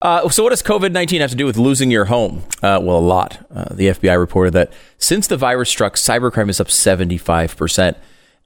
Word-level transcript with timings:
Uh, 0.00 0.28
so, 0.28 0.44
what 0.44 0.50
does 0.50 0.62
COVID 0.62 0.92
19 0.92 1.20
have 1.20 1.30
to 1.30 1.36
do 1.36 1.44
with 1.44 1.56
losing 1.56 1.90
your 1.90 2.04
home? 2.04 2.44
Uh, 2.62 2.78
well, 2.80 2.98
a 2.98 3.00
lot. 3.00 3.44
Uh, 3.52 3.74
the 3.74 3.88
FBI 3.88 4.16
reported 4.18 4.52
that 4.52 4.72
since 4.96 5.26
the 5.26 5.36
virus 5.36 5.68
struck, 5.68 5.96
cybercrime 5.96 6.48
is 6.48 6.60
up 6.60 6.68
75%. 6.68 7.96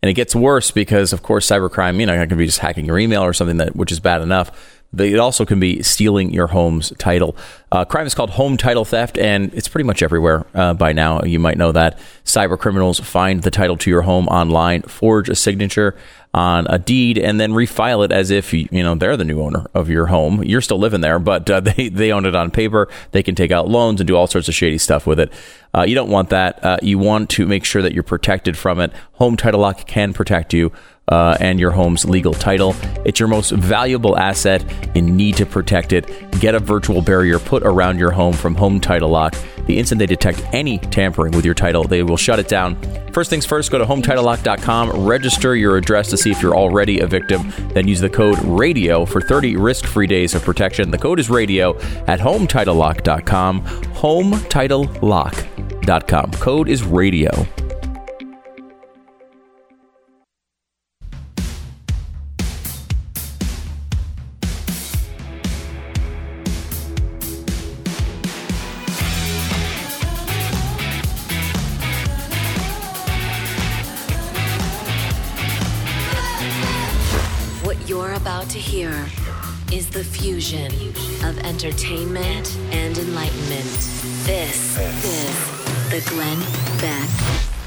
And 0.02 0.10
it 0.10 0.14
gets 0.14 0.34
worse 0.34 0.72
because, 0.72 1.12
of 1.12 1.22
course, 1.22 1.46
cybercrime, 1.46 2.00
you 2.00 2.06
know, 2.06 2.20
it 2.20 2.26
can 2.26 2.36
be 2.36 2.46
just 2.46 2.58
hacking 2.58 2.86
your 2.86 2.98
email 2.98 3.22
or 3.22 3.32
something 3.32 3.58
that, 3.58 3.76
which 3.76 3.92
is 3.92 4.00
bad 4.00 4.20
enough. 4.20 4.80
But 4.92 5.06
it 5.06 5.18
also 5.18 5.44
can 5.46 5.60
be 5.60 5.82
stealing 5.82 6.32
your 6.32 6.48
home's 6.48 6.92
title. 6.98 7.36
Uh, 7.70 7.84
crime 7.84 8.06
is 8.06 8.14
called 8.14 8.30
home 8.30 8.56
title 8.56 8.84
theft, 8.84 9.16
and 9.16 9.54
it's 9.54 9.68
pretty 9.68 9.86
much 9.86 10.02
everywhere 10.02 10.44
uh, 10.54 10.74
by 10.74 10.92
now. 10.92 11.22
You 11.22 11.38
might 11.38 11.56
know 11.56 11.70
that 11.72 11.98
cyber 12.24 12.58
criminals 12.58 12.98
find 12.98 13.42
the 13.42 13.50
title 13.50 13.76
to 13.76 13.90
your 13.90 14.02
home 14.02 14.26
online, 14.26 14.82
forge 14.82 15.28
a 15.28 15.36
signature 15.36 15.96
on 16.34 16.66
a 16.68 16.78
deed, 16.78 17.18
and 17.18 17.38
then 17.38 17.52
refile 17.52 18.04
it 18.04 18.12
as 18.12 18.30
if 18.30 18.52
you 18.52 18.68
know 18.72 18.94
they're 18.94 19.16
the 19.16 19.24
new 19.24 19.40
owner 19.40 19.66
of 19.74 19.90
your 19.90 20.06
home. 20.06 20.42
You're 20.42 20.60
still 20.60 20.78
living 20.78 21.00
there, 21.00 21.18
but 21.18 21.48
uh, 21.50 21.60
they 21.60 21.88
they 21.88 22.12
own 22.12 22.26
it 22.26 22.34
on 22.34 22.50
paper. 22.50 22.88
They 23.12 23.22
can 23.22 23.34
take 23.34 23.50
out 23.50 23.68
loans 23.68 24.00
and 24.00 24.08
do 24.08 24.16
all 24.16 24.26
sorts 24.26 24.48
of 24.48 24.54
shady 24.54 24.78
stuff 24.78 25.06
with 25.06 25.20
it. 25.20 25.32
Uh, 25.74 25.82
you 25.82 25.94
don't 25.94 26.10
want 26.10 26.30
that. 26.30 26.62
Uh, 26.64 26.78
you 26.82 26.98
want 26.98 27.30
to 27.30 27.46
make 27.46 27.64
sure 27.64 27.82
that 27.82 27.92
you're 27.92 28.02
protected 28.02 28.56
from 28.56 28.80
it. 28.80 28.92
Home 29.14 29.36
Title 29.36 29.60
Lock 29.60 29.86
can 29.86 30.12
protect 30.12 30.52
you 30.52 30.72
uh, 31.12 31.36
and 31.40 31.60
your 31.60 31.70
home's 31.70 32.06
legal 32.06 32.32
title. 32.32 32.74
It's 33.04 33.20
your 33.20 33.28
most 33.28 33.50
valuable 33.50 34.16
asset. 34.16 34.64
You 34.94 35.02
need 35.02 35.36
to 35.36 35.44
protect 35.44 35.92
it. 35.92 36.06
Get 36.40 36.54
a 36.54 36.58
virtual 36.58 37.02
barrier 37.02 37.38
put 37.38 37.62
around 37.64 37.98
your 37.98 38.12
home 38.12 38.32
from 38.32 38.54
Home 38.54 38.80
Title 38.80 39.10
Lock. 39.10 39.36
The 39.66 39.78
instant 39.78 39.98
they 39.98 40.06
detect 40.06 40.42
any 40.54 40.78
tampering 40.78 41.32
with 41.32 41.44
your 41.44 41.52
title, 41.54 41.84
they 41.84 42.02
will 42.02 42.16
shut 42.16 42.38
it 42.38 42.48
down. 42.48 42.78
First 43.12 43.28
things 43.28 43.44
first, 43.44 43.70
go 43.70 43.76
to 43.78 43.84
HometitleLock.com, 43.84 45.06
register 45.06 45.54
your 45.54 45.76
address 45.76 46.08
to 46.08 46.16
see 46.16 46.30
if 46.30 46.40
you're 46.40 46.56
already 46.56 47.00
a 47.00 47.06
victim, 47.06 47.52
then 47.74 47.86
use 47.86 48.00
the 48.00 48.08
code 48.08 48.38
RADIO 48.42 49.04
for 49.04 49.20
30 49.20 49.56
risk 49.56 49.84
free 49.84 50.06
days 50.06 50.34
of 50.34 50.42
protection. 50.42 50.90
The 50.90 50.98
code 50.98 51.20
is 51.20 51.28
RADIO 51.28 51.74
at 52.08 52.20
HometitleLock.com. 52.20 53.62
HometitleLock.com. 53.62 56.30
Code 56.32 56.70
is 56.70 56.82
RADIO. 56.82 57.46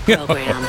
Program. 0.06 0.66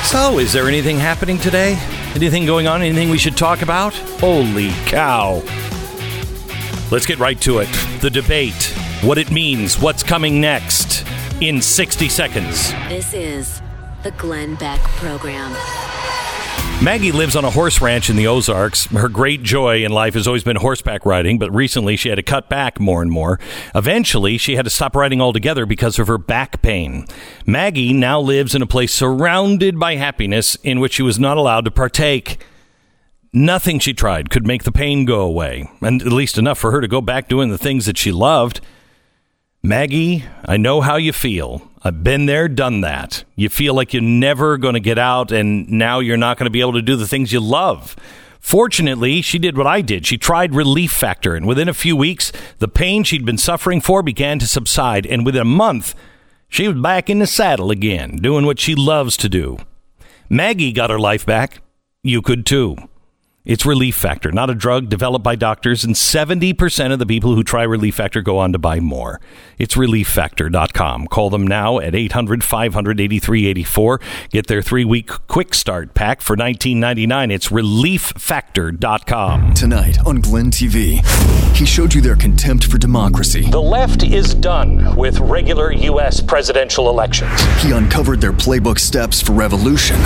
so, 0.04 0.38
is 0.38 0.52
there 0.52 0.68
anything 0.68 0.98
happening 0.98 1.38
today? 1.38 1.74
Anything 2.14 2.46
going 2.46 2.66
on? 2.66 2.82
Anything 2.82 3.10
we 3.10 3.18
should 3.18 3.36
talk 3.36 3.62
about? 3.62 3.94
Holy 4.20 4.70
cow. 4.86 5.42
Let's 6.90 7.06
get 7.06 7.18
right 7.18 7.40
to 7.42 7.58
it. 7.58 7.68
The 8.00 8.10
debate, 8.10 8.74
what 9.02 9.16
it 9.16 9.30
means, 9.30 9.78
what's 9.78 10.02
coming 10.02 10.40
next 10.40 11.06
in 11.40 11.62
60 11.62 12.08
seconds. 12.08 12.72
This 12.88 13.14
is 13.14 13.62
the 14.02 14.10
Glenn 14.12 14.56
Beck 14.56 14.80
program. 14.80 15.52
Maggie 16.82 17.12
lives 17.12 17.36
on 17.36 17.44
a 17.44 17.50
horse 17.50 17.82
ranch 17.82 18.08
in 18.08 18.16
the 18.16 18.26
Ozarks. 18.26 18.86
Her 18.86 19.10
great 19.10 19.42
joy 19.42 19.84
in 19.84 19.92
life 19.92 20.14
has 20.14 20.26
always 20.26 20.42
been 20.42 20.56
horseback 20.56 21.04
riding, 21.04 21.38
but 21.38 21.54
recently 21.54 21.94
she 21.94 22.08
had 22.08 22.14
to 22.14 22.22
cut 22.22 22.48
back 22.48 22.80
more 22.80 23.02
and 23.02 23.10
more. 23.10 23.38
Eventually, 23.74 24.38
she 24.38 24.56
had 24.56 24.64
to 24.64 24.70
stop 24.70 24.96
riding 24.96 25.20
altogether 25.20 25.66
because 25.66 25.98
of 25.98 26.06
her 26.06 26.16
back 26.16 26.62
pain. 26.62 27.04
Maggie 27.44 27.92
now 27.92 28.18
lives 28.18 28.54
in 28.54 28.62
a 28.62 28.66
place 28.66 28.94
surrounded 28.94 29.78
by 29.78 29.96
happiness 29.96 30.56
in 30.62 30.80
which 30.80 30.94
she 30.94 31.02
was 31.02 31.18
not 31.18 31.36
allowed 31.36 31.66
to 31.66 31.70
partake. 31.70 32.42
Nothing 33.30 33.78
she 33.78 33.92
tried 33.92 34.30
could 34.30 34.46
make 34.46 34.64
the 34.64 34.72
pain 34.72 35.04
go 35.04 35.20
away, 35.20 35.68
and 35.82 36.00
at 36.00 36.08
least 36.10 36.38
enough 36.38 36.58
for 36.58 36.70
her 36.70 36.80
to 36.80 36.88
go 36.88 37.02
back 37.02 37.28
doing 37.28 37.50
the 37.50 37.58
things 37.58 37.84
that 37.84 37.98
she 37.98 38.10
loved. 38.10 38.62
Maggie, 39.62 40.24
I 40.46 40.56
know 40.56 40.80
how 40.80 40.96
you 40.96 41.12
feel. 41.12 41.69
I've 41.82 42.04
been 42.04 42.26
there, 42.26 42.46
done 42.46 42.82
that. 42.82 43.24
You 43.36 43.48
feel 43.48 43.72
like 43.72 43.94
you're 43.94 44.02
never 44.02 44.58
going 44.58 44.74
to 44.74 44.80
get 44.80 44.98
out, 44.98 45.32
and 45.32 45.68
now 45.70 46.00
you're 46.00 46.18
not 46.18 46.36
going 46.36 46.44
to 46.44 46.50
be 46.50 46.60
able 46.60 46.74
to 46.74 46.82
do 46.82 46.94
the 46.94 47.08
things 47.08 47.32
you 47.32 47.40
love. 47.40 47.96
Fortunately, 48.38 49.22
she 49.22 49.38
did 49.38 49.56
what 49.56 49.66
I 49.66 49.80
did. 49.80 50.06
She 50.06 50.18
tried 50.18 50.54
Relief 50.54 50.92
Factor, 50.92 51.34
and 51.34 51.46
within 51.46 51.68
a 51.68 51.74
few 51.74 51.96
weeks, 51.96 52.32
the 52.58 52.68
pain 52.68 53.02
she'd 53.02 53.24
been 53.24 53.38
suffering 53.38 53.80
for 53.80 54.02
began 54.02 54.38
to 54.40 54.46
subside. 54.46 55.06
And 55.06 55.24
within 55.24 55.42
a 55.42 55.46
month, 55.46 55.94
she 56.48 56.68
was 56.68 56.80
back 56.80 57.08
in 57.08 57.18
the 57.18 57.26
saddle 57.26 57.70
again, 57.70 58.16
doing 58.16 58.44
what 58.44 58.58
she 58.58 58.74
loves 58.74 59.16
to 59.18 59.28
do. 59.28 59.58
Maggie 60.28 60.72
got 60.72 60.90
her 60.90 60.98
life 60.98 61.24
back. 61.24 61.62
You 62.02 62.20
could 62.20 62.44
too. 62.44 62.76
It's 63.50 63.66
Relief 63.66 63.96
Factor, 63.96 64.30
not 64.30 64.48
a 64.48 64.54
drug 64.54 64.88
developed 64.88 65.24
by 65.24 65.34
doctors, 65.34 65.82
and 65.82 65.96
70% 65.96 66.92
of 66.92 67.00
the 67.00 67.04
people 67.04 67.34
who 67.34 67.42
try 67.42 67.64
Relief 67.64 67.96
Factor 67.96 68.22
go 68.22 68.38
on 68.38 68.52
to 68.52 68.60
buy 68.60 68.78
more. 68.78 69.20
It's 69.58 69.74
relieffactor.com. 69.74 71.08
Call 71.08 71.30
them 71.30 71.48
now 71.48 71.80
at 71.80 71.96
800 71.96 72.44
500 72.44 73.00
8384. 73.00 74.00
Get 74.30 74.46
their 74.46 74.62
three 74.62 74.84
week 74.84 75.08
quick 75.26 75.52
start 75.52 75.94
pack 75.94 76.20
for 76.20 76.36
$19.99. 76.36 77.32
It's 77.32 77.48
relieffactor.com. 77.48 79.54
Tonight 79.54 79.98
on 80.06 80.20
Glenn 80.20 80.52
TV, 80.52 81.04
he 81.56 81.66
showed 81.66 81.92
you 81.92 82.00
their 82.00 82.14
contempt 82.14 82.66
for 82.66 82.78
democracy. 82.78 83.50
The 83.50 83.60
left 83.60 84.04
is 84.04 84.32
done 84.32 84.94
with 84.94 85.18
regular 85.18 85.72
U.S. 85.72 86.20
presidential 86.20 86.88
elections. 86.88 87.32
He 87.60 87.72
uncovered 87.72 88.20
their 88.20 88.32
playbook 88.32 88.78
steps 88.78 89.20
for 89.20 89.32
revolution. 89.32 89.96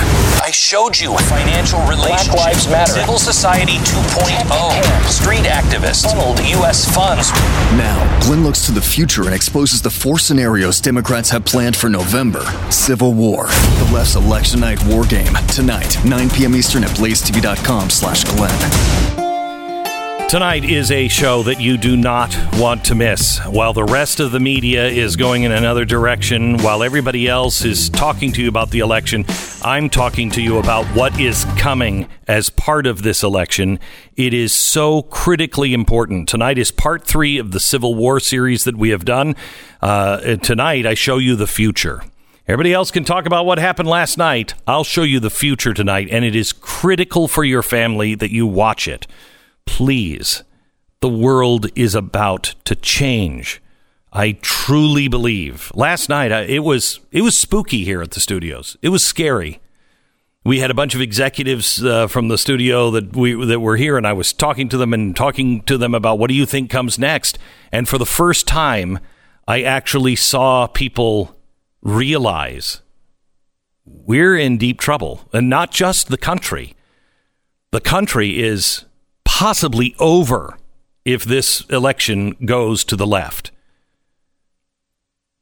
I 0.41 0.49
showed 0.51 0.99
you 0.99 1.15
financial 1.15 1.79
relations. 1.81 2.29
Black 2.29 2.47
Lives 2.47 2.67
Matter. 2.67 2.91
Civil 2.91 3.19
Society 3.19 3.34
2.0. 3.43 5.09
Street 5.09 5.43
activists 5.43 6.05
funneled 6.05 6.39
U.S. 6.39 6.85
funds. 6.95 7.31
Now, 7.77 8.19
Glenn 8.21 8.43
looks 8.43 8.65
to 8.65 8.71
the 8.71 8.81
future 8.81 9.23
and 9.23 9.33
exposes 9.33 9.81
the 9.81 9.89
four 9.89 10.17
scenarios 10.19 10.79
Democrats 10.79 11.29
have 11.31 11.43
planned 11.43 11.75
for 11.75 11.89
November. 11.89 12.41
Civil 12.71 13.13
War. 13.13 13.47
The 13.47 13.89
left's 13.93 14.15
election 14.15 14.61
night 14.61 14.83
war 14.85 15.03
game. 15.03 15.33
Tonight, 15.53 16.03
9 16.05 16.29
p.m. 16.29 16.55
Eastern 16.55 16.83
at 16.83 16.91
blazetv.com 16.91 17.89
slash 17.89 18.23
Glenn. 18.23 19.14
Tonight 20.27 20.65
is 20.65 20.89
a 20.89 21.07
show 21.07 21.43
that 21.43 21.61
you 21.61 21.77
do 21.77 21.95
not 21.95 22.35
want 22.53 22.83
to 22.85 22.95
miss. 22.95 23.37
While 23.45 23.73
the 23.73 23.83
rest 23.83 24.19
of 24.19 24.31
the 24.31 24.39
media 24.39 24.87
is 24.87 25.15
going 25.15 25.43
in 25.43 25.51
another 25.51 25.85
direction, 25.85 26.57
while 26.63 26.81
everybody 26.81 27.27
else 27.27 27.63
is 27.63 27.89
talking 27.89 28.31
to 28.31 28.41
you 28.41 28.49
about 28.49 28.71
the 28.71 28.79
election, 28.79 29.23
I'm 29.63 29.87
talking 29.87 30.31
to 30.31 30.41
you 30.41 30.57
about 30.57 30.87
what 30.87 31.19
is 31.19 31.45
coming 31.57 32.09
as 32.27 32.49
part 32.49 32.87
of 32.87 33.03
this 33.03 33.21
election. 33.21 33.79
It 34.15 34.33
is 34.33 34.51
so 34.51 35.03
critically 35.03 35.75
important. 35.75 36.27
Tonight 36.27 36.57
is 36.57 36.71
part 36.71 37.05
three 37.05 37.37
of 37.37 37.51
the 37.51 37.59
Civil 37.59 37.93
War 37.93 38.19
series 38.19 38.63
that 38.63 38.75
we 38.75 38.89
have 38.89 39.05
done. 39.05 39.35
Uh, 39.79 40.37
tonight, 40.37 40.87
I 40.87 40.95
show 40.95 41.19
you 41.19 41.35
the 41.35 41.47
future. 41.47 42.01
Everybody 42.47 42.73
else 42.73 42.89
can 42.89 43.03
talk 43.03 43.27
about 43.27 43.45
what 43.45 43.59
happened 43.59 43.89
last 43.89 44.17
night. 44.17 44.55
I'll 44.65 44.83
show 44.83 45.03
you 45.03 45.19
the 45.19 45.29
future 45.29 45.73
tonight, 45.73 46.07
and 46.09 46.25
it 46.25 46.35
is 46.35 46.51
critical 46.51 47.27
for 47.27 47.43
your 47.43 47.61
family 47.61 48.15
that 48.15 48.31
you 48.31 48.47
watch 48.47 48.87
it 48.87 49.05
please, 49.65 50.43
the 51.01 51.09
world 51.09 51.67
is 51.75 51.95
about 51.95 52.55
to 52.65 52.75
change. 52.75 53.61
I 54.11 54.37
truly 54.41 55.07
believe. 55.07 55.71
Last 55.75 56.07
night 56.07 56.31
it 56.31 56.59
was 56.59 57.01
it 57.11 57.21
was 57.21 57.37
spooky 57.37 57.83
here 57.83 58.01
at 58.01 58.11
the 58.11 58.21
studios. 58.21 58.77
It 58.81 58.89
was 58.89 59.03
scary. 59.03 59.59
We 60.45 60.59
had 60.59 60.71
a 60.71 60.75
bunch 60.75 60.95
of 60.95 61.01
executives 61.01 61.83
uh, 61.83 62.07
from 62.07 62.27
the 62.27 62.37
studio 62.37 62.91
that 62.91 63.15
we 63.15 63.33
that 63.45 63.59
were 63.59 63.77
here, 63.77 63.97
and 63.97 64.07
I 64.07 64.13
was 64.13 64.31
talking 64.31 64.69
to 64.69 64.77
them 64.77 64.93
and 64.93 65.15
talking 65.15 65.63
to 65.63 65.77
them 65.77 65.93
about 65.93 66.17
what 66.17 66.29
do 66.29 66.33
you 66.33 66.45
think 66.45 66.69
comes 66.69 66.97
next. 66.97 67.37
And 67.71 67.89
for 67.89 67.97
the 67.97 68.05
first 68.05 68.47
time, 68.47 68.99
I 69.47 69.63
actually 69.63 70.15
saw 70.15 70.67
people 70.67 71.35
realize 71.81 72.81
we're 73.85 74.37
in 74.37 74.57
deep 74.57 74.79
trouble, 74.79 75.27
and 75.33 75.49
not 75.49 75.71
just 75.71 76.07
the 76.07 76.17
country. 76.17 76.73
The 77.71 77.81
country 77.81 78.41
is 78.41 78.85
possibly 79.25 79.93
over 79.99 80.57
if 81.03 81.25
this 81.25 81.61
election 81.69 82.31
goes 82.45 82.83
to 82.85 82.95
the 82.95 83.07
left. 83.07 83.51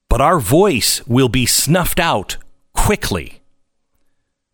But 0.09 0.21
our 0.21 0.39
voice 0.39 1.06
will 1.07 1.30
be 1.30 1.45
snuffed 1.45 2.00
out 2.00 2.38
quickly. 2.74 3.41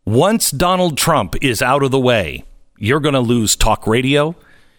Once 0.05 0.51
Donald 0.51 0.97
Trump 0.97 1.35
is 1.41 1.61
out 1.61 1.83
of 1.83 1.91
the 1.91 1.99
way, 1.99 2.43
you're 2.77 2.99
going 2.99 3.13
to 3.13 3.19
lose 3.19 3.55
talk 3.55 3.85
radio. 3.85 4.35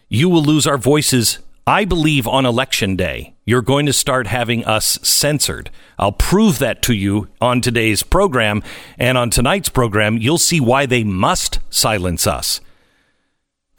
You 0.08 0.28
will 0.28 0.42
lose 0.42 0.66
our 0.66 0.78
voices, 0.78 1.38
I 1.66 1.84
believe, 1.84 2.26
on 2.26 2.46
election 2.46 2.96
day. 2.96 3.34
You're 3.44 3.62
going 3.62 3.86
to 3.86 3.92
start 3.92 4.26
having 4.26 4.64
us 4.64 4.98
censored. 5.02 5.70
I'll 5.98 6.12
prove 6.12 6.58
that 6.60 6.82
to 6.82 6.94
you 6.94 7.28
on 7.40 7.60
today's 7.60 8.02
program. 8.02 8.62
And 8.98 9.18
on 9.18 9.30
tonight's 9.30 9.68
program, 9.68 10.16
you'll 10.16 10.38
see 10.38 10.60
why 10.60 10.86
they 10.86 11.04
must 11.04 11.60
silence 11.68 12.26
us. 12.26 12.60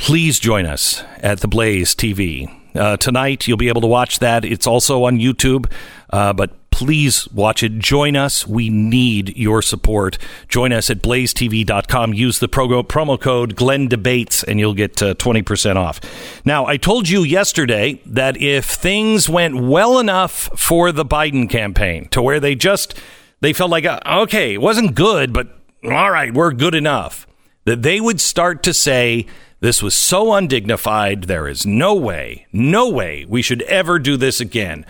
Please 0.01 0.39
join 0.39 0.65
us 0.65 1.03
at 1.19 1.41
the 1.41 1.47
Blaze 1.47 1.93
TV. 1.93 2.51
Uh, 2.73 2.97
tonight, 2.97 3.47
you'll 3.47 3.55
be 3.55 3.67
able 3.67 3.81
to 3.81 3.87
watch 3.87 4.17
that. 4.17 4.43
It's 4.43 4.65
also 4.65 5.03
on 5.03 5.19
YouTube, 5.19 5.71
uh, 6.09 6.33
but 6.33 6.71
please 6.71 7.27
watch 7.27 7.61
it. 7.61 7.77
Join 7.77 8.15
us. 8.15 8.47
We 8.47 8.71
need 8.71 9.37
your 9.37 9.61
support. 9.61 10.17
Join 10.47 10.73
us 10.73 10.89
at 10.89 11.03
blazetv.com. 11.03 12.15
Use 12.15 12.39
the 12.39 12.49
promo, 12.49 12.81
promo 12.81 13.21
code 13.21 13.55
Glenn 13.55 13.87
Debates 13.87 14.43
and 14.43 14.59
you'll 14.59 14.73
get 14.73 15.03
uh, 15.03 15.13
20% 15.13 15.75
off. 15.75 16.01
Now, 16.43 16.65
I 16.65 16.77
told 16.77 17.07
you 17.07 17.21
yesterday 17.21 18.01
that 18.07 18.41
if 18.41 18.65
things 18.65 19.29
went 19.29 19.61
well 19.61 19.99
enough 19.99 20.49
for 20.57 20.91
the 20.91 21.05
Biden 21.05 21.47
campaign 21.47 22.07
to 22.09 22.23
where 22.23 22.39
they 22.39 22.55
just 22.55 22.99
they 23.41 23.53
felt 23.53 23.69
like 23.69 23.85
uh, 23.85 23.99
okay, 24.23 24.55
it 24.55 24.61
wasn't 24.61 24.95
good, 24.95 25.31
but 25.31 25.59
all 25.83 26.09
right, 26.09 26.33
we're 26.33 26.53
good 26.53 26.73
enough. 26.73 27.27
That 27.65 27.83
they 27.83 28.01
would 28.01 28.19
start 28.19 28.63
to 28.63 28.73
say 28.73 29.27
this 29.61 29.81
was 29.81 29.95
so 29.95 30.33
undignified. 30.33 31.25
There 31.25 31.47
is 31.47 31.65
no 31.65 31.93
way, 31.93 32.47
no 32.51 32.89
way 32.89 33.25
we 33.29 33.41
should 33.41 33.61
ever 33.63 33.99
do 33.99 34.17
this 34.17 34.41
again. 34.41 34.85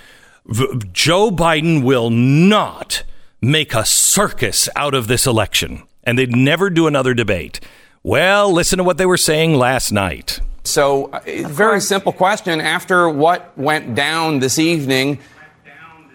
V- 0.45 0.79
Joe 0.91 1.29
Biden 1.29 1.83
will 1.83 2.09
not 2.09 3.03
make 3.41 3.75
a 3.75 3.85
circus 3.85 4.69
out 4.75 4.93
of 4.93 5.07
this 5.07 5.27
election, 5.27 5.83
and 6.03 6.17
they'd 6.17 6.35
never 6.35 6.69
do 6.69 6.87
another 6.87 7.13
debate. 7.13 7.59
Well, 8.01 8.51
listen 8.51 8.77
to 8.77 8.83
what 8.83 8.97
they 8.97 9.05
were 9.05 9.17
saying 9.17 9.55
last 9.55 9.91
night. 9.91 10.39
So, 10.63 11.11
uh, 11.11 11.19
very 11.47 11.81
simple 11.81 12.13
question. 12.13 12.61
After 12.61 13.09
what 13.09 13.55
went 13.57 13.93
down 13.93 14.39
this 14.39 14.57
evening, 14.57 15.19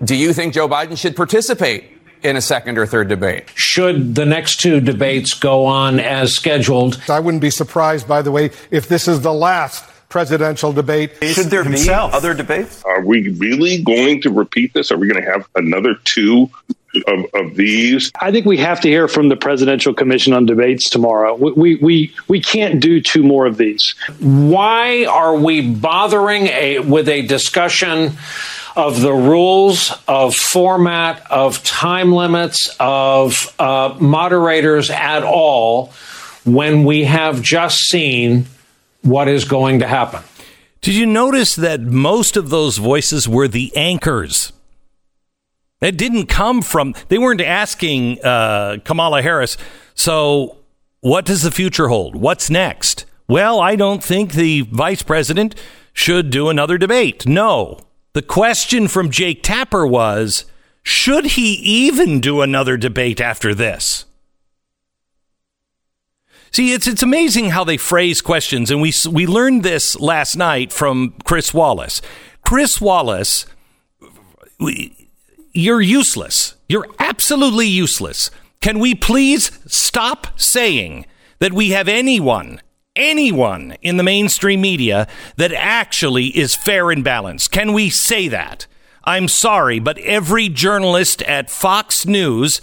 do 0.02 0.14
you 0.14 0.32
think 0.32 0.54
Joe 0.54 0.68
Biden 0.68 0.96
should 0.96 1.14
participate 1.14 1.95
in 2.26 2.37
a 2.37 2.40
second 2.40 2.78
or 2.78 2.87
third 2.87 3.08
debate? 3.08 3.44
Should 3.55 4.14
the 4.14 4.26
next 4.26 4.61
two 4.61 4.81
debates 4.81 5.34
go 5.34 5.64
on 5.64 6.00
as 6.00 6.34
scheduled? 6.34 7.00
I 7.08 7.20
wouldn't 7.20 7.40
be 7.40 7.50
surprised, 7.50 8.06
by 8.08 8.23
the 8.23 8.31
way, 8.31 8.50
if 8.70 8.88
this 8.88 9.08
is 9.08 9.20
the 9.20 9.32
last 9.32 9.84
presidential 10.08 10.73
debate. 10.73 11.12
Should 11.23 11.46
there 11.46 11.64
himself. 11.64 12.12
be 12.12 12.17
other 12.17 12.34
debates? 12.34 12.82
Are 12.84 13.05
we 13.05 13.31
really 13.31 13.82
going 13.82 14.23
to 14.23 14.31
repeat 14.31 14.73
this? 14.75 14.90
Are 14.90 14.96
we 14.96 15.08
going 15.08 15.23
to 15.23 15.31
have 15.31 15.49
another 15.55 15.94
two 16.05 16.50
of, 17.06 17.26
of, 17.34 17.55
these? 17.56 18.11
I 18.20 18.31
think 18.31 18.46
we 18.46 18.56
have 18.58 18.81
to 18.82 18.88
hear 18.88 19.08
from 19.08 19.28
the 19.28 19.37
Presidential 19.37 19.93
Commission 19.93 20.32
on 20.32 20.46
Debates 20.46 20.88
tomorrow. 20.88 21.34
We, 21.34 21.76
we, 21.76 22.14
we 22.28 22.40
can't 22.40 22.81
do 22.81 23.00
two 23.00 23.23
more 23.23 23.46
of 23.46 23.56
these. 23.56 23.94
Why 24.20 25.05
are 25.05 25.37
we 25.37 25.69
bothering 25.69 26.46
a, 26.46 26.78
with 26.81 27.08
a 27.08 27.23
discussion? 27.23 28.12
Of 28.76 29.00
the 29.00 29.12
rules, 29.12 29.93
of 30.06 30.37
format, 30.37 31.31
of 31.31 31.62
time 31.64 32.12
limits, 32.12 32.76
of 32.78 33.55
uh, 33.58 33.96
moderators 33.99 34.90
at 34.90 35.23
all 35.23 35.93
when 36.44 36.84
we 36.84 37.05
have 37.05 37.40
just 37.40 37.78
seen 37.78 38.46
what 39.02 39.28
is 39.28 39.44
going 39.44 39.81
to 39.81 39.87
happen. 39.87 40.23
Did 40.82 40.94
you 40.94 41.06
notice 41.06 41.56
that 41.56 41.81
most 41.81 42.37
of 42.37 42.50
those 42.50 42.76
voices 42.76 43.26
were 43.26 43.49
the 43.49 43.75
anchors? 43.75 44.52
It 45.81 45.96
didn't 45.96 46.26
come 46.26 46.62
from, 46.62 46.94
they 47.08 47.19
weren't 47.19 47.40
asking 47.40 48.23
uh, 48.25 48.78
Kamala 48.84 49.23
Harris, 49.23 49.56
so 49.94 50.58
what 51.00 51.25
does 51.25 51.43
the 51.43 51.50
future 51.50 51.88
hold? 51.88 52.14
What's 52.14 52.50
next? 52.50 53.05
Well, 53.26 53.58
I 53.58 53.75
don't 53.75 54.02
think 54.02 54.32
the 54.32 54.62
vice 54.62 55.02
president 55.02 55.55
should 55.93 56.31
do 56.31 56.49
another 56.49 56.78
debate. 56.78 57.26
No. 57.26 57.85
The 58.16 58.22
question 58.22 58.88
from 58.88 59.10
Jake 59.10 59.42
Tapper 59.42 59.86
was 59.86 60.46
should 60.82 61.26
he 61.32 61.52
even 61.56 62.18
do 62.18 62.40
another 62.40 62.78
debate 62.78 63.20
after 63.20 63.54
this? 63.54 64.06
See, 66.50 66.72
it's 66.72 66.86
it's 66.86 67.02
amazing 67.02 67.50
how 67.50 67.62
they 67.62 67.76
phrase 67.76 68.22
questions, 68.22 68.70
and 68.70 68.80
we 68.80 68.94
we 69.10 69.26
learned 69.26 69.64
this 69.64 70.00
last 70.00 70.34
night 70.34 70.72
from 70.72 71.12
Chris 71.24 71.52
Wallace. 71.52 72.00
Chris 72.40 72.80
Wallace, 72.80 73.44
you're 75.52 75.82
useless. 75.82 76.54
You're 76.70 76.88
absolutely 76.98 77.66
useless. 77.66 78.30
Can 78.62 78.78
we 78.78 78.94
please 78.94 79.58
stop 79.66 80.28
saying 80.40 81.04
that 81.38 81.52
we 81.52 81.72
have 81.72 81.86
anyone 81.86 82.62
anyone 82.96 83.76
in 83.82 83.96
the 83.96 84.02
mainstream 84.02 84.60
media 84.60 85.06
that 85.37 85.52
actually 85.52 86.26
is 86.37 86.54
fair 86.54 86.90
and 86.90 87.04
balanced. 87.04 87.52
Can 87.52 87.72
we 87.72 87.90
say 87.90 88.28
that? 88.28 88.66
I'm 89.04 89.28
sorry, 89.28 89.78
but 89.78 89.98
every 89.98 90.48
journalist 90.48 91.22
at 91.22 91.48
Fox 91.50 92.06
News 92.06 92.60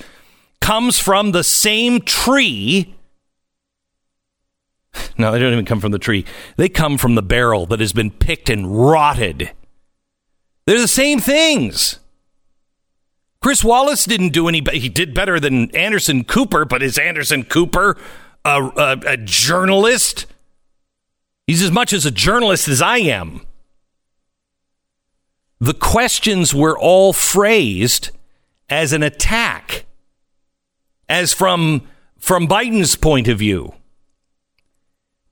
comes 0.60 1.00
from 1.00 1.32
the 1.32 1.44
same 1.44 2.02
tree. 2.02 2.96
No, 5.18 5.32
they 5.32 5.40
don't 5.40 5.54
even 5.54 5.66
come 5.66 5.80
from 5.80 5.92
the 5.92 6.00
tree. 6.00 6.24
They 6.56 6.70
come 6.70 7.00
from 7.00 7.16
the 7.16 7.24
barrel 7.24 7.66
that 7.68 7.80
has 7.80 7.94
been 7.94 8.12
picked 8.12 8.50
and 8.50 8.76
rotted. 8.76 9.52
They're 10.66 10.80
the 10.80 10.88
same 10.88 11.20
things. 11.20 12.00
Chris 13.42 13.64
Wallace 13.64 14.06
didn't 14.06 14.30
do 14.30 14.48
any. 14.48 14.64
He 14.72 14.90
did 14.90 15.14
better 15.14 15.40
than 15.40 15.76
Anderson 15.76 16.24
Cooper, 16.24 16.64
but 16.64 16.82
is 16.82 16.98
Anderson 16.98 17.44
Cooper 17.44 17.98
a, 18.46 18.64
a, 18.64 19.00
a 19.06 19.18
journalist. 19.18 20.26
He's 21.48 21.62
as 21.62 21.72
much 21.72 21.94
as 21.94 22.06
a 22.06 22.12
journalist 22.12 22.68
as 22.68 22.82
I 22.82 22.98
am. 23.00 23.46
The 25.60 25.74
questions 25.74 26.54
were 26.54 26.78
all 26.78 27.14
phrased 27.14 28.10
as 28.70 28.92
an 28.92 29.04
attack, 29.04 29.86
as 31.08 31.34
from 31.34 31.88
from 32.18 32.48
Biden's 32.48 32.96
point 32.96 33.28
of 33.28 33.40
view. 33.40 33.74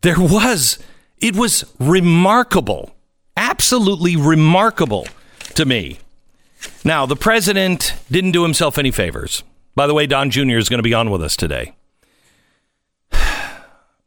There 0.02 0.20
was 0.20 0.80
it 1.20 1.36
was 1.36 1.66
remarkable, 1.80 2.96
absolutely 3.36 4.16
remarkable 4.16 5.08
to 5.56 5.66
me. 5.66 6.00
Now, 6.84 7.06
the 7.06 7.16
president 7.16 7.94
didn't 8.10 8.32
do 8.32 8.44
himself 8.44 8.78
any 8.78 8.92
favors. 8.92 9.44
By 9.76 9.88
the 9.88 9.94
way, 9.94 10.08
Don 10.08 10.30
Jr. 10.30 10.58
is 10.58 10.70
going 10.70 10.80
to 10.80 10.84
be 10.84 10.94
on 10.94 11.10
with 11.10 11.22
us 11.22 11.36
today. 11.36 11.74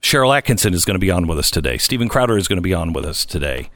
Sharyl 0.05 0.39
Attkisson 0.39 0.75
is 0.75 0.85
going 0.85 0.97
to 0.97 1.01
be 1.01 1.11
on 1.11 1.27
with 1.27 1.39
us 1.39 1.51
today. 1.51 1.79
Steven 1.79 2.11
Crowder 2.11 2.37
is 2.37 2.47
going 2.47 2.59
to 2.59 2.63
be 2.63 2.75
on 2.75 2.93
with 2.93 3.07
us 3.07 3.25
today. 3.25 3.71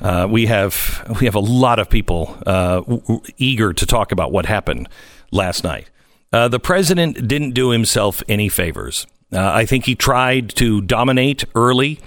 Uh, 0.00 0.28
we 0.30 0.46
have 0.46 1.04
we 1.18 1.26
have 1.26 1.34
a 1.34 1.40
lot 1.40 1.80
of 1.80 1.90
people 1.90 2.38
uh, 2.46 2.82
w- 2.82 3.20
eager 3.36 3.72
to 3.72 3.84
talk 3.84 4.12
about 4.12 4.30
what 4.30 4.46
happened 4.46 4.88
last 5.32 5.64
night. 5.64 5.90
Uh, 6.32 6.46
the 6.46 6.60
president 6.60 7.26
didn't 7.26 7.50
do 7.50 7.70
himself 7.70 8.22
any 8.28 8.48
favors. 8.48 9.08
Uh, 9.32 9.40
I 9.40 9.66
think 9.66 9.84
he 9.86 9.96
tried 9.96 10.50
to 10.50 10.82
dominate 10.82 11.42
early, 11.56 11.98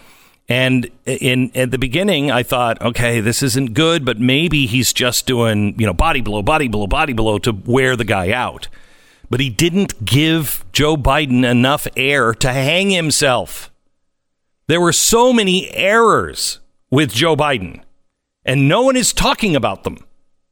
and 0.47 0.89
in 1.05 1.51
at 1.53 1.71
the 1.71 1.77
beginning, 1.77 2.31
I 2.31 2.43
thought, 2.43 2.81
okay, 2.81 3.19
this 3.19 3.43
isn't 3.43 3.73
good, 3.73 4.05
but 4.05 4.21
maybe 4.21 4.67
he's 4.67 4.93
just 4.93 5.27
doing 5.27 5.77
you 5.77 5.85
know 5.85 5.93
body 5.93 6.21
blow, 6.21 6.41
body 6.41 6.69
blow, 6.69 6.87
body 6.87 7.11
blow 7.11 7.39
to 7.39 7.51
wear 7.51 7.97
the 7.97 8.05
guy 8.05 8.31
out 8.31 8.69
but 9.29 9.39
he 9.39 9.49
didn't 9.49 10.05
give 10.05 10.65
Joe 10.71 10.95
Biden 10.97 11.49
enough 11.49 11.87
air 11.95 12.33
to 12.33 12.51
hang 12.51 12.89
himself. 12.89 13.71
There 14.67 14.81
were 14.81 14.93
so 14.93 15.31
many 15.31 15.71
errors 15.71 16.59
with 16.89 17.13
Joe 17.13 17.35
Biden, 17.35 17.81
and 18.43 18.67
no 18.67 18.81
one 18.81 18.95
is 18.95 19.13
talking 19.13 19.55
about 19.55 19.83
them. 19.83 19.97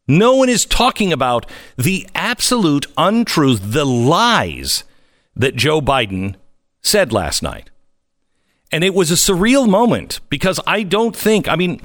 No 0.07 0.35
one 0.35 0.49
is 0.49 0.65
talking 0.65 1.13
about 1.13 1.45
the 1.77 2.07
absolute 2.13 2.85
untruth, 2.97 3.61
the 3.63 3.85
lies 3.85 4.83
that 5.35 5.55
Joe 5.55 5.81
Biden 5.81 6.35
said 6.81 7.13
last 7.13 7.41
night. 7.41 7.69
And 8.71 8.83
it 8.83 8.93
was 8.93 9.11
a 9.11 9.15
surreal 9.15 9.69
moment 9.69 10.19
because 10.29 10.59
I 10.67 10.83
don't 10.83 11.15
think, 11.15 11.47
I 11.47 11.55
mean, 11.55 11.79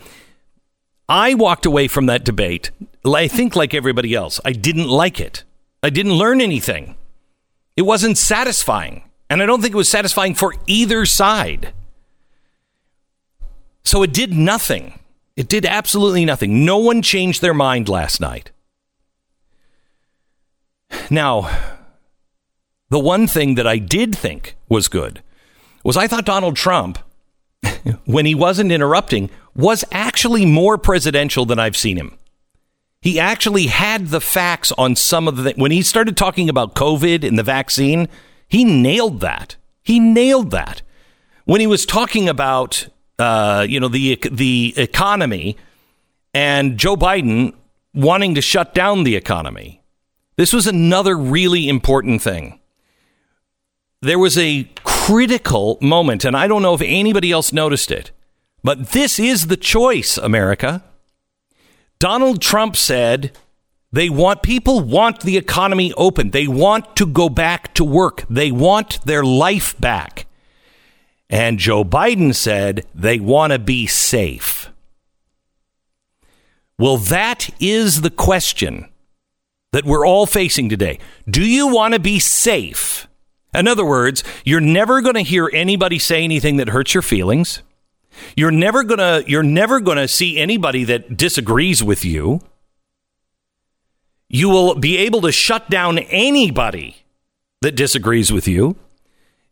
I 1.09 1.35
walked 1.35 1.65
away 1.65 1.87
from 1.87 2.07
that 2.07 2.25
debate, 2.25 2.71
I 3.05 3.29
think 3.29 3.57
like 3.57 3.73
everybody 3.73 4.15
else. 4.15 4.41
I 4.45 4.53
didn't 4.53 4.89
like 4.89 5.21
it. 5.21 5.45
I 5.83 5.91
didn't 5.91 6.15
learn 6.15 6.41
anything. 6.41 6.97
It 7.77 7.83
wasn't 7.83 8.19
satisfying. 8.19 9.05
And 9.31 9.43
I 9.43 9.47
don't 9.47 9.61
think 9.61 9.75
it 9.75 9.77
was 9.77 9.89
satisfying 9.89 10.35
for 10.35 10.55
either 10.67 11.05
side. 11.05 11.73
So 13.85 14.03
it 14.03 14.13
did 14.13 14.33
nothing. 14.33 14.99
It 15.37 15.49
did 15.49 15.65
absolutely 15.65 16.25
nothing. 16.25 16.65
No 16.65 16.79
one 16.79 17.03
changed 17.03 17.41
their 17.41 17.55
mind 17.55 17.89
last 17.89 18.21
night. 18.21 18.51
Now, 21.11 21.49
the 22.91 22.99
one 22.99 23.27
thing 23.27 23.55
that 23.55 23.67
I 23.67 23.79
did 23.79 24.17
think 24.17 24.57
was 24.69 24.89
good 24.89 25.23
was 25.85 25.97
I 25.97 26.09
thought 26.09 26.25
Donald 26.25 26.57
Trump, 26.57 26.99
when 28.05 28.27
he 28.27 28.35
wasn't 28.35 28.73
interrupting, 28.73 29.31
was 29.55 29.85
actually 29.93 30.45
more 30.45 30.77
presidential 30.77 31.45
than 31.45 31.59
I've 31.59 31.77
seen 31.77 31.97
him. 31.97 32.18
He 33.01 33.21
actually 33.21 33.67
had 33.67 34.09
the 34.09 34.21
facts 34.21 34.73
on 34.73 34.97
some 34.97 35.29
of 35.29 35.37
the 35.37 35.53
when 35.57 35.71
he 35.71 35.83
started 35.83 36.17
talking 36.17 36.49
about 36.49 36.75
COVID 36.75 37.27
and 37.27 37.39
the 37.39 37.45
vaccine, 37.45 38.09
he 38.49 38.65
nailed 38.65 39.21
that. 39.21 39.57
He 39.83 40.01
nailed 40.01 40.51
that. 40.51 40.83
When 41.45 41.61
he 41.61 41.67
was 41.67 41.87
talking 41.87 42.29
about 42.29 42.89
uh, 43.19 43.67
you 43.69 43.81
know 43.81 43.89
the 43.89 44.19
the 44.31 44.75
economy 44.77 45.57
and 46.35 46.79
Joe 46.79 46.97
Biden 46.97 47.55
wanting 47.95 48.35
to 48.35 48.41
shut 48.41 48.75
down 48.75 49.05
the 49.05 49.17
economy. 49.17 49.83
This 50.37 50.53
was 50.53 50.67
another 50.67 51.17
really 51.17 51.69
important 51.69 52.23
thing. 52.23 52.61
There 54.01 54.19
was 54.19 54.39
a 54.39 54.71
critical 54.85 55.79
moment, 55.81 56.25
and 56.25 56.37
I 56.37 56.47
don't 56.47 56.63
know 56.63 56.75
if 56.75 56.83
anybody 56.83 57.33
else 57.33 57.53
noticed 57.53 57.91
it, 57.91 58.13
but 58.63 58.91
this 58.91 59.19
is 59.19 59.49
the 59.49 59.57
choice, 59.57 60.17
America. 60.17 60.85
Donald 61.99 62.41
Trump 62.41 62.77
said 62.77 63.37
they 63.91 64.09
want 64.09 64.43
people 64.43 64.81
want 64.81 65.21
the 65.21 65.37
economy 65.37 65.93
open. 65.97 66.31
They 66.31 66.47
want 66.47 66.97
to 66.97 67.07
go 67.07 67.29
back 67.29 67.75
to 67.75 67.85
work. 67.85 68.25
They 68.29 68.53
want 68.53 69.05
their 69.05 69.25
life 69.25 69.79
back. 69.81 70.27
And 71.31 71.59
Joe 71.59 71.85
Biden 71.85 72.35
said 72.35 72.87
they 72.95 73.19
want 73.19 73.53
to 73.53 73.59
be 73.59 73.87
safe. 73.87 74.71
Well, 76.79 76.97
that 76.99 77.51
is 77.61 78.03
the 78.03 78.11
question 78.11 78.89
that 79.73 79.85
we're 79.85 80.07
all 80.07 80.27
facing 80.27 80.69
today. 80.69 80.99
Do 81.29 81.45
you 81.45 81.67
want 81.67 81.95
to 81.95 82.01
be 82.01 82.19
safe? 82.19 83.09
In 83.53 83.67
other 83.67 83.85
words, 83.85 84.23
you're 84.45 84.61
never 84.61 85.01
going 85.01 85.15
to 85.15 85.23
hear 85.23 85.51
anybody 85.53 85.99
say 85.99 86.23
anything 86.23 86.57
that 86.59 86.69
hurts 86.69 86.95
your 86.95 87.03
feelings. 87.03 87.63
You're 88.37 88.51
never 88.51 88.85
to 88.85 89.25
you're 89.27 89.43
never 89.43 89.81
to 89.81 90.09
see 90.09 90.39
anybody 90.39 90.85
that 90.85 91.17
disagrees 91.17 91.83
with 91.83 92.05
you. 92.05 92.41
You 94.29 94.49
will 94.49 94.75
be 94.75 94.99
able 94.99 95.23
to 95.23 95.33
shut 95.33 95.71
down 95.71 95.99
anybody 95.99 96.97
that 97.63 97.77
disagrees 97.77 98.33
with 98.33 98.47
you. 98.47 98.77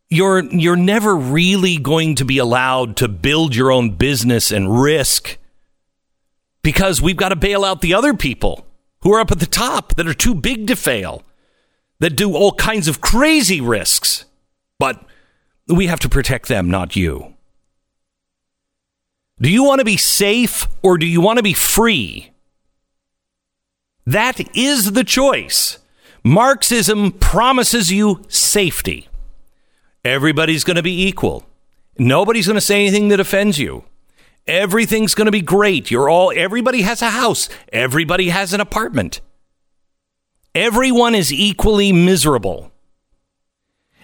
You're 0.08 0.44
you're 0.44 0.76
never 0.76 1.16
really 1.16 1.78
going 1.78 2.14
to 2.16 2.24
be 2.24 2.38
allowed 2.38 2.96
to 2.98 3.08
build 3.08 3.54
your 3.54 3.72
own 3.72 3.90
business 3.90 4.52
and 4.52 4.80
risk 4.80 5.38
because 6.62 7.00
we've 7.00 7.16
got 7.16 7.28
to 7.28 7.36
bail 7.36 7.64
out 7.64 7.80
the 7.80 7.94
other 7.94 8.12
people 8.14 8.66
who 9.02 9.14
are 9.14 9.20
up 9.20 9.30
at 9.30 9.38
the 9.38 9.46
top 9.46 9.94
that 9.94 10.08
are 10.08 10.14
too 10.14 10.34
big 10.34 10.66
to 10.66 10.74
fail, 10.74 11.22
that 12.00 12.16
do 12.16 12.34
all 12.34 12.52
kinds 12.52 12.88
of 12.88 13.00
crazy 13.00 13.60
risks. 13.60 14.24
But 14.78 15.00
we 15.68 15.86
have 15.86 16.00
to 16.00 16.08
protect 16.08 16.48
them, 16.48 16.68
not 16.68 16.96
you. 16.96 17.35
Do 19.38 19.50
you 19.50 19.64
want 19.64 19.80
to 19.80 19.84
be 19.84 19.98
safe 19.98 20.66
or 20.82 20.96
do 20.96 21.06
you 21.06 21.20
want 21.20 21.36
to 21.38 21.42
be 21.42 21.52
free? 21.52 22.32
That 24.06 24.56
is 24.56 24.92
the 24.92 25.04
choice. 25.04 25.78
Marxism 26.24 27.12
promises 27.12 27.92
you 27.92 28.22
safety. 28.28 29.08
Everybody's 30.04 30.64
going 30.64 30.76
to 30.76 30.82
be 30.82 31.06
equal. 31.06 31.44
Nobody's 31.98 32.46
going 32.46 32.56
to 32.56 32.60
say 32.60 32.80
anything 32.80 33.08
that 33.08 33.20
offends 33.20 33.58
you. 33.58 33.84
Everything's 34.46 35.14
going 35.14 35.26
to 35.26 35.32
be 35.32 35.42
great. 35.42 35.90
You're 35.90 36.08
all 36.08 36.32
everybody 36.34 36.82
has 36.82 37.02
a 37.02 37.10
house. 37.10 37.48
Everybody 37.72 38.28
has 38.28 38.54
an 38.54 38.60
apartment. 38.60 39.20
Everyone 40.54 41.14
is 41.14 41.32
equally 41.32 41.92
miserable. 41.92 42.72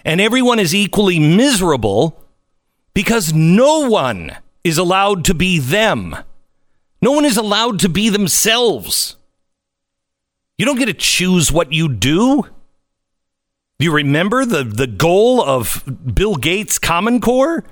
And 0.05 0.19
everyone 0.21 0.59
is 0.59 0.75
equally 0.75 1.17
miserable 1.17 2.23
because 2.93 3.33
no 3.33 3.89
one 3.89 4.37
is 4.63 4.77
allowed 4.77 5.25
to 5.25 5.33
be 5.33 5.59
them. 5.59 6.15
No 7.01 7.11
one 7.11 7.25
is 7.25 7.37
allowed 7.37 7.79
to 7.79 7.89
be 7.89 8.09
themselves. 8.09 9.17
You 10.57 10.65
don't 10.65 10.77
get 10.77 10.85
to 10.85 10.93
choose 10.93 11.51
what 11.51 11.73
you 11.73 11.89
do. 11.89 12.43
Do 13.79 13.85
you 13.85 13.93
remember 13.93 14.45
the, 14.45 14.63
the 14.63 14.87
goal 14.87 15.43
of 15.43 15.83
Bill 16.13 16.35
Gates' 16.35 16.79
Common 16.79 17.19
Core? 17.19 17.65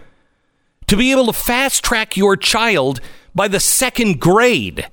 To 0.88 0.98
be 0.98 1.12
able 1.12 1.28
to 1.28 1.34
fast 1.34 1.86
track 1.86 2.18
your 2.18 2.36
child 2.36 3.00
by 3.34 3.48
the 3.48 3.62
second 3.62 4.20
grade 4.20 4.90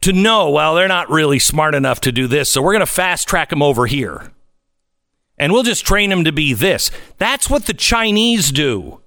to 0.00 0.12
know, 0.12 0.50
well, 0.50 0.74
they're 0.74 0.88
not 0.88 1.10
really 1.10 1.38
smart 1.38 1.74
enough 1.74 2.00
to 2.00 2.12
do 2.12 2.26
this, 2.26 2.50
so 2.50 2.60
we're 2.60 2.72
going 2.72 2.80
to 2.80 2.86
fast 2.86 3.28
track 3.28 3.50
them 3.50 3.62
over 3.62 3.86
here. 3.86 4.32
And 5.38 5.52
we'll 5.52 5.62
just 5.62 5.86
train 5.86 6.10
them 6.10 6.24
to 6.24 6.32
be 6.32 6.52
this. 6.52 6.90
That's 7.18 7.48
what 7.48 7.66
the 7.66 7.74
Chinese 7.74 8.50
do. 8.50 9.00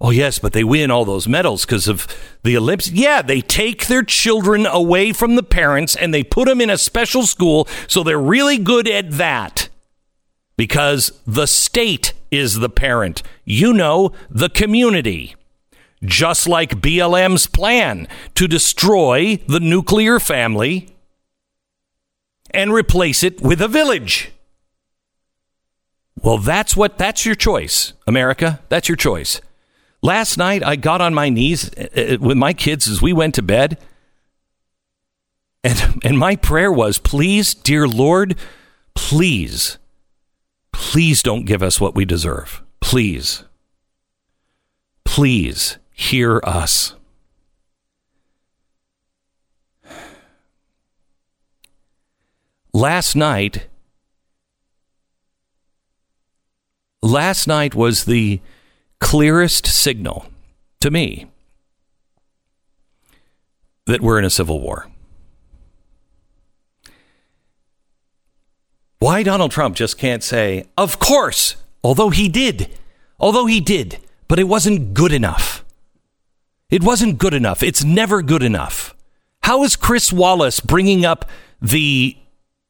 Oh, 0.00 0.10
yes, 0.10 0.38
but 0.38 0.52
they 0.52 0.62
win 0.62 0.92
all 0.92 1.04
those 1.04 1.26
medals 1.26 1.64
because 1.64 1.88
of 1.88 2.06
the 2.44 2.56
Olympics. 2.56 2.90
Yeah, 2.90 3.20
they 3.20 3.40
take 3.40 3.88
their 3.88 4.04
children 4.04 4.64
away 4.64 5.12
from 5.12 5.34
the 5.34 5.42
parents 5.42 5.96
and 5.96 6.14
they 6.14 6.22
put 6.22 6.46
them 6.46 6.60
in 6.60 6.70
a 6.70 6.78
special 6.78 7.24
school 7.24 7.66
so 7.88 8.04
they're 8.04 8.18
really 8.18 8.58
good 8.58 8.86
at 8.86 9.10
that 9.12 9.68
because 10.56 11.10
the 11.26 11.46
state 11.46 12.12
is 12.30 12.60
the 12.60 12.68
parent. 12.68 13.22
You 13.44 13.72
know, 13.72 14.12
the 14.30 14.48
community. 14.48 15.34
Just 16.04 16.48
like 16.48 16.80
BLM's 16.80 17.48
plan 17.48 18.06
to 18.36 18.46
destroy 18.46 19.40
the 19.48 19.58
nuclear 19.58 20.20
family 20.20 20.94
and 22.52 22.72
replace 22.72 23.24
it 23.24 23.40
with 23.40 23.60
a 23.60 23.66
village. 23.66 24.30
Well, 26.22 26.38
that's 26.38 26.76
what 26.76 26.98
that's 26.98 27.26
your 27.26 27.34
choice, 27.34 27.94
America. 28.06 28.60
That's 28.68 28.88
your 28.88 28.96
choice. 28.96 29.40
Last 30.00 30.36
night, 30.38 30.62
I 30.62 30.76
got 30.76 31.00
on 31.00 31.12
my 31.12 31.28
knees 31.28 31.70
uh, 31.74 31.88
uh, 31.96 32.16
with 32.20 32.36
my 32.36 32.52
kids 32.52 32.86
as 32.88 33.02
we 33.02 33.12
went 33.12 33.34
to 33.34 33.42
bed. 33.42 33.78
And, 35.64 36.00
and 36.04 36.18
my 36.18 36.36
prayer 36.36 36.70
was, 36.70 36.98
please, 36.98 37.52
dear 37.52 37.88
Lord, 37.88 38.36
please, 38.94 39.78
please 40.72 41.20
don't 41.22 41.44
give 41.44 41.62
us 41.62 41.80
what 41.80 41.96
we 41.96 42.04
deserve. 42.04 42.62
Please, 42.80 43.44
please 45.04 45.78
hear 45.92 46.40
us. 46.44 46.94
Last 52.72 53.16
night, 53.16 53.66
last 57.02 57.48
night 57.48 57.74
was 57.74 58.04
the 58.04 58.40
clearest 59.00 59.66
signal 59.66 60.26
to 60.80 60.90
me 60.90 61.26
that 63.86 64.00
we're 64.00 64.18
in 64.18 64.24
a 64.24 64.30
civil 64.30 64.60
war. 64.60 64.88
Why 68.98 69.22
Donald 69.22 69.50
Trump 69.50 69.76
just 69.76 69.96
can't 69.96 70.22
say, 70.22 70.66
of 70.76 70.98
course, 70.98 71.56
although 71.84 72.10
he 72.10 72.28
did, 72.28 72.68
although 73.20 73.46
he 73.46 73.60
did, 73.60 73.98
but 74.26 74.38
it 74.38 74.44
wasn't 74.44 74.92
good 74.92 75.12
enough. 75.12 75.64
It 76.68 76.82
wasn't 76.82 77.18
good 77.18 77.32
enough. 77.32 77.62
It's 77.62 77.84
never 77.84 78.20
good 78.22 78.42
enough. 78.42 78.94
How 79.44 79.62
is 79.62 79.76
Chris 79.76 80.12
Wallace 80.12 80.60
bringing 80.60 81.04
up 81.04 81.24
the 81.62 82.16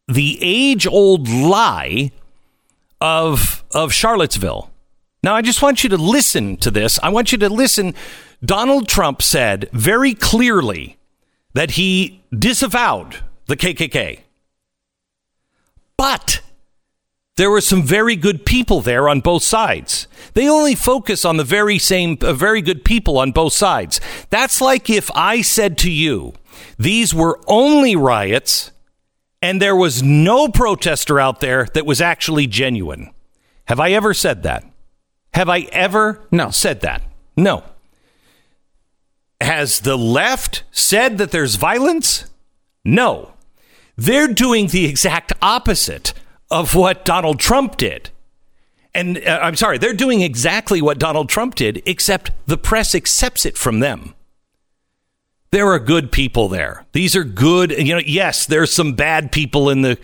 the 0.06 0.38
age 0.40 0.86
old 0.86 1.28
lie 1.28 2.12
of 3.00 3.64
of 3.74 3.92
Charlottesville? 3.92 4.70
Now, 5.28 5.34
I 5.34 5.42
just 5.42 5.60
want 5.60 5.84
you 5.84 5.90
to 5.90 5.98
listen 5.98 6.56
to 6.56 6.70
this. 6.70 6.98
I 7.02 7.10
want 7.10 7.32
you 7.32 7.36
to 7.36 7.50
listen. 7.50 7.94
Donald 8.42 8.88
Trump 8.88 9.20
said 9.20 9.68
very 9.74 10.14
clearly 10.14 10.96
that 11.52 11.72
he 11.72 12.22
disavowed 12.32 13.18
the 13.44 13.54
KKK. 13.54 14.20
But 15.98 16.40
there 17.36 17.50
were 17.50 17.60
some 17.60 17.82
very 17.82 18.16
good 18.16 18.46
people 18.46 18.80
there 18.80 19.06
on 19.06 19.20
both 19.20 19.42
sides. 19.42 20.08
They 20.32 20.48
only 20.48 20.74
focus 20.74 21.26
on 21.26 21.36
the 21.36 21.44
very 21.44 21.78
same, 21.78 22.16
uh, 22.22 22.32
very 22.32 22.62
good 22.62 22.82
people 22.82 23.18
on 23.18 23.32
both 23.32 23.52
sides. 23.52 24.00
That's 24.30 24.62
like 24.62 24.88
if 24.88 25.10
I 25.14 25.42
said 25.42 25.76
to 25.78 25.90
you, 25.90 26.32
these 26.78 27.12
were 27.12 27.38
only 27.46 27.94
riots 27.94 28.70
and 29.42 29.60
there 29.60 29.76
was 29.76 30.02
no 30.02 30.48
protester 30.48 31.20
out 31.20 31.40
there 31.40 31.66
that 31.74 31.84
was 31.84 32.00
actually 32.00 32.46
genuine. 32.46 33.10
Have 33.66 33.78
I 33.78 33.90
ever 33.90 34.14
said 34.14 34.42
that? 34.44 34.64
Have 35.34 35.48
I 35.48 35.60
ever 35.72 36.20
no. 36.30 36.50
said 36.50 36.80
that? 36.80 37.02
No. 37.36 37.64
Has 39.40 39.80
the 39.80 39.96
left 39.96 40.64
said 40.72 41.18
that 41.18 41.30
there's 41.30 41.54
violence? 41.54 42.24
No. 42.84 43.32
They're 43.96 44.28
doing 44.28 44.68
the 44.68 44.86
exact 44.86 45.32
opposite 45.42 46.12
of 46.50 46.74
what 46.74 47.04
Donald 47.04 47.38
Trump 47.38 47.76
did. 47.76 48.10
And 48.94 49.18
uh, 49.18 49.40
I'm 49.42 49.54
sorry, 49.54 49.78
they're 49.78 49.92
doing 49.92 50.22
exactly 50.22 50.80
what 50.82 50.98
Donald 50.98 51.28
Trump 51.28 51.54
did, 51.54 51.82
except 51.86 52.30
the 52.46 52.56
press 52.56 52.94
accepts 52.94 53.44
it 53.44 53.56
from 53.56 53.80
them. 53.80 54.14
There 55.50 55.68
are 55.68 55.78
good 55.78 56.10
people 56.12 56.48
there. 56.48 56.84
These 56.92 57.14
are 57.16 57.24
good, 57.24 57.70
you 57.70 57.94
know, 57.94 58.02
yes, 58.04 58.46
there's 58.46 58.72
some 58.72 58.94
bad 58.94 59.32
people 59.32 59.70
in 59.70 59.82
the, 59.82 59.98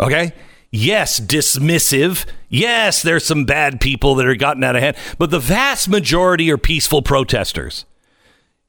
okay? 0.00 0.32
Yes, 0.76 1.20
dismissive. 1.20 2.26
Yes, 2.48 3.00
there's 3.00 3.24
some 3.24 3.44
bad 3.44 3.80
people 3.80 4.16
that 4.16 4.26
are 4.26 4.34
gotten 4.34 4.64
out 4.64 4.74
of 4.74 4.82
hand, 4.82 4.96
but 5.18 5.30
the 5.30 5.38
vast 5.38 5.88
majority 5.88 6.50
are 6.50 6.58
peaceful 6.58 7.00
protesters. 7.00 7.84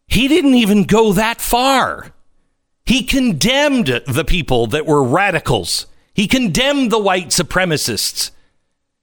He 0.05 0.27
didn't 0.27 0.53
even 0.53 0.83
go 0.83 1.13
that 1.13 1.41
far. 1.41 2.13
He 2.85 3.01
condemned 3.01 4.03
the 4.05 4.23
people 4.23 4.67
that 4.67 4.85
were 4.85 5.03
radicals. 5.03 5.87
He 6.13 6.27
condemned 6.27 6.91
the 6.91 7.01
white 7.01 7.29
supremacists. 7.29 8.29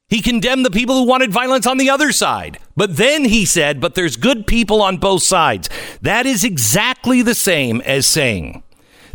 He 0.08 0.22
condemned 0.22 0.64
the 0.64 0.70
people 0.70 0.94
who 0.94 1.08
wanted 1.08 1.32
violence 1.32 1.66
on 1.66 1.78
the 1.78 1.90
other 1.90 2.12
side. 2.12 2.60
But 2.76 2.98
then 2.98 3.24
he 3.24 3.44
said, 3.44 3.80
but 3.80 3.96
there's 3.96 4.16
good 4.16 4.46
people 4.46 4.80
on 4.80 4.98
both 4.98 5.24
sides. 5.24 5.68
That 6.02 6.24
is 6.24 6.44
exactly 6.44 7.20
the 7.20 7.34
same 7.34 7.80
as 7.80 8.06
saying 8.06 8.62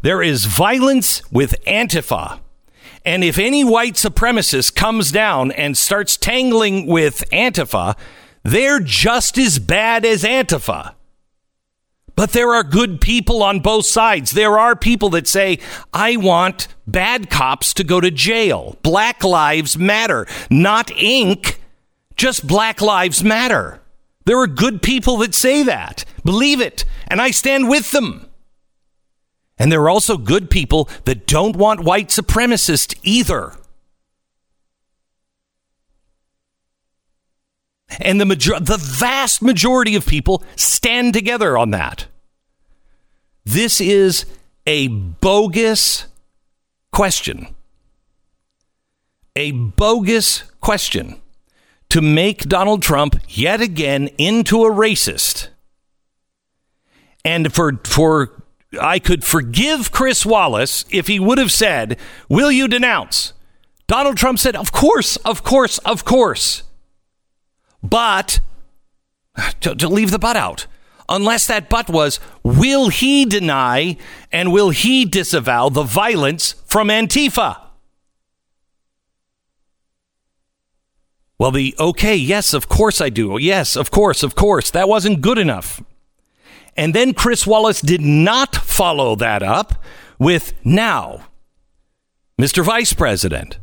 there 0.01 0.21
is 0.21 0.43
violence 0.43 1.21
with 1.31 1.55
Antifa 1.63 2.41
and 3.07 3.23
if 3.23 3.39
any 3.39 3.63
white 3.63 3.93
supremacist 3.93 4.75
comes 4.75 5.13
down 5.13 5.51
and 5.51 5.77
starts 5.77 6.17
tangling 6.17 6.87
with 6.87 7.23
Antifa, 7.31 7.97
they're 8.43 8.81
just 8.81 9.37
as 9.37 9.59
bad 9.59 10.03
as 10.03 10.23
Antifa. 10.23 10.93
But 12.17 12.33
there 12.33 12.53
are 12.53 12.65
good 12.65 12.99
people 12.99 13.43
on 13.43 13.61
both 13.61 13.85
sides. 13.85 14.31
There 14.31 14.59
are 14.59 14.75
people 14.75 15.09
that 15.11 15.25
say, 15.25 15.59
I 15.93 16.17
want 16.17 16.67
bad 16.85 17.29
cops 17.29 17.73
to 17.75 17.85
go 17.85 18.01
to 18.01 18.11
jail. 18.11 18.77
Black 18.83 19.23
lives 19.23 19.77
matter. 19.77 20.27
Not 20.49 20.91
ink, 20.91 21.61
just 22.17 22.45
black 22.45 22.81
lives 22.81 23.23
matter. 23.23 23.79
There 24.25 24.41
are 24.41 24.47
good 24.47 24.81
people 24.81 25.15
that 25.19 25.33
say 25.33 25.63
that. 25.63 26.03
Believe 26.25 26.59
it. 26.59 26.83
And 27.07 27.21
I 27.21 27.31
stand 27.31 27.69
with 27.69 27.91
them. 27.91 28.26
And 29.59 29.71
there 29.71 29.81
are 29.81 29.89
also 29.89 30.17
good 30.17 30.49
people 30.49 30.89
that 31.05 31.25
don't 31.25 31.55
want 31.55 31.83
white 31.83 32.09
supremacists 32.09 32.97
either. 33.03 33.53
And 37.99 38.21
the 38.21 38.25
major- 38.25 38.59
the 38.59 38.77
vast 38.77 39.41
majority 39.41 39.95
of 39.95 40.05
people 40.05 40.43
stand 40.55 41.13
together 41.13 41.57
on 41.57 41.71
that. 41.71 42.07
This 43.45 43.79
is 43.81 44.25
a 44.65 44.87
bogus 44.89 46.05
question. 46.91 47.55
A 49.35 49.51
bogus 49.51 50.43
question 50.61 51.21
to 51.89 52.01
make 52.01 52.49
Donald 52.49 52.81
Trump 52.81 53.19
yet 53.29 53.61
again 53.61 54.09
into 54.17 54.65
a 54.65 54.71
racist. 54.71 55.47
And 57.23 57.53
for 57.53 57.79
for 57.83 58.43
I 58.79 58.99
could 58.99 59.23
forgive 59.23 59.91
Chris 59.91 60.25
Wallace 60.25 60.85
if 60.89 61.07
he 61.07 61.19
would 61.19 61.37
have 61.37 61.51
said, 61.51 61.97
"Will 62.27 62.51
you 62.51 62.67
denounce?" 62.67 63.33
Donald 63.87 64.17
Trump 64.17 64.39
said, 64.39 64.55
"Of 64.55 64.71
course, 64.71 65.15
of 65.17 65.43
course, 65.43 65.77
of 65.79 66.03
course." 66.03 66.63
But 67.81 68.39
to, 69.61 69.75
to 69.75 69.87
leave 69.87 70.11
the 70.11 70.19
but 70.19 70.35
out, 70.35 70.67
unless 71.07 71.47
that 71.47 71.69
but 71.69 71.89
was, 71.89 72.19
will 72.43 72.89
he 72.89 73.25
deny 73.25 73.97
and 74.31 74.51
will 74.51 74.71
he 74.71 75.05
disavow 75.05 75.69
the 75.69 75.83
violence 75.83 76.53
from 76.65 76.89
Antifa? 76.89 77.61
Well, 81.39 81.51
the 81.51 81.75
okay, 81.79 82.15
yes, 82.15 82.53
of 82.53 82.67
course 82.67 82.99
I 82.99 83.09
do. 83.09 83.37
Yes, 83.37 83.75
of 83.75 83.91
course, 83.91 84.23
of 84.23 84.33
course. 84.33 84.71
That 84.71 84.89
wasn't 84.89 85.21
good 85.21 85.37
enough. 85.37 85.81
And 86.77 86.93
then 86.93 87.13
Chris 87.13 87.47
Wallace 87.47 87.81
did 87.81 88.01
not 88.01 88.55
follow 88.55 89.15
that 89.15 89.43
up 89.43 89.83
with 90.19 90.53
now, 90.63 91.27
Mr. 92.39 92.63
Vice 92.63 92.93
President, 92.93 93.57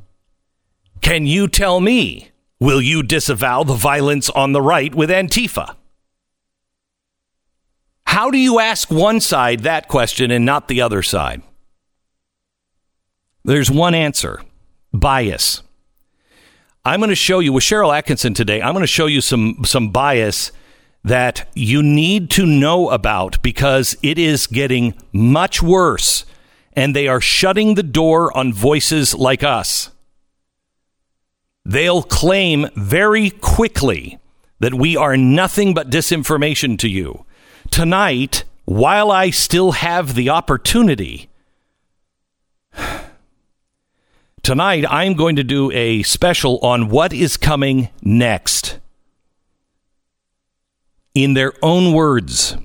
can 1.01 1.27
you 1.27 1.47
tell 1.49 1.81
me 1.81 2.33
Will 2.65 2.81
you 2.81 3.03
disavow 3.03 3.63
the 3.63 3.75
violence 3.75 4.31
on 4.31 4.53
the 4.53 4.63
right 4.63 4.95
with 4.95 5.11
Antifa? 5.11 5.77
How 8.07 8.31
do 8.31 8.39
you 8.39 8.59
ask 8.59 8.91
one 8.91 9.21
side 9.21 9.61
that 9.61 9.87
question 9.87 10.31
and 10.31 10.47
not 10.47 10.69
the 10.69 10.81
other 10.81 11.03
side? 11.03 11.43
There's 13.45 13.71
one 13.71 13.95
answer 13.95 14.41
bias. 14.95 15.63
I'm 16.87 17.01
going 17.01 17.11
to 17.11 17.15
show 17.15 17.41
you 17.41 17.53
with 17.53 17.65
Sharyl 17.65 17.93
Attkisson 17.93 18.35
today. 18.35 18.63
I'm 18.63 18.73
going 18.73 18.83
to 18.83 18.87
show 18.87 19.05
you 19.05 19.21
some 19.21 19.65
some 19.67 19.91
bias 19.91 20.51
that 21.05 21.49
you 21.55 21.83
need 21.83 22.31
to 22.31 22.47
know 22.47 22.89
about 22.91 23.43
because 23.43 23.97
it 24.03 24.19
is 24.19 24.47
getting 24.47 24.95
much 25.13 25.63
worse 25.63 26.25
and 26.73 26.97
they 26.97 27.07
are 27.07 27.21
shutting 27.21 27.75
the 27.75 27.83
door 27.83 28.37
on 28.37 28.53
voices 28.53 29.15
like 29.15 29.43
us 29.43 29.91
they'll 31.65 32.03
claim 32.03 32.69
very 32.75 33.31
quickly 33.31 34.19
that 34.61 34.75
we 34.75 34.97
are 34.97 35.17
nothing 35.17 35.75
but 35.75 35.91
disinformation 35.91 36.79
to 36.79 36.89
you. 36.89 37.25
Tonight, 37.71 38.45
while 38.65 39.11
I 39.11 39.31
still 39.31 39.73
have 39.73 40.15
the 40.15 40.31
opportunity, 40.31 41.29
tonight 44.43 44.85
I'm 44.89 45.15
going 45.15 45.37
to 45.37 45.45
do 45.45 45.71
a 45.73 46.03
special 46.03 46.59
on 46.59 46.89
what 46.89 47.13
is 47.13 47.37
coming 47.37 47.89
next. 48.03 48.79
In 51.15 51.35
their 51.35 51.53
own 51.63 51.93
words, 51.93 52.57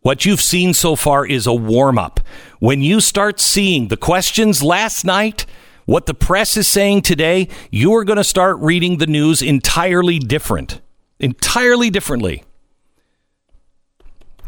what 0.00 0.24
you've 0.24 0.40
seen 0.40 0.74
so 0.74 0.96
far 0.96 1.24
is 1.24 1.46
a 1.46 1.54
warm 1.54 1.96
up. 1.96 2.18
When 2.58 2.82
you 2.82 3.00
start 3.00 3.38
seeing 3.38 3.86
the 3.86 3.96
questions 3.96 4.64
last 4.64 5.04
night, 5.04 5.46
what 5.84 6.06
the 6.06 6.14
press 6.14 6.56
is 6.56 6.66
saying 6.66 7.02
today, 7.02 7.48
you 7.70 7.94
are 7.94 8.02
going 8.02 8.16
to 8.16 8.24
start 8.24 8.58
reading 8.58 8.98
the 8.98 9.06
news 9.06 9.42
entirely 9.42 10.18
different. 10.18 10.80
Entirely 11.20 11.88
differently. 11.88 12.42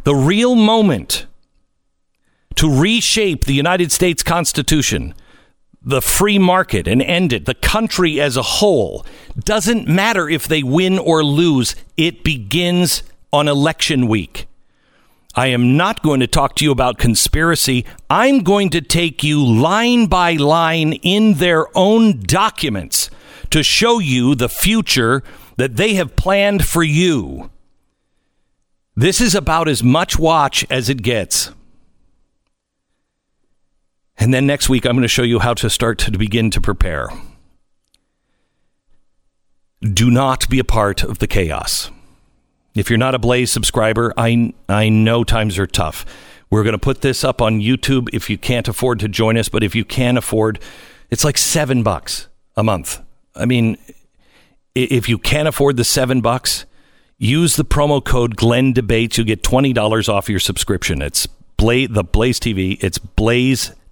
The 0.02 0.14
real 0.14 0.56
moment 0.56 1.26
to 2.56 2.68
reshape 2.68 3.44
the 3.44 3.54
United 3.54 3.92
States 3.92 4.24
Constitution, 4.24 5.14
the 5.80 6.02
free 6.02 6.38
market, 6.38 6.88
and 6.88 7.00
end 7.00 7.32
it, 7.32 7.44
the 7.44 7.54
country 7.54 8.20
as 8.20 8.36
a 8.36 8.42
whole, 8.42 9.06
doesn't 9.38 9.86
matter 9.86 10.28
if 10.28 10.48
they 10.48 10.64
win 10.64 10.98
or 10.98 11.22
lose. 11.22 11.76
It 11.96 12.24
begins 12.24 13.04
on 13.32 13.48
election 13.48 14.06
week. 14.06 14.46
I 15.34 15.46
am 15.48 15.76
not 15.76 16.02
going 16.02 16.20
to 16.20 16.26
talk 16.26 16.56
to 16.56 16.64
you 16.64 16.72
about 16.72 16.98
conspiracy. 16.98 17.86
I'm 18.08 18.42
going 18.42 18.70
to 18.70 18.80
take 18.80 19.22
you 19.22 19.44
line 19.44 20.06
by 20.06 20.32
line 20.32 20.94
in 20.94 21.34
their 21.34 21.66
own 21.76 22.20
documents 22.20 23.10
to 23.50 23.62
show 23.62 24.00
you 24.00 24.34
the 24.34 24.48
future 24.48 25.22
that 25.56 25.76
they 25.76 25.94
have 25.94 26.16
planned 26.16 26.64
for 26.64 26.82
you. 26.82 27.50
This 28.96 29.20
is 29.20 29.34
about 29.34 29.68
as 29.68 29.82
much 29.82 30.18
watch 30.18 30.66
as 30.68 30.88
it 30.88 31.02
gets. 31.02 31.52
And 34.18 34.34
then 34.34 34.46
next 34.46 34.68
week, 34.68 34.84
I'm 34.84 34.92
going 34.92 35.02
to 35.02 35.08
show 35.08 35.22
you 35.22 35.38
how 35.38 35.54
to 35.54 35.70
start 35.70 35.98
to 36.00 36.10
begin 36.10 36.50
to 36.50 36.60
prepare. 36.60 37.08
Do 39.80 40.10
not 40.10 40.48
be 40.50 40.58
a 40.58 40.64
part 40.64 41.02
of 41.02 41.20
the 41.20 41.26
chaos. 41.26 41.90
If 42.74 42.88
you're 42.90 42.98
not 42.98 43.14
a 43.14 43.18
Blaze 43.18 43.50
subscriber, 43.50 44.12
I 44.16 44.54
I 44.68 44.88
know 44.88 45.24
times 45.24 45.58
are 45.58 45.66
tough. 45.66 46.06
We're 46.50 46.62
going 46.64 46.72
to 46.72 46.78
put 46.78 47.00
this 47.00 47.22
up 47.24 47.40
on 47.40 47.60
YouTube 47.60 48.08
if 48.12 48.28
you 48.28 48.36
can't 48.36 48.66
afford 48.68 48.98
to 49.00 49.08
join 49.08 49.36
us, 49.36 49.48
but 49.48 49.62
if 49.62 49.74
you 49.76 49.84
can 49.84 50.16
afford, 50.16 50.58
it's 51.08 51.24
like 51.24 51.38
7 51.38 51.84
bucks 51.84 52.26
a 52.56 52.64
month. 52.64 53.00
I 53.36 53.46
mean, 53.46 53.76
if 54.74 55.08
you 55.08 55.16
can't 55.16 55.46
afford 55.46 55.76
the 55.76 55.84
7 55.84 56.20
bucks, 56.20 56.66
use 57.18 57.54
the 57.54 57.64
promo 57.64 58.04
code 58.04 58.34
Glenn 58.36 58.72
Debates. 58.72 59.16
You 59.16 59.22
get 59.24 59.44
$20 59.44 60.08
off 60.08 60.28
your 60.28 60.40
subscription. 60.40 61.02
It's 61.02 61.28
Blaze, 61.56 61.88
the 61.90 62.02
Blaze 62.02 62.40
TV. 62.40 62.82
It's 62.82 62.98
blazetv.com 62.98 63.82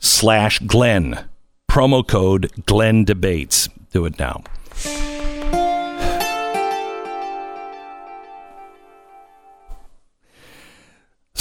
slash 0.00 0.58
Glenn. 0.60 1.24
Promo 1.70 2.06
code 2.06 2.50
Glenn 2.66 3.04
Debates. 3.04 3.68
Do 3.92 4.04
it 4.04 4.18
now. 4.18 4.42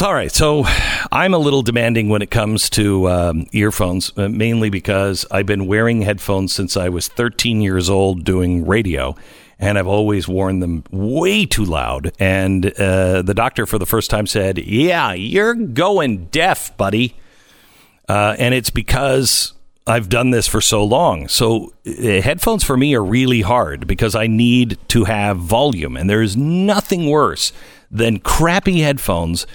All 0.01 0.13
right. 0.13 0.31
So 0.31 0.63
I'm 1.11 1.33
a 1.33 1.37
little 1.37 1.61
demanding 1.61 2.07
when 2.07 2.21
it 2.21 2.31
comes 2.31 2.69
to 2.69 3.09
um, 3.09 3.47
earphones, 3.51 4.13
uh, 4.15 4.29
mainly 4.29 4.69
because 4.69 5.25
I've 5.29 5.45
been 5.45 5.67
wearing 5.67 6.03
headphones 6.03 6.53
since 6.53 6.77
I 6.77 6.87
was 6.87 7.09
13 7.09 7.59
years 7.59 7.89
old 7.89 8.23
doing 8.23 8.65
radio. 8.65 9.17
And 9.57 9.77
I've 9.77 9.87
always 9.87 10.25
worn 10.25 10.61
them 10.61 10.85
way 10.89 11.45
too 11.45 11.65
loud. 11.65 12.13
And 12.17 12.67
uh, 12.79 13.23
the 13.23 13.33
doctor, 13.33 13.65
for 13.65 13.77
the 13.77 13.85
first 13.85 14.09
time, 14.09 14.25
said, 14.25 14.57
Yeah, 14.57 15.11
you're 15.11 15.53
going 15.53 16.27
deaf, 16.27 16.77
buddy. 16.77 17.17
Uh, 18.07 18.37
and 18.39 18.53
it's 18.53 18.69
because 18.69 19.51
I've 19.85 20.07
done 20.07 20.31
this 20.31 20.47
for 20.47 20.61
so 20.61 20.81
long. 20.81 21.27
So 21.27 21.73
uh, 21.85 22.21
headphones 22.21 22.63
for 22.63 22.77
me 22.77 22.95
are 22.95 23.03
really 23.03 23.41
hard 23.41 23.85
because 23.85 24.15
I 24.15 24.27
need 24.27 24.77
to 24.89 25.03
have 25.03 25.39
volume. 25.39 25.97
And 25.97 26.09
there's 26.09 26.37
nothing 26.37 27.09
worse 27.09 27.51
than 27.91 28.19
crappy 28.19 28.79
headphones 28.79 29.45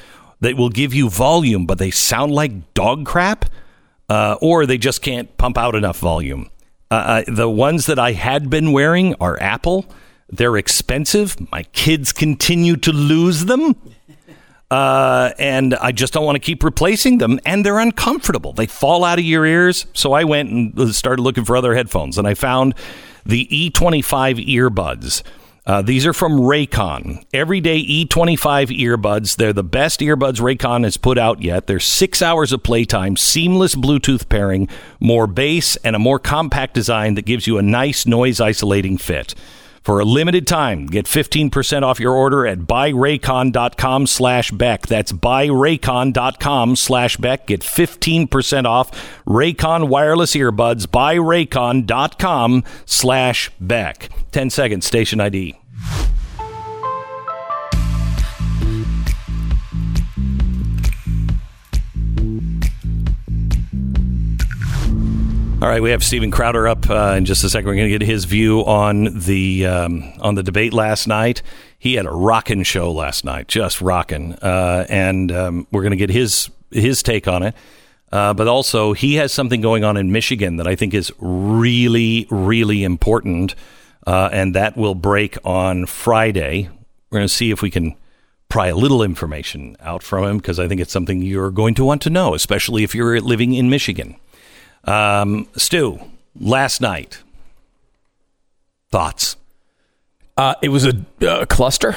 that 0.45 0.59
will 0.59 0.69
give 0.69 0.93
you 0.93 1.09
volume, 1.09 1.65
but 1.65 1.79
they 1.79 1.91
sound 1.91 2.31
like 2.31 2.75
dog 2.75 3.07
crap, 3.07 3.47
uh, 4.11 4.37
or 4.43 4.67
they 4.67 4.77
just 4.77 5.01
can't 5.01 5.35
pump 5.39 5.57
out 5.57 5.75
enough 5.75 5.99
volume. 5.99 6.51
Uh, 6.91 6.95
uh, 6.95 7.25
the 7.27 7.49
ones 7.49 7.87
that 7.87 7.99
I 7.99 8.13
had 8.13 8.51
been 8.51 8.71
wearing 8.71 9.15
are 9.15 9.41
Apple. 9.41 9.87
They're 10.29 10.59
expensive. 10.59 11.51
My 11.51 11.63
kids 11.73 12.13
continue 12.13 12.77
to 12.77 12.93
lose 12.93 13.47
them. 13.47 13.75
Uh, 14.71 15.31
and 15.39 15.75
I 15.77 15.93
just 15.93 16.13
don't 16.13 16.27
want 16.27 16.37
to 16.37 16.41
keep 16.41 16.63
replacing 16.63 17.19
them. 17.19 17.41
And 17.47 17.65
they're 17.65 17.79
uncomfortable. 17.79 18.53
They 18.53 18.67
fall 18.67 19.03
out 19.03 19.19
of 19.19 19.25
your 19.25 19.47
ears. 19.47 19.87
So 19.95 20.13
I 20.13 20.25
went 20.25 20.51
and 20.51 20.95
started 20.95 21.23
looking 21.23 21.47
for 21.47 21.57
other 21.57 21.75
headphones, 21.75 22.19
and 22.19 22.29
I 22.29 22.35
found 22.35 22.75
the 23.25 23.47
E25 23.47 24.47
earbuds. 24.47 25.23
Uh, 25.67 25.81
these 25.81 26.05
are 26.05 26.13
from 26.13 26.41
Raycon. 26.41 27.25
Everyday 27.33 27.83
E25 27.83 28.79
earbuds. 28.79 29.37
They're 29.37 29.55
the 29.55 29.65
best 29.65 30.01
earbuds 30.01 30.39
Raycon 30.39 30.85
has 30.85 30.99
put 30.99 31.17
out 31.17 31.41
yet. 31.43 31.67
They're 31.67 31.81
six 31.81 32.21
hours 32.21 32.53
of 32.53 32.63
playtime, 32.63 33.17
seamless 33.17 33.75
Bluetooth 33.75 34.29
pairing, 34.29 34.69
more 35.01 35.27
bass, 35.27 35.77
and 35.77 35.97
a 35.97 35.99
more 35.99 36.19
compact 36.19 36.75
design 36.75 37.15
that 37.15 37.25
gives 37.25 37.47
you 37.47 37.57
a 37.57 37.63
nice 37.63 38.05
noise 38.05 38.41
isolating 38.41 38.99
fit. 38.99 39.35
For 39.85 40.01
a 40.01 40.05
limited 40.07 40.47
time, 40.47 40.87
get 40.87 41.05
15% 41.05 41.83
off 41.83 42.01
your 42.01 42.15
order 42.15 42.47
at 42.47 42.61
buyraycon.com 42.61 44.07
slash 44.07 44.51
Beck. 44.51 44.87
That's 44.87 45.13
buyraycon.com 45.13 46.77
slash 46.77 47.19
Beck. 47.19 47.47
Get 47.49 47.61
15% 47.61 48.65
off 48.65 48.91
Raycon 49.27 49.89
wireless 49.89 50.35
earbuds. 50.35 50.87
Buyraycon.com 50.87 52.65
slash 52.87 53.51
Beck. 53.61 54.09
10 54.33 54.49
seconds, 54.49 54.87
station 54.87 55.21
ID. 55.21 55.55
All 65.65 65.71
right, 65.71 65.81
we 65.81 65.93
have 65.93 66.05
Steven 66.05 66.31
Crowder 66.31 66.69
up 66.69 66.91
uh, 66.91 67.15
in 67.17 67.25
just 67.25 67.43
a 67.43 67.49
second. 67.49 67.69
We're 67.69 67.77
going 67.77 67.91
to 67.91 67.99
get 67.99 68.07
his 68.07 68.27
view 68.27 68.61
on 68.67 69.19
the 69.19 69.65
um, 69.65 70.13
on 70.21 70.35
the 70.35 70.43
debate 70.43 70.75
last 70.75 71.09
night. 71.09 71.41
He 71.79 71.95
had 71.95 72.05
a 72.05 72.11
rocking 72.11 72.65
show 72.65 72.93
last 72.93 73.25
night, 73.25 73.49
just 73.49 73.81
rocking, 73.81 74.35
uh, 74.35 74.85
and 74.91 75.33
um, 75.33 75.67
we're 75.73 75.81
going 75.81 75.93
to 75.93 75.97
get 75.97 76.11
his 76.11 76.51
his 76.71 77.03
take 77.03 77.27
on 77.27 77.43
it. 77.43 77.55
Uh, 78.13 78.35
but 78.35 78.47
also, 78.47 78.93
he 78.93 79.15
has 79.15 79.33
something 79.33 79.63
going 79.63 79.85
on 79.85 79.97
in 79.97 80.13
Michigan 80.13 80.57
that 80.57 80.67
I 80.67 80.75
think 80.75 80.93
is 80.93 81.11
really, 81.19 82.27
really 82.29 82.85
important, 82.85 83.55
uh, 84.07 84.29
and 84.31 84.55
that 84.55 84.77
will 84.77 84.95
break 84.95 85.39
on 85.47 85.87
Friday. 85.87 86.69
We're 87.09 87.21
going 87.21 87.29
to 87.29 87.35
see 87.35 87.51
if 87.51 87.63
we 87.63 87.71
can 87.71 87.97
pry 88.51 88.67
a 88.67 88.77
little 88.77 89.03
information 89.03 89.79
out 89.81 90.03
from 90.03 90.25
him 90.25 90.37
because 90.37 90.61
I 90.61 90.69
think 90.69 90.83
it's 90.83 90.93
something 90.93 91.23
you're 91.23 91.51
going 91.51 91.75
to 91.77 91.87
want 91.87 92.03
to 92.03 92.11
know, 92.11 92.35
especially 92.35 92.85
if 92.85 92.95
you're 92.95 93.19
living 93.19 93.55
in 93.55 93.71
Michigan. 93.71 94.17
Um, 94.87 95.49
Stu, 95.57 95.99
last 96.39 96.81
night, 96.81 97.23
thoughts? 98.91 99.37
Uh, 100.37 100.55
it 100.63 100.69
was 100.69 100.85
a, 100.87 100.93
a 101.21 101.47
cluster 101.47 101.95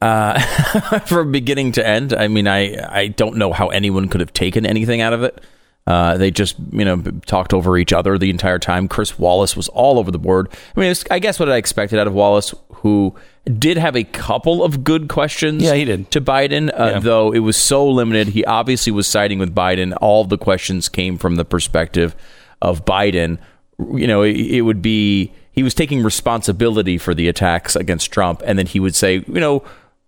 uh, 0.00 0.40
from 1.06 1.32
beginning 1.32 1.72
to 1.72 1.86
end. 1.86 2.12
I 2.12 2.28
mean, 2.28 2.46
I 2.46 2.76
I 2.88 3.08
don't 3.08 3.36
know 3.36 3.52
how 3.52 3.68
anyone 3.68 4.08
could 4.08 4.20
have 4.20 4.32
taken 4.32 4.64
anything 4.64 5.00
out 5.00 5.12
of 5.12 5.22
it. 5.22 5.42
Uh, 5.86 6.16
they 6.16 6.32
just 6.32 6.56
you 6.72 6.84
know 6.84 7.00
talked 7.26 7.54
over 7.54 7.78
each 7.78 7.92
other 7.92 8.18
the 8.18 8.30
entire 8.30 8.58
time. 8.58 8.88
Chris 8.88 9.18
Wallace 9.18 9.56
was 9.56 9.68
all 9.68 9.98
over 9.98 10.10
the 10.10 10.18
board. 10.18 10.48
I 10.76 10.80
mean, 10.80 10.94
I 11.10 11.18
guess 11.20 11.38
what 11.38 11.48
I 11.48 11.56
expected 11.56 11.98
out 11.98 12.08
of 12.08 12.12
Wallace, 12.12 12.52
who 12.74 13.14
did 13.44 13.76
have 13.76 13.94
a 13.94 14.02
couple 14.02 14.64
of 14.64 14.82
good 14.82 15.08
questions. 15.08 15.62
Yeah, 15.62 15.74
he 15.74 15.84
did 15.84 16.10
to 16.10 16.20
Biden, 16.20 16.70
uh, 16.70 16.86
yeah. 16.94 16.98
though 16.98 17.32
it 17.32 17.38
was 17.38 17.56
so 17.56 17.88
limited. 17.88 18.28
He 18.28 18.44
obviously 18.44 18.92
was 18.92 19.06
siding 19.06 19.38
with 19.38 19.54
Biden. 19.54 19.96
All 20.00 20.24
the 20.24 20.38
questions 20.38 20.88
came 20.88 21.18
from 21.18 21.36
the 21.36 21.44
perspective 21.44 22.16
of 22.60 22.84
Biden. 22.84 23.38
You 23.78 24.08
know, 24.08 24.22
it, 24.22 24.36
it 24.36 24.62
would 24.62 24.82
be 24.82 25.32
he 25.52 25.62
was 25.62 25.72
taking 25.72 26.02
responsibility 26.02 26.98
for 26.98 27.14
the 27.14 27.28
attacks 27.28 27.76
against 27.76 28.10
Trump, 28.10 28.42
and 28.44 28.58
then 28.58 28.66
he 28.66 28.80
would 28.80 28.96
say, 28.96 29.24
you 29.26 29.40
know 29.40 29.62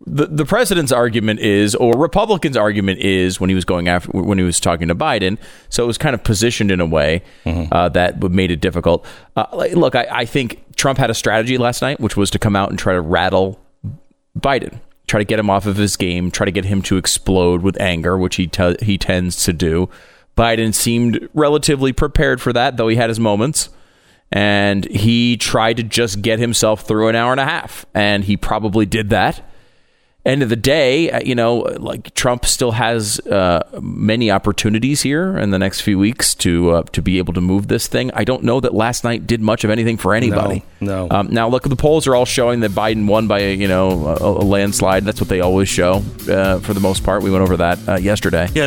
the 0.07 0.27
the 0.27 0.45
president's 0.45 0.93
argument 0.93 1.41
is, 1.41 1.75
or 1.75 1.93
Republicans' 1.99 2.57
argument 2.57 3.01
is, 3.01 3.41
when 3.41 3.51
he 3.51 3.55
was 3.55 3.65
going 3.65 3.89
after 3.89 4.11
when 4.13 4.39
he 4.39 4.45
was 4.45 4.61
talking 4.61 4.89
to 4.89 4.95
Biden. 4.95 5.39
So 5.69 5.83
it 5.83 5.87
was 5.87 5.99
kind 5.99 6.15
of 6.15 6.23
positioned 6.23 6.71
in 6.71 6.81
a 6.81 6.87
way 6.87 7.23
mm-hmm. 7.45 7.73
uh, 7.73 7.89
that 7.91 8.23
made 8.23 8.51
it 8.51 8.61
difficult. 8.61 9.05
Uh, 9.37 9.47
look, 9.75 9.97
I, 9.97 10.07
I, 10.11 10.25
think 10.25 10.77
Trump 10.77 10.99
had 10.99 11.11
a 11.11 11.15
strategy 11.15 11.59
last 11.59 11.83
night, 11.83 11.99
which 11.99 12.17
was 12.17 12.31
to 12.31 12.39
come 12.39 12.55
out 12.55 12.71
and 12.71 12.79
try 12.79 12.95
to 12.95 13.01
rattle 13.01 13.61
Biden, 14.39 14.81
try 15.09 15.19
to 15.19 15.25
get 15.25 15.41
him 15.41 15.51
off 15.51 15.67
of 15.67 15.77
his 15.77 15.97
game, 15.97 16.31
try 16.31 16.45
to 16.45 16.53
get 16.53 16.65
him 16.65 16.81
to 16.83 16.97
explode 16.97 17.63
with 17.63 17.81
anger, 17.81 18.17
which 18.17 18.37
he 18.37 18.47
te- 18.47 18.77
he 18.81 18.99
tends 18.99 19.43
to 19.45 19.53
do. 19.53 19.89
Biden 20.37 20.73
seemed 20.73 21.29
relatively 21.35 21.93
prepared 21.93 22.41
for 22.41 22.53
that, 22.53 22.77
though 22.77 22.87
he 22.87 22.95
had 22.95 23.09
his 23.09 23.19
moments. 23.19 23.71
And 24.31 24.85
he 24.85 25.39
tried 25.39 25.79
to 25.79 25.83
just 25.83 26.21
get 26.21 26.39
himself 26.39 26.83
through 26.83 27.09
an 27.09 27.17
hour 27.17 27.33
and 27.33 27.41
a 27.41 27.47
half. 27.47 27.87
And 27.95 28.23
he 28.23 28.37
probably 28.37 28.85
did 28.85 29.09
that 29.11 29.43
end 30.25 30.43
of 30.43 30.49
the 30.49 30.57
day, 30.57 31.11
uh, 31.11 31.21
you 31.21 31.35
know, 31.35 31.57
like 31.57 32.15
Trump 32.15 32.45
still 32.45 32.73
has 32.73 33.19
uh, 33.21 33.63
many 33.81 34.31
opportunities 34.31 35.03
here 35.03 35.39
in 35.39 35.51
the 35.51 35.59
next 35.59 35.81
few 35.81 35.99
weeks 35.99 36.35
to 36.37 36.71
uh, 36.71 36.83
to 36.93 37.03
be 37.03 37.19
able 37.19 37.33
to 37.33 37.41
move 37.41 37.69
this 37.69 37.87
thing. 37.87 38.11
I 38.15 38.25
don't 38.25 38.43
know 38.43 38.61
that 38.61 38.75
last 38.75 39.05
night 39.05 39.27
did 39.27 39.41
much 39.41 39.65
of 39.65 39.71
anything 39.71 39.97
for 39.97 40.15
anybody. 40.15 40.65
No. 40.81 41.07
no. 41.07 41.17
Um, 41.17 41.29
now, 41.31 41.49
look, 41.49 41.63
the 41.63 41.77
polls 41.77 42.07
are 42.07 42.15
all 42.15 42.27
showing 42.27 42.61
that 42.61 42.73
Biden 42.73 43.07
won 43.07 43.27
by 43.27 43.41
a, 43.41 43.55
you 43.55 43.69
know 43.69 44.07
a, 44.07 44.43
a 44.43 44.45
landslide. 44.45 45.05
That's 45.05 45.21
what 45.21 45.29
they 45.29 45.41
always 45.41 45.69
show 45.69 46.03
uh, 46.29 46.59
for 46.61 46.75
the 46.75 46.81
most 46.81 47.05
part. 47.05 47.23
We 47.23 47.31
went 47.31 47.43
over 47.43 47.57
that 47.57 47.89
uh, 47.89 47.97
yesterday. 47.97 48.49
Yeah, 48.55 48.67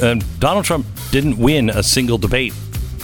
uh, 0.00 0.14
Donald 0.38 0.64
Trump 0.64 0.86
didn't 1.10 1.38
win 1.38 1.70
a 1.70 1.82
single 1.82 2.18
debate 2.18 2.54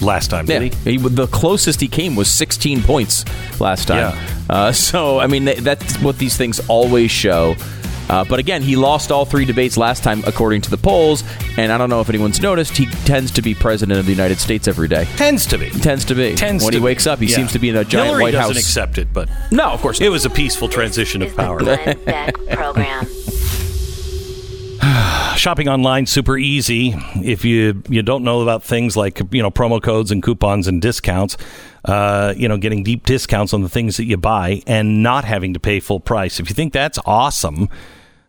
last 0.01 0.29
time, 0.31 0.47
did 0.47 0.63
yeah. 0.63 0.69
he? 0.85 0.93
he? 0.93 0.97
The 0.99 1.27
closest 1.27 1.81
he 1.81 1.89
came 1.89 2.17
was 2.17 2.31
16 2.31 2.83
points 2.83 3.25
last 3.61 3.89
time. 3.89 3.99
Yeah. 3.99 4.45
Uh, 4.49 4.73
so, 4.91 5.19
I 5.19 5.27
mean, 5.27 5.45
that's 5.45 5.97
what 5.99 6.19
these 6.19 6.37
things 6.37 6.61
always 6.69 7.11
show. 7.11 7.57
Uh, 8.09 8.25
but 8.25 8.39
again, 8.39 8.63
he 8.63 8.77
lost 8.77 9.11
all 9.11 9.25
three 9.25 9.45
debates 9.45 9.77
last 9.77 10.03
time, 10.03 10.23
according 10.27 10.61
to 10.63 10.71
the 10.71 10.77
polls. 10.77 11.25
And 11.57 11.73
I 11.73 11.79
don't 11.79 11.89
know 11.89 12.01
if 12.01 12.09
anyone's 12.09 12.41
noticed, 12.41 12.77
he 12.77 12.87
tends 13.07 13.31
to 13.33 13.43
be 13.43 13.55
president 13.55 13.99
of 13.99 14.07
the 14.07 14.13
United 14.13 14.39
States 14.39 14.69
every 14.69 14.89
day. 14.89 15.07
Tends 15.17 15.47
to 15.47 15.59
be. 15.59 15.71
Tends 15.71 16.05
to 16.07 16.15
be. 16.15 16.35
Tends 16.35 16.65
when 16.65 16.75
he 16.75 16.81
wakes 16.81 17.07
up, 17.07 17.19
he 17.19 17.27
yeah. 17.27 17.37
seems 17.37 17.53
to 17.53 17.59
be 17.59 17.71
in 17.71 17.77
a 17.77 17.85
giant 17.85 18.09
Hillary 18.09 18.23
White 18.25 18.31
doesn't 18.33 18.57
House. 18.57 18.63
accept 18.63 18.99
it, 18.99 19.09
but 19.13 19.31
no, 19.51 19.71
of 19.71 19.81
course, 19.81 20.01
not. 20.01 20.07
it 20.07 20.11
was 20.11 20.27
a 20.27 20.31
peaceful 20.31 20.69
transition 20.69 21.23
of 21.23 21.35
power. 21.35 21.59
program. 22.51 23.07
Shopping 25.37 25.69
online 25.69 26.07
super 26.07 26.39
easy. 26.39 26.95
If 27.17 27.45
you 27.45 27.83
you 27.89 28.03
don't 28.03 28.25
know 28.25 28.41
about 28.41 28.63
things 28.63 28.97
like 28.97 29.21
you 29.31 29.43
know 29.43 29.51
promo 29.51 29.83
codes 29.83 30.11
and 30.11 30.23
coupons 30.23 30.69
and 30.69 30.81
discounts, 30.81 31.37
uh, 31.85 32.35
you 32.37 32.49
know 32.49 32.57
getting 32.57 32.83
deep 32.83 33.05
discounts 33.05 33.53
on 33.53 33.63
the 33.63 33.69
things 33.69 33.97
that 33.97 34.05
you 34.05 34.17
buy 34.17 34.63
and 34.67 35.03
not 35.03 35.25
having 35.25 35.55
to 35.55 35.61
pay 35.61 35.81
full 35.81 36.01
price. 36.01 36.41
If 36.41 36.49
you 36.49 36.55
think 36.55 36.73
that's 36.73 36.99
awesome. 37.05 37.69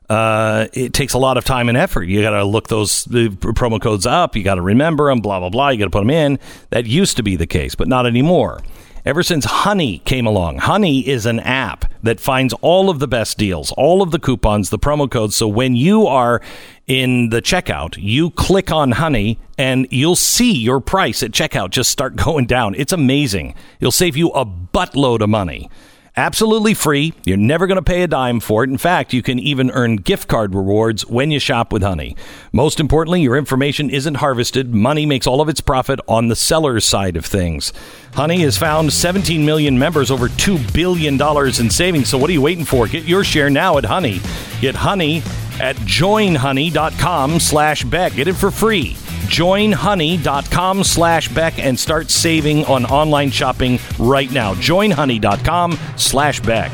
Uh, 0.07 0.67
it 0.73 0.93
takes 0.93 1.13
a 1.13 1.17
lot 1.17 1.35
of 1.35 1.43
time 1.43 1.67
and 1.67 1.75
effort. 1.75 2.03
You 2.03 2.21
got 2.21 2.29
to 2.29 2.43
look 2.43 2.67
those 2.67 3.05
the 3.05 3.29
promo 3.29 3.81
codes 3.81 4.05
up. 4.05 4.35
You 4.35 4.43
got 4.43 4.55
to 4.55 4.61
remember 4.61 5.09
them. 5.09 5.19
Blah 5.19 5.39
blah 5.39 5.49
blah. 5.49 5.69
You 5.69 5.79
got 5.79 5.85
to 5.85 5.89
put 5.89 6.01
them 6.01 6.11
in. 6.11 6.37
That 6.69 6.85
used 6.85 7.17
to 7.17 7.23
be 7.23 7.35
the 7.35 7.47
case, 7.47 7.73
but 7.73 7.87
not 7.87 8.05
anymore 8.05 8.61
ever 9.05 9.21
since 9.21 9.45
Honey 9.45 9.99
came 9.99 10.25
along. 10.25 10.57
Honey 10.57 11.07
is 11.07 11.25
an 11.25 11.39
app 11.39 11.91
that 12.01 12.19
finds 12.19 12.53
all 12.61 12.89
of 12.89 12.99
the 12.99 13.07
best 13.07 13.37
deals, 13.37 13.71
all 13.73 14.01
of 14.01 14.11
the 14.11 14.19
coupons, 14.19 14.69
the 14.69 14.79
promo 14.79 15.09
codes. 15.09 15.35
So 15.35 15.47
when 15.47 15.75
you 15.75 16.07
are 16.07 16.41
in 16.87 17.29
the 17.29 17.41
checkout, 17.41 17.95
you 17.97 18.31
click 18.31 18.71
on 18.71 18.93
Honey 18.93 19.39
and 19.57 19.87
you'll 19.91 20.15
see 20.15 20.51
your 20.51 20.79
price 20.79 21.21
at 21.23 21.31
checkout 21.31 21.69
just 21.69 21.91
start 21.91 22.15
going 22.25 22.45
down. 22.45 22.75
It's 22.75 22.93
amazing. 22.93 23.55
It'll 23.79 23.91
save 23.91 24.17
you 24.17 24.29
a 24.31 24.45
buttload 24.45 25.21
of 25.21 25.29
money. 25.29 25.69
Absolutely 26.17 26.73
free. 26.73 27.13
You're 27.25 27.35
never 27.35 27.67
going 27.67 27.75
to 27.75 27.81
pay 27.81 28.01
a 28.01 28.07
dime 28.07 28.39
for 28.39 28.63
it. 28.63 28.69
In 28.69 28.77
fact, 28.77 29.11
you 29.11 29.21
can 29.21 29.37
even 29.37 29.69
earn 29.71 29.97
gift 29.97 30.29
card 30.29 30.55
rewards 30.55 31.05
when 31.05 31.29
you 31.29 31.39
shop 31.39 31.73
with 31.73 31.83
Honey. 31.83 32.15
Most 32.53 32.79
importantly, 32.79 33.21
your 33.21 33.35
information 33.35 33.89
isn't 33.89 34.15
harvested. 34.15 34.73
Honey 34.73 35.05
makes 35.05 35.27
all 35.27 35.41
of 35.41 35.49
its 35.49 35.59
profit 35.59 35.99
on 36.07 36.29
the 36.29 36.35
seller's 36.35 36.85
side 36.85 37.17
of 37.17 37.25
things. 37.25 37.73
Honey 38.13 38.39
has 38.43 38.57
found 38.57 38.93
17 38.93 39.45
million 39.45 39.77
members, 39.77 40.09
over 40.09 40.29
$2 40.29 40.73
billion 40.73 41.21
in 41.21 41.69
savings. 41.69 42.07
So 42.07 42.17
what 42.17 42.29
are 42.29 42.33
you 42.33 42.41
waiting 42.41 42.65
for? 42.65 42.87
Get 42.87 43.03
your 43.03 43.25
share 43.25 43.49
now 43.49 43.77
at 43.77 43.83
Honey. 43.83 44.21
Get 44.61 44.75
Honey 44.75 45.17
at 45.59 45.75
joinhoney.com 45.77 47.41
slash 47.41 47.83
Beck. 47.83 48.13
Get 48.13 48.29
it 48.29 48.35
for 48.35 48.51
free 48.51 48.95
joinhoney.com 49.27 50.83
slash 50.83 51.29
Beck 51.29 51.59
and 51.59 51.79
start 51.79 52.09
saving 52.09 52.65
on 52.65 52.85
online 52.85 53.31
shopping 53.31 53.79
right 53.99 54.31
now. 54.31 54.53
Joinhoney.com 54.55 55.77
slash 55.97 56.39
Beck. 56.41 56.71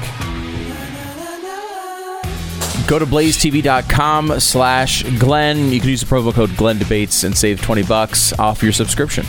Go 2.88 3.00
to 3.00 3.06
blazetv.com 3.06 4.40
slash 4.40 5.04
Glenn. 5.18 5.72
You 5.72 5.80
can 5.80 5.90
use 5.90 6.02
the 6.02 6.08
promo 6.08 6.34
code 6.34 6.56
Glenn 6.58 6.78
Debates 6.78 7.24
and 7.24 7.38
save 7.38 7.62
20 7.62 7.84
bucks 7.84 8.34
off 8.38 8.62
your 8.62 8.74
subscription. 8.74 9.26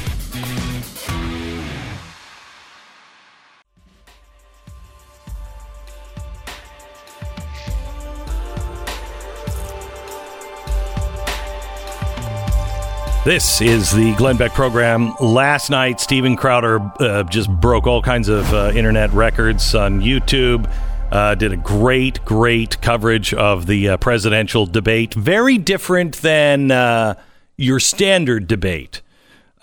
This 13.24 13.60
is 13.60 13.92
the 13.92 14.16
Glenn 14.16 14.36
Beck 14.36 14.52
program. 14.52 15.14
Last 15.20 15.70
night, 15.70 16.00
Steven 16.00 16.34
Crowder 16.34 16.80
uh, 16.98 17.22
just 17.22 17.48
broke 17.48 17.86
all 17.86 18.02
kinds 18.02 18.28
of 18.28 18.52
uh, 18.52 18.72
internet 18.74 19.12
records 19.12 19.76
on 19.76 20.00
YouTube. 20.00 20.68
Uh, 21.12 21.36
did 21.36 21.52
a 21.52 21.56
great, 21.56 22.24
great 22.24 22.82
coverage 22.82 23.32
of 23.32 23.66
the 23.66 23.90
uh, 23.90 23.96
presidential 23.98 24.66
debate. 24.66 25.14
Very 25.14 25.56
different 25.56 26.16
than 26.16 26.72
uh, 26.72 27.14
your 27.56 27.78
standard 27.78 28.48
debate, 28.48 29.02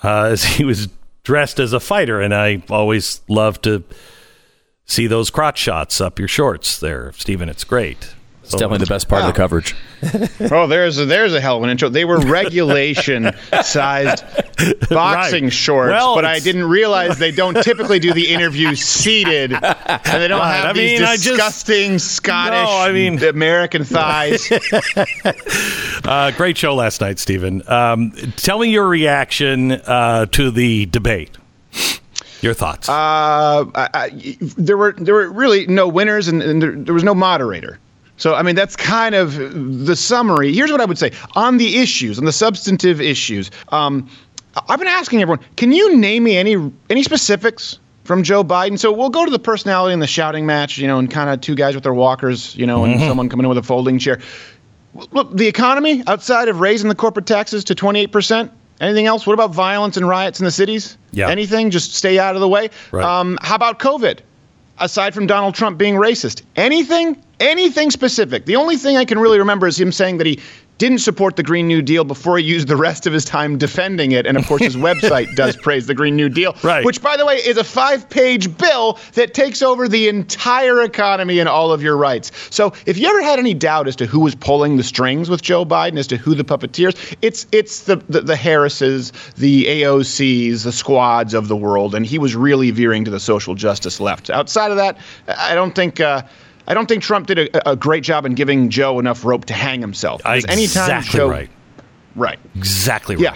uh, 0.05 0.23
as 0.31 0.45
he 0.45 0.63
was 0.63 0.87
dressed 1.23 1.59
as 1.59 1.73
a 1.73 1.81
fighter. 1.81 2.21
And 2.21 2.33
I 2.33 2.63
always 2.69 3.19
love 3.27 3.61
to 3.63 3.83
see 4.85 5.05
those 5.05 5.29
crotch 5.29 5.57
shots 5.57 5.99
up 5.99 6.17
your 6.17 6.29
shorts 6.29 6.79
there, 6.79 7.11
Steven. 7.11 7.49
It's 7.49 7.65
great. 7.65 8.15
It's 8.51 8.59
definitely 8.59 8.79
the 8.85 8.89
best 8.89 9.07
part 9.07 9.21
of 9.21 9.27
the 9.27 9.33
coverage. 9.33 9.75
oh, 10.51 10.65
there's 10.65 10.97
a, 10.97 11.05
there's 11.05 11.33
a 11.35 11.39
hell 11.41 11.57
of 11.57 11.63
an 11.63 11.69
intro. 11.69 11.87
They 11.89 12.03
were 12.05 12.19
regulation 12.19 13.31
sized 13.63 14.23
boxing 14.89 15.43
Right. 15.45 15.53
shorts, 15.53 15.91
Well, 15.91 16.15
but 16.15 16.25
I 16.25 16.39
didn't 16.39 16.63
realize 16.65 17.19
they 17.19 17.29
don't 17.31 17.53
typically 17.63 17.99
do 17.99 18.11
the 18.11 18.27
interview 18.27 18.73
seated, 18.73 19.53
and 19.53 19.61
they 20.21 20.27
don't 20.27 20.39
Right. 20.39 20.55
have 20.55 20.65
I 20.65 20.73
these 20.73 20.99
mean, 20.99 21.07
I 21.07 21.13
just- 21.15 21.25
disgusting 21.27 21.99
Scottish, 21.99 22.67
No, 22.67 22.79
I 22.79 22.91
mean- 22.91 23.23
American 23.23 23.83
thighs. 23.83 24.51
Uh, 26.05 26.31
great 26.31 26.57
show 26.57 26.73
last 26.73 27.01
night, 27.01 27.19
Steven. 27.19 27.61
Um, 27.69 28.11
tell 28.35 28.59
me 28.59 28.69
your 28.69 28.87
reaction 28.87 29.73
uh, 29.73 30.25
to 30.27 30.49
the 30.49 30.87
debate. 30.87 31.37
Your 32.41 32.53
thoughts? 32.53 32.87
Uh, 32.87 32.93
I, 33.75 33.89
I, 33.93 34.37
there 34.57 34.77
were 34.77 34.93
there 34.93 35.13
were 35.13 35.29
really 35.29 35.67
no 35.67 35.89
winners, 35.89 36.29
and, 36.29 36.41
and 36.41 36.61
there, 36.61 36.71
there 36.71 36.93
was 36.93 37.03
no 37.03 37.13
moderator. 37.13 37.79
So 38.19 38.35
I 38.35 38.43
mean, 38.43 38.55
that's 38.55 38.75
kind 38.75 39.15
of 39.15 39.35
the 39.85 39.95
summary. 39.95 40.53
Here's 40.53 40.71
what 40.71 40.81
I 40.81 40.85
would 40.85 40.97
say 40.99 41.11
on 41.35 41.57
the 41.57 41.77
issues, 41.77 42.19
on 42.19 42.25
the 42.25 42.31
substantive 42.31 43.01
issues. 43.01 43.49
Um, 43.69 44.07
I've 44.67 44.77
been 44.79 44.87
asking 44.87 45.21
everyone, 45.21 45.43
can 45.55 45.71
you 45.71 45.95
name 45.97 46.23
me 46.23 46.37
any 46.37 46.71
any 46.89 47.01
specifics 47.03 47.79
from 48.03 48.23
Joe 48.23 48.43
Biden? 48.43 48.77
So 48.77 48.91
we'll 48.91 49.09
go 49.09 49.23
to 49.25 49.31
the 49.31 49.39
personality 49.39 49.93
and 49.93 50.01
the 50.01 50.07
shouting 50.07 50.45
match, 50.45 50.77
you 50.77 50.85
know, 50.87 50.99
and 50.99 51.09
kind 51.09 51.29
of 51.29 51.39
two 51.41 51.55
guys 51.55 51.75
with 51.75 51.83
their 51.83 51.93
walkers, 51.93 52.55
you 52.55 52.65
know, 52.67 52.83
and 52.83 52.99
Mhm. 52.99 53.07
someone 53.07 53.29
coming 53.29 53.45
in 53.45 53.49
with 53.49 53.57
a 53.57 53.63
folding 53.63 53.97
chair. 53.99 54.19
Look, 55.11 55.35
the 55.35 55.47
economy 55.47 56.03
outside 56.07 56.47
of 56.49 56.59
raising 56.59 56.89
the 56.89 56.95
corporate 56.95 57.25
taxes 57.25 57.63
to 57.65 57.75
28%. 57.75 58.51
Anything 58.81 59.05
else? 59.07 59.27
What 59.27 59.33
about 59.33 59.53
violence 59.53 59.97
and 59.97 60.07
riots 60.07 60.39
in 60.39 60.45
the 60.45 60.51
cities? 60.51 60.97
Yeah. 61.11 61.29
Anything? 61.29 61.69
Just 61.69 61.93
stay 61.95 62.17
out 62.17 62.35
of 62.35 62.41
the 62.41 62.47
way. 62.47 62.69
Right. 62.91 63.03
Um, 63.05 63.37
how 63.41 63.55
about 63.55 63.77
COVID? 63.79 64.19
Aside 64.79 65.13
from 65.13 65.27
Donald 65.27 65.55
Trump 65.55 65.77
being 65.77 65.95
racist, 65.95 66.43
anything? 66.55 67.21
Anything 67.39 67.91
specific? 67.91 68.45
The 68.45 68.55
only 68.55 68.77
thing 68.77 68.97
I 68.97 69.05
can 69.05 69.19
really 69.19 69.39
remember 69.39 69.67
is 69.67 69.79
him 69.79 69.91
saying 69.91 70.17
that 70.17 70.27
he 70.27 70.39
didn't 70.79 70.99
support 70.99 71.35
the 71.35 71.43
Green 71.43 71.67
New 71.67 71.81
Deal 71.83 72.03
before 72.03 72.37
he 72.39 72.43
used 72.45 72.67
the 72.67 72.75
rest 72.77 73.05
of 73.05 73.13
his 73.13 73.23
time 73.23 73.57
defending 73.59 74.13
it. 74.13 74.25
And 74.25 74.37
of 74.37 74.47
course, 74.47 74.63
his 74.63 74.75
website 74.89 75.35
does 75.35 75.55
praise 75.55 75.85
the 75.85 75.93
Green 75.93 76.15
New 76.15 76.29
Deal, 76.29 76.55
Right. 76.63 76.83
which, 76.83 77.01
by 77.01 77.17
the 77.17 77.25
way, 77.25 77.35
is 77.35 77.57
a 77.57 77.63
five 77.63 78.09
page 78.09 78.57
bill 78.57 78.97
that 79.13 79.33
takes 79.35 79.61
over 79.61 79.87
the 79.87 80.07
entire 80.07 80.81
economy 80.81 81.39
and 81.39 81.47
all 81.47 81.71
of 81.71 81.83
your 81.83 81.97
rights. 81.97 82.31
So 82.49 82.73
if 82.87 82.97
you 82.97 83.07
ever 83.07 83.21
had 83.21 83.37
any 83.37 83.53
doubt 83.53 83.87
as 83.87 83.95
to 83.97 84.05
who 84.07 84.21
was 84.21 84.33
pulling 84.35 84.77
the 84.77 84.83
strings 84.83 85.29
with 85.29 85.41
Joe 85.41 85.65
Biden, 85.65 85.97
as 85.99 86.07
to 86.07 86.17
who 86.17 86.33
the 86.33 86.43
puppeteers, 86.45 86.95
it's 87.21 87.45
it's 87.51 87.83
the, 87.83 87.97
the, 88.09 88.21
the 88.21 88.35
Harrises, 88.37 89.11
the 89.35 89.65
AOCs, 89.65 90.63
the 90.63 90.71
squads 90.71 91.33
of 91.33 91.49
the 91.49 91.55
world. 91.57 91.93
And 91.93 92.05
he 92.05 92.17
was 92.17 92.35
really 92.35 92.71
veering 92.71 93.03
to 93.05 93.11
the 93.11 93.19
social 93.19 93.53
justice 93.53 93.99
left. 93.99 94.29
Outside 94.29 94.71
of 94.71 94.77
that, 94.77 94.97
I 95.27 95.53
don't 95.55 95.75
think. 95.75 95.99
Uh, 95.99 96.21
I 96.69 96.73
don't 96.75 96.87
think 96.87 97.03
Trump 97.03 97.27
did 97.27 97.39
a, 97.39 97.71
a 97.71 97.75
great 97.75 98.03
job 98.03 98.25
in 98.25 98.35
giving 98.35 98.69
Joe 98.69 98.99
enough 98.99 99.25
rope 99.25 99.45
to 99.45 99.53
hang 99.53 99.81
himself. 99.81 100.19
Because 100.21 100.45
anytime 100.45 100.61
exactly 100.83 101.17
Joe, 101.17 101.29
right. 101.29 101.49
right, 102.15 102.39
Exactly 102.55 103.15
right. 103.15 103.23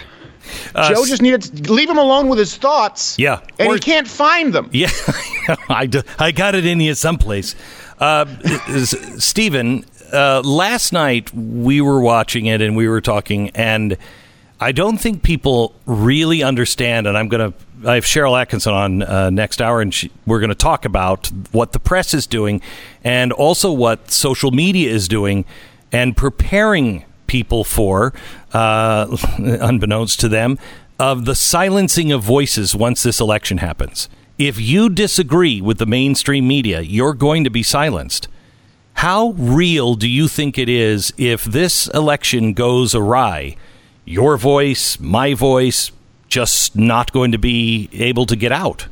Uh, 0.74 0.94
Joe 0.94 1.04
just 1.06 1.22
needed 1.22 1.42
to 1.42 1.72
leave 1.72 1.88
him 1.90 1.96
alone 1.98 2.28
with 2.28 2.38
his 2.38 2.56
thoughts. 2.56 3.18
Yeah. 3.18 3.40
And 3.58 3.68
Or- 3.70 3.74
he 3.74 3.80
can't 3.80 4.06
find 4.06 4.52
them. 4.52 4.68
Yeah, 4.72 4.90
I, 5.68 5.86
do, 5.86 6.02
I 6.18 6.32
got 6.32 6.54
it 6.54 6.64
in 6.66 6.80
you 6.80 6.94
someplace. 6.94 7.54
Uh, 7.98 8.26
Steven, 9.18 9.84
uh, 10.12 10.42
last 10.44 10.92
night 10.92 11.32
we 11.34 11.80
were 11.80 12.00
watching 12.00 12.46
it 12.46 12.60
and 12.60 12.76
we 12.76 12.88
were 12.88 13.00
talking, 13.00 13.50
and 13.50 13.96
I 14.60 14.72
don't 14.72 14.98
think 14.98 15.22
people 15.22 15.74
really 15.86 16.42
understand. 16.42 17.06
And 17.06 17.16
I'm 17.16 17.28
going 17.28 17.52
to, 17.52 17.58
I 17.86 17.96
have 17.96 18.04
Sharyl 18.04 18.32
Attkisson 18.32 18.72
on 18.72 19.02
uh, 19.02 19.30
next 19.30 19.60
hour, 19.60 19.80
and 19.80 19.92
she, 19.92 20.10
we're 20.26 20.40
going 20.40 20.48
to 20.48 20.54
talk 20.54 20.84
about 20.84 21.28
what 21.52 21.72
the 21.72 21.78
press 21.78 22.14
is 22.14 22.26
doing 22.26 22.60
and 23.02 23.32
also 23.32 23.72
what 23.72 24.10
social 24.10 24.50
media 24.50 24.90
is 24.90 25.08
doing 25.08 25.44
and 25.92 26.16
preparing 26.16 27.04
people 27.26 27.64
for, 27.64 28.12
uh, 28.52 29.16
unbeknownst 29.38 30.20
to 30.20 30.28
them, 30.28 30.58
of 30.98 31.24
the 31.24 31.34
silencing 31.34 32.12
of 32.12 32.22
voices 32.22 32.74
once 32.74 33.02
this 33.02 33.20
election 33.20 33.58
happens. 33.58 34.08
If 34.38 34.60
you 34.60 34.88
disagree 34.88 35.60
with 35.60 35.78
the 35.78 35.86
mainstream 35.86 36.48
media, 36.48 36.80
you're 36.80 37.14
going 37.14 37.44
to 37.44 37.50
be 37.50 37.62
silenced. 37.62 38.28
How 38.94 39.30
real 39.30 39.94
do 39.94 40.08
you 40.08 40.28
think 40.28 40.56
it 40.56 40.68
is 40.68 41.12
if 41.18 41.44
this 41.44 41.88
election 41.88 42.52
goes 42.52 42.94
awry? 42.94 43.56
Your 44.04 44.36
voice, 44.36 44.98
my 44.98 45.34
voice, 45.34 45.90
just 46.34 46.74
not 46.74 47.12
going 47.12 47.30
to 47.30 47.38
be 47.38 47.88
able 47.92 48.26
to 48.26 48.34
get 48.34 48.50
out. 48.50 48.88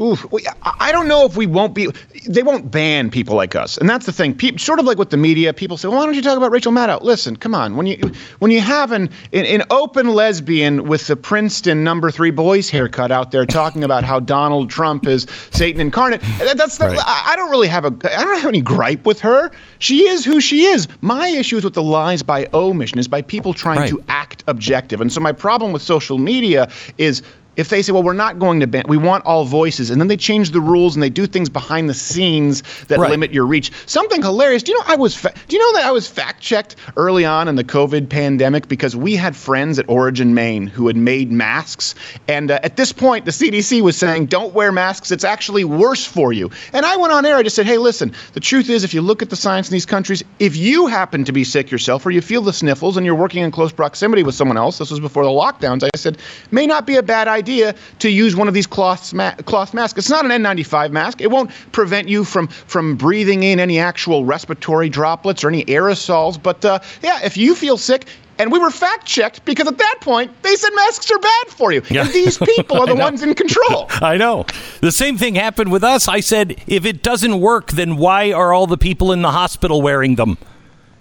Oof, 0.00 0.26
we- 0.32 0.44
I 0.64 0.90
don't 0.90 1.06
know 1.06 1.24
if 1.24 1.36
we 1.36 1.46
won't 1.46 1.72
be. 1.72 1.88
They 2.26 2.42
won't 2.42 2.68
ban 2.70 3.10
people 3.10 3.36
like 3.36 3.54
us, 3.54 3.78
and 3.78 3.88
that's 3.88 4.06
the 4.06 4.12
thing. 4.12 4.34
Pe- 4.34 4.56
sort 4.56 4.80
of 4.80 4.86
like 4.86 4.98
with 4.98 5.10
the 5.10 5.16
media, 5.16 5.52
people 5.52 5.76
say, 5.76 5.86
well, 5.86 5.98
"Why 5.98 6.04
don't 6.06 6.14
you 6.16 6.22
talk 6.22 6.36
about 6.36 6.50
Rachel 6.50 6.72
Maddow?" 6.72 7.00
Listen, 7.02 7.36
come 7.36 7.54
on. 7.54 7.76
When 7.76 7.86
you 7.86 8.10
when 8.40 8.50
you 8.50 8.60
have 8.60 8.90
an 8.90 9.08
an, 9.32 9.44
an 9.46 9.62
open 9.70 10.08
lesbian 10.08 10.88
with 10.88 11.06
the 11.06 11.14
Princeton 11.14 11.84
number 11.84 12.10
three 12.10 12.32
boys 12.32 12.68
haircut 12.68 13.12
out 13.12 13.30
there 13.30 13.46
talking 13.46 13.84
about 13.84 14.02
how 14.02 14.18
Donald 14.18 14.68
Trump 14.68 15.06
is 15.06 15.28
Satan 15.52 15.80
incarnate, 15.80 16.22
that, 16.38 16.56
that's 16.58 16.78
the, 16.78 16.86
I, 16.86 17.22
I 17.32 17.36
don't 17.36 17.50
really 17.50 17.68
have 17.68 17.84
a 17.84 17.94
I 18.18 18.24
don't 18.24 18.36
have 18.40 18.48
any 18.48 18.62
gripe 18.62 19.06
with 19.06 19.20
her. 19.20 19.52
She 19.78 20.08
is 20.08 20.24
who 20.24 20.40
she 20.40 20.64
is. 20.64 20.88
My 21.02 21.28
issue 21.28 21.56
is 21.58 21.62
with 21.64 21.74
the 21.74 21.82
lies 21.84 22.22
by 22.24 22.48
omission, 22.52 22.98
is 22.98 23.06
by 23.06 23.22
people 23.22 23.54
trying 23.54 23.78
Right. 23.78 23.90
to 23.90 24.02
act 24.08 24.42
objective, 24.48 25.00
and 25.00 25.12
so 25.12 25.20
my 25.20 25.32
problem 25.32 25.70
with 25.72 25.82
social 25.82 26.18
media 26.18 26.68
is 26.98 27.22
if 27.56 27.68
they 27.68 27.82
say, 27.82 27.92
well, 27.92 28.02
we're 28.02 28.12
not 28.12 28.38
going 28.38 28.60
to 28.60 28.66
ban, 28.66 28.84
we 28.88 28.96
want 28.96 29.24
all 29.24 29.44
voices, 29.44 29.90
and 29.90 30.00
then 30.00 30.08
they 30.08 30.16
change 30.16 30.50
the 30.50 30.60
rules 30.60 30.96
and 30.96 31.02
they 31.02 31.10
do 31.10 31.26
things 31.26 31.48
behind 31.48 31.88
the 31.88 31.94
scenes 31.94 32.62
that 32.88 32.98
Right. 32.98 33.10
limit 33.10 33.32
your 33.32 33.46
reach. 33.46 33.70
Something 33.86 34.22
hilarious. 34.22 34.62
Do 34.62 34.72
you 34.72 34.78
know 34.78 34.84
I 34.86 34.96
was? 34.96 35.14
Fa- 35.14 35.32
do 35.48 35.56
you 35.56 35.60
know 35.60 35.78
that 35.78 35.86
I 35.86 35.92
was 35.92 36.06
fact 36.08 36.40
checked 36.40 36.76
early 36.96 37.24
on 37.24 37.48
in 37.48 37.54
the 37.56 37.64
COVID 37.64 38.08
pandemic 38.08 38.68
because 38.68 38.96
we 38.96 39.14
had 39.16 39.36
friends 39.36 39.78
at 39.78 39.88
Origin, 39.88 40.34
Maine, 40.34 40.66
who 40.66 40.86
had 40.86 40.96
made 40.96 41.30
masks, 41.30 41.94
and 42.28 42.50
uh, 42.50 42.58
at 42.62 42.76
this 42.76 42.92
point, 42.92 43.24
the 43.24 43.30
CDC 43.30 43.82
was 43.82 43.96
saying, 43.96 44.26
don't 44.26 44.54
wear 44.54 44.72
masks. 44.72 45.10
It's 45.10 45.24
actually 45.24 45.64
worse 45.64 46.04
for 46.06 46.32
you. 46.32 46.50
And 46.72 46.84
I 46.84 46.96
went 46.96 47.12
on 47.12 47.24
air. 47.24 47.36
I 47.36 47.42
just 47.42 47.56
said, 47.56 47.66
hey, 47.66 47.78
listen. 47.78 48.12
The 48.32 48.40
truth 48.40 48.68
is, 48.70 48.84
if 48.84 48.94
you 48.94 49.02
look 49.02 49.22
at 49.22 49.30
the 49.30 49.36
science 49.36 49.68
in 49.68 49.72
these 49.72 49.86
countries, 49.86 50.22
if 50.38 50.56
you 50.56 50.86
happen 50.86 51.24
to 51.24 51.32
be 51.32 51.44
sick 51.44 51.70
yourself 51.70 52.04
or 52.06 52.10
you 52.10 52.20
feel 52.20 52.42
the 52.42 52.52
sniffles 52.52 52.96
and 52.96 53.04
you're 53.06 53.14
working 53.14 53.42
in 53.42 53.50
close 53.50 53.72
proximity 53.72 54.22
with 54.22 54.34
someone 54.34 54.56
else, 54.56 54.78
this 54.78 54.90
was 54.90 55.00
before 55.00 55.24
the 55.24 55.30
lockdowns. 55.30 55.84
I 55.84 55.90
said, 55.96 56.18
may 56.50 56.66
not 56.66 56.86
be 56.86 56.96
a 56.96 57.02
bad 57.02 57.28
idea 57.28 57.43
to 57.44 58.10
use 58.10 58.34
one 58.36 58.48
of 58.48 58.54
these 58.54 58.66
cloth 58.66 59.12
ma- 59.14 59.34
cloth 59.46 59.74
masks. 59.74 59.98
It's 59.98 60.10
not 60.10 60.24
an 60.24 60.30
N95 60.30 60.90
mask. 60.90 61.20
It 61.20 61.30
won't 61.30 61.50
prevent 61.72 62.08
you 62.08 62.24
from 62.24 62.48
from 62.48 62.96
breathing 62.96 63.42
in 63.42 63.60
any 63.60 63.78
actual 63.78 64.24
respiratory 64.24 64.88
droplets 64.88 65.44
or 65.44 65.48
any 65.48 65.64
aerosols. 65.66 66.42
But 66.42 66.64
uh, 66.64 66.78
yeah, 67.02 67.20
if 67.24 67.36
you 67.36 67.54
feel 67.54 67.76
sick. 67.76 68.06
And 68.36 68.50
we 68.50 68.58
were 68.58 68.72
fact 68.72 69.06
checked 69.06 69.44
because 69.44 69.68
at 69.68 69.78
that 69.78 69.98
point 70.00 70.32
they 70.42 70.56
said 70.56 70.70
masks 70.74 71.08
are 71.08 71.20
bad 71.20 71.46
for 71.50 71.70
you. 71.70 71.82
Yeah. 71.88 72.00
And 72.02 72.12
these 72.12 72.36
people 72.36 72.78
are 72.80 72.86
the 72.94 72.96
ones 72.96 73.22
in 73.22 73.32
control. 73.36 73.86
I 74.02 74.16
know. 74.16 74.44
The 74.80 74.90
same 74.90 75.16
thing 75.16 75.36
happened 75.36 75.70
with 75.70 75.84
us. 75.84 76.08
I 76.08 76.18
said, 76.18 76.60
if 76.66 76.84
it 76.84 77.04
doesn't 77.04 77.40
work, 77.40 77.70
then 77.70 77.96
why 77.96 78.32
are 78.32 78.52
all 78.52 78.66
the 78.66 78.76
people 78.76 79.12
in 79.12 79.22
the 79.22 79.30
hospital 79.30 79.82
wearing 79.82 80.16
them? 80.16 80.36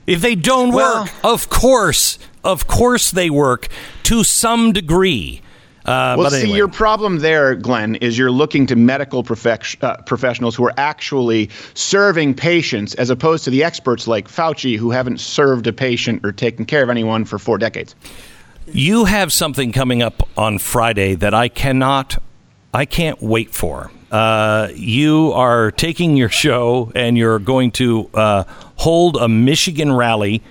If 0.06 0.22
they 0.22 0.36
don't 0.36 0.74
Well- 0.74 1.06
work, 1.06 1.12
of 1.24 1.50
course, 1.50 2.20
of 2.44 2.68
course 2.68 3.10
they 3.10 3.32
work 3.32 3.68
to 4.04 4.24
some 4.24 4.72
degree. 4.72 5.42
Uh, 5.86 6.16
Well, 6.18 6.30
but 6.30 6.34
see, 6.34 6.54
your 6.54 6.68
problem 6.70 7.20
there, 7.20 7.56
Glenn, 7.56 7.96
is 7.96 8.18
you're 8.18 8.32
looking 8.32 8.66
to 8.68 8.76
medical 8.76 9.24
profec- 9.24 9.84
uh, 9.84 9.98
professionals 10.04 10.56
who 10.56 10.66
are 10.66 10.74
actually 10.78 11.50
serving 11.74 12.36
patients 12.36 12.94
as 12.96 13.10
opposed 13.10 13.44
to 13.46 13.50
the 13.50 13.64
experts 13.64 14.08
like 14.08 14.30
Fauci 14.30 14.78
who 14.78 14.92
haven't 14.92 15.20
served 15.20 15.68
a 15.68 15.74
patient 15.74 16.26
or 16.26 16.32
taken 16.32 16.66
care 16.66 16.84
of 16.84 16.90
anyone 16.90 17.26
for 17.26 17.38
four 17.38 17.58
decades. 17.58 17.96
You 18.68 19.06
have 19.06 19.34
something 19.34 19.74
coming 19.74 20.02
up 20.02 20.28
on 20.38 20.58
Friday 20.58 21.16
that 21.16 21.34
I 21.34 21.50
cannot, 21.50 22.18
I 22.74 22.86
can't 22.86 23.22
wait 23.22 23.54
for. 23.54 23.92
Uh, 24.10 24.70
you 24.74 25.34
are 25.34 25.72
taking 25.72 26.16
your 26.16 26.30
show 26.30 26.92
and 26.96 27.18
you're 27.18 27.40
going 27.40 27.72
to 27.72 28.10
uh, 28.14 28.44
hold 28.78 29.18
a 29.18 29.28
Michigan 29.28 29.92
rally 29.92 30.42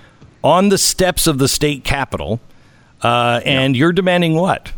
on 0.43 0.69
the 0.69 0.77
steps 0.77 1.25
of 1.25 1.37
the 1.37 1.47
state 1.47 1.83
capitol, 1.83 2.41
uh, 3.01 3.39
and 3.45 3.75
you're 3.77 3.93
demanding 3.93 4.35
what? 4.35 4.73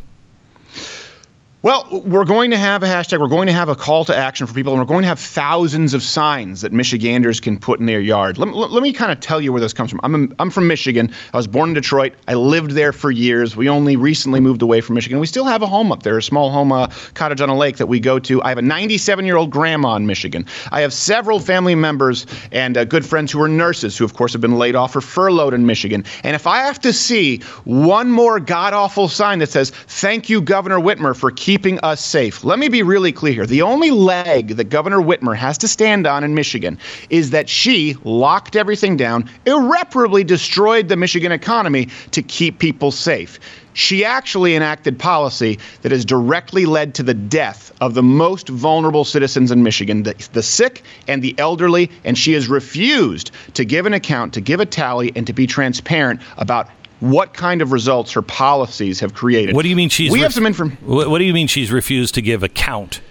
Well, 1.65 1.87
we're 2.05 2.25
going 2.25 2.51
to 2.51 2.59
have 2.59 2.83
a 2.83 2.85
hashtag. 2.85 3.19
We're 3.19 3.27
going 3.27 3.47
to 3.47 3.53
have 3.53 3.69
a 3.69 3.75
call 3.75 4.05
to 4.05 4.15
action 4.15 4.45
for 4.45 4.53
people, 4.53 4.73
and 4.73 4.79
we're 4.79 4.85
going 4.85 5.01
to 5.01 5.07
have 5.07 5.19
thousands 5.19 5.95
of 5.95 6.03
signs 6.03 6.61
that 6.61 6.71
Michiganders 6.71 7.39
can 7.39 7.57
put 7.57 7.79
in 7.79 7.87
their 7.87 7.99
yard. 7.99 8.37
Let, 8.37 8.53
let, 8.53 8.69
let 8.69 8.83
me 8.83 8.93
kind 8.93 9.11
of 9.11 9.19
tell 9.19 9.41
you 9.41 9.51
where 9.51 9.59
this 9.59 9.73
comes 9.73 9.89
from. 9.89 9.99
I'm, 10.03 10.31
I'm 10.37 10.51
from 10.51 10.67
Michigan. 10.67 11.11
I 11.33 11.37
was 11.37 11.47
born 11.47 11.69
in 11.69 11.73
Detroit. 11.73 12.13
I 12.27 12.35
lived 12.35 12.69
there 12.73 12.93
for 12.93 13.09
years. 13.09 13.55
We 13.55 13.67
only 13.67 13.95
recently 13.95 14.39
moved 14.39 14.61
away 14.61 14.79
from 14.79 14.93
Michigan. 14.93 15.19
We 15.19 15.25
still 15.25 15.45
have 15.45 15.63
a 15.63 15.65
home 15.65 15.91
up 15.91 16.03
there, 16.03 16.19
a 16.19 16.21
small 16.21 16.51
home, 16.51 16.71
a 16.71 16.91
cottage 17.15 17.41
on 17.41 17.49
a 17.49 17.57
lake 17.57 17.77
that 17.77 17.87
we 17.87 17.99
go 17.99 18.19
to. 18.19 18.43
I 18.43 18.49
have 18.49 18.59
a 18.59 18.61
97 18.61 19.25
year 19.25 19.35
old 19.35 19.49
grandma 19.49 19.95
in 19.95 20.05
Michigan. 20.05 20.45
I 20.71 20.81
have 20.81 20.93
several 20.93 21.39
family 21.39 21.73
members 21.73 22.27
and 22.51 22.77
uh, 22.77 22.85
good 22.85 23.07
friends 23.07 23.31
who 23.31 23.41
are 23.41 23.49
nurses 23.49 23.97
who, 23.97 24.05
of 24.05 24.13
course, 24.13 24.33
have 24.33 24.41
been 24.41 24.59
laid 24.59 24.75
off 24.75 24.95
or 24.95 25.01
furloughed 25.01 25.55
in 25.55 25.65
Michigan. 25.65 26.05
And 26.23 26.35
if 26.35 26.45
I 26.45 26.59
have 26.59 26.79
to 26.81 26.93
see 26.93 27.39
one 27.63 28.11
more 28.11 28.39
god 28.39 28.73
awful 28.73 29.07
sign 29.07 29.39
that 29.39 29.49
says, 29.49 29.71
Thank 29.71 30.29
you, 30.29 30.43
Governor 30.43 30.77
Whitmer, 30.77 31.15
for 31.15 31.31
keeping 31.31 31.54
keeping 31.55 31.79
us 31.83 32.03
safe. 32.03 32.43
Let 32.43 32.59
me 32.59 32.67
be 32.67 32.83
really 32.83 33.13
clear 33.13 33.31
here. 33.31 33.45
The 33.45 33.61
only 33.61 33.89
leg 33.89 34.57
that 34.57 34.65
Governor 34.65 34.97
Whitmer 34.97 35.37
has 35.37 35.57
to 35.59 35.69
stand 35.69 36.05
on 36.05 36.25
in 36.25 36.35
Michigan 36.35 36.77
is 37.09 37.29
that 37.29 37.47
she 37.47 37.95
locked 38.03 38.57
everything 38.57 38.97
down, 38.97 39.29
irreparably 39.45 40.25
destroyed 40.25 40.89
the 40.89 40.97
Michigan 40.97 41.31
economy 41.31 41.87
to 42.11 42.21
keep 42.21 42.59
people 42.59 42.91
safe. 42.91 43.39
She 43.71 44.03
actually 44.03 44.53
enacted 44.53 44.99
policy 44.99 45.57
that 45.81 45.93
has 45.93 46.03
directly 46.03 46.65
led 46.65 46.93
to 46.95 47.03
the 47.03 47.13
death 47.13 47.71
of 47.79 47.93
the 47.93 48.03
most 48.03 48.49
vulnerable 48.49 49.05
citizens 49.05 49.49
in 49.49 49.63
Michigan, 49.63 50.03
the, 50.03 50.13
the, 50.33 50.43
sick 50.43 50.83
and 51.07 51.21
the 51.21 51.35
elderly, 51.37 51.89
and 52.03 52.17
she 52.17 52.33
has 52.33 52.49
refused 52.49 53.31
to 53.53 53.63
give 53.63 53.85
an 53.85 53.93
account, 53.93 54.33
to 54.33 54.41
give 54.41 54.59
a 54.59 54.65
tally, 54.65 55.13
and 55.15 55.25
to 55.27 55.31
be 55.31 55.47
transparent 55.47 56.19
about 56.35 56.67
what 56.99 57.33
kind 57.33 57.61
of 57.61 57.71
results 57.71 58.11
her 58.13 58.21
policies 58.21 58.99
have 58.99 59.13
created. 59.13 59.55
What 59.55 59.63
do 59.63 59.69
you 59.69 59.75
mean 59.75 59.89
she's? 59.89 60.11
We 60.11 60.19
ref- 60.19 60.27
have 60.27 60.33
some 60.33 60.45
information. 60.45 60.77
What, 60.85 61.09
what 61.09 61.19
do 61.19 61.25
you 61.25 61.33
mean 61.33 61.47
she's 61.47 61.71
refused 61.71 62.15
to 62.15 62.21
give 62.21 62.43
account? 62.43 63.01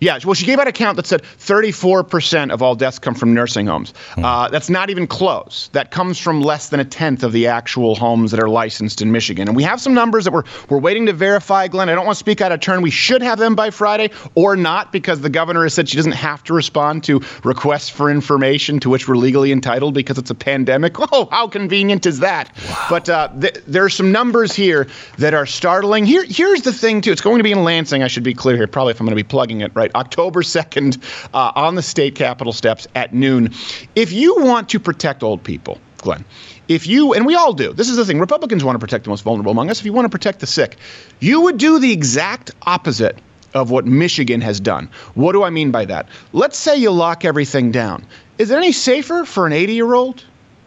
Yeah, 0.00 0.18
well, 0.24 0.34
she 0.34 0.46
gave 0.46 0.58
out 0.58 0.66
a 0.66 0.72
count 0.72 0.96
that 0.96 1.06
said 1.06 1.22
34% 1.22 2.52
of 2.52 2.62
all 2.62 2.74
deaths 2.74 2.98
come 2.98 3.14
from 3.14 3.34
nursing 3.34 3.66
homes. 3.66 3.92
Hmm. 4.14 4.24
Uh, 4.24 4.48
that's 4.48 4.70
not 4.70 4.88
even 4.88 5.06
close. 5.06 5.68
That 5.72 5.90
comes 5.90 6.18
from 6.18 6.40
less 6.40 6.70
than 6.70 6.80
a 6.80 6.84
tenth 6.84 7.22
of 7.22 7.32
the 7.32 7.48
actual 7.48 7.94
homes 7.94 8.30
that 8.30 8.40
are 8.40 8.48
licensed 8.48 9.02
in 9.02 9.12
Michigan. 9.12 9.46
And 9.46 9.56
we 9.56 9.62
have 9.62 9.80
some 9.80 9.92
numbers 9.92 10.24
that 10.24 10.32
we're, 10.32 10.44
we're 10.70 10.78
waiting 10.78 11.06
to 11.06 11.12
verify, 11.12 11.68
Glenn. 11.68 11.90
I 11.90 11.94
don't 11.94 12.06
want 12.06 12.16
to 12.16 12.20
speak 12.20 12.40
out 12.40 12.50
of 12.50 12.60
turn. 12.60 12.80
We 12.80 12.90
should 12.90 13.20
have 13.22 13.38
them 13.38 13.54
by 13.54 13.70
Friday 13.70 14.10
or 14.34 14.56
not 14.56 14.90
because 14.90 15.20
the 15.20 15.30
governor 15.30 15.64
has 15.64 15.74
said 15.74 15.88
she 15.88 15.96
doesn't 15.96 16.12
have 16.12 16.42
to 16.44 16.54
respond 16.54 17.04
to 17.04 17.20
requests 17.44 17.90
for 17.90 18.10
information 18.10 18.80
to 18.80 18.88
which 18.88 19.06
we're 19.06 19.16
legally 19.16 19.52
entitled 19.52 19.92
because 19.92 20.16
it's 20.16 20.30
a 20.30 20.34
pandemic. 20.34 20.96
Oh, 21.12 21.26
how 21.28 21.48
convenient 21.48 22.06
is 22.06 22.20
that? 22.20 22.56
Wow. 22.68 22.86
But 22.88 23.08
uh, 23.08 23.28
th- 23.40 23.64
there 23.66 23.84
are 23.84 23.90
some 23.90 24.12
numbers 24.12 24.54
here 24.54 24.86
that 25.18 25.34
are 25.34 25.44
startling. 25.44 26.06
Here, 26.06 26.24
here's 26.24 26.62
the 26.62 26.72
thing, 26.72 27.00
too. 27.00 27.10
It's 27.10 27.20
going 27.20 27.38
to 27.38 27.42
be 27.42 27.50
in 27.50 27.64
Lansing. 27.64 28.04
I 28.04 28.06
should 28.06 28.22
be 28.22 28.32
clear 28.32 28.56
here, 28.56 28.68
probably 28.68 28.92
if 28.92 29.00
I'm 29.00 29.06
going 29.06 29.16
to 29.16 29.22
be 29.22 29.26
plugging 29.26 29.60
it 29.60 29.72
right 29.74 29.89
October 29.94 30.42
2nd, 30.42 31.02
uh, 31.34 31.52
on 31.54 31.74
the 31.74 31.82
state 31.82 32.14
capitol 32.14 32.52
steps 32.52 32.86
at 32.94 33.14
noon. 33.14 33.52
If 33.94 34.12
you 34.12 34.42
want 34.42 34.68
to 34.70 34.80
protect 34.80 35.22
old 35.22 35.42
people, 35.42 35.78
Glenn, 35.98 36.24
if 36.68 36.86
you, 36.86 37.14
and 37.14 37.26
we 37.26 37.34
all 37.34 37.52
do, 37.52 37.72
this 37.72 37.88
is 37.88 37.96
the 37.96 38.04
thing, 38.04 38.20
Republicans 38.20 38.64
want 38.64 38.76
to 38.76 38.78
protect 38.78 39.04
the 39.04 39.10
most 39.10 39.22
vulnerable 39.22 39.52
among 39.52 39.70
us. 39.70 39.80
If 39.80 39.86
you 39.86 39.92
want 39.92 40.04
to 40.04 40.10
protect 40.10 40.40
the 40.40 40.46
sick, 40.46 40.76
you 41.18 41.40
would 41.42 41.58
do 41.58 41.78
the 41.78 41.92
exact 41.92 42.52
opposite 42.62 43.18
of 43.54 43.70
what 43.70 43.86
Michigan 43.86 44.40
has 44.40 44.60
done. 44.60 44.88
What 45.14 45.32
do 45.32 45.42
I 45.42 45.50
mean 45.50 45.70
by 45.70 45.84
that? 45.86 46.08
Let's 46.32 46.56
say 46.56 46.76
you 46.76 46.90
lock 46.90 47.24
everything 47.24 47.72
down. 47.72 48.06
Is 48.38 48.50
it 48.50 48.56
any 48.56 48.72
safer 48.72 49.24
for 49.24 49.46
an 49.46 49.52
80 49.52 49.74
year 49.74 49.94
old 49.94 50.24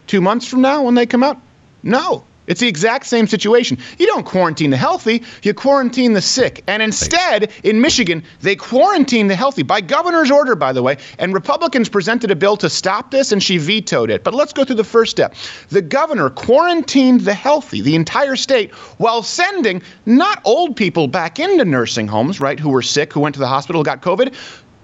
two 0.08 0.22
months 0.22 0.48
from 0.48 0.62
now 0.62 0.84
when 0.84 0.96
they 0.96 1.06
come 1.06 1.24
out? 1.24 1.40
No. 1.82 2.26
It's 2.48 2.60
the 2.60 2.68
exact 2.68 3.06
same 3.06 3.28
situation. 3.28 3.78
You 3.98 4.06
don't 4.08 4.26
quarantine 4.26 4.70
the 4.70 4.78
healthy, 4.78 5.24
you 5.44 5.54
quarantine 5.54 6.14
the 6.14 6.22
sick. 6.22 6.64
And 6.68 6.84
instead, 6.84 7.52
in 7.64 7.80
Michigan, 7.82 8.24
they 8.42 8.56
quarantine 8.56 9.28
the 9.28 9.36
healthy 9.36 9.64
by 9.64 9.82
governor's 9.82 10.32
order, 10.32 10.56
by 10.56 10.74
the 10.74 10.84
way. 10.84 10.98
And 11.20 11.34
Republicans 11.34 11.90
presented 11.90 12.32
a 12.32 12.36
bill 12.36 12.58
to 12.58 12.70
stop 12.70 13.12
this, 13.12 13.32
and 13.32 13.42
she 13.42 13.58
vetoed 13.58 14.10
it. 14.10 14.24
But 14.24 14.34
let's 14.34 14.54
go 14.54 14.66
through 14.66 14.76
the 14.76 14.84
first 14.84 15.12
step. 15.12 15.36
The 15.70 15.82
governor 15.82 16.30
quarantined 16.30 17.22
the 17.22 17.34
healthy, 17.34 17.82
the 17.82 17.96
entire 17.96 18.36
state, 18.36 18.72
while 19.00 19.24
sending 19.24 19.82
not 20.06 20.42
old 20.44 20.76
people 20.76 21.08
back 21.08 21.40
into 21.40 21.66
nursing 21.66 22.08
homes, 22.08 22.40
right, 22.40 22.60
who 22.60 22.70
were 22.70 22.82
sick, 22.82 23.14
who 23.14 23.20
went 23.20 23.36
to 23.36 23.40
the 23.40 23.48
hospital, 23.48 23.84
got 23.84 24.02
COVID, 24.02 24.34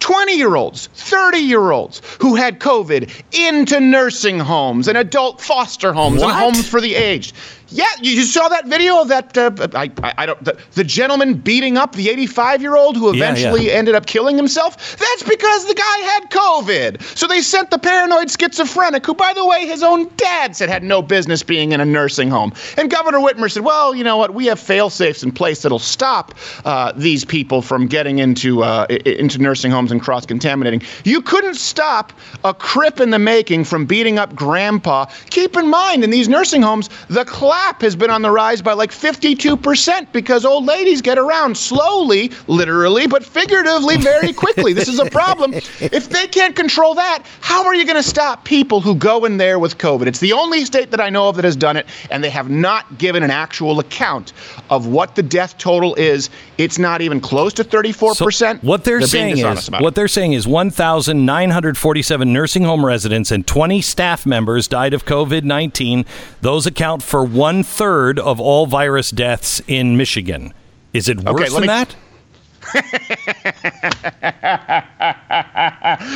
20 0.09 0.37
year 0.37 0.55
olds, 0.55 0.87
30 0.87 1.37
year 1.37 1.69
olds 1.69 2.01
who 2.19 2.33
had 2.33 2.59
COVID 2.59 3.11
into 3.31 3.79
nursing 3.79 4.39
homes 4.39 4.87
and 4.87 4.97
adult 4.97 5.39
foster 5.39 5.93
homes 5.93 6.19
what? 6.19 6.31
and 6.31 6.55
homes 6.55 6.67
for 6.67 6.81
the 6.81 6.95
aged. 6.95 7.35
Yeah, 7.71 7.86
you 8.01 8.23
saw 8.23 8.47
that 8.49 8.65
video 8.65 8.99
of 8.99 9.10
that. 9.10 9.38
Uh, 9.38 9.51
I, 9.75 9.91
I, 10.01 10.13
I, 10.17 10.25
don't. 10.25 10.43
The, 10.43 10.58
the, 10.73 10.84
gentleman 10.84 11.36
beating 11.36 11.77
up 11.77 11.93
the 11.93 12.10
85 12.10 12.62
year 12.62 12.75
old 12.75 12.97
who 12.97 13.10
eventually 13.10 13.65
yeah, 13.65 13.73
yeah. 13.73 13.77
ended 13.77 13.95
up 13.95 14.08
killing 14.08 14.36
himself. 14.36 14.97
That's 14.97 15.23
because 15.23 15.67
the 15.67 15.75
guy 15.75 15.97
had 15.99 16.32
COVID. 16.32 17.01
So 17.15 17.27
they 17.27 17.41
sent 17.41 17.69
the 17.69 17.77
paranoid 17.77 18.32
schizophrenic, 18.32 19.05
who, 19.05 19.13
by 19.13 19.34
the 19.34 19.45
way, 19.45 19.67
his 19.67 19.84
own 19.84 20.10
dad 20.17 20.55
said 20.55 20.69
had 20.69 20.84
no 20.84 21.03
business 21.03 21.43
being 21.43 21.71
in 21.71 21.79
a 21.79 21.86
nursing 21.86 22.29
home. 22.29 22.53
And 22.75 22.89
Governor 22.89 23.19
Whitmer 23.19 23.51
said, 23.51 23.63
"Well, 23.63 23.93
you 23.93 24.03
know 24.03 24.17
what? 24.17 24.34
We 24.34 24.47
have 24.47 24.60
fail 24.60 24.89
safes 24.89 25.21
in 25.21 25.32
place 25.32 25.62
that'll 25.62 25.77
stop 25.77 26.34
uh, 26.65 26.91
these 26.95 27.23
people 27.23 27.62
from 27.62 27.86
getting 27.86 28.17
into 28.17 28.63
uh, 28.63 28.88
into 29.05 29.38
nursing 29.38 29.69
homes 29.69 29.91
and 29.91 30.01
cross 30.01 30.25
contaminating. 30.25 30.82
You 31.03 31.21
couldn't 31.21 31.55
stop 31.55 32.13
a 32.43 32.53
crip 32.53 32.99
in 32.99 33.12
the 33.12 33.19
making 33.19 33.65
from 33.65 33.86
beating 33.86 34.17
up 34.17 34.34
grandpa. 34.34 35.05
Keep 35.29 35.55
in 35.55 35.69
mind, 35.69 36.03
in 36.03 36.10
these 36.10 36.27
nursing 36.27 36.63
homes, 36.63 36.89
the 37.10 37.25
class 37.25 37.58
has 37.81 37.95
been 37.95 38.09
on 38.09 38.21
the 38.21 38.31
rise 38.31 38.61
by 38.61 38.73
like 38.73 38.91
52% 38.91 40.11
because 40.11 40.45
old 40.45 40.65
ladies 40.65 41.01
get 41.01 41.17
around 41.17 41.55
slowly, 41.55 42.31
literally, 42.47 43.07
but 43.07 43.23
figuratively 43.23 43.97
very 43.97 44.33
quickly. 44.33 44.73
this 44.73 44.87
is 44.87 44.99
a 44.99 45.09
problem. 45.09 45.53
If 45.53 46.09
they 46.09 46.27
can't 46.27 46.55
control 46.55 46.95
that, 46.95 47.25
how 47.41 47.65
are 47.65 47.75
you 47.75 47.85
going 47.85 47.95
to 47.95 48.03
stop 48.03 48.45
people 48.45 48.81
who 48.81 48.95
go 48.95 49.25
in 49.25 49.37
there 49.37 49.59
with 49.59 49.77
COVID? 49.77 50.07
It's 50.07 50.19
the 50.19 50.33
only 50.33 50.65
state 50.65 50.91
that 50.91 51.01
I 51.01 51.09
know 51.09 51.29
of 51.29 51.35
that 51.35 51.45
has 51.45 51.55
done 51.55 51.77
it, 51.77 51.85
and 52.11 52.23
they 52.23 52.29
have 52.29 52.49
not 52.49 52.97
given 52.97 53.23
an 53.23 53.31
actual 53.31 53.79
account 53.79 54.33
of 54.69 54.87
what 54.87 55.15
the 55.15 55.23
death 55.23 55.57
total 55.57 55.95
is. 55.95 56.29
It's 56.57 56.77
not 56.77 57.01
even 57.01 57.21
close 57.21 57.53
to 57.53 57.63
34%. 57.63 58.15
So 58.15 58.67
what 58.67 58.83
they're, 58.83 58.99
they're 58.99 59.07
saying 59.07 59.37
is 59.37 59.69
what 59.71 59.95
they're 59.95 60.07
saying 60.07 60.33
is 60.33 60.47
1,947 60.47 62.33
nursing 62.33 62.63
home 62.63 62.85
residents 62.85 63.31
and 63.31 63.45
20 63.45 63.81
staff 63.81 64.25
members 64.25 64.67
died 64.67 64.93
of 64.93 65.05
COVID-19. 65.05 66.05
Those 66.41 66.65
account 66.65 67.03
for 67.03 67.23
one 67.23 67.48
one 67.49 67.63
third 67.63 68.19
of 68.19 68.39
all 68.39 68.67
virus 68.67 69.09
deaths 69.09 69.59
in 69.65 69.97
Michigan. 69.97 70.53
Is 70.93 71.09
it 71.09 71.17
worse 71.23 71.51
okay, 71.51 71.51
than 71.51 71.62
me... 71.62 71.67
that? 71.67 71.95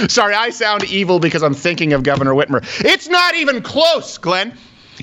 Sorry, 0.12 0.36
I 0.36 0.52
sound 0.52 0.84
evil 0.84 1.20
because 1.20 1.42
I'm 1.42 1.56
thinking 1.56 1.94
of 1.94 2.04
Governor 2.04 2.34
Whitmer. 2.34 2.64
It's 2.86 3.10
not 3.10 3.34
even 3.34 3.64
close, 3.64 4.20
Glenn. 4.20 4.56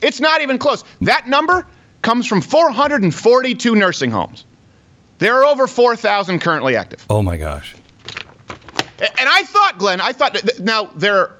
It's 0.03 0.21
not 0.21 0.40
even 0.40 0.57
close. 0.57 0.85
That 1.01 1.27
number 1.27 1.66
comes 2.03 2.29
from 2.29 2.40
442 2.43 3.75
nursing 3.75 4.12
homes. 4.12 4.45
There 5.19 5.35
are 5.35 5.45
over 5.45 5.66
4,000 5.66 6.38
currently 6.38 6.77
active. 6.77 7.05
Oh 7.11 7.23
my 7.23 7.38
gosh. 7.38 7.75
And 9.01 9.29
I 9.29 9.43
thought, 9.45 9.79
Glenn, 9.79 10.01
I 10.01 10.13
thought 10.13 10.59
now 10.61 10.91
there. 10.95 11.33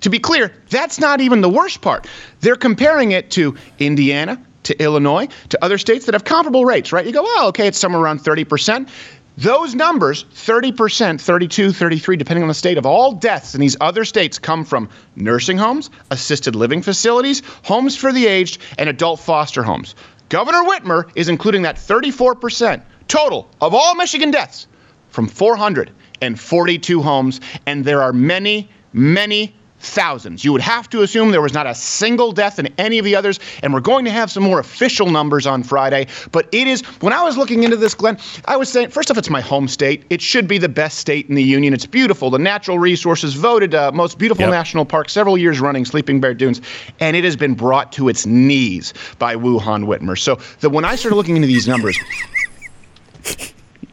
To 0.00 0.10
be 0.10 0.18
clear, 0.18 0.52
that's 0.70 1.00
not 1.00 1.20
even 1.20 1.40
the 1.40 1.48
worst 1.48 1.80
part. 1.80 2.06
They're 2.40 2.56
comparing 2.56 3.12
it 3.12 3.30
to 3.32 3.56
Indiana, 3.78 4.40
to 4.64 4.80
Illinois, 4.80 5.28
to 5.48 5.64
other 5.64 5.78
states 5.78 6.06
that 6.06 6.14
have 6.14 6.24
comparable 6.24 6.64
rates, 6.64 6.92
right? 6.92 7.04
You 7.04 7.12
go, 7.12 7.22
well, 7.22 7.48
okay, 7.48 7.66
it's 7.66 7.78
somewhere 7.78 8.00
around 8.00 8.20
30%. 8.20 8.88
Those 9.36 9.74
numbers, 9.74 10.24
30%, 10.34 11.20
32, 11.20 11.72
33, 11.72 12.16
depending 12.16 12.42
on 12.42 12.48
the 12.48 12.54
state 12.54 12.76
of 12.76 12.84
all 12.84 13.12
deaths 13.12 13.54
in 13.54 13.60
these 13.60 13.76
other 13.80 14.04
states 14.04 14.36
come 14.38 14.64
from 14.64 14.88
nursing 15.14 15.56
homes, 15.56 15.90
assisted 16.10 16.56
living 16.56 16.82
facilities, 16.82 17.42
homes 17.64 17.96
for 17.96 18.12
the 18.12 18.26
aged, 18.26 18.60
and 18.78 18.88
adult 18.88 19.20
foster 19.20 19.62
homes. 19.62 19.94
Governor 20.28 20.62
Whitmer 20.64 21.10
is 21.14 21.28
including 21.28 21.62
that 21.62 21.76
34% 21.76 22.82
total 23.06 23.48
of 23.60 23.74
all 23.74 23.94
Michigan 23.94 24.30
deaths 24.30 24.66
from 25.08 25.28
400 25.28 25.92
and 26.20 26.38
42 26.38 27.02
homes, 27.02 27.40
and 27.66 27.84
there 27.84 28.02
are 28.02 28.12
many, 28.12 28.68
many 28.92 29.54
thousands. 29.80 30.44
You 30.44 30.52
would 30.52 30.60
have 30.60 30.88
to 30.90 31.02
assume 31.02 31.30
there 31.30 31.40
was 31.40 31.52
not 31.52 31.66
a 31.66 31.74
single 31.74 32.32
death 32.32 32.58
in 32.58 32.68
any 32.78 32.98
of 32.98 33.04
the 33.04 33.14
others, 33.14 33.38
and 33.62 33.72
we're 33.72 33.80
going 33.80 34.04
to 34.04 34.10
have 34.10 34.30
some 34.30 34.42
more 34.42 34.58
official 34.58 35.10
numbers 35.10 35.46
on 35.46 35.62
Friday. 35.62 36.08
But 36.32 36.48
it 36.52 36.66
is, 36.66 36.82
when 37.00 37.12
I 37.12 37.22
was 37.22 37.36
looking 37.36 37.62
into 37.62 37.76
this, 37.76 37.94
Glenn, 37.94 38.18
I 38.46 38.56
was 38.56 38.68
saying, 38.68 38.90
first 38.90 39.10
off, 39.10 39.18
it's 39.18 39.30
my 39.30 39.40
home 39.40 39.68
state. 39.68 40.04
It 40.10 40.20
should 40.20 40.48
be 40.48 40.58
the 40.58 40.68
best 40.68 40.98
state 40.98 41.28
in 41.28 41.34
the 41.34 41.42
union. 41.42 41.72
It's 41.72 41.86
beautiful. 41.86 42.30
The 42.30 42.38
natural 42.38 42.78
resources 42.78 43.34
voted 43.34 43.74
uh, 43.74 43.92
most 43.92 44.18
beautiful 44.18 44.42
yep. 44.42 44.50
national 44.50 44.84
park 44.84 45.08
several 45.08 45.38
years 45.38 45.60
running, 45.60 45.84
Sleeping 45.84 46.20
Bear 46.20 46.34
Dunes, 46.34 46.60
and 47.00 47.16
it 47.16 47.24
has 47.24 47.36
been 47.36 47.54
brought 47.54 47.92
to 47.92 48.08
its 48.08 48.26
knees 48.26 48.94
by 49.18 49.36
Wuhan 49.36 49.84
Whitmer. 49.84 50.18
So 50.18 50.38
the, 50.60 50.70
when 50.70 50.84
I 50.84 50.96
started 50.96 51.16
looking 51.16 51.36
into 51.36 51.48
these 51.48 51.68
numbers, 51.68 51.96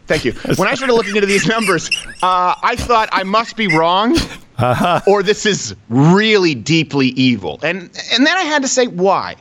Thank 0.07 0.25
you. 0.25 0.33
When 0.55 0.67
I 0.67 0.75
started 0.75 0.93
looking 0.93 1.15
into 1.15 1.27
these 1.27 1.47
numbers, 1.47 1.89
uh, 2.21 2.55
I 2.61 2.75
thought 2.77 3.09
I 3.11 3.23
must 3.23 3.55
be 3.55 3.67
wrong, 3.67 4.15
uh-huh. 4.57 5.01
or 5.07 5.23
this 5.23 5.45
is 5.45 5.75
really 5.89 6.55
deeply 6.55 7.07
evil. 7.09 7.59
And 7.63 7.89
and 8.11 8.25
then 8.25 8.37
I 8.37 8.43
had 8.43 8.61
to 8.61 8.67
say 8.67 8.87
why. 8.87 9.35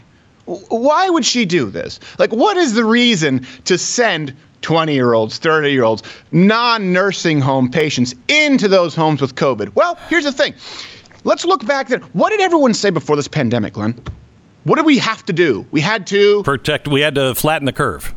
Why 0.46 1.09
would 1.09 1.24
she 1.24 1.46
do 1.46 1.70
this? 1.70 2.00
Like, 2.18 2.31
what 2.31 2.59
is 2.59 2.74
the 2.74 2.85
reason 2.85 3.46
to 3.64 3.79
send 3.79 4.35
20 4.61 4.92
year 4.92 5.14
olds, 5.14 5.38
30 5.38 5.70
year 5.70 5.85
olds, 5.85 6.03
non 6.33 6.92
nursing 6.92 7.40
home 7.40 7.70
patients 7.70 8.15
into 8.29 8.69
those 8.69 8.94
homes 8.94 9.21
with 9.21 9.35
COVID? 9.37 9.75
Well, 9.75 9.98
here's 10.08 10.25
the 10.25 10.33
thing. 10.33 10.54
Let's 11.25 11.44
look 11.46 11.65
back 11.65 11.88
then. 11.88 12.02
What 12.12 12.31
did 12.31 12.40
everyone 12.40 12.75
say 12.75 12.90
before 12.90 13.17
this 13.17 13.29
pandemic, 13.29 13.75
Glenn? 13.75 13.98
What 14.65 14.77
did 14.77 14.85
we 14.87 14.98
have 14.98 15.25
to 15.27 15.33
do? 15.33 15.67
We 15.71 15.81
had 15.81 16.06
to 16.08 16.42
protect, 16.42 16.88
we 16.88 17.00
had 17.00 17.15
to 17.15 17.35
flatten 17.35 17.67
the 17.67 17.73
curve. 17.73 18.15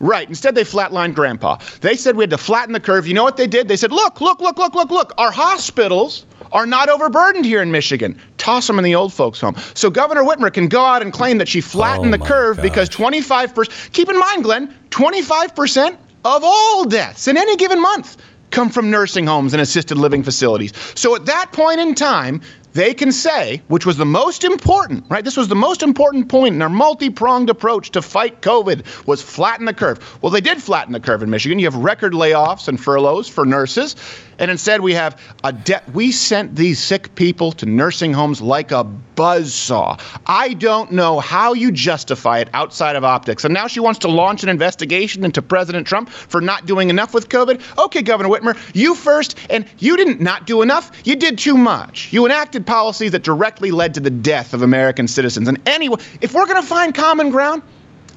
Right. 0.00 0.26
Instead, 0.26 0.54
they 0.54 0.64
flatlined 0.64 1.14
grandpa. 1.14 1.58
They 1.82 1.94
said 1.94 2.16
we 2.16 2.22
had 2.22 2.30
to 2.30 2.38
flatten 2.38 2.72
the 2.72 2.80
curve. 2.80 3.06
You 3.06 3.12
know 3.12 3.22
what 3.22 3.36
they 3.36 3.46
did? 3.46 3.68
They 3.68 3.76
said, 3.76 3.92
look, 3.92 4.20
look, 4.20 4.40
look, 4.40 4.56
look, 4.56 4.74
look, 4.74 4.90
look. 4.90 5.12
Our 5.18 5.30
hospitals 5.30 6.24
are 6.52 6.66
not 6.66 6.88
overburdened 6.88 7.44
here 7.44 7.60
in 7.60 7.70
Michigan. 7.70 8.18
Toss 8.38 8.66
them 8.66 8.78
in 8.78 8.84
the 8.84 8.94
old 8.94 9.12
folks' 9.12 9.40
home. 9.40 9.54
So 9.74 9.90
Governor 9.90 10.22
Whitmer 10.22 10.52
can 10.52 10.68
go 10.68 10.82
out 10.82 11.02
and 11.02 11.12
claim 11.12 11.36
that 11.38 11.48
she 11.48 11.60
flattened 11.60 12.14
oh 12.14 12.16
the 12.16 12.24
curve 12.24 12.56
gosh. 12.56 12.62
because 12.62 12.88
25%, 12.88 13.92
keep 13.92 14.08
in 14.08 14.18
mind, 14.18 14.42
Glenn, 14.44 14.74
25% 14.88 15.98
of 16.24 16.42
all 16.44 16.84
deaths 16.86 17.28
in 17.28 17.36
any 17.36 17.56
given 17.56 17.80
month 17.80 18.16
come 18.50 18.68
from 18.68 18.90
nursing 18.90 19.26
homes 19.26 19.52
and 19.52 19.60
assisted 19.60 19.96
living 19.96 20.22
facilities. 20.22 20.72
So 20.94 21.14
at 21.14 21.26
that 21.26 21.52
point 21.52 21.80
in 21.80 21.94
time, 21.94 22.40
they 22.72 22.94
can 22.94 23.12
say, 23.12 23.62
which 23.68 23.84
was 23.84 23.96
the 23.96 24.06
most 24.06 24.44
important, 24.44 25.04
right? 25.08 25.24
This 25.24 25.36
was 25.36 25.48
the 25.48 25.56
most 25.56 25.82
important 25.82 26.28
point 26.28 26.54
in 26.54 26.62
our 26.62 26.68
multi-pronged 26.68 27.50
approach 27.50 27.90
to 27.92 28.02
fight 28.02 28.42
COVID 28.42 29.06
was 29.06 29.22
flatten 29.22 29.66
the 29.66 29.74
curve. 29.74 30.18
Well, 30.22 30.30
they 30.30 30.40
did 30.40 30.62
flatten 30.62 30.92
the 30.92 31.00
curve 31.00 31.22
in 31.22 31.30
Michigan. 31.30 31.58
You 31.58 31.66
have 31.66 31.76
record 31.76 32.12
layoffs 32.12 32.68
and 32.68 32.78
furloughs 32.78 33.28
for 33.28 33.44
nurses, 33.44 33.96
and 34.40 34.50
instead 34.50 34.80
we 34.80 34.94
have 34.94 35.20
a 35.44 35.52
debt. 35.52 35.88
We 35.94 36.10
sent 36.10 36.56
these 36.56 36.82
sick 36.82 37.14
people 37.14 37.52
to 37.52 37.66
nursing 37.66 38.12
homes 38.12 38.40
like 38.40 38.72
a 38.72 38.84
buzzsaw. 39.14 40.00
I 40.26 40.54
don't 40.54 40.92
know 40.92 41.20
how 41.20 41.52
you 41.52 41.70
justify 41.70 42.38
it 42.38 42.48
outside 42.54 42.96
of 42.96 43.04
optics. 43.04 43.44
And 43.44 43.54
now 43.54 43.66
she 43.66 43.80
wants 43.80 44.00
to 44.00 44.08
launch 44.08 44.42
an 44.42 44.48
investigation 44.48 45.24
into 45.24 45.42
President 45.42 45.86
Trump 45.86 46.08
for 46.08 46.40
not 46.40 46.66
doing 46.66 46.90
enough 46.90 47.14
with 47.14 47.28
COVID. 47.28 47.78
Okay, 47.78 48.02
Governor 48.02 48.30
Whitmer, 48.30 48.58
you 48.74 48.94
first, 48.94 49.38
and 49.50 49.66
you 49.78 49.96
didn't 49.96 50.20
not 50.20 50.46
do 50.46 50.62
enough. 50.62 50.90
You 51.04 51.16
did 51.16 51.38
too 51.38 51.56
much. 51.56 52.12
You 52.12 52.24
enacted 52.24 52.66
policies 52.66 53.12
that 53.12 53.22
directly 53.22 53.70
led 53.70 53.94
to 53.94 54.00
the 54.00 54.10
death 54.10 54.54
of 54.54 54.62
American 54.62 55.06
citizens. 55.06 55.48
And 55.48 55.60
anyway, 55.68 55.98
if 56.22 56.32
we're 56.32 56.46
going 56.46 56.60
to 56.60 56.66
find 56.66 56.94
common 56.94 57.30
ground, 57.30 57.62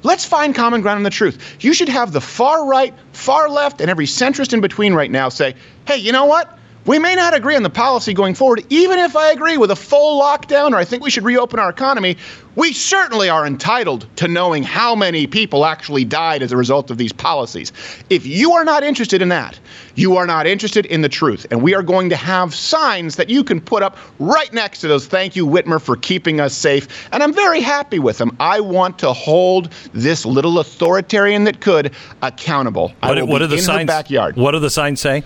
Let's 0.04 0.24
find 0.26 0.54
common 0.54 0.82
ground 0.82 0.98
on 0.98 1.02
the 1.02 1.10
truth. 1.10 1.56
You 1.60 1.72
should 1.74 1.88
have 1.88 2.12
the 2.12 2.20
far 2.20 2.66
right, 2.66 2.94
far 3.12 3.48
left, 3.48 3.80
and 3.80 3.90
every 3.90 4.06
centrist 4.06 4.52
in 4.52 4.60
between 4.60 4.94
right 4.94 5.10
now 5.10 5.30
say, 5.30 5.56
hey, 5.86 5.96
you 5.96 6.12
know 6.12 6.26
what? 6.26 6.58
We 6.86 6.98
may 6.98 7.14
not 7.14 7.32
agree 7.32 7.56
on 7.56 7.62
the 7.62 7.70
policy 7.70 8.12
going 8.12 8.34
forward, 8.34 8.62
even 8.68 8.98
if 8.98 9.16
I 9.16 9.30
agree 9.30 9.56
with 9.56 9.70
a 9.70 9.76
full 9.76 10.20
lockdown 10.20 10.72
or 10.72 10.76
I 10.76 10.84
think 10.84 11.02
we 11.02 11.10
should 11.10 11.24
reopen 11.24 11.58
our 11.58 11.70
economy. 11.70 12.18
We 12.56 12.74
certainly 12.74 13.30
are 13.30 13.46
entitled 13.46 14.06
to 14.16 14.28
knowing 14.28 14.62
how 14.62 14.94
many 14.94 15.26
people 15.26 15.64
actually 15.64 16.04
died 16.04 16.42
as 16.42 16.52
a 16.52 16.58
result 16.58 16.90
of 16.90 16.98
these 16.98 17.12
policies. 17.12 17.72
If 18.10 18.26
you 18.26 18.52
are 18.52 18.64
not 18.64 18.84
interested 18.84 19.22
in 19.22 19.30
that, 19.30 19.58
you 19.94 20.18
are 20.18 20.26
not 20.26 20.46
interested 20.46 20.84
in 20.86 21.00
the 21.00 21.08
truth. 21.08 21.46
And 21.50 21.62
we 21.62 21.74
are 21.74 21.82
going 21.82 22.10
to 22.10 22.16
have 22.16 22.54
signs 22.54 23.16
that 23.16 23.30
you 23.30 23.44
can 23.44 23.62
put 23.62 23.82
up 23.82 23.96
right 24.18 24.52
next 24.52 24.80
to 24.82 24.88
those. 24.88 25.06
Thank 25.06 25.34
you, 25.36 25.46
Whitmer, 25.46 25.80
for 25.80 25.96
keeping 25.96 26.38
us 26.38 26.54
safe. 26.54 27.08
And 27.12 27.22
I'm 27.22 27.32
very 27.32 27.62
happy 27.62 27.98
with 27.98 28.18
them. 28.18 28.36
I 28.38 28.60
want 28.60 28.98
to 28.98 29.12
hold 29.14 29.72
this 29.94 30.26
little 30.26 30.58
authoritarian 30.58 31.44
that 31.44 31.60
could 31.62 31.94
accountable. 32.20 32.92
What, 33.00 33.26
what 33.26 33.40
are 33.40 33.46
the 33.46 33.58
signs? 33.58 33.86
backyard. 33.86 34.36
What 34.36 34.52
do 34.52 34.58
the 34.58 34.70
signs 34.70 35.00
say? 35.00 35.24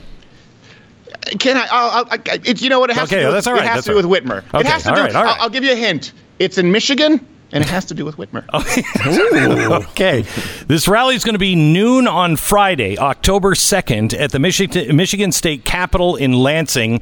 Can 1.38 1.56
I? 1.56 1.66
I'll, 1.70 2.06
I'll, 2.10 2.18
it's 2.44 2.62
you 2.62 2.70
know 2.70 2.80
what 2.80 2.90
it 2.90 2.96
has 2.96 3.08
okay, 3.08 3.22
to 3.22 3.26
do. 3.28 3.32
that's 3.32 3.46
with, 3.46 3.48
all 3.48 3.54
right. 3.54 3.64
It 3.64 3.68
has 3.68 3.76
that's 3.76 3.86
to 3.86 3.92
do 3.92 4.08
right. 4.08 4.24
with 4.24 4.24
Whitmer. 4.24 4.38
Okay, 4.54 4.60
it 4.60 4.66
has 4.66 4.82
to 4.84 4.90
all 4.90 4.96
do. 4.96 5.02
right. 5.02 5.14
I'll, 5.14 5.42
I'll 5.42 5.50
give 5.50 5.64
you 5.64 5.72
a 5.72 5.76
hint. 5.76 6.12
It's 6.38 6.58
in 6.58 6.70
Michigan, 6.70 7.26
and 7.52 7.64
it 7.64 7.70
has 7.70 7.84
to 7.86 7.94
do 7.94 8.04
with 8.04 8.16
Whitmer. 8.16 8.44
okay. 9.90 10.24
This 10.66 10.86
rally 10.86 11.14
is 11.14 11.24
going 11.24 11.34
to 11.34 11.38
be 11.38 11.54
noon 11.54 12.06
on 12.06 12.36
Friday, 12.36 12.98
October 12.98 13.54
2nd, 13.54 14.18
at 14.18 14.32
the 14.32 14.38
Michigan, 14.38 14.94
Michigan 14.94 15.32
State 15.32 15.64
Capitol 15.64 16.16
in 16.16 16.32
Lansing. 16.32 17.00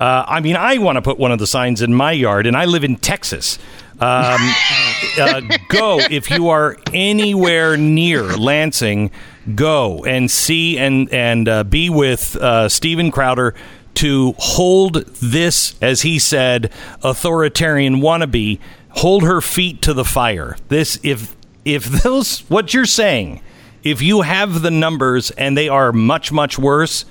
Uh, 0.00 0.24
I 0.26 0.40
mean, 0.40 0.56
I 0.56 0.78
want 0.78 0.96
to 0.96 1.02
put 1.02 1.18
one 1.18 1.32
of 1.32 1.38
the 1.38 1.46
signs 1.46 1.82
in 1.82 1.92
my 1.94 2.12
yard, 2.12 2.46
and 2.46 2.56
I 2.56 2.64
live 2.64 2.84
in 2.84 2.96
Texas. 2.96 3.58
Um, 4.00 4.38
uh, 5.20 5.40
go 5.68 5.98
if 5.98 6.30
you 6.30 6.48
are 6.48 6.76
anywhere 6.92 7.76
near 7.76 8.22
Lansing. 8.22 9.10
Go 9.54 10.04
and 10.04 10.30
see 10.30 10.78
and 10.78 11.12
and 11.12 11.48
uh, 11.48 11.64
be 11.64 11.88
with 11.88 12.36
uh, 12.36 12.68
Steven 12.68 13.10
Crowder 13.10 13.54
to 13.94 14.34
hold 14.38 15.06
this, 15.20 15.74
as 15.82 16.02
he 16.02 16.18
said, 16.18 16.72
authoritarian 17.02 17.96
wannabe. 17.96 18.60
Hold 18.90 19.24
her 19.24 19.40
feet 19.40 19.82
to 19.82 19.92
the 19.94 20.04
fire. 20.04 20.56
This 20.68 20.98
if 21.02 21.36
if 21.64 21.84
those 21.84 22.40
what 22.50 22.74
you're 22.74 22.86
saying, 22.86 23.40
if 23.82 24.02
you 24.02 24.22
have 24.22 24.62
the 24.62 24.70
numbers 24.70 25.30
and 25.32 25.56
they 25.56 25.68
are 25.68 25.92
much 25.92 26.30
much 26.32 26.58
worse, 26.58 27.04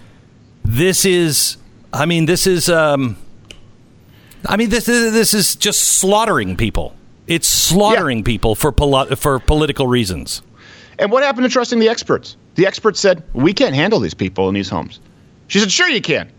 this 0.64 1.06
is. 1.06 1.58
I 1.94 2.06
mean, 2.06 2.26
this 2.26 2.46
is. 2.46 2.70
Um, 2.70 3.18
I 4.46 4.58
mean, 4.58 4.70
this 4.70 4.88
is 4.88 5.14
this 5.14 5.34
is 5.34 5.56
just 5.56 5.82
slaughtering 5.82 6.56
people. 6.58 6.94
It's 7.26 7.48
slaughtering 7.48 8.24
people 8.24 8.56
for 8.56 8.72
poli- 8.72 9.16
for 9.16 9.40
political 9.40 9.88
reasons. 9.88 10.42
And 11.00 11.12
what 11.12 11.24
happened 11.24 11.43
to 11.43 11.50
trusting 11.50 11.80
the 11.80 11.89
experts? 11.89 12.38
The 12.56 12.66
experts 12.66 13.00
said, 13.00 13.24
we 13.34 13.54
can't 13.54 13.76
handle 13.76 14.00
these 14.00 14.14
people 14.14 14.48
in 14.50 14.56
these 14.56 14.70
homes. 14.70 15.00
She 15.48 15.60
said, 15.60 15.72
sure 15.72 15.88
you 15.88 16.02
can. 16.02 16.32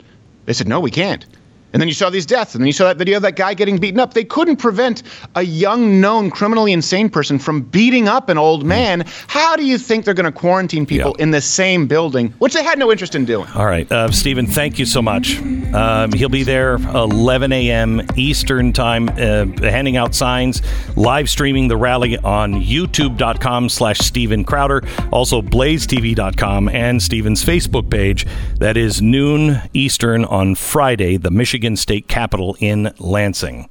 They 0.46 0.52
said, 0.52 0.68
no, 0.68 0.80
we 0.80 0.90
can't. 0.90 1.24
And 1.72 1.82
then 1.82 1.88
you 1.88 1.94
saw 1.94 2.08
these 2.08 2.24
deaths, 2.24 2.54
and 2.54 2.62
then 2.62 2.66
you 2.66 2.72
saw 2.72 2.84
that 2.84 2.96
video 2.96 3.16
of 3.16 3.22
that 3.22 3.36
guy 3.36 3.52
getting 3.52 3.76
beaten 3.76 4.00
up. 4.00 4.14
They 4.14 4.24
couldn't 4.24 4.56
prevent 4.56 5.02
a 5.34 5.42
young, 5.42 6.00
known, 6.00 6.30
criminally 6.30 6.72
insane 6.72 7.10
person 7.10 7.38
from 7.38 7.60
beating 7.60 8.08
up 8.08 8.30
an 8.30 8.38
old 8.38 8.64
man. 8.64 9.04
How 9.26 9.54
do 9.54 9.66
you 9.66 9.76
think 9.76 10.06
they're 10.06 10.14
going 10.14 10.24
to 10.24 10.32
quarantine 10.32 10.86
people 10.86 11.14
in 11.16 11.30
the 11.30 11.42
same 11.42 11.86
building, 11.86 12.32
which 12.38 12.54
they 12.54 12.64
had 12.64 12.78
no 12.78 12.90
interest 12.90 13.14
in 13.14 13.26
doing? 13.26 13.46
All 13.54 13.66
right, 13.66 13.90
uh, 13.92 14.10
Steven, 14.10 14.46
thank 14.46 14.78
you 14.78 14.86
so 14.86 15.02
much. 15.02 15.38
Um, 15.74 16.12
he'll 16.12 16.30
be 16.30 16.42
there 16.42 16.76
11 16.76 17.52
a.m. 17.52 18.00
Eastern 18.16 18.72
Time, 18.72 19.10
uh, 19.10 19.46
handing 19.60 19.98
out 19.98 20.14
signs, 20.14 20.62
live 20.96 21.28
streaming 21.28 21.68
the 21.68 21.76
rally 21.76 22.16
on 22.18 22.54
youtube.com 22.54 23.68
slash 23.68 23.98
Steven 23.98 24.42
Crowder, 24.42 24.82
also 25.12 25.42
blazetv.com, 25.42 26.70
and 26.70 27.02
Steven's 27.02 27.44
Facebook 27.44 27.90
page. 27.90 28.26
That 28.56 28.78
is 28.78 29.02
noon 29.02 29.60
Eastern 29.74 30.24
on 30.24 30.54
Friday, 30.54 31.18
the 31.18 31.30
Michigan 31.30 31.57
State 31.76 32.08
Capitol 32.08 32.56
in 32.60 32.92
Lansing. 32.98 33.68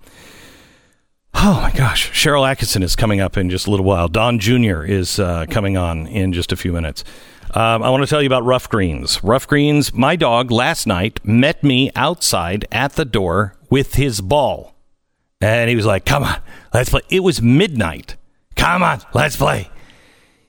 Oh 1.34 1.60
my 1.62 1.72
gosh. 1.72 2.12
Sharyl 2.12 2.44
Attkisson 2.52 2.82
is 2.84 2.96
coming 2.96 3.20
up 3.20 3.38
in 3.38 3.50
just 3.50 3.68
a 3.68 3.72
little 3.72 3.86
while. 3.86 4.08
Don 4.08 4.40
Jr. 4.40 4.84
is 4.84 5.20
uh, 5.20 5.46
coming 5.50 5.78
on 5.78 6.08
in 6.08 6.34
just 6.34 6.52
a 6.52 6.56
few 6.56 6.74
minutes. 6.74 7.04
Um, 7.52 7.84
I 7.84 7.90
want 7.90 8.04
to 8.04 8.08
tell 8.08 8.22
you 8.22 8.28
about 8.28 8.44
Ruff 8.44 8.68
Greens. 8.68 9.24
Ruff 9.24 9.48
Greens, 9.48 9.94
my 9.94 10.16
dog 10.16 10.52
last 10.52 10.88
night 10.88 11.24
met 11.24 11.64
me 11.64 11.92
outside 11.96 12.66
at 12.72 12.94
the 12.94 13.06
door 13.06 13.56
with 13.70 13.96
his 13.96 14.20
ball. 14.20 14.76
And 15.40 15.70
he 15.70 15.76
was 15.76 15.86
like, 15.86 16.06
come 16.06 16.24
on, 16.24 16.42
let's 16.74 16.90
play. 16.90 17.02
It 17.10 17.22
was 17.22 17.42
midnight. 17.42 18.16
Come 18.56 18.82
on, 18.82 19.02
let's 19.14 19.36
play. 19.36 19.70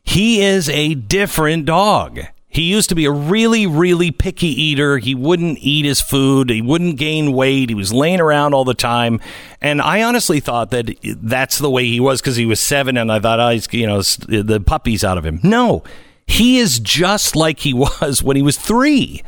He 0.03 0.43
is 0.43 0.71
a 0.71 0.95
different 0.95 1.67
dog. 1.67 2.21
He 2.51 2.63
used 2.63 2.89
to 2.89 2.95
be 2.95 3.05
a 3.05 3.11
really, 3.11 3.67
really 3.67 4.11
picky 4.11 4.49
eater. 4.49 4.99
He 4.99 5.15
wouldn't 5.15 5.59
eat 5.61 5.85
his 5.85 6.01
food. 6.01 6.49
He 6.49 6.63
wouldn't 6.63 6.97
gain 6.97 7.33
weight. 7.33 7.69
He 7.69 7.75
was 7.75 7.93
laying 7.93 8.21
around 8.21 8.55
all 8.55 8.65
the 8.65 8.75
time. 8.75 9.21
And 9.61 9.83
I 9.83 10.03
honestly 10.03 10.41
thought 10.41 10.71
that 10.71 10.91
that's 11.21 11.59
the 11.59 11.71
way 11.71 11.85
he 11.85 12.01
was 12.01 12.23
because 12.23 12.37
he 12.37 12.47
was 12.47 12.59
seven. 12.59 12.97
And 12.97 13.13
I 13.13 13.21
thought, 13.21 13.39
oh, 13.39 13.51
he's, 13.51 13.69
you 13.73 13.87
know, 13.87 14.01
the 14.01 14.63
puppy's 14.65 15.05
out 15.05 15.19
of 15.19 15.27
him. 15.27 15.41
No, 15.43 15.85
he 16.27 16.59
is 16.59 16.79
just 16.79 17.37
like 17.37 17.61
he 17.61 17.75
was 17.75 18.23
when 18.23 18.37
he 18.37 18.43
was 18.43 18.57
three. 18.57 19.23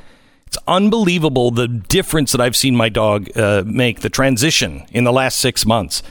It's 0.47 0.59
unbelievable 0.67 1.51
the 1.51 1.69
difference 1.69 2.33
that 2.33 2.41
I've 2.41 2.57
seen 2.57 2.75
my 2.75 2.89
dog 2.89 3.29
uh, 3.37 3.63
make, 3.67 4.01
the 4.01 4.11
transition 4.11 4.85
in 4.91 5.05
the 5.05 5.13
last 5.13 5.39
six 5.39 5.65
months. 5.67 6.03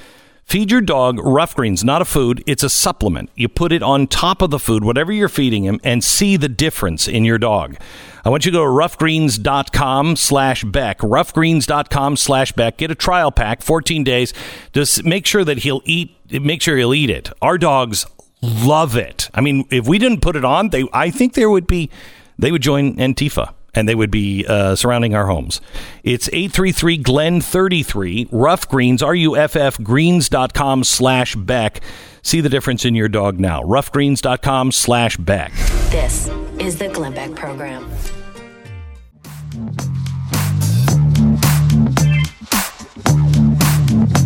Feed 0.50 0.72
your 0.72 0.82
dog 0.82 1.20
Ruff 1.20 1.54
Greens, 1.54 1.84
not 1.84 2.02
a 2.02 2.06
food. 2.06 2.44
It's 2.48 2.64
a 2.64 2.72
supplement. 2.72 3.30
You 3.36 3.48
put 3.48 3.72
it 3.72 3.84
on 3.84 4.08
top 4.08 4.42
of 4.42 4.50
the 4.50 4.58
food, 4.58 4.84
whatever 4.84 5.12
you're 5.12 5.30
feeding 5.30 5.64
him, 5.64 5.80
and 5.84 6.04
see 6.04 6.38
the 6.38 6.50
difference 6.50 7.08
in 7.08 7.24
your 7.24 7.38
dog. 7.38 7.78
I 8.26 8.30
want 8.30 8.46
you 8.46 8.52
to 8.52 8.58
go 8.58 8.64
to 8.64 8.72
ruffgreens.com 8.72 10.16
slash 10.16 10.64
Beck. 10.64 10.98
Ruffgreens.com 11.02 12.18
slash 12.18 12.52
Beck. 12.54 12.78
Get 12.78 12.90
a 12.90 12.96
trial 12.96 13.32
pack, 13.32 13.62
14 13.62 14.04
days. 14.04 14.34
Just 14.74 15.04
make 15.06 15.28
sure 15.28 15.46
that 15.46 15.60
he'll 15.60 15.84
eat, 15.86 16.18
make 16.32 16.64
sure 16.64 16.78
he'll 16.78 16.96
eat 16.96 17.12
it. 17.12 17.30
Our 17.44 17.60
dogs 17.60 18.08
love 18.42 18.98
it. 18.98 19.30
I 19.36 19.42
mean, 19.42 19.68
if 19.70 19.88
we 19.88 20.00
didn't 20.00 20.22
put 20.22 20.36
it 20.36 20.44
on, 20.44 20.70
they, 20.70 20.84
I 20.92 21.12
think 21.12 21.36
there 21.36 21.52
would 21.52 21.68
be, 21.68 21.92
they 22.40 22.52
would 22.52 22.64
join 22.64 22.96
Antifa 22.96 23.54
and 23.80 23.88
they 23.88 23.96
would 23.96 24.12
be 24.12 24.46
uh, 24.46 24.76
surrounding 24.76 25.16
our 25.16 25.28
homes. 25.28 25.62
It's 26.04 26.28
833 26.28 26.98
Glen 26.98 27.40
33, 27.40 28.28
Ruff 28.30 28.68
Greens, 28.68 29.02
R 29.02 29.16
U 29.16 29.38
F 29.38 29.56
F 29.56 29.82
greens.com 29.82 30.84
slash 30.84 31.36
Beck. 31.36 31.82
See 32.22 32.42
the 32.42 32.50
difference 32.50 32.84
in 32.84 32.94
your 32.94 33.08
dog 33.08 33.40
now. 33.40 33.64
Ruffgreens.com 33.64 34.74
slash 34.74 35.16
Beck. 35.16 35.54
This 35.92 36.28
is 36.60 36.78
the 36.78 36.90
Glenn 36.90 37.14
Beck 37.14 37.34
Program. 37.36 37.90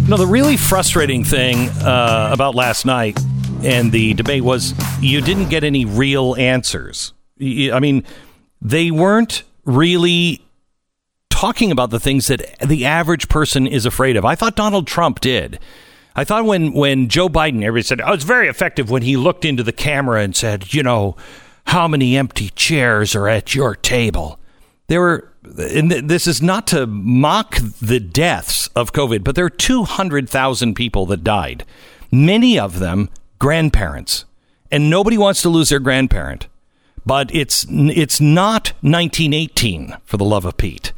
No, 0.07 0.17
the 0.17 0.27
really 0.27 0.57
frustrating 0.57 1.23
thing 1.23 1.69
uh, 1.69 2.29
about 2.31 2.55
last 2.55 2.85
night 2.85 3.19
and 3.63 3.91
the 3.91 4.15
debate 4.15 4.43
was 4.43 4.73
you 4.99 5.21
didn't 5.21 5.49
get 5.49 5.63
any 5.63 5.85
real 5.85 6.35
answers. 6.35 7.13
I 7.39 7.79
mean, 7.79 8.03
they 8.63 8.89
weren't 8.89 9.43
really 9.65 10.41
talking 11.29 11.71
about 11.71 11.89
the 11.89 11.99
things 11.99 12.27
that 12.27 12.57
the 12.65 12.85
average 12.85 13.27
person 13.27 13.67
is 13.67 13.85
afraid 13.85 14.15
of. 14.15 14.23
I 14.23 14.35
thought 14.35 14.55
Donald 14.55 14.87
Trump 14.87 15.19
did. 15.19 15.59
I 16.15 16.23
thought 16.23 16.45
when, 16.45 16.73
when 16.73 17.09
Joe 17.09 17.27
Biden, 17.27 17.63
everybody 17.63 17.83
said, 17.83 17.99
oh, 18.01 18.13
it's 18.13 18.23
very 18.23 18.47
effective 18.47 18.89
when 18.89 19.01
he 19.01 19.17
looked 19.17 19.43
into 19.43 19.63
the 19.63 19.73
camera 19.73 20.21
and 20.21 20.35
said, 20.35 20.73
you 20.73 20.81
know, 20.81 21.17
how 21.65 21.87
many 21.87 22.15
empty 22.15 22.49
chairs 22.49 23.15
are 23.15 23.27
at 23.27 23.53
your 23.53 23.75
table? 23.75 24.39
There 24.87 25.01
were, 25.01 25.33
and 25.57 25.91
this 25.91 26.27
is 26.27 26.41
not 26.41 26.67
to 26.67 26.87
mock 26.87 27.57
the 27.81 27.99
deaths 27.99 28.67
of 28.67 28.93
COVID, 28.93 29.23
but 29.23 29.35
there 29.35 29.45
are 29.45 29.49
200,000 29.49 30.75
people 30.75 31.05
that 31.07 31.23
died, 31.23 31.65
many 32.11 32.57
of 32.57 32.79
them 32.79 33.09
grandparents. 33.39 34.25
And 34.71 34.89
nobody 34.89 35.17
wants 35.17 35.41
to 35.41 35.49
lose 35.49 35.69
their 35.69 35.79
grandparent. 35.79 36.47
But 37.05 37.33
it's 37.33 37.65
it's 37.69 38.21
not 38.21 38.69
1918 38.81 39.97
for 40.05 40.17
the 40.17 40.23
love 40.23 40.45
of 40.45 40.57
Pete. 40.57 40.93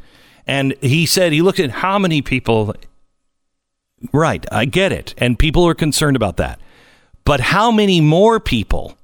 And 0.46 0.74
he 0.80 1.06
said 1.06 1.32
he 1.32 1.42
looked 1.42 1.60
at 1.60 1.70
how 1.70 1.98
many 1.98 2.22
people. 2.22 2.74
Right, 4.12 4.44
I 4.52 4.66
get 4.66 4.92
it, 4.92 5.14
and 5.18 5.38
people 5.38 5.66
are 5.66 5.74
concerned 5.74 6.16
about 6.16 6.36
that. 6.36 6.60
But 7.24 7.40
how 7.40 7.70
many 7.70 8.00
more 8.00 8.38
people 8.38 8.96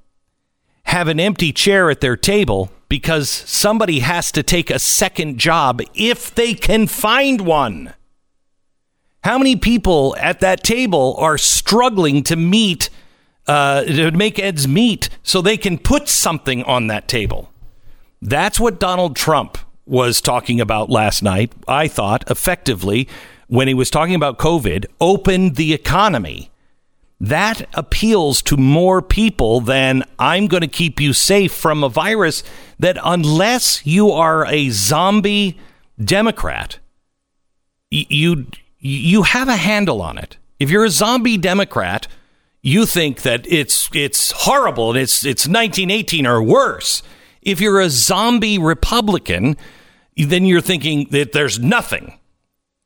have 0.85 1.07
an 1.07 1.19
empty 1.19 1.51
chair 1.51 1.89
at 1.89 1.99
their 1.99 2.15
table 2.15 2.71
because 2.87 3.29
somebody 3.29 3.99
has 3.99 4.31
to 4.31 4.43
take 4.43 4.69
a 4.69 4.79
second 4.79 5.39
job 5.39 5.81
if 5.93 6.33
they 6.33 6.53
can 6.53 6.87
find 6.87 7.41
one? 7.41 7.93
How 9.23 9.37
many 9.37 9.55
people 9.55 10.15
at 10.19 10.41
that 10.41 10.63
table 10.63 11.15
are 11.17 11.37
struggling 11.37 12.23
to 12.23 12.35
meet, 12.35 12.89
uh, 13.47 13.83
to 13.83 14.11
make 14.11 14.39
ends 14.39 14.67
meet 14.67 15.09
so 15.23 15.41
they 15.41 15.57
can 15.57 15.77
put 15.77 16.09
something 16.09 16.63
on 16.63 16.87
that 16.87 17.07
table? 17.07 17.51
That's 18.21 18.59
what 18.59 18.79
Donald 18.79 19.15
Trump 19.15 19.57
was 19.85 20.21
talking 20.21 20.61
about 20.61 20.89
last 20.89 21.21
night, 21.21 21.51
I 21.67 21.87
thought, 21.87 22.29
effectively, 22.31 23.07
when 23.47 23.67
he 23.67 23.73
was 23.73 23.89
talking 23.89 24.15
about 24.15 24.37
COVID, 24.37 24.85
opened 25.01 25.57
the 25.57 25.73
economy. 25.73 26.49
That 27.19 27.67
appeals 27.73 28.41
to 28.43 28.57
more 28.57 29.01
people 29.01 29.61
than 29.61 30.03
I'm 30.19 30.47
going 30.47 30.61
to 30.61 30.67
keep 30.67 30.99
you 30.99 31.13
safe 31.13 31.53
from 31.53 31.83
a 31.83 31.89
virus 31.89 32.43
that, 32.79 32.97
unless 33.03 33.85
you 33.85 34.11
are 34.11 34.45
a 34.45 34.69
zombie 34.69 35.57
Democrat, 36.03 36.79
you 37.89 38.47
you 38.79 39.23
have 39.23 39.47
a 39.47 39.55
handle 39.55 40.01
on 40.01 40.17
it. 40.17 40.37
If 40.59 40.69
you're 40.69 40.85
a 40.85 40.89
zombie 40.89 41.37
Democrat, 41.37 42.07
you 42.63 42.85
think 42.85 43.23
that 43.23 43.45
it's 43.51 43.89
it's 43.93 44.31
horrible 44.31 44.91
and 44.91 44.99
it's 44.99 45.25
it's 45.25 45.45
1918 45.45 46.25
or 46.25 46.41
worse. 46.41 47.03
If 47.41 47.59
you're 47.59 47.81
a 47.81 47.89
zombie 47.89 48.57
Republican, 48.57 49.57
then 50.15 50.45
you're 50.45 50.61
thinking 50.61 51.07
that 51.11 51.33
there's 51.33 51.59
nothing. 51.59 52.17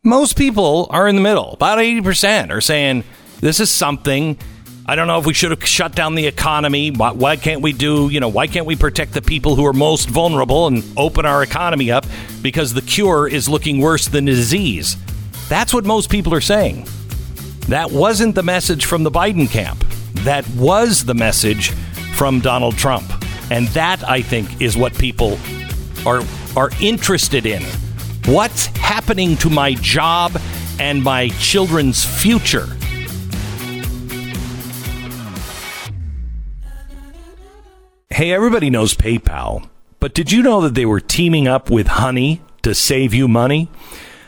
Most 0.03 0.35
people 0.35 0.87
are 0.89 1.07
in 1.07 1.15
the 1.15 1.21
middle. 1.21 1.53
About 1.53 1.77
80% 1.77 2.49
are 2.49 2.61
saying 2.61 3.03
this 3.39 3.59
is 3.59 3.69
something. 3.69 4.39
I 4.87 4.95
don't 4.95 5.05
know 5.05 5.19
if 5.19 5.25
we 5.25 5.33
should 5.33 5.51
have 5.51 5.63
shut 5.63 5.93
down 5.93 6.15
the 6.15 6.25
economy. 6.25 6.91
Why, 6.91 7.11
why 7.11 7.35
can't 7.35 7.61
we 7.61 7.73
do, 7.73 8.09
you 8.09 8.19
know, 8.19 8.29
why 8.29 8.47
can't 8.47 8.65
we 8.65 8.75
protect 8.75 9.13
the 9.13 9.21
people 9.21 9.55
who 9.55 9.65
are 9.65 9.73
most 9.73 10.09
vulnerable 10.09 10.65
and 10.67 10.83
open 10.95 11.25
our 11.25 11.43
economy 11.43 11.91
up 11.91 12.05
because 12.41 12.73
the 12.73 12.81
cure 12.81 13.27
is 13.27 13.49
looking 13.49 13.79
worse 13.79 14.07
than 14.07 14.25
the 14.25 14.31
disease? 14.31 14.95
That's 15.49 15.73
what 15.73 15.85
most 15.85 16.09
people 16.09 16.33
are 16.33 16.41
saying. 16.41 16.87
That 17.67 17.91
wasn't 17.91 18.35
the 18.35 18.43
message 18.43 18.85
from 18.85 19.03
the 19.03 19.11
Biden 19.11 19.49
camp. 19.49 19.83
That 20.23 20.47
was 20.51 21.03
the 21.03 21.13
message 21.13 21.71
from 22.15 22.39
Donald 22.39 22.77
Trump. 22.77 23.05
And 23.51 23.67
that, 23.69 24.07
I 24.07 24.21
think, 24.21 24.61
is 24.61 24.77
what 24.77 24.97
people 24.97 25.37
are, 26.05 26.23
are 26.55 26.69
interested 26.79 27.45
in. 27.45 27.61
What's 28.25 28.67
happening 28.67 29.35
to 29.37 29.49
my 29.49 29.73
job 29.73 30.39
and 30.79 31.03
my 31.03 31.27
children's 31.39 32.05
future? 32.05 32.67
Hey, 38.09 38.31
everybody 38.31 38.69
knows 38.69 38.95
PayPal, 38.95 39.69
but 39.99 40.13
did 40.13 40.31
you 40.31 40.41
know 40.41 40.61
that 40.61 40.73
they 40.73 40.85
were 40.85 41.01
teaming 41.01 41.49
up 41.49 41.69
with 41.69 41.87
Honey 41.87 42.41
to 42.61 42.73
save 42.73 43.13
you 43.13 43.27
money? 43.27 43.69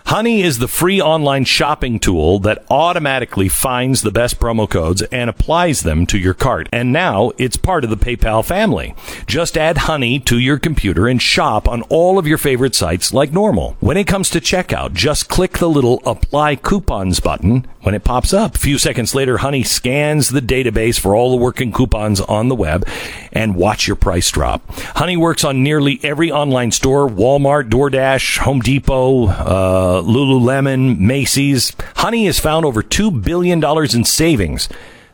Honey 0.09 0.41
is 0.41 0.57
the 0.57 0.67
free 0.67 0.99
online 0.99 1.45
shopping 1.45 1.99
tool 1.99 2.39
that 2.39 2.65
automatically 2.71 3.47
finds 3.47 4.01
the 4.01 4.09
best 4.09 4.39
promo 4.39 4.67
codes 4.67 5.03
and 5.03 5.29
applies 5.29 5.81
them 5.81 6.07
to 6.07 6.17
your 6.17 6.33
cart. 6.33 6.67
And 6.73 6.91
now 6.91 7.31
it's 7.37 7.57
part 7.57 7.83
of 7.83 7.91
the 7.91 7.95
PayPal 7.95 8.43
family. 8.43 8.95
Just 9.27 9.55
add 9.55 9.77
Honey 9.77 10.19
to 10.21 10.39
your 10.39 10.57
computer 10.57 11.07
and 11.07 11.21
shop 11.21 11.67
on 11.67 11.83
all 11.89 12.17
of 12.17 12.25
your 12.25 12.39
favorite 12.39 12.73
sites 12.73 13.13
like 13.13 13.31
normal. 13.31 13.77
When 13.81 13.97
it 13.97 14.07
comes 14.07 14.31
to 14.31 14.41
checkout, 14.41 14.93
just 14.93 15.29
click 15.29 15.59
the 15.59 15.69
little 15.69 16.01
apply 16.07 16.55
coupons 16.55 17.19
button 17.19 17.67
when 17.81 17.93
it 17.93 18.03
pops 18.03 18.33
up. 18.33 18.55
A 18.55 18.59
few 18.59 18.79
seconds 18.79 19.13
later, 19.13 19.37
Honey 19.37 19.61
scans 19.61 20.29
the 20.29 20.41
database 20.41 20.99
for 20.99 21.15
all 21.15 21.29
the 21.29 21.37
working 21.37 21.71
coupons 21.71 22.19
on 22.19 22.47
the 22.47 22.55
web 22.55 22.87
and 23.31 23.55
watch 23.55 23.85
your 23.85 23.95
price 23.95 24.31
drop. 24.31 24.63
Honey 24.95 25.17
works 25.17 25.43
on 25.43 25.61
nearly 25.61 25.99
every 26.01 26.31
online 26.31 26.71
store, 26.71 27.07
Walmart, 27.07 27.69
DoorDash, 27.69 28.39
Home 28.39 28.59
Depot, 28.59 29.27
uh, 29.27 29.98
Lululemon, 30.01 30.99
Macy's. 30.99 31.75
Honey 31.97 32.25
has 32.25 32.39
found 32.39 32.65
over 32.65 32.81
$2 32.83 33.23
billion 33.23 33.63
in 33.95 34.03
savings. 34.03 34.69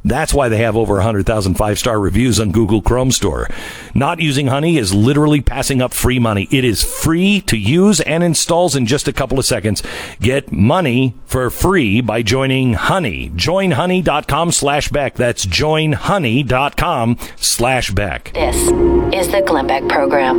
That's 0.06 0.36
why 0.36 0.50
they 0.50 0.58
have 0.58 0.78
over 0.78 0.94
100,000 0.96 1.56
five 1.56 1.80
star 1.80 2.00
reviews 2.00 2.40
on 2.40 2.52
Google 2.52 2.82
Chrome 2.84 3.12
Store. 3.12 3.50
Not 3.96 4.20
using 4.20 4.46
Honey 4.48 4.78
is 4.78 4.94
literally 4.94 5.42
passing 5.42 5.82
up 5.82 5.94
free 5.94 6.20
money. 6.20 6.48
It 6.52 6.64
is 6.64 6.84
free 6.84 7.42
to 7.42 7.58
use 7.58 8.00
and 8.02 8.24
installs 8.24 8.76
in 8.76 8.86
just 8.86 9.08
a 9.08 9.14
couple 9.14 9.40
of 9.40 9.46
seconds. 9.46 9.82
Get 10.20 10.52
money 10.52 11.16
for 11.26 11.50
free 11.50 12.02
by 12.02 12.22
joining 12.22 12.74
Honey. 12.74 13.32
Joinhoney.com 13.32 14.52
slash 14.52 14.90
Beck. 14.90 15.16
That's 15.16 15.44
joinhoney.com 15.44 17.18
slash 17.38 17.90
Beck. 17.90 18.32
This 18.34 18.56
is 19.12 19.32
the 19.32 19.42
Glenn 19.42 19.66
Beck 19.66 19.88
Program. 19.90 20.36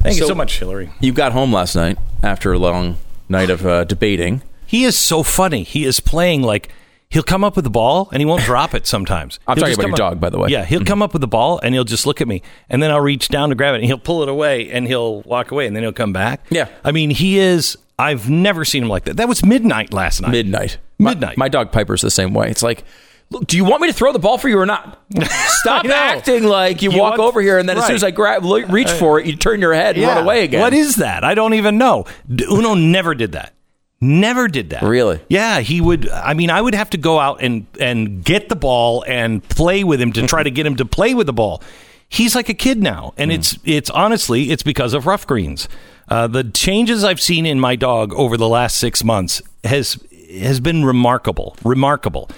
Thank 0.00 0.18
you 0.18 0.26
so 0.26 0.34
much, 0.34 0.58
Hillary. 0.58 0.90
You 1.00 1.12
got 1.12 1.32
home 1.32 1.52
last 1.52 1.74
night 1.76 1.98
after 2.22 2.52
a 2.52 2.58
long 2.58 2.96
night 3.28 3.50
of 3.50 3.66
uh, 3.66 3.84
debating. 3.84 4.42
He 4.66 4.84
is 4.84 4.98
so 4.98 5.22
funny. 5.22 5.62
He 5.62 5.84
is 5.84 6.00
playing 6.00 6.42
like 6.42 6.68
he'll 7.10 7.22
come 7.22 7.42
up 7.44 7.56
with 7.56 7.64
the 7.64 7.70
ball 7.70 8.08
and 8.12 8.20
he 8.20 8.24
won't 8.24 8.42
drop 8.44 8.74
it 8.74 8.86
sometimes. 8.86 9.38
I'm 9.46 9.56
He'll 9.56 9.62
talking 9.66 9.74
about 9.74 9.86
your 9.86 9.92
up- 9.92 10.12
dog, 10.12 10.20
by 10.20 10.30
the 10.30 10.38
way. 10.38 10.48
Yeah, 10.48 10.64
he'll 10.64 10.84
come 10.84 11.02
up 11.02 11.12
with 11.12 11.20
the 11.20 11.28
ball 11.28 11.60
and 11.62 11.74
he'll 11.74 11.84
just 11.84 12.06
look 12.06 12.20
at 12.20 12.28
me, 12.28 12.42
and 12.68 12.82
then 12.82 12.90
I'll 12.90 13.00
reach 13.00 13.28
down 13.28 13.50
to 13.50 13.54
grab 13.54 13.74
it, 13.74 13.78
and 13.78 13.84
he'll 13.86 13.98
pull 13.98 14.22
it 14.22 14.28
away, 14.28 14.70
and 14.70 14.86
he'll 14.86 15.22
walk 15.22 15.50
away, 15.50 15.66
and 15.66 15.74
then 15.76 15.82
he'll 15.82 15.92
come 15.92 16.12
back. 16.12 16.44
Yeah. 16.50 16.68
I 16.84 16.92
mean, 16.92 17.10
he 17.10 17.38
is. 17.38 17.76
I've 17.98 18.30
never 18.30 18.64
seen 18.64 18.84
him 18.84 18.88
like 18.88 19.04
that. 19.04 19.18
That 19.18 19.28
was 19.28 19.44
midnight 19.44 19.92
last 19.92 20.22
night. 20.22 20.30
Midnight. 20.30 20.78
Midnight. 20.98 21.36
My, 21.36 21.44
my 21.44 21.48
dog 21.48 21.70
Piper's 21.72 22.00
the 22.00 22.10
same 22.10 22.32
way. 22.32 22.48
It's 22.48 22.62
like, 22.62 22.84
look, 23.30 23.46
do 23.46 23.56
you 23.56 23.64
want 23.64 23.82
me 23.82 23.88
to 23.88 23.94
throw 23.94 24.12
the 24.12 24.18
ball 24.18 24.38
for 24.38 24.48
you 24.48 24.58
or 24.58 24.66
not? 24.66 24.98
Stop 25.22 25.84
acting 25.88 26.44
like 26.44 26.82
you, 26.82 26.90
You 26.92 26.98
walk 26.98 27.18
want- 27.18 27.20
over 27.28 27.40
here 27.40 27.58
and 27.58 27.68
then 27.68 27.78
as 27.78 27.86
soon 27.86 27.96
as 27.96 28.04
I 28.04 28.10
grab, 28.10 28.44
reach 28.44 28.90
for 28.90 29.18
it, 29.20 29.26
you 29.26 29.36
turn 29.36 29.60
your 29.60 29.74
head 29.74 29.96
and 29.96 30.06
run 30.06 30.18
away 30.22 30.44
again. 30.44 30.60
What 30.60 30.74
is 30.74 30.96
that? 30.96 31.24
I 31.24 31.34
don't 31.34 31.54
even 31.54 31.78
know. 31.78 32.04
Uno 32.28 32.74
never 32.74 33.14
did 33.14 33.32
that. 33.32 33.54
Never 34.02 34.48
did 34.48 34.70
that. 34.70 34.82
Really? 34.82 35.20
Yeah, 35.28 35.60
he 35.60 35.80
would. 35.82 36.08
I 36.08 36.32
mean, 36.32 36.48
I 36.48 36.58
would 36.60 36.74
have 36.74 36.88
to 36.90 36.96
go 36.96 37.18
out 37.18 37.42
and 37.42 37.66
and 37.78 38.24
get 38.24 38.48
the 38.48 38.56
ball 38.56 39.04
and 39.06 39.46
play 39.46 39.84
with 39.84 40.00
him 40.00 40.10
to 40.14 40.26
try 40.26 40.42
to 40.42 40.50
get 40.50 40.64
him 40.64 40.76
to 40.76 40.86
play 40.86 41.12
with 41.12 41.26
the 41.26 41.34
ball. 41.34 41.62
He's 42.08 42.34
like 42.34 42.48
a 42.48 42.54
kid 42.54 42.82
now, 42.82 43.12
and 43.18 43.30
it's 43.30 43.58
it's 43.62 43.90
honestly 43.90 44.50
it's 44.52 44.62
because 44.62 44.94
of 44.94 45.06
Ruff 45.06 45.26
Greens. 45.26 45.68
Uh, 46.08 46.26
the 46.28 46.44
changes 46.44 47.04
I've 47.04 47.20
seen 47.20 47.44
in 47.44 47.60
my 47.60 47.76
dog 47.76 48.14
over 48.14 48.38
the 48.38 48.48
last 48.48 48.78
six 48.78 49.04
months 49.04 49.42
has 49.64 50.02
has 50.32 50.60
been 50.60 50.82
remarkable. 50.82 51.54
Remarkable. 51.62 52.30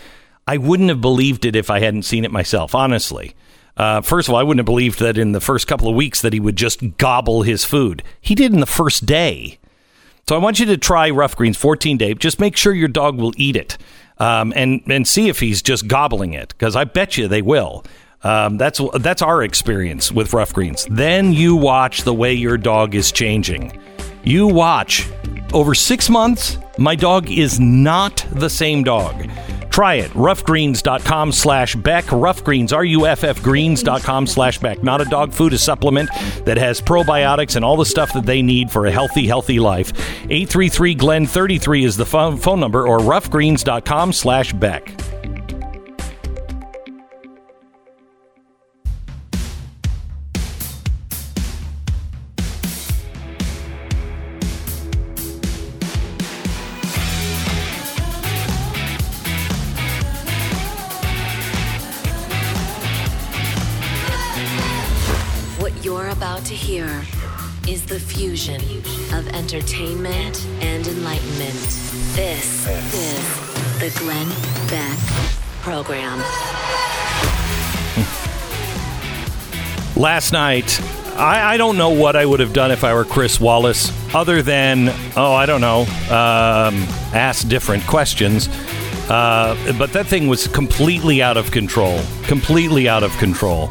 I 0.46 0.56
wouldn't 0.56 0.88
have 0.88 1.00
believed 1.00 1.44
it 1.44 1.56
if 1.56 1.70
I 1.70 1.80
hadn't 1.80 2.02
seen 2.02 2.24
it 2.24 2.30
myself. 2.30 2.74
Honestly. 2.74 3.34
Uh, 3.74 4.02
first 4.02 4.28
of 4.28 4.34
all, 4.34 4.40
I 4.40 4.42
wouldn't 4.42 4.60
have 4.60 4.66
believed 4.66 4.98
that 5.00 5.16
in 5.16 5.32
the 5.32 5.40
first 5.40 5.66
couple 5.66 5.88
of 5.88 5.94
weeks 5.94 6.20
that 6.20 6.34
he 6.34 6.40
would 6.40 6.56
just 6.56 6.98
gobble 6.98 7.40
his 7.40 7.64
food. 7.64 8.02
He 8.20 8.34
did 8.34 8.52
in 8.52 8.60
the 8.60 8.66
first 8.66 9.06
day. 9.06 9.58
So 10.28 10.36
I 10.36 10.38
want 10.38 10.60
you 10.60 10.66
to 10.66 10.76
try 10.76 11.10
Ruff 11.10 11.34
Greens 11.36 11.56
14 11.56 11.96
day. 11.96 12.14
Just 12.14 12.38
make 12.38 12.56
sure 12.56 12.72
your 12.72 12.88
dog 12.88 13.18
will 13.18 13.32
eat 13.36 13.56
it, 13.56 13.76
um, 14.18 14.52
and 14.54 14.82
and 14.86 15.06
see 15.06 15.28
if 15.28 15.40
he's 15.40 15.62
just 15.62 15.88
gobbling 15.88 16.32
it, 16.32 16.50
because 16.50 16.76
I 16.76 16.84
bet 16.84 17.16
you 17.16 17.28
they 17.28 17.42
will. 17.42 17.84
Um, 18.22 18.56
that's 18.56 18.80
that's 19.00 19.20
our 19.20 19.42
experience 19.42 20.12
with 20.12 20.32
Ruff 20.32 20.52
Greens. 20.52 20.86
Then 20.88 21.32
you 21.32 21.56
watch 21.56 22.02
the 22.02 22.14
way 22.14 22.32
your 22.34 22.56
dog 22.56 22.94
is 22.94 23.10
changing. 23.10 23.80
You 24.22 24.46
watch 24.46 25.08
over 25.52 25.74
six 25.74 26.08
months. 26.08 26.56
My 26.78 26.94
dog 26.94 27.30
is 27.30 27.58
not 27.58 28.24
the 28.30 28.48
same 28.48 28.84
dog. 28.84 29.28
Try 29.72 29.94
it. 29.94 30.10
Ruffgreens.com 30.10 31.32
slash 31.32 31.74
Beck. 31.76 32.04
Ruffgreens, 32.04 32.74
R-U-F-F 32.74 33.42
greens.com 33.42 34.26
slash 34.26 34.58
Beck. 34.58 34.82
Not 34.82 35.00
a 35.00 35.06
dog 35.06 35.32
food, 35.32 35.54
a 35.54 35.58
supplement 35.58 36.10
that 36.44 36.58
has 36.58 36.82
probiotics 36.82 37.56
and 37.56 37.64
all 37.64 37.78
the 37.78 37.86
stuff 37.86 38.12
that 38.12 38.26
they 38.26 38.42
need 38.42 38.70
for 38.70 38.84
a 38.84 38.90
healthy, 38.92 39.26
healthy 39.26 39.58
life. 39.58 39.92
833-GLEN-33 40.28 41.84
is 41.84 41.96
the 41.96 42.04
phone, 42.04 42.60
number 42.60 42.86
or 42.86 42.98
ruffgreens.com 42.98 44.12
slash 44.12 44.52
Beck. 44.52 44.94
Last 80.02 80.32
night, 80.32 80.80
I, 81.16 81.54
I, 81.54 81.56
don't 81.56 81.78
know 81.78 81.90
what 81.90 82.16
I 82.16 82.26
would 82.26 82.40
have 82.40 82.52
done 82.52 82.72
if 82.72 82.82
I 82.82 82.92
were 82.92 83.04
Chris 83.04 83.38
Wallace, 83.38 83.92
other 84.12 84.42
than, 84.42 84.88
oh, 85.16 85.32
I 85.32 85.46
don't 85.46 85.60
know, 85.60 85.82
um, 85.82 86.74
ask 87.14 87.46
different 87.46 87.86
questions. 87.86 88.48
Uh, 89.08 89.56
but 89.78 89.92
that 89.92 90.06
thing 90.06 90.26
was 90.26 90.48
completely 90.48 91.22
out 91.22 91.36
of 91.36 91.52
control. 91.52 92.00
Completely 92.24 92.88
out 92.88 93.04
of 93.04 93.16
control. 93.18 93.70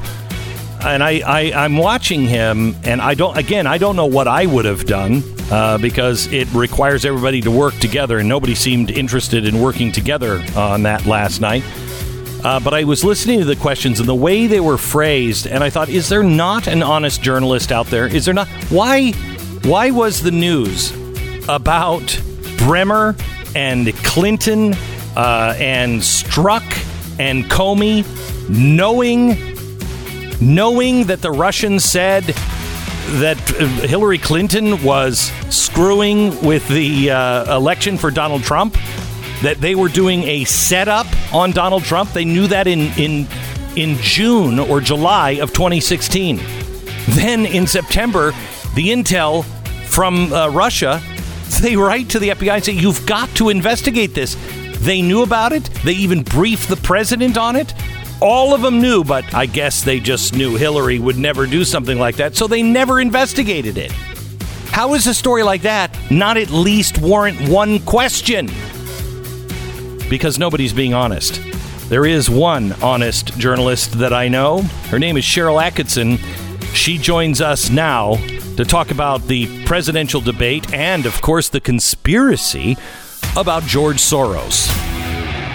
And 0.81 1.03
I, 1.03 1.19
I, 1.19 1.65
am 1.65 1.75
watching 1.75 2.25
him, 2.25 2.77
and 2.85 3.01
I 3.01 3.13
don't, 3.13 3.37
again, 3.37 3.67
I 3.67 3.77
don't 3.77 3.97
know 3.97 4.07
what 4.07 4.29
I 4.29 4.45
would 4.45 4.65
have 4.65 4.85
done 4.85 5.21
uh, 5.51 5.77
because 5.79 6.27
it 6.31 6.51
requires 6.53 7.03
everybody 7.03 7.41
to 7.41 7.51
work 7.51 7.75
together, 7.75 8.19
and 8.19 8.29
nobody 8.29 8.55
seemed 8.55 8.89
interested 8.89 9.45
in 9.45 9.59
working 9.59 9.91
together 9.91 10.41
on 10.55 10.83
that 10.83 11.05
last 11.05 11.41
night. 11.41 11.63
Uh, 12.43 12.59
but 12.59 12.73
I 12.73 12.85
was 12.85 13.03
listening 13.03 13.39
to 13.39 13.45
the 13.45 13.55
questions 13.55 13.99
and 13.99 14.09
the 14.09 14.15
way 14.15 14.47
they 14.47 14.59
were 14.59 14.77
phrased, 14.77 15.45
and 15.45 15.63
I 15.63 15.69
thought, 15.69 15.89
is 15.89 16.09
there 16.09 16.23
not 16.23 16.67
an 16.67 16.81
honest 16.81 17.21
journalist 17.21 17.71
out 17.71 17.85
there? 17.87 18.07
Is 18.07 18.25
there 18.25 18.33
not? 18.33 18.47
Why, 18.69 19.11
why 19.63 19.91
was 19.91 20.23
the 20.23 20.31
news 20.31 20.91
about 21.47 22.19
Brennan 22.57 23.15
and 23.55 23.93
Clinton 23.97 24.73
uh, 25.15 25.55
and 25.59 26.01
Strzok 26.01 26.63
and 27.19 27.45
Comey 27.45 28.05
knowing, 28.49 29.37
knowing 30.41 31.03
that 31.05 31.21
the 31.21 31.31
Russians 31.31 31.83
said 31.83 32.23
that 32.23 33.37
uh, 33.53 33.65
Hillary 33.87 34.17
Clinton 34.17 34.81
was 34.83 35.31
screwing 35.49 36.43
with 36.43 36.67
the 36.69 37.11
uh, 37.11 37.55
election 37.55 37.99
for 37.99 38.09
Donald 38.09 38.41
Trump? 38.41 38.75
That 39.41 39.59
they 39.59 39.75
were 39.75 39.89
doing 39.89 40.23
a 40.23 40.43
setup 40.45 41.07
on 41.33 41.51
Donald 41.51 41.83
Trump. 41.83 42.11
They 42.11 42.25
knew 42.25 42.47
that 42.47 42.67
in 42.67 42.91
in 42.97 43.27
in 43.75 43.97
June 43.97 44.59
or 44.59 44.81
July 44.81 45.31
of 45.31 45.53
2016. 45.53 46.39
Then 47.09 47.45
in 47.45 47.67
September, 47.67 48.31
the 48.75 48.89
intel 48.89 49.43
from 49.85 50.31
uh, 50.31 50.49
Russia, 50.49 51.01
they 51.61 51.75
write 51.75 52.09
to 52.09 52.19
the 52.19 52.29
FBI 52.29 52.55
and 52.55 52.63
say, 52.63 52.73
"You've 52.73 53.05
got 53.05 53.29
to 53.35 53.49
investigate 53.49 54.13
this." 54.13 54.35
They 54.79 55.01
knew 55.01 55.21
about 55.21 55.53
it. 55.53 55.65
They 55.85 55.93
even 55.93 56.23
briefed 56.23 56.67
the 56.67 56.77
president 56.77 57.37
on 57.37 57.55
it. 57.55 57.73
All 58.19 58.53
of 58.53 58.61
them 58.61 58.81
knew, 58.81 59.03
but 59.03 59.31
I 59.33 59.47
guess 59.47 59.83
they 59.83 59.99
just 59.99 60.35
knew 60.35 60.55
Hillary 60.55 60.99
would 60.99 61.17
never 61.17 61.47
do 61.47 61.63
something 61.63 61.99
like 61.99 62.17
that, 62.17 62.35
so 62.35 62.47
they 62.47 62.61
never 62.61 63.01
investigated 63.01 63.77
it. 63.77 63.91
How 64.71 64.93
is 64.93 65.05
a 65.07 65.13
story 65.13 65.43
like 65.43 65.63
that 65.63 65.95
not 66.09 66.37
at 66.37 66.49
least 66.49 66.99
warrant 66.99 67.49
one 67.49 67.79
question? 67.79 68.49
Because 70.11 70.37
nobody's 70.37 70.73
being 70.73 70.93
honest. 70.93 71.41
There 71.87 72.05
is 72.05 72.29
one 72.29 72.73
honest 72.81 73.37
journalist 73.37 73.93
that 73.99 74.11
I 74.11 74.27
know. 74.27 74.61
Her 74.89 74.99
name 74.99 75.15
is 75.15 75.23
Sharyl 75.23 75.63
Attkisson. 75.63 76.19
She 76.75 76.97
joins 76.97 77.39
us 77.39 77.69
now 77.69 78.15
to 78.57 78.65
talk 78.65 78.91
about 78.91 79.27
the 79.27 79.63
presidential 79.63 80.19
debate 80.19 80.73
and, 80.73 81.05
of 81.05 81.21
course, 81.21 81.47
the 81.47 81.61
conspiracy 81.61 82.75
about 83.37 83.63
George 83.63 83.99
Soros. 83.99 84.67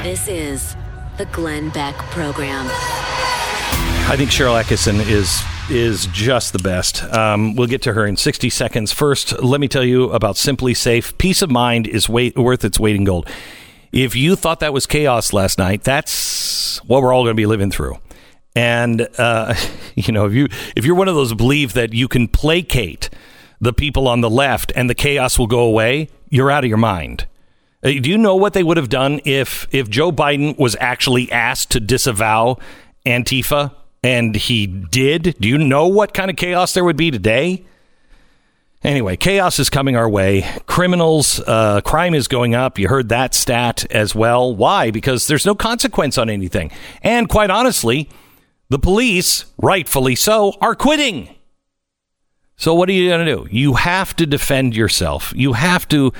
This 0.02 0.26
is 0.26 0.74
the 1.18 1.26
Glenn 1.26 1.68
Beck 1.68 1.94
Program. 1.94 2.64
I 4.09 4.14
think 4.16 4.30
Sharyl 4.30 4.59
Attkisson 4.59 5.07
is 5.07 5.42
is 5.68 6.07
just 6.12 6.54
the 6.54 6.61
best. 6.61 7.02
Um, 7.12 7.57
we'll 7.57 7.66
get 7.66 7.82
to 7.82 7.92
her 7.92 8.07
in 8.07 8.16
60 8.16 8.48
seconds. 8.48 8.90
First, 8.90 9.38
let 9.42 9.61
me 9.61 9.68
tell 9.68 9.84
you 9.84 10.04
about 10.12 10.36
SimpliSafe. 10.36 11.18
Peace 11.18 11.42
of 11.42 11.50
mind 11.50 11.86
is 11.86 12.09
worth 12.09 12.64
its 12.64 12.80
weight 12.80 12.96
in 12.96 13.04
gold. 13.04 13.28
If 13.93 14.16
you 14.16 14.37
thought 14.37 14.61
that 14.61 14.72
was 14.72 14.87
chaos 14.87 15.32
last 15.32 15.59
night, 15.59 15.84
that's 15.84 16.78
what 16.84 17.03
we're 17.03 17.12
all 17.12 17.22
going 17.22 17.34
to 17.34 17.41
be 17.41 17.47
living 17.47 17.70
through. 17.70 17.99
And 18.55 19.09
uh, 19.18 19.55
you 19.95 20.12
know, 20.12 20.26
if 20.26 20.32
you 20.32 20.49
if 20.74 20.84
you're 20.84 20.97
one 20.97 21.09
of 21.09 21.14
those 21.14 21.34
believe 21.34 21.74
that 21.74 21.93
you 21.93 22.09
can 22.09 22.28
placate 22.28 23.11
the 23.61 23.72
people 23.72 24.09
on 24.09 24.20
the 24.20 24.30
left 24.30 24.72
and 24.74 24.91
the 24.91 24.95
chaos 24.95 25.39
will 25.39 25.47
go 25.47 25.61
away, 25.61 26.09
you're 26.28 26.51
out 26.51 26.64
of 26.64 26.68
your 26.68 26.78
mind. 26.78 27.26
Uh, 27.82 27.91
do 28.01 28.11
you 28.11 28.18
know 28.18 28.34
what 28.34 28.53
they 28.53 28.62
would 28.62 28.76
have 28.76 28.89
done 28.89 29.20
if 29.24 29.66
if 29.70 29.89
Joe 29.89 30.11
Biden 30.11 30.59
was 30.59 30.76
actually 30.80 31.30
asked 31.30 31.70
to 31.72 31.80
disavow 31.80 32.59
Antifa 33.05 33.74
and 34.03 34.34
he 34.34 34.66
did? 34.66 35.37
Do 35.41 35.49
you 35.49 35.59
know 35.59 35.87
what 35.87 36.14
kind 36.14 36.30
of 36.30 36.37
chaos 36.37 36.72
there 36.74 36.84
would 36.84 36.97
be 36.97 37.11
today? 37.11 37.64
Anyway, 38.85 39.16
chaos 39.16 39.59
is 39.59 39.70
coming 39.70 39.97
our 39.97 40.09
way. 40.09 40.47
Criminals, 40.66 41.41
uh, 41.41 41.81
crime 41.81 42.14
is 42.14 42.29
going 42.29 42.55
up. 42.55 42.79
You 42.79 42.89
heard 42.89 43.09
that 43.09 43.35
stat 43.35 43.85
as 43.91 44.14
well. 44.14 44.55
Why? 44.55 44.91
Because 44.91 45.27
there's 45.27 45.47
no 45.47 45.55
consequence 45.55 46.18
on 46.18 46.31
anything. 46.31 46.70
And 47.03 47.29
quite 47.29 47.51
honestly, 47.51 48.09
the 48.68 48.79
police, 48.79 49.47
rightfully 49.59 50.14
so, 50.14 50.55
are 50.61 50.74
quitting. 50.74 51.35
So 52.57 52.74
what 52.74 52.89
are 52.89 52.93
you 52.93 53.09
going 53.09 53.27
to 53.27 53.35
do? 53.35 53.49
You 53.51 53.74
have 53.74 54.14
to 54.16 54.27
defend 54.27 54.77
yourself. 54.77 55.33
You 55.35 55.55
have 55.55 55.89
to 55.89 56.12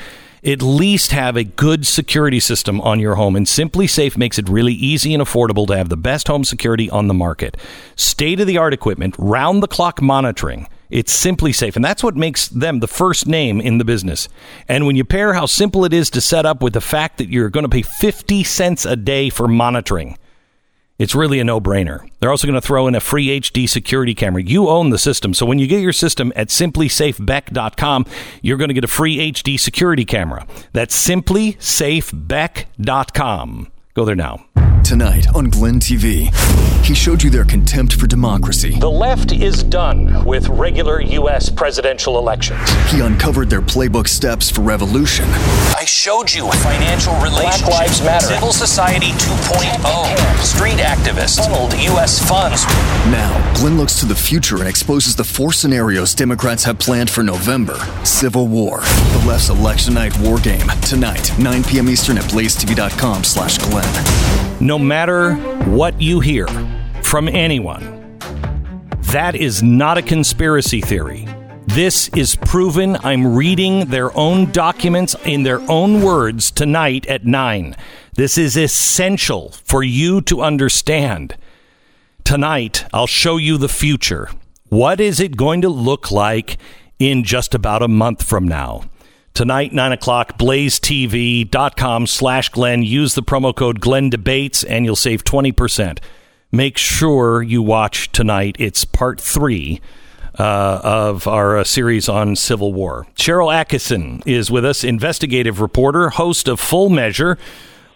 at 0.45 0.63
least 0.63 1.13
have 1.13 1.37
a 1.37 1.45
good 1.45 1.87
security 1.87 2.41
system 2.41 2.81
on 2.81 3.01
your 3.01 3.17
home. 3.17 3.37
And 3.37 3.47
SimpliSafe 3.47 4.17
makes 4.17 4.39
it 4.39 4.49
really 4.49 4.75
easy 4.75 5.13
and 5.13 5.23
affordable 5.23 5.67
to 5.67 5.77
have 5.77 5.89
the 5.89 5.97
best 5.97 6.29
home 6.29 6.45
security 6.45 6.89
on 6.91 7.09
the 7.09 7.15
market. 7.15 7.57
State 7.97 8.41
of 8.41 8.47
the 8.47 8.59
art 8.59 8.73
equipment, 8.73 9.15
round 9.19 9.63
the 9.63 9.69
clock 9.69 10.01
monitoring 10.01 10.69
it's 10.91 11.25
SimpliSafe, 11.25 11.77
and 11.77 11.85
that's 11.85 12.03
what 12.03 12.17
makes 12.17 12.49
them 12.49 12.81
the 12.81 12.87
first 12.87 13.27
name 13.27 13.61
in 13.61 13.79
the 13.79 13.85
business. 13.85 14.29
And 14.69 14.87
when 14.87 14.97
you 14.97 15.05
pair 15.05 15.35
how 15.35 15.47
simple 15.47 15.85
it 15.85 15.93
is 15.93 16.11
to 16.11 16.21
set 16.21 16.47
up 16.47 16.63
with 16.63 16.73
the 16.73 16.81
fact 16.81 17.19
that 17.19 17.29
you're 17.29 17.51
going 17.51 17.65
to 17.65 17.69
pay 17.69 17.83
50 17.83 18.45
cents 18.45 18.85
a 18.85 18.97
day 18.97 19.31
for 19.31 19.49
monitoring, 19.49 20.17
it's 20.99 21.15
really 21.15 21.41
a 21.41 21.45
no 21.45 21.61
brainer. 21.61 22.09
They're 22.21 22.31
also 22.31 22.47
going 22.47 22.59
to 22.59 22.67
throw 22.67 22.87
in 22.87 22.95
a 22.95 23.01
free 23.01 23.39
HD 23.41 23.69
security 23.69 24.15
camera. 24.15 24.43
You 24.43 24.69
own 24.69 24.89
the 24.91 24.99
system. 24.99 25.35
So 25.35 25.45
when 25.45 25.59
you 25.59 25.67
get 25.67 25.83
your 25.83 25.93
system 25.93 26.33
at 26.35 26.49
simplisafebeck.com, 26.49 28.07
you're 28.41 28.57
going 28.57 28.69
to 28.69 28.75
get 28.75 28.85
a 28.85 28.89
free 28.89 29.31
HD 29.33 29.61
security 29.61 30.07
camera. 30.07 30.47
That's 30.73 30.97
simplisafebeck.com. 31.07 33.73
Go 33.95 34.05
there 34.05 34.17
now. 34.17 34.46
Tonight 34.87 35.27
on 35.35 35.51
Glenn 35.51 35.81
TV, 35.81 36.33
he 36.85 36.95
showed 36.95 37.21
you 37.21 37.29
their 37.29 37.45
contempt 37.45 37.95
for 37.95 38.07
democracy. 38.07 38.79
The 38.79 38.89
left 38.89 39.33
is 39.33 39.65
done 39.65 40.25
with 40.25 40.49
regular 40.49 41.01
U.S. 41.01 41.51
presidential 41.51 42.19
elections. 42.21 42.61
He 42.93 43.01
uncovered 43.01 43.51
their 43.51 43.61
playbook 43.61 44.07
steps 44.07 44.49
for 44.49 44.61
revolution. 44.61 45.25
I 45.77 45.83
showed 45.87 46.33
you 46.33 46.49
financial 46.53 47.13
relationships, 47.15 47.63
Black 47.63 47.81
Lives 47.81 48.01
Matter, 48.01 48.27
civil 48.27 48.53
society 48.53 49.09
2.0, 49.09 50.45
street 50.45 50.79
activists, 50.79 51.39
funneled 51.45 51.73
U.S. 51.73 52.25
funds. 52.25 52.65
Now, 53.11 53.55
Glenn 53.57 53.77
looks 53.77 53.99
to 53.99 54.07
the 54.07 54.15
future 54.15 54.59
and 54.59 54.69
exposes 54.69 55.17
the 55.17 55.25
four 55.25 55.53
scenarios 55.53 56.15
Democrats 56.15 56.63
have 56.63 56.79
planned 56.79 57.11
for 57.11 57.25
November. 57.25 57.75
Civil 58.05 58.47
war, 58.47 58.83
the 58.83 59.25
left's 59.27 59.49
election 59.49 59.95
night 59.95 60.17
war 60.21 60.39
game. 60.39 60.69
Tonight, 60.83 61.37
9 61.41 61.65
p.m. 61.65 61.89
Eastern 61.89 62.19
at 62.19 62.25
blazetv.com 62.27 63.25
slash 63.25 63.59
Glenn. 63.59 64.47
No 64.59 64.76
matter 64.79 65.35
what 65.65 66.01
you 66.01 66.21
hear 66.21 66.47
from 67.03 67.29
anyone, 67.29 68.19
that 69.13 69.35
is 69.35 69.63
not 69.63 69.99
a 69.99 70.03
conspiracy 70.03 70.81
theory. 70.81 71.29
This 71.67 72.09
is 72.11 72.37
proven. 72.37 72.97
I'm 72.97 73.35
reading 73.35 73.87
their 73.87 74.17
own 74.17 74.51
documents 74.53 75.15
in 75.25 75.43
their 75.43 75.61
own 75.71 76.01
words 76.01 76.51
tonight 76.51 77.07
at 77.07 77.27
9. 77.27 77.77
This 78.15 78.39
is 78.39 78.57
essential 78.57 79.51
for 79.65 79.83
you 79.83 80.21
to 80.23 80.41
understand. 80.41 81.37
Tonight, 82.25 82.87
I'll 82.93 83.07
show 83.07 83.37
you 83.37 83.59
the 83.59 83.69
future. 83.69 84.31
What 84.69 85.01
is 85.01 85.21
it 85.21 85.37
going 85.37 85.61
to 85.63 85.69
look 85.69 86.11
like 86.11 86.57
in 86.99 87.25
just 87.25 87.55
about 87.55 87.83
a 87.83 87.89
month 87.89 88.23
from 88.23 88.49
now? 88.49 88.85
Tonight, 89.37 89.75
9 89.75 89.93
o'clock, 89.93 90.39
blazetv.com 90.39 92.07
slash 92.07 92.49
Glenn. 92.49 92.83
Use 92.83 93.15
the 93.15 93.23
promo 93.23 93.55
code 93.55 93.81
Glenn 93.81 94.09
Debates 94.09 94.65
and 94.65 94.87
you'll 94.87 94.97
save 94.97 95.25
20%. 95.25 95.99
Make 96.51 96.79
sure 96.79 97.43
you 97.43 97.61
watch 97.61 98.11
tonight. 98.13 98.57
It's 98.59 98.87
part 98.87 99.21
three 99.21 99.83
uh, 100.39 100.81
of 100.83 101.27
our 101.27 101.59
uh, 101.59 101.65
series 101.65 102.09
on 102.09 102.35
Civil 102.35 102.73
War. 102.73 103.07
Sharyl 103.15 103.53
Attkisson 103.53 104.27
is 104.27 104.51
with 104.51 104.65
us, 104.65 104.83
investigative 104.83 105.61
reporter, 105.61 106.09
host 106.09 106.49
of 106.49 106.59
Full 106.59 106.89
Measure, 106.89 107.37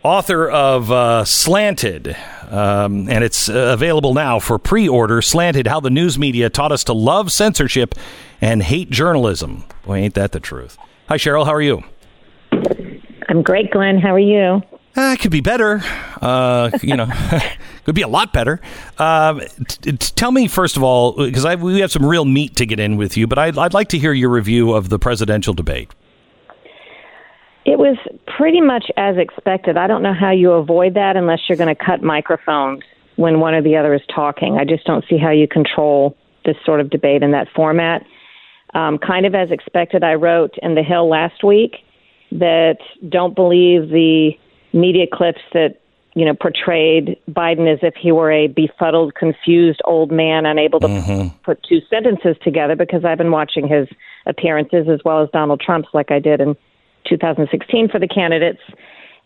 author 0.03 0.51
of 0.51 0.93
uh, 0.93 1.24
Slanted, 1.24 2.18
um, 2.51 3.09
and 3.09 3.24
it's 3.24 3.49
uh, 3.49 3.55
available 3.72 4.12
now 4.12 4.41
for 4.41 4.59
pre 4.59 4.86
order. 4.86 5.22
Slanted 5.22 5.68
How 5.68 5.80
the 5.80 5.88
News 5.88 6.18
Media 6.18 6.51
Taught 6.51 6.72
Us 6.72 6.84
to 6.84 6.93
Love 6.93 7.32
Censorship 7.32 7.95
and 8.43 8.62
Hate 8.62 8.91
Journalism. 8.91 9.64
Boy, 9.86 10.01
ain't 10.01 10.12
that 10.16 10.32
the 10.32 10.41
truth. 10.41 10.76
Hi, 11.11 11.17
Sharyl. 11.17 11.45
How 11.45 11.53
are 11.53 11.61
you? 11.61 11.83
I'm 13.29 13.43
great, 13.43 13.73
Glenn. 13.73 13.99
How 13.99 14.15
are 14.15 14.21
you? 14.21 14.63
Uh, 14.97 15.15
it 15.15 15.19
could 15.19 15.33
be 15.33 15.41
better. 15.41 15.83
Uh, 16.23 16.71
you 16.83 16.97
know, 16.97 17.09
could 17.85 17.97
be 17.97 18.03
a 18.03 18.09
lot 18.09 18.33
better. 18.33 18.61
Uh, 18.97 19.41
t- 19.67 19.91
t- 19.91 19.97
tell 19.97 20.31
me 20.31 20.47
first 20.47 20.77
of 20.77 20.85
all, 20.85 21.15
because 21.15 21.45
we 21.59 21.81
have 21.81 21.91
some 21.91 22.07
real 22.07 22.25
meat 22.25 22.55
to 22.55 22.65
get 22.65 22.79
in 22.79 22.97
with 22.97 23.17
you, 23.17 23.27
but 23.27 23.41
I'd, 23.41 23.59
I'd 23.59 23.75
like 23.75 23.89
to 23.89 23.99
hear 23.99 24.13
your 24.13 24.29
review 24.29 24.73
of 24.73 24.89
the 24.89 25.01
presidential 25.01 25.53
debate. 25.53 25.91
It 27.65 27.81
was 27.81 27.97
pretty 28.37 28.61
much 28.61 28.85
as 28.97 29.17
expected. 29.17 29.77
I 29.77 29.89
don't 29.89 30.05
know 30.05 30.15
how 30.15 30.31
you 30.31 30.53
avoid 30.53 30.95
that 30.95 31.17
unless 31.17 31.41
you're 31.49 31.59
going 31.59 31.75
to 31.75 31.85
cut 31.85 32.05
microphones 32.05 32.85
when 33.17 33.41
one 33.41 33.55
or 33.55 33.63
the 33.63 33.77
other 33.77 33.95
is 33.95 34.03
talking. 34.15 34.59
I 34.59 34.65
just 34.65 34.85
don't 34.85 35.05
see 35.11 35.19
how 35.19 35.31
you 35.31 35.49
control 35.49 36.17
this 36.45 36.57
sort 36.65 36.79
of 36.79 36.89
debate 36.89 37.25
in 37.25 37.33
that 37.33 37.49
format. 37.53 38.07
Um, 38.75 38.99
kind 38.99 39.27
of 39.27 39.35
as 39.35 39.51
expected, 39.51 40.05
I 40.05 40.14
wrote 40.14 40.55
in 40.62 40.75
The 40.75 40.83
Hill 40.83 41.09
last 41.09 41.43
week 41.43 41.77
that 42.33 42.79
don't 43.09 43.35
believe 43.35 43.89
the 43.89 44.33
media 44.73 45.07
clips 45.12 45.41
that 45.53 45.81
you 46.14 46.25
know 46.25 46.35
portrayed 46.35 47.16
Biden 47.29 47.73
as 47.73 47.81
if 47.83 47.95
he 47.95 48.12
were 48.12 48.31
a 48.31 48.47
befuddled, 48.49 49.14
confused 49.14 49.81
old 49.85 50.12
man 50.12 50.47
unable 50.47 50.81
to 50.81 50.87
Mm-hmm. 50.87 51.29
put 51.45 51.62
two 51.68 51.81
sentences 51.91 52.37
together. 52.43 52.77
Because 52.77 53.05
I've 53.05 53.18
been 53.18 53.33
watching 53.33 53.66
his 53.66 53.89
appearances 54.27 54.89
as 54.89 55.01
well 55.05 55.23
as 55.23 55.29
Donald 55.31 55.61
Trump's, 55.61 55.89
like 55.93 56.11
I 56.11 56.18
did 56.21 56.41
in 56.41 56.57
2016 57.09 57.89
for 57.89 57.99
the 57.99 58.09
candidates. 58.09 58.61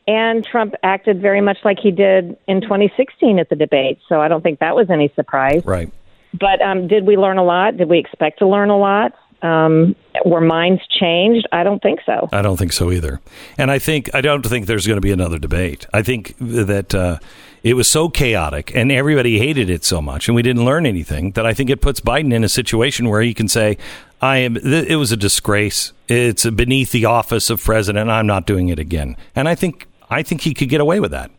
And 0.07 0.45
Trump 0.45 0.75
acted 0.83 1.23
very 1.23 1.41
much 1.41 1.59
like 1.65 1.79
he 1.83 1.91
did 1.91 2.37
in 2.47 2.61
2016 2.61 3.39
at 3.39 3.49
the 3.49 3.57
debate. 3.57 3.99
So 4.07 4.21
I 4.21 4.29
don't 4.29 4.43
think 4.43 4.59
that 4.61 4.77
was 4.77 4.91
any 4.91 5.11
surprise. 5.15 5.65
Right. 5.65 5.91
But 6.39 6.61
um, 6.61 6.89
did 6.89 7.07
we 7.07 7.17
learn 7.17 7.39
a 7.39 7.45
lot? 7.45 7.77
Did 7.79 7.89
we 7.89 7.99
expect 7.99 8.41
to 8.41 8.47
learn 8.47 8.69
a 8.69 8.77
lot? 8.77 9.13
Um, 9.45 9.95
were 10.25 10.41
minds 10.41 10.81
changed? 10.89 11.47
I 11.53 11.65
don't 11.65 11.83
think 11.83 12.01
so. 12.07 12.31
I 12.33 12.41
don't 12.41 12.57
think 12.57 12.73
so 12.73 12.91
either. 12.91 13.21
And 13.59 13.71
I 13.71 13.79
think 13.79 14.09
I 14.15 14.23
don't 14.23 14.45
think 14.45 14.65
there's 14.65 14.87
going 14.87 14.97
to 14.97 15.03
be 15.03 15.13
another 15.13 15.39
debate. 15.39 15.87
I 15.93 16.01
think 16.01 16.35
that 16.39 16.95
uh, 16.95 17.19
it 17.63 17.75
was 17.75 17.87
so 17.87 18.09
chaotic 18.09 18.75
and 18.75 18.91
everybody 18.91 19.39
hated 19.39 19.69
it 19.69 19.85
so 19.85 20.01
much, 20.01 20.29
and 20.29 20.35
we 20.35 20.41
didn't 20.41 20.65
learn 20.65 20.87
anything. 20.87 21.33
That 21.33 21.45
I 21.45 21.53
think 21.53 21.69
it 21.69 21.83
puts 21.83 22.01
Biden 22.01 22.33
in 22.33 22.43
a 22.43 22.49
situation 22.49 23.11
where 23.11 23.21
he 23.21 23.35
can 23.35 23.47
say, 23.47 23.77
"I 24.23 24.39
am." 24.39 24.55
Th- 24.55 24.87
it 24.87 24.97
was 24.97 25.13
a 25.13 25.17
disgrace. 25.17 25.93
It's 26.09 26.49
beneath 26.49 26.93
the 26.93 27.05
office 27.05 27.51
of 27.51 27.63
president. 27.63 28.09
I'm 28.09 28.27
not 28.27 28.47
doing 28.47 28.71
it 28.71 28.79
again. 28.79 29.15
And 29.37 29.47
I 29.47 29.55
think 29.55 29.89
I 30.09 30.23
think 30.23 30.41
he 30.41 30.55
could 30.55 30.71
get 30.71 30.81
away 30.81 31.01
with 31.01 31.11
that. 31.11 31.31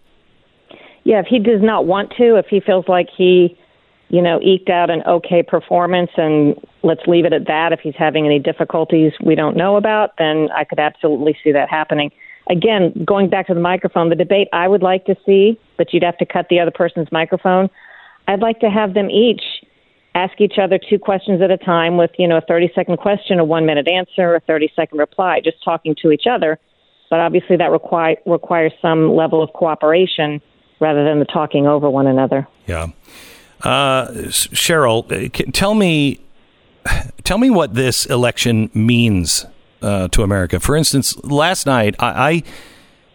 Yeah, 1.05 1.21
if 1.21 1.27
he 1.27 1.39
does 1.39 1.61
not 1.61 1.85
want 1.85 2.13
to, 2.17 2.37
if 2.37 2.47
he 2.47 2.59
feels 2.59 2.87
like 2.87 3.07
he, 3.15 3.57
you 4.09 4.21
know, 4.21 4.39
eked 4.41 4.69
out 4.69 4.89
an 4.89 5.01
okay 5.07 5.41
performance 5.41 6.11
and 6.15 6.55
let's 6.83 7.01
leave 7.07 7.25
it 7.25 7.33
at 7.33 7.47
that, 7.47 7.73
if 7.73 7.79
he's 7.79 7.95
having 7.97 8.25
any 8.25 8.39
difficulties 8.39 9.11
we 9.23 9.35
don't 9.35 9.57
know 9.57 9.75
about, 9.77 10.17
then 10.17 10.49
I 10.55 10.63
could 10.63 10.79
absolutely 10.79 11.37
see 11.43 11.51
that 11.51 11.69
happening. 11.69 12.11
Again, 12.49 12.93
going 13.05 13.29
back 13.29 13.47
to 13.47 13.55
the 13.55 13.59
microphone, 13.59 14.09
the 14.09 14.15
debate 14.15 14.47
I 14.53 14.67
would 14.67 14.83
like 14.83 15.05
to 15.05 15.15
see, 15.25 15.59
but 15.77 15.91
you'd 15.91 16.03
have 16.03 16.17
to 16.19 16.25
cut 16.25 16.47
the 16.49 16.59
other 16.59 16.71
person's 16.71 17.11
microphone. 17.11 17.69
I'd 18.27 18.41
like 18.41 18.59
to 18.59 18.69
have 18.69 18.93
them 18.93 19.09
each 19.09 19.41
ask 20.15 20.39
each 20.39 20.57
other 20.61 20.79
two 20.79 20.97
questions 20.97 21.41
at 21.41 21.51
a 21.51 21.57
time 21.57 21.97
with, 21.97 22.11
you 22.17 22.27
know, 22.27 22.37
a 22.37 22.41
30 22.41 22.71
second 22.73 22.97
question, 22.97 23.37
a 23.37 23.43
one 23.43 23.65
minute 23.65 23.87
answer, 23.87 24.35
a 24.35 24.39
30 24.39 24.71
second 24.75 24.97
reply, 24.97 25.41
just 25.43 25.61
talking 25.63 25.93
to 26.01 26.11
each 26.11 26.23
other. 26.25 26.57
But 27.09 27.19
obviously 27.19 27.57
that 27.57 27.69
require, 27.69 28.15
requires 28.25 28.71
some 28.81 29.13
level 29.13 29.43
of 29.43 29.51
cooperation 29.53 30.41
rather 30.79 31.03
than 31.03 31.19
the 31.19 31.25
talking 31.25 31.67
over 31.67 31.89
one 31.89 32.07
another. 32.07 32.47
Yeah. 32.65 32.87
Uh, 33.61 34.07
Sharyl, 34.09 35.11
uh, 35.11 35.51
tell 35.51 35.73
me, 35.73 36.19
tell 37.23 37.37
me 37.37 37.49
what 37.49 37.73
this 37.73 38.05
election 38.05 38.69
means 38.73 39.45
uh, 39.81 40.07
to 40.09 40.23
America. 40.23 40.59
For 40.59 40.75
instance, 40.75 41.17
last 41.23 41.65
night 41.65 41.95
I, 41.99 42.29
I 42.29 42.43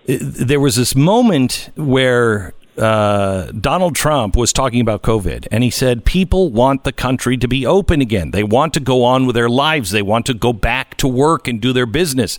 there 0.06 0.60
was 0.60 0.76
this 0.76 0.96
moment 0.96 1.70
where 1.76 2.54
uh, 2.78 3.52
Donald 3.52 3.94
Trump 3.94 4.36
was 4.36 4.52
talking 4.52 4.80
about 4.80 5.02
COVID, 5.02 5.46
and 5.50 5.62
he 5.62 5.70
said 5.70 6.04
people 6.04 6.50
want 6.50 6.84
the 6.84 6.92
country 6.92 7.36
to 7.36 7.46
be 7.46 7.66
open 7.66 8.00
again. 8.00 8.30
They 8.30 8.42
want 8.42 8.74
to 8.74 8.80
go 8.80 9.04
on 9.04 9.26
with 9.26 9.34
their 9.34 9.48
lives. 9.48 9.90
They 9.90 10.02
want 10.02 10.26
to 10.26 10.34
go 10.34 10.52
back 10.52 10.96
to 10.98 11.08
work 11.08 11.46
and 11.46 11.60
do 11.60 11.72
their 11.72 11.86
business. 11.86 12.38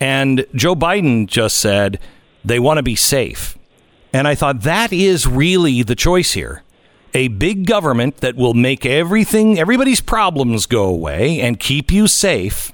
And 0.00 0.46
Joe 0.54 0.74
Biden 0.74 1.26
just 1.26 1.58
said 1.58 1.98
they 2.44 2.58
want 2.58 2.78
to 2.78 2.82
be 2.82 2.96
safe. 2.96 3.58
And 4.12 4.26
I 4.26 4.34
thought 4.34 4.62
that 4.62 4.92
is 4.92 5.26
really 5.26 5.82
the 5.82 5.94
choice 5.94 6.32
here. 6.32 6.62
A 7.16 7.28
big 7.28 7.64
government 7.66 8.18
that 8.18 8.36
will 8.36 8.52
make 8.52 8.84
everything, 8.84 9.58
everybody's 9.58 10.02
problems 10.02 10.66
go 10.66 10.84
away 10.84 11.40
and 11.40 11.58
keep 11.58 11.90
you 11.90 12.08
safe. 12.08 12.72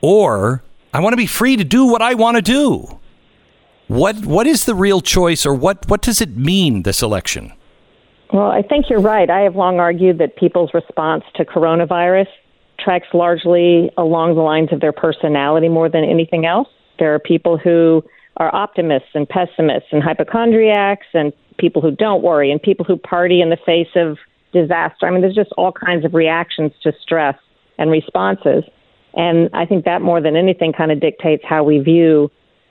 Or 0.00 0.64
I 0.92 0.98
want 0.98 1.12
to 1.12 1.16
be 1.16 1.26
free 1.26 1.54
to 1.54 1.62
do 1.62 1.86
what 1.86 2.02
I 2.02 2.14
want 2.14 2.34
to 2.34 2.42
do. 2.42 2.98
What 3.86 4.26
what 4.26 4.48
is 4.48 4.64
the 4.64 4.74
real 4.74 5.00
choice 5.00 5.46
or 5.46 5.54
what, 5.54 5.88
what 5.88 6.02
does 6.02 6.20
it 6.20 6.36
mean 6.36 6.82
this 6.82 7.00
election? 7.00 7.52
Well, 8.32 8.50
I 8.50 8.62
think 8.62 8.90
you're 8.90 9.00
right. 9.00 9.30
I 9.30 9.42
have 9.42 9.54
long 9.54 9.78
argued 9.78 10.18
that 10.18 10.34
people's 10.34 10.74
response 10.74 11.22
to 11.36 11.44
coronavirus 11.44 12.26
tracks 12.80 13.06
largely 13.14 13.92
along 13.96 14.34
the 14.34 14.42
lines 14.42 14.72
of 14.72 14.80
their 14.80 14.92
personality 14.92 15.68
more 15.68 15.88
than 15.88 16.02
anything 16.02 16.44
else. 16.44 16.66
There 16.98 17.14
are 17.14 17.20
people 17.20 17.56
who 17.56 18.02
are 18.36 18.52
optimists 18.52 19.10
and 19.14 19.28
pessimists 19.28 19.90
and 19.92 20.02
hypochondriacs 20.02 21.06
and 21.14 21.32
people 21.60 21.82
who 21.82 21.90
don't 21.90 22.22
worry 22.22 22.50
and 22.50 22.60
people 22.60 22.84
who 22.84 22.96
party 22.96 23.40
in 23.40 23.50
the 23.50 23.58
face 23.64 23.88
of 23.94 24.18
disaster. 24.52 25.06
I 25.06 25.10
mean, 25.10 25.20
there's 25.20 25.34
just 25.34 25.52
all 25.56 25.72
kinds 25.72 26.04
of 26.04 26.14
reactions 26.14 26.72
to 26.82 26.92
stress 27.00 27.36
and 27.78 27.90
responses. 27.90 28.64
And 29.14 29.50
I 29.52 29.66
think 29.66 29.84
that 29.84 30.02
more 30.02 30.20
than 30.20 30.36
anything 30.36 30.72
kind 30.72 30.90
of 30.90 31.00
dictates 31.00 31.44
how 31.48 31.62
we 31.64 31.78
view, 31.78 32.30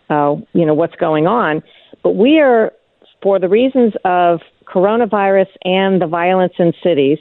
uh, 0.10 0.36
you 0.54 0.66
know, 0.66 0.74
what's 0.74 0.96
going 0.96 1.28
on. 1.28 1.62
But 2.04 2.16
we 2.16 2.40
are, 2.40 2.74
for 3.22 3.40
the 3.40 3.50
reasons 3.50 3.94
of 4.06 4.42
coronavirus 4.66 5.50
and 5.64 6.02
the 6.02 6.08
violence 6.08 6.54
in 6.60 6.74
cities, 6.84 7.20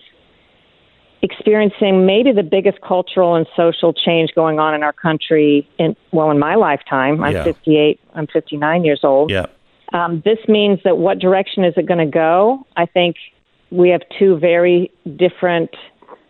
experiencing 1.23 2.07
maybe 2.07 2.33
the 2.33 2.43
biggest 2.43 2.81
cultural 2.81 3.35
and 3.35 3.47
social 3.57 3.93
change 3.93 4.31
going 4.35 4.59
on 4.61 4.75
in 4.75 4.83
our 4.83 4.93
country 4.93 5.69
in 5.79 5.97
well 6.13 6.31
in 6.31 6.39
my 6.39 6.55
lifetime 6.55 7.23
i'm 7.25 7.33
Yeah. 7.33 7.43
58 7.43 7.99
i'm 8.15 8.29
59 8.29 8.85
years 8.85 9.01
old 9.03 9.31
Yeah. 9.31 9.47
Um, 9.93 10.23
this 10.25 10.39
means 10.49 10.81
that 10.85 10.99
what 10.99 11.19
direction 11.19 11.65
is 11.65 11.75
it 11.77 11.87
going 11.87 11.99
to 11.99 12.11
go? 12.11 12.67
I 12.77 12.87
think 12.87 13.17
we 13.71 13.91
have 13.91 14.03
two 14.19 14.39
very 14.39 14.91
different 15.17 15.71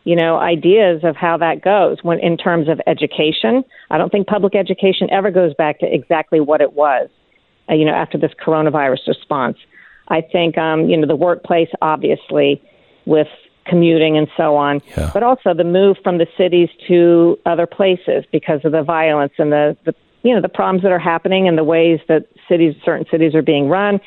you 0.05 0.17
know 0.17 0.39
ideas 0.39 1.03
of 1.05 1.17
how 1.17 1.37
that 1.37 1.63
goes 1.63 1.99
when 2.03 2.19
in 2.21 2.37
terms 2.37 2.69
of 2.69 2.81
education. 2.87 3.65
I 3.91 3.99
don't 3.99 4.11
think 4.11 4.27
public 4.27 4.55
education 4.55 5.09
ever 5.11 5.31
goes 5.31 5.55
back 5.55 5.81
to 5.81 5.87
exactly 5.87 6.41
what 6.41 6.61
it 6.61 6.73
was 6.73 7.11
uh, 7.71 7.75
you 7.75 7.85
know 7.85 7.93
after 7.93 8.17
this 8.17 8.33
coronavirus 8.45 9.07
response. 9.07 9.59
I 10.09 10.23
think 10.23 10.57
um, 10.57 10.89
you 10.89 10.97
know 10.97 11.07
the 11.07 11.17
workplace 11.17 11.69
obviously 11.83 12.63
with 13.05 13.29
commuting 13.67 14.17
and 14.17 14.29
so 14.35 14.57
on, 14.57 14.81
but 15.13 15.23
also 15.23 15.53
the 15.53 15.65
move 15.65 15.99
from 16.03 16.17
the 16.17 16.27
cities 16.39 16.71
to 16.89 17.39
other 17.45 17.67
places 17.67 18.25
because 18.33 18.65
of 18.65 18.73
the 18.73 18.83
violence 18.83 19.35
and 19.37 19.53
the, 19.53 19.77
the 19.85 19.95
you 20.29 20.35
know 20.35 20.43
the 20.43 20.49
problems 20.49 20.83
that 20.83 20.93
are 20.93 20.99
happening 20.99 21.49
and 21.49 21.57
the 21.57 21.65
ways 21.65 22.01
that 22.09 22.27
cities 22.49 22.75
certain 22.85 23.07
cities 23.11 23.35
are 23.35 23.43
being 23.43 23.69
run. 23.69 24.01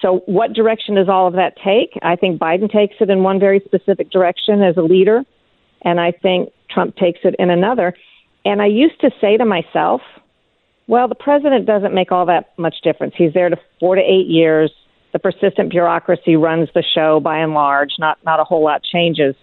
So 0.00 0.22
what 0.26 0.52
direction 0.52 0.96
does 0.96 1.08
all 1.08 1.28
of 1.28 1.34
that 1.34 1.54
take? 1.64 1.96
I 2.02 2.16
think 2.16 2.40
Biden 2.40 2.70
takes 2.70 2.96
it 3.00 3.08
in 3.08 3.22
one 3.22 3.38
very 3.38 3.60
specific 3.64 4.10
direction 4.10 4.62
as 4.62 4.76
a 4.76 4.82
leader, 4.82 5.22
and 5.82 6.00
I 6.00 6.10
think 6.10 6.50
Trump 6.70 6.96
takes 6.96 7.20
it 7.22 7.36
in 7.38 7.50
another. 7.50 7.94
And 8.44 8.60
I 8.60 8.66
used 8.66 9.00
to 9.02 9.10
say 9.20 9.36
to 9.36 9.44
myself, 9.44 10.00
well, 10.88 11.06
the 11.06 11.14
president 11.14 11.66
doesn't 11.66 11.94
make 11.94 12.10
all 12.10 12.26
that 12.26 12.52
much 12.58 12.74
difference. 12.82 13.14
He's 13.16 13.32
there 13.32 13.48
to 13.48 13.56
4 13.78 13.94
to 13.94 14.02
8 14.02 14.26
years 14.26 14.72
the 15.12 15.18
persistent 15.18 15.70
bureaucracy 15.70 16.36
runs 16.36 16.68
the 16.74 16.82
show 16.82 17.20
by 17.20 17.38
and 17.38 17.54
large. 17.54 17.92
Not 17.98 18.18
not 18.24 18.40
a 18.40 18.44
whole 18.44 18.64
lot 18.64 18.82
changes, 18.82 19.34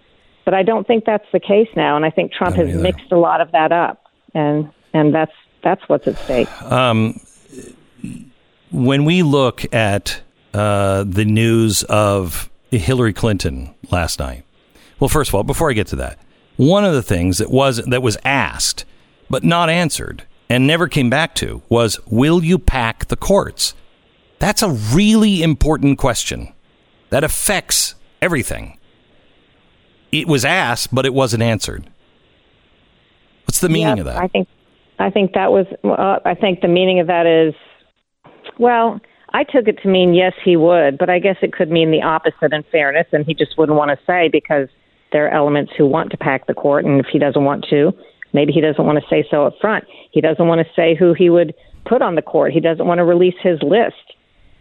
but 0.45 0.53
I 0.53 0.63
don't 0.63 0.86
think 0.86 1.05
that's 1.05 1.28
the 1.32 1.39
case 1.39 1.70
now. 1.76 1.95
And 1.95 2.05
I 2.05 2.09
think 2.09 2.34
Trump 2.34 2.55
has 2.55 2.76
mixed 2.76 3.11
a 3.11 3.17
lot 3.17 3.39
of 3.39 3.51
that 3.51 3.72
up, 3.72 4.03
and 4.34 4.70
and 4.93 5.13
that's 5.13 5.32
that's 5.62 5.88
what's 5.88 6.07
at 6.07 6.18
stake. 6.18 6.49
Um, 6.64 7.20
when 8.72 9.05
we 9.05 9.24
look 9.24 9.72
at 9.74 10.22
uh, 10.53 11.03
the 11.03 11.26
news 11.26 11.84
of 11.84 12.49
Hillary 12.72 13.14
Clinton 13.14 13.74
last 13.91 14.20
night, 14.20 14.43
well, 14.99 15.10
first 15.10 15.30
of 15.30 15.36
all, 15.36 15.43
before 15.43 15.70
I 15.70 15.74
get 15.74 15.88
to 15.88 15.95
that, 15.97 16.20
one 16.57 16.84
of 16.84 16.93
the 16.93 17.03
things 17.03 17.38
that 17.38 17.49
was 17.51 17.78
that 17.86 18.01
was 18.01 18.18
asked 18.26 18.86
but 19.30 19.43
not 19.43 19.70
answered 19.70 20.24
and 20.49 20.66
never 20.66 20.88
came 20.88 21.10
back 21.10 21.36
to 21.36 21.62
was, 21.70 21.99
"Will 22.07 22.43
you 22.43 22.60
pack 22.60 23.07
the 23.07 23.16
courts?" 23.16 23.74
That's 24.39 24.62
a 24.62 24.70
really 24.70 25.43
important 25.43 25.97
question 25.97 26.53
that 27.10 27.24
affects 27.24 27.95
everything. 28.22 28.78
It 30.12 30.28
was 30.28 30.43
asked, 30.45 30.93
but 30.93 31.05
it 31.05 31.14
wasn't 31.14 31.43
answered. 31.43 31.89
What's 33.45 33.60
the 33.60 33.70
meaning 33.70 33.97
Yeah, 33.97 34.01
of 34.01 34.05
that? 34.05 34.18
I 34.18 34.28
think 34.28 34.47
I 35.00 35.10
think 35.10 35.34
that 35.34 35.52
was. 35.52 35.66
Uh, 35.84 36.20
I 36.26 36.36
think 36.36 36.62
the 36.62 36.68
meaning 36.68 37.00
of 37.00 37.08
that 37.08 37.26
is, 37.26 37.54
well, 38.60 39.00
I 39.32 39.43
took 39.43 39.68
it 39.68 39.80
to 39.84 39.88
mean 39.88 40.14
yes, 40.14 40.34
he 40.43 40.58
would, 40.58 40.97
but 40.97 41.10
I 41.10 41.20
guess 41.20 41.38
it 41.41 41.54
could 41.54 41.72
mean 41.72 41.91
the 41.91 42.02
opposite. 42.02 42.52
In 42.52 42.64
fairness, 42.72 43.08
and 43.14 43.26
he 43.26 43.34
just 43.34 43.58
wouldn't 43.58 43.78
want 43.78 43.91
to 43.91 44.06
say 44.06 44.30
because 44.30 44.68
there 45.12 45.26
are 45.26 45.34
elements 45.34 45.72
who 45.78 45.88
want 45.88 46.12
to 46.12 46.18
pack 46.18 46.47
the 46.47 46.54
court, 46.54 46.86
and 46.86 47.00
if 47.00 47.08
he 47.12 47.18
doesn't 47.18 47.43
want 47.43 47.66
to, 47.70 47.93
maybe 48.34 48.52
he 48.52 48.62
doesn't 48.62 48.86
want 48.86 49.00
to 49.00 49.06
say 49.10 49.26
so 49.32 49.45
up 49.45 49.54
front. 49.62 49.86
He 50.12 50.22
doesn't 50.22 50.45
want 50.45 50.66
to 50.66 50.74
say 50.76 50.95
who 50.95 51.14
he 51.14 51.30
would 51.30 51.56
put 51.86 52.02
on 52.02 52.16
the 52.16 52.22
court. 52.22 52.52
He 52.52 52.60
doesn't 52.60 52.86
want 52.86 53.00
to 53.00 53.06
release 53.06 53.36
his 53.41 53.60
list. 53.64 53.95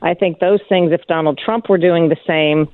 I 0.00 0.14
think 0.14 0.38
those 0.38 0.60
things, 0.68 0.92
if 0.92 1.00
Donald 1.08 1.40
Trump 1.44 1.68
were 1.68 1.78
doing 1.78 2.08
the 2.08 2.16
same, 2.26 2.72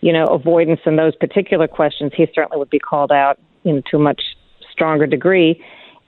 you 0.00 0.12
know, 0.12 0.24
avoidance 0.26 0.80
in 0.86 0.96
those 0.96 1.14
particular 1.16 1.68
questions, 1.68 2.12
he 2.16 2.26
certainly 2.34 2.58
would 2.58 2.70
be 2.70 2.78
called 2.78 3.12
out 3.12 3.38
in 3.64 3.82
to 3.90 3.98
a 3.98 4.00
much 4.00 4.22
stronger 4.72 5.06
degree 5.06 5.62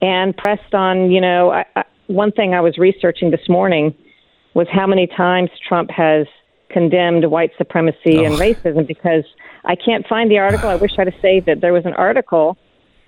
and 0.05 0.37
pressed 0.37 0.75
on, 0.75 1.11
you 1.11 1.21
know, 1.21 1.51
I, 1.51 1.65
I, 1.75 1.85
one 2.09 2.31
thing 2.31 2.53
I 2.53 2.61
was 2.61 2.77
researching 2.77 3.31
this 3.31 3.49
morning 3.49 3.95
was 4.53 4.67
how 4.71 4.87
many 4.87 5.07
times 5.07 5.49
Trump 5.67 5.91
has 5.91 6.27
condemned 6.69 7.31
white 7.31 7.53
supremacy 7.57 8.19
oh. 8.19 8.25
and 8.25 8.35
racism 8.35 8.87
because 8.87 9.25
I 9.65 9.77
can't 9.77 10.07
find 10.07 10.31
the 10.31 10.39
article. 10.39 10.69
I 10.69 10.77
wish 10.77 10.93
I'd 10.99 11.07
have 11.07 11.21
saved 11.23 11.49
it. 11.49 11.63
There 11.63 11.73
was 11.73 11.87
an 11.87 11.95
article 11.95 12.59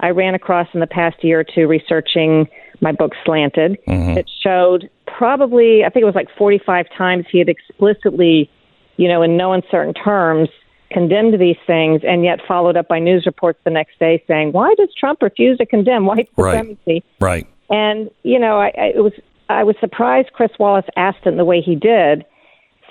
I 0.00 0.10
ran 0.10 0.34
across 0.34 0.68
in 0.72 0.80
the 0.80 0.86
past 0.86 1.22
year 1.22 1.40
or 1.40 1.44
two 1.44 1.66
researching 1.66 2.48
my 2.80 2.92
book 2.92 3.12
Slanted 3.24 3.78
mm-hmm. 3.86 4.14
that 4.14 4.24
showed 4.42 4.88
probably, 5.06 5.84
I 5.84 5.90
think 5.90 6.02
it 6.02 6.06
was 6.06 6.14
like 6.14 6.28
45 6.38 6.86
times 6.96 7.26
he 7.30 7.38
had 7.38 7.48
explicitly, 7.48 8.50
you 8.96 9.08
know, 9.08 9.22
in 9.22 9.36
no 9.36 9.52
uncertain 9.52 9.94
terms, 9.94 10.48
condemned 10.90 11.38
these 11.40 11.56
things 11.66 12.02
and 12.06 12.24
yet 12.24 12.40
followed 12.46 12.76
up 12.76 12.88
by 12.88 12.98
news 12.98 13.26
reports 13.26 13.58
the 13.64 13.70
next 13.70 13.98
day 13.98 14.22
saying, 14.26 14.52
why 14.52 14.74
does 14.76 14.88
Trump 14.98 15.22
refuse 15.22 15.58
to 15.58 15.66
condemn 15.66 16.06
white 16.06 16.28
supremacy? 16.30 17.04
Right. 17.20 17.46
right. 17.46 17.46
And, 17.68 18.10
you 18.22 18.38
know, 18.38 18.58
I, 18.58 18.66
I, 18.78 18.92
it 18.94 19.02
was, 19.02 19.12
I 19.48 19.64
was 19.64 19.76
surprised 19.80 20.32
Chris 20.32 20.50
Wallace 20.58 20.86
asked 20.96 21.26
it 21.26 21.36
the 21.36 21.44
way 21.44 21.60
he 21.60 21.74
did. 21.74 22.24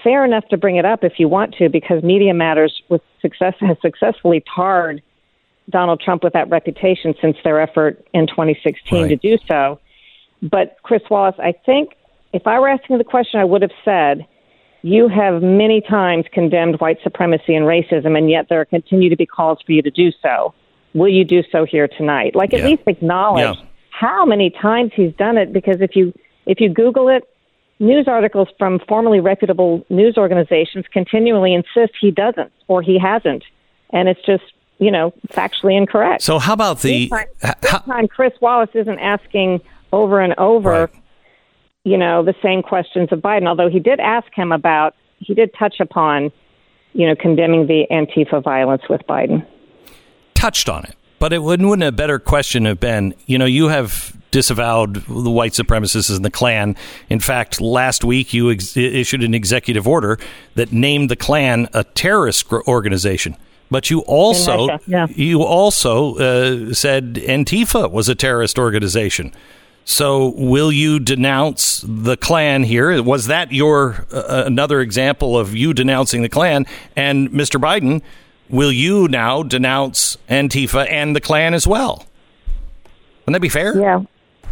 Fair 0.03 0.25
enough 0.25 0.47
to 0.49 0.57
bring 0.57 0.75
it 0.75 0.85
up 0.85 1.03
if 1.03 1.13
you 1.17 1.27
want 1.27 1.55
to, 1.55 1.69
because 1.69 2.03
Media 2.03 2.33
Matters 2.33 2.81
was 2.89 2.99
success, 3.21 3.53
has 3.61 3.77
successfully 3.81 4.43
tarred 4.53 5.01
Donald 5.69 6.01
Trump 6.01 6.23
with 6.23 6.33
that 6.33 6.49
reputation 6.49 7.15
since 7.21 7.37
their 7.43 7.59
effort 7.59 8.05
in 8.13 8.27
2016 8.27 9.01
right. 9.01 9.07
to 9.07 9.15
do 9.15 9.37
so. 9.47 9.79
But 10.41 10.77
Chris 10.83 11.01
Wallace, 11.09 11.35
I 11.39 11.53
think 11.65 11.95
if 12.33 12.45
I 12.45 12.59
were 12.59 12.67
asking 12.67 12.97
the 12.97 13.03
question, 13.03 13.39
I 13.39 13.45
would 13.45 13.61
have 13.61 13.71
said, 13.83 14.27
you 14.85 15.07
have 15.07 15.41
many 15.41 15.81
times 15.81 16.25
condemned 16.31 16.79
white 16.79 16.99
supremacy 17.01 17.55
and 17.55 17.65
racism, 17.65 18.15
and 18.15 18.29
yet 18.29 18.49
there 18.49 18.63
continue 18.65 19.09
to 19.09 19.15
be 19.15 19.25
calls 19.25 19.57
for 19.65 19.71
you 19.71 19.81
to 19.81 19.89
do 19.89 20.11
so. 20.21 20.53
Will 20.93 21.09
you 21.09 21.25
do 21.25 21.41
so 21.51 21.65
here 21.65 21.87
tonight? 21.87 22.35
Like 22.35 22.53
at 22.53 22.59
yeah. 22.59 22.67
least 22.67 22.83
acknowledge 22.85 23.57
yeah. 23.57 23.65
how 23.89 24.25
many 24.25 24.51
times 24.51 24.91
he's 24.95 25.11
done 25.15 25.39
it. 25.39 25.51
Because 25.51 25.81
if 25.81 25.95
you 25.95 26.13
if 26.45 26.61
you 26.61 26.69
Google 26.69 27.09
it, 27.09 27.27
news 27.79 28.07
articles 28.07 28.47
from 28.59 28.79
formerly 28.87 29.19
reputable 29.19 29.83
news 29.89 30.19
organizations 30.19 30.85
continually 30.93 31.55
insist 31.55 31.93
he 31.99 32.11
doesn't 32.11 32.51
or 32.67 32.83
he 32.83 32.99
hasn't, 32.99 33.43
and 33.89 34.07
it's 34.07 34.23
just 34.23 34.43
you 34.77 34.91
know, 34.91 35.13
factually 35.29 35.75
incorrect. 35.75 36.21
So 36.21 36.37
how 36.37 36.53
about 36.53 36.81
the 36.81 37.07
this 37.07 37.09
time, 37.09 37.55
this 37.61 37.71
time 37.71 38.07
Chris 38.07 38.33
Wallace 38.39 38.69
isn't 38.75 38.99
asking 38.99 39.61
over 39.93 40.19
and 40.19 40.35
over, 40.37 40.69
right. 40.69 40.89
You 41.85 41.97
know, 41.97 42.23
the 42.23 42.35
same 42.43 42.61
questions 42.61 43.09
of 43.11 43.19
Biden. 43.19 43.47
Although 43.47 43.69
he 43.69 43.79
did 43.79 44.01
ask 44.01 44.27
him 44.33 44.51
about, 44.51 44.95
he 45.19 45.33
did 45.33 45.53
touch 45.57 45.79
upon, 45.79 46.31
you 46.93 47.07
know, 47.07 47.15
condemning 47.15 47.67
the 47.67 47.85
Antifa 47.89 48.43
violence 48.43 48.81
with 48.89 49.01
Biden. 49.07 49.45
Touched 50.33 50.67
on 50.67 50.83
it, 50.83 50.95
but 51.19 51.31
it 51.31 51.43
wouldn't, 51.43 51.69
wouldn't 51.69 51.87
a 51.87 51.91
better 51.91 52.19
question 52.19 52.65
have 52.65 52.79
been, 52.79 53.13
you 53.27 53.37
know, 53.37 53.45
you 53.45 53.69
have 53.69 54.17
disavowed 54.31 54.95
the 55.05 55.29
white 55.29 55.53
supremacists 55.53 56.13
and 56.13 56.25
the 56.25 56.31
Klan. 56.31 56.75
In 57.09 57.19
fact, 57.19 57.61
last 57.61 58.03
week 58.03 58.33
you 58.33 58.51
ex- 58.51 58.75
issued 58.75 59.23
an 59.23 59.33
executive 59.33 59.87
order 59.87 60.17
that 60.55 60.73
named 60.73 61.09
the 61.09 61.15
Klan 61.15 61.69
a 61.73 61.83
terrorist 61.83 62.51
organization. 62.51 63.37
But 63.71 63.89
you 63.89 64.01
also 64.01 64.77
yeah. 64.85 65.07
you 65.09 65.41
also 65.41 66.15
uh, 66.17 66.73
said 66.73 67.15
Antifa 67.15 67.89
was 67.89 68.09
a 68.09 68.15
terrorist 68.15 68.59
organization. 68.59 69.31
So 69.85 70.29
will 70.35 70.71
you 70.71 70.99
denounce 70.99 71.83
the 71.87 72.17
Klan 72.17 72.63
here? 72.63 73.01
Was 73.03 73.27
that 73.27 73.51
your 73.51 74.05
uh, 74.11 74.43
another 74.45 74.81
example 74.81 75.37
of 75.37 75.55
you 75.55 75.75
denouncing 75.75 76.23
the 76.23 76.29
Klan? 76.29 76.65
And 76.95 77.29
Mr. 77.29 77.61
Biden, 77.61 78.01
will 78.49 78.71
you 78.71 79.07
now 79.07 79.43
denounce 79.43 80.17
Antifa 80.27 80.89
and 80.89 81.15
the 81.15 81.21
Klan 81.21 81.53
as 81.53 81.67
well? 81.67 82.03
Wouldn't 83.25 83.35
that 83.35 83.41
be 83.41 83.49
fair? 83.49 83.79
Yeah, 83.79 84.01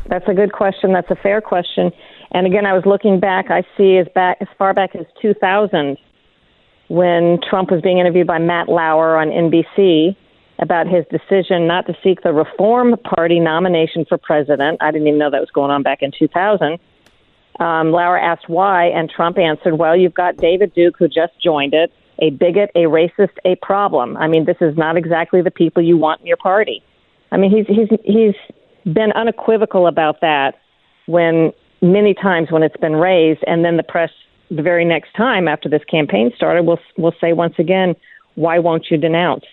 that's 0.08 0.28
a 0.28 0.36
good 0.36 0.52
question. 0.52 0.94
That's 0.94 1.10
a 1.10 1.16
fair 1.16 1.42
question. 1.42 1.92
And 2.32 2.46
again, 2.46 2.68
I 2.68 2.74
was 2.74 2.86
looking 2.86 3.20
back. 3.20 3.50
I 3.50 3.64
see 3.76 3.98
as 3.98 4.08
back 4.14 4.38
as 4.40 4.48
far 4.60 4.76
back 4.76 4.96
as 4.96 5.08
2000 5.20 5.98
when 6.90 7.40
Trump 7.50 7.72
was 7.72 7.82
being 7.82 7.98
interviewed 7.98 8.28
by 8.28 8.38
Matt 8.38 8.70
Lauer 8.70 9.18
on 9.18 9.30
NBC 9.30 10.16
about 10.64 10.88
his 10.88 11.06
decision 11.12 11.68
not 11.68 11.86
to 11.86 11.96
seek 12.04 12.24
the 12.24 12.34
Reform 12.34 12.96
Party 12.98 13.40
nomination 13.40 14.06
for 14.06 14.18
president. 14.18 14.80
I 14.82 14.92
didn't 14.92 15.08
even 15.08 15.20
know 15.20 15.30
that 15.30 15.40
was 15.40 15.52
going 15.52 15.70
on 15.70 15.84
back 15.84 16.02
in 16.02 16.12
2000. 16.18 16.80
Um, 17.60 17.92
Lauer 17.92 18.18
asked 18.18 18.50
why, 18.50 18.86
and 18.86 19.10
Trump 19.10 19.38
answered, 19.38 19.76
Well, 19.76 19.96
you've 19.96 20.14
got 20.14 20.38
David 20.38 20.74
Duke, 20.74 20.96
who 20.98 21.08
just 21.08 21.34
joined 21.44 21.76
it, 21.76 21.94
a 22.20 22.32
bigot, 22.32 22.72
a 22.74 22.86
racist, 22.86 23.38
a 23.46 23.56
problem. 23.58 24.18
I 24.18 24.28
mean, 24.28 24.46
this 24.46 24.58
is 24.62 24.76
not 24.76 24.98
exactly 24.98 25.42
the 25.42 25.52
people 25.52 25.84
you 25.84 25.98
want 25.98 26.22
in 26.22 26.28
your 26.28 26.38
party. 26.38 26.82
I 27.32 27.38
mean, 27.38 27.52
he's, 27.52 27.68
he's, 27.68 28.00
he's 28.04 28.36
been 28.92 29.12
unequivocal 29.12 29.86
about 29.86 30.22
that 30.22 30.56
when 31.06 31.52
many 31.82 32.14
times 32.14 32.52
when 32.52 32.64
it's 32.64 32.78
been 32.78 32.96
raised, 32.96 33.44
and 33.46 33.64
then 33.64 33.78
the 33.78 33.84
press 33.84 34.10
the 34.50 34.62
very 34.62 34.86
next 34.86 35.14
time 35.16 35.48
after 35.48 35.70
this 35.70 35.84
campaign 35.86 36.32
started, 36.36 36.64
we'll 36.64 36.80
we'll 36.98 37.16
say 37.20 37.34
once 37.34 37.56
again, 37.58 37.96
why 38.36 38.60
won't 38.60 38.88
you 38.90 38.98
denounce? 38.98 39.46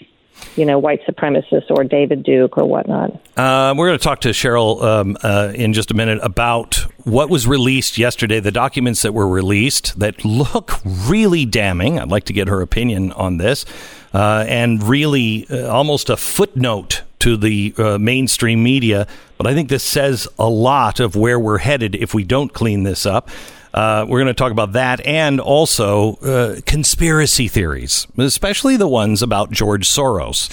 You 0.57 0.65
know, 0.65 0.79
white 0.79 1.01
supremacists 1.07 1.71
or 1.71 1.85
David 1.85 2.23
Duke 2.23 2.57
or 2.57 2.65
whatnot. 2.65 3.13
Uh, 3.37 3.75
we're 3.77 3.89
going 3.89 3.99
to 3.99 4.03
talk 4.03 4.21
to 4.23 4.31
Sharyl 4.31 4.83
um, 4.83 5.17
uh, 5.23 5.53
in 5.55 5.73
just 5.73 5.91
a 5.91 5.95
minute 5.95 6.19
about 6.23 6.87
what 7.05 7.31
was 7.31 7.47
released 7.47 7.99
yesterday, 7.99 8.41
the 8.41 8.51
documents 8.51 9.03
that 9.03 9.13
were 9.13 9.29
released 9.29 9.99
that 9.99 10.25
look 10.25 10.81
really 10.85 11.45
damning. 11.45 11.99
I'd 11.99 12.09
like 12.09 12.25
to 12.25 12.33
get 12.33 12.49
her 12.49 12.63
opinion 12.63 13.13
on 13.13 13.37
this, 13.37 13.65
uh, 14.13 14.45
and 14.49 14.83
really 14.83 15.47
uh, 15.51 15.69
almost 15.69 16.11
a 16.11 16.17
footnote 16.17 17.03
to 17.21 17.37
the 17.37 17.75
uh, 17.79 17.99
mainstream 17.99 18.63
media. 18.63 19.07
But 19.37 19.47
I 19.47 19.55
think 19.55 19.69
this 19.69 19.85
says 19.85 20.27
a 20.39 20.49
lot 20.49 21.01
of 21.01 21.15
where 21.17 21.39
we're 21.39 21.59
headed 21.59 21.95
if 21.95 22.13
we 22.13 22.25
don't 22.25 22.53
clean 22.53 22.83
this 22.83 23.07
up. 23.07 23.29
Uh, 23.73 24.05
we're 24.09 24.19
going 24.19 24.27
to 24.27 24.35
talk 24.35 24.51
about 24.53 24.73
that 24.73 25.01
and 25.07 25.41
also 25.41 26.17
uh, 26.17 26.61
conspiracy 26.67 27.49
theories, 27.49 28.07
especially 28.19 28.77
the 28.77 28.89
ones 28.89 29.23
about 29.23 29.51
George 29.53 29.89
Soros. 29.89 30.51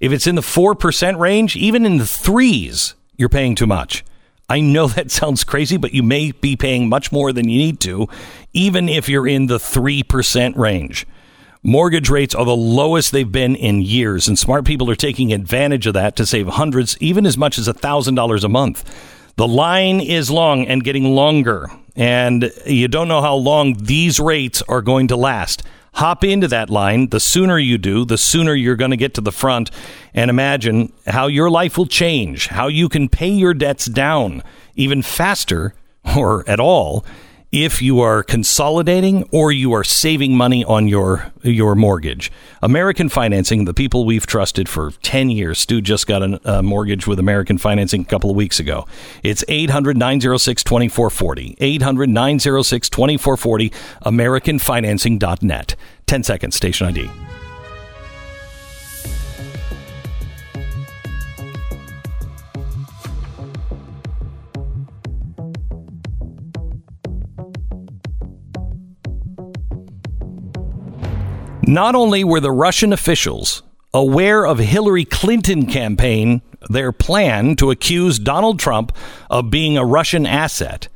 if 0.00 0.10
it's 0.12 0.26
in 0.26 0.34
the 0.34 0.42
4% 0.42 1.18
range, 1.18 1.54
even 1.56 1.86
in 1.86 1.98
the 1.98 2.06
threes, 2.06 2.94
you're 3.16 3.28
paying 3.28 3.54
too 3.54 3.66
much. 3.66 4.02
I 4.50 4.60
know 4.60 4.88
that 4.88 5.10
sounds 5.10 5.44
crazy, 5.44 5.76
but 5.76 5.94
you 5.94 6.02
may 6.02 6.32
be 6.32 6.56
paying 6.56 6.88
much 6.88 7.12
more 7.12 7.32
than 7.32 7.48
you 7.48 7.58
need 7.58 7.80
to, 7.80 8.08
even 8.52 8.88
if 8.88 9.08
you're 9.08 9.28
in 9.28 9.46
the 9.46 9.58
3% 9.58 10.56
range. 10.56 11.06
Mortgage 11.62 12.10
rates 12.10 12.34
are 12.34 12.44
the 12.44 12.56
lowest 12.56 13.12
they've 13.12 13.30
been 13.30 13.54
in 13.54 13.82
years, 13.82 14.26
and 14.26 14.38
smart 14.38 14.64
people 14.64 14.90
are 14.90 14.96
taking 14.96 15.32
advantage 15.32 15.86
of 15.86 15.94
that 15.94 16.16
to 16.16 16.26
save 16.26 16.48
hundreds, 16.48 16.96
even 17.00 17.26
as 17.26 17.38
much 17.38 17.58
as 17.58 17.68
$1,000 17.68 18.44
a 18.44 18.48
month. 18.48 18.84
The 19.36 19.46
line 19.46 20.00
is 20.00 20.30
long 20.30 20.66
and 20.66 20.82
getting 20.82 21.14
longer, 21.14 21.70
and 21.94 22.50
you 22.66 22.88
don't 22.88 23.08
know 23.08 23.20
how 23.20 23.36
long 23.36 23.74
these 23.74 24.18
rates 24.18 24.62
are 24.68 24.82
going 24.82 25.08
to 25.08 25.16
last 25.16 25.62
hop 25.94 26.24
into 26.24 26.48
that 26.48 26.70
line. 26.70 27.08
The 27.08 27.20
sooner 27.20 27.58
you 27.58 27.78
do, 27.78 28.04
the 28.04 28.18
sooner 28.18 28.54
you're 28.54 28.76
going 28.76 28.90
to 28.90 28.96
get 28.96 29.14
to 29.14 29.20
the 29.20 29.32
front 29.32 29.70
and 30.14 30.30
imagine 30.30 30.92
how 31.06 31.26
your 31.26 31.50
life 31.50 31.76
will 31.76 31.86
change, 31.86 32.48
how 32.48 32.68
you 32.68 32.88
can 32.88 33.08
pay 33.08 33.30
your 33.30 33.54
debts 33.54 33.86
down 33.86 34.42
even 34.74 35.02
faster 35.02 35.74
or 36.16 36.48
at 36.48 36.60
all 36.60 37.04
if 37.52 37.82
you 37.82 38.00
are 38.00 38.22
consolidating 38.22 39.28
or 39.32 39.50
you 39.50 39.72
are 39.72 39.82
saving 39.82 40.36
money 40.36 40.64
on 40.64 40.86
your 40.86 41.32
your 41.42 41.74
mortgage. 41.74 42.30
American 42.62 43.08
Financing, 43.08 43.64
the 43.64 43.74
people 43.74 44.04
we've 44.04 44.26
trusted 44.26 44.68
for 44.68 44.92
10 45.02 45.30
years. 45.30 45.58
Stu 45.58 45.80
just 45.80 46.06
got 46.06 46.22
a, 46.22 46.58
a 46.58 46.62
mortgage 46.62 47.06
with 47.06 47.18
American 47.18 47.56
Financing 47.58 48.02
a 48.02 48.04
couple 48.04 48.28
of 48.30 48.36
weeks 48.36 48.60
ago. 48.60 48.86
It's 49.22 49.42
800-906-2440. 49.44 51.56
800-906-2440 51.58 53.72
americanfinancing.net. 54.04 55.76
10 56.06 56.22
seconds 56.22 56.56
station 56.56 56.86
ID. 56.86 57.10
Not 71.70 71.94
only 71.94 72.24
were 72.24 72.40
the 72.40 72.50
Russian 72.50 72.92
officials 72.92 73.62
aware 73.94 74.44
of 74.44 74.58
Hillary 74.58 75.04
Clinton 75.04 75.66
campaign, 75.66 76.42
their 76.68 76.90
plan 76.90 77.54
to 77.56 77.70
accuse 77.70 78.18
Donald 78.18 78.58
Trump 78.58 78.90
of 79.30 79.50
being 79.50 79.78
a 79.78 79.84
Russian 79.84 80.26
asset. 80.26 80.88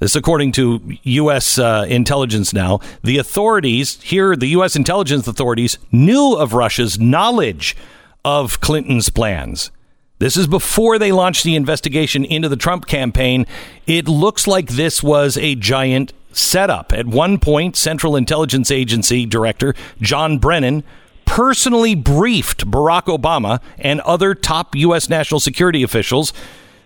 This, 0.00 0.16
according 0.16 0.50
to 0.52 0.98
U.S. 1.04 1.60
Uh, 1.60 1.86
intelligence 1.88 2.52
now, 2.52 2.80
the 3.04 3.18
authorities 3.18 4.02
here, 4.02 4.34
the 4.34 4.48
U.S. 4.48 4.74
intelligence 4.74 5.28
authorities, 5.28 5.78
knew 5.92 6.32
of 6.32 6.54
Russia's 6.54 6.98
knowledge 6.98 7.76
of 8.24 8.60
Clinton's 8.60 9.10
plans. 9.10 9.70
This 10.18 10.36
is 10.36 10.48
before 10.48 10.98
they 10.98 11.12
launched 11.12 11.44
the 11.44 11.54
investigation 11.54 12.24
into 12.24 12.48
the 12.48 12.56
Trump 12.56 12.86
campaign. 12.86 13.46
It 13.86 14.08
looks 14.08 14.48
like 14.48 14.70
this 14.70 15.04
was 15.04 15.36
a 15.36 15.54
giant 15.54 16.14
set 16.36 16.70
up. 16.70 16.92
At 16.92 17.06
one 17.06 17.38
point, 17.38 17.76
Central 17.76 18.16
Intelligence 18.16 18.70
Agency 18.70 19.26
Director 19.26 19.74
John 20.00 20.38
Brennan 20.38 20.84
personally 21.24 21.94
briefed 21.94 22.70
Barack 22.70 23.04
Obama 23.04 23.60
and 23.78 24.00
other 24.02 24.34
top 24.34 24.74
U.S. 24.76 25.08
national 25.08 25.40
security 25.40 25.82
officials 25.82 26.32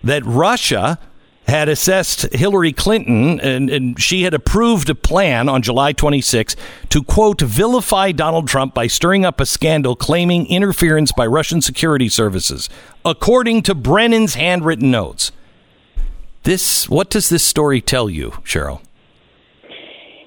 that 0.03 0.25
Russia 0.25 0.99
had 1.47 1.69
assessed 1.69 2.31
Hillary 2.33 2.71
Clinton 2.71 3.39
and, 3.39 3.69
and, 3.69 4.01
she 4.01 4.23
had 4.23 4.33
approved 4.33 4.89
a 4.89 4.95
plan 4.95 5.49
on 5.49 5.61
July 5.61 5.91
26 5.91 6.55
to, 6.89 7.03
quote, 7.03 7.41
vilify 7.41 8.11
Donald 8.11 8.47
Trump 8.47 8.73
by 8.73 8.87
stirring 8.87 9.25
up 9.25 9.39
a 9.39 9.45
scandal 9.45 9.95
claiming 9.95 10.45
interference 10.47 11.11
by 11.11 11.25
Russian 11.25 11.61
security 11.61 12.09
services, 12.09 12.69
according 13.03 13.63
to 13.63 13.75
Brennan's 13.75 14.35
handwritten 14.35 14.91
notes. 14.91 15.31
This, 16.43 16.87
what 16.87 17.09
does 17.09 17.29
this 17.29 17.43
story 17.43 17.81
tell 17.81 18.09
you, 18.09 18.31
Sharyl? 18.43 18.81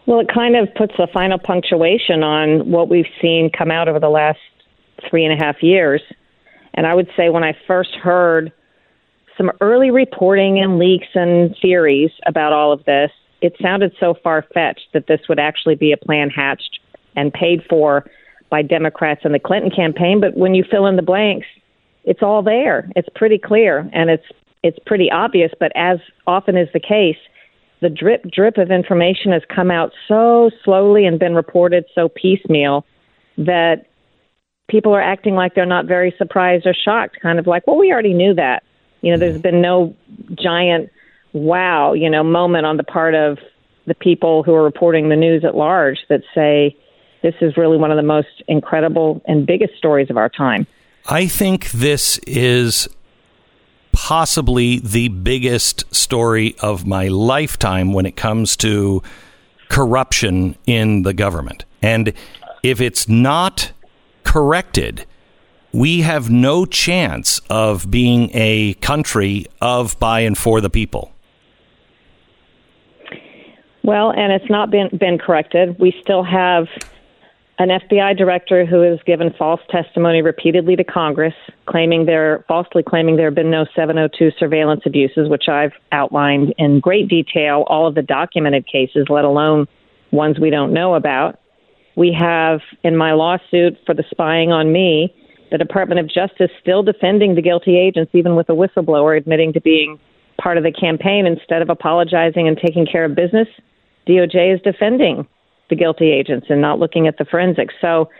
Well, 0.06 0.20
it 0.20 0.28
kind 0.32 0.56
of 0.56 0.68
puts 0.74 0.94
a 0.98 1.06
final 1.06 1.38
punctuation 1.38 2.22
on 2.22 2.70
what 2.70 2.88
we've 2.88 3.06
seen 3.22 3.50
come 3.50 3.70
out 3.70 3.88
over 3.88 3.98
the 3.98 4.10
last 4.10 4.38
three 5.08 5.24
and 5.24 5.32
a 5.32 5.42
half 5.42 5.62
years. 5.62 6.02
And 6.74 6.86
I 6.86 6.94
would 6.94 7.08
say 7.16 7.30
when 7.30 7.44
I 7.44 7.56
first 7.66 7.94
heard 7.94 8.52
some 9.36 9.50
early 9.60 9.90
reporting 9.90 10.58
and 10.58 10.78
leaks 10.78 11.08
and 11.14 11.56
theories 11.60 12.10
about 12.26 12.52
all 12.52 12.72
of 12.72 12.84
this, 12.84 13.10
it 13.40 13.54
sounded 13.60 13.92
so 13.98 14.14
far 14.22 14.44
fetched 14.54 14.88
that 14.92 15.06
this 15.06 15.20
would 15.28 15.38
actually 15.38 15.74
be 15.74 15.92
a 15.92 15.96
plan 15.96 16.30
hatched 16.30 16.80
and 17.16 17.32
paid 17.32 17.62
for 17.68 18.04
by 18.50 18.62
Democrats 18.62 19.22
in 19.24 19.32
the 19.32 19.38
Clinton 19.38 19.70
campaign. 19.70 20.20
But 20.20 20.36
when 20.36 20.54
you 20.54 20.64
fill 20.70 20.86
in 20.86 20.96
the 20.96 21.02
blanks, 21.02 21.46
it's 22.04 22.22
all 22.22 22.42
there. 22.42 22.90
It's 22.94 23.08
pretty 23.14 23.38
clear 23.38 23.88
and 23.92 24.10
it's 24.10 24.26
it's 24.62 24.78
pretty 24.86 25.10
obvious. 25.10 25.52
But 25.58 25.72
as 25.74 25.98
often 26.26 26.56
is 26.56 26.68
the 26.72 26.80
case, 26.80 27.18
the 27.80 27.90
drip 27.90 28.24
drip 28.30 28.56
of 28.58 28.70
information 28.70 29.32
has 29.32 29.42
come 29.54 29.70
out 29.70 29.92
so 30.08 30.50
slowly 30.64 31.06
and 31.06 31.18
been 31.18 31.34
reported 31.34 31.84
so 31.94 32.08
piecemeal 32.08 32.84
that 33.36 33.86
people 34.68 34.94
are 34.94 35.02
acting 35.02 35.34
like 35.34 35.54
they're 35.54 35.66
not 35.66 35.86
very 35.86 36.14
surprised 36.16 36.66
or 36.66 36.74
shocked, 36.74 37.18
kind 37.20 37.38
of 37.38 37.46
like, 37.46 37.66
well, 37.66 37.76
we 37.76 37.92
already 37.92 38.14
knew 38.14 38.34
that. 38.34 38.62
You 39.02 39.12
know, 39.12 39.18
there's 39.18 39.38
mm. 39.38 39.42
been 39.42 39.60
no 39.60 39.94
giant 40.34 40.90
wow, 41.32 41.92
you 41.92 42.08
know, 42.08 42.22
moment 42.22 42.64
on 42.64 42.76
the 42.76 42.84
part 42.84 43.14
of 43.14 43.38
the 43.86 43.94
people 43.94 44.42
who 44.42 44.54
are 44.54 44.62
reporting 44.62 45.08
the 45.08 45.16
news 45.16 45.44
at 45.44 45.54
large 45.54 45.98
that 46.08 46.22
say 46.34 46.76
this 47.22 47.34
is 47.40 47.56
really 47.56 47.76
one 47.76 47.90
of 47.90 47.96
the 47.96 48.02
most 48.02 48.42
incredible 48.48 49.20
and 49.26 49.46
biggest 49.46 49.76
stories 49.76 50.08
of 50.10 50.16
our 50.16 50.28
time. 50.28 50.66
I 51.06 51.26
think 51.26 51.70
this 51.72 52.18
is 52.26 52.88
possibly 53.94 54.80
the 54.80 55.08
biggest 55.08 55.84
story 55.94 56.56
of 56.60 56.84
my 56.84 57.08
lifetime 57.08 57.92
when 57.92 58.04
it 58.04 58.16
comes 58.16 58.56
to 58.56 59.02
corruption 59.68 60.56
in 60.66 61.02
the 61.04 61.14
government. 61.14 61.64
And 61.80 62.12
if 62.62 62.80
it's 62.80 63.08
not 63.08 63.70
corrected, 64.24 65.06
we 65.72 66.00
have 66.00 66.28
no 66.28 66.66
chance 66.66 67.40
of 67.48 67.90
being 67.90 68.30
a 68.34 68.74
country 68.74 69.46
of, 69.60 69.98
by, 70.00 70.20
and 70.20 70.36
for 70.36 70.60
the 70.60 70.70
people. 70.70 71.12
Well, 73.84 74.12
and 74.12 74.32
it's 74.32 74.48
not 74.50 74.70
been 74.70 74.88
been 74.96 75.18
corrected. 75.18 75.78
We 75.78 75.94
still 76.00 76.22
have 76.22 76.68
an 77.58 77.68
FBI 77.68 78.16
director 78.16 78.66
who 78.66 78.80
has 78.80 78.98
given 79.06 79.32
false 79.38 79.60
testimony 79.70 80.22
repeatedly 80.22 80.74
to 80.74 80.82
Congress, 80.82 81.34
claiming 81.66 82.04
there 82.04 82.44
falsely 82.48 82.82
claiming 82.82 83.16
there 83.16 83.26
have 83.26 83.34
been 83.34 83.50
no 83.50 83.64
702 83.76 84.32
surveillance 84.38 84.82
abuses, 84.84 85.28
which 85.28 85.48
I've 85.48 85.72
outlined 85.92 86.52
in 86.58 86.80
great 86.80 87.08
detail, 87.08 87.64
all 87.68 87.86
of 87.86 87.94
the 87.94 88.02
documented 88.02 88.66
cases, 88.66 89.06
let 89.08 89.24
alone 89.24 89.68
ones 90.10 90.40
we 90.40 90.50
don't 90.50 90.72
know 90.72 90.94
about. 90.94 91.38
We 91.96 92.16
have 92.18 92.60
in 92.82 92.96
my 92.96 93.12
lawsuit 93.12 93.78
for 93.86 93.94
the 93.94 94.04
spying 94.10 94.50
on 94.50 94.72
me 94.72 95.14
the 95.52 95.58
Department 95.58 96.00
of 96.00 96.08
Justice 96.08 96.50
still 96.60 96.82
defending 96.82 97.36
the 97.36 97.42
guilty 97.42 97.78
agents, 97.78 98.10
even 98.14 98.34
with 98.34 98.48
a 98.48 98.52
whistleblower 98.52 99.16
admitting 99.16 99.52
to 99.52 99.60
being 99.60 100.00
part 100.42 100.58
of 100.58 100.64
the 100.64 100.72
campaign 100.72 101.26
instead 101.26 101.62
of 101.62 101.70
apologizing 101.70 102.48
and 102.48 102.58
taking 102.58 102.84
care 102.84 103.04
of 103.04 103.14
business. 103.14 103.46
DOJ 104.08 104.56
is 104.56 104.60
defending 104.62 105.28
the 105.70 105.76
guilty 105.76 106.10
agents 106.10 106.46
and 106.50 106.60
not 106.60 106.78
looking 106.78 107.06
at 107.06 107.18
the 107.18 107.24
forensics. 107.24 107.74
So 107.80 108.10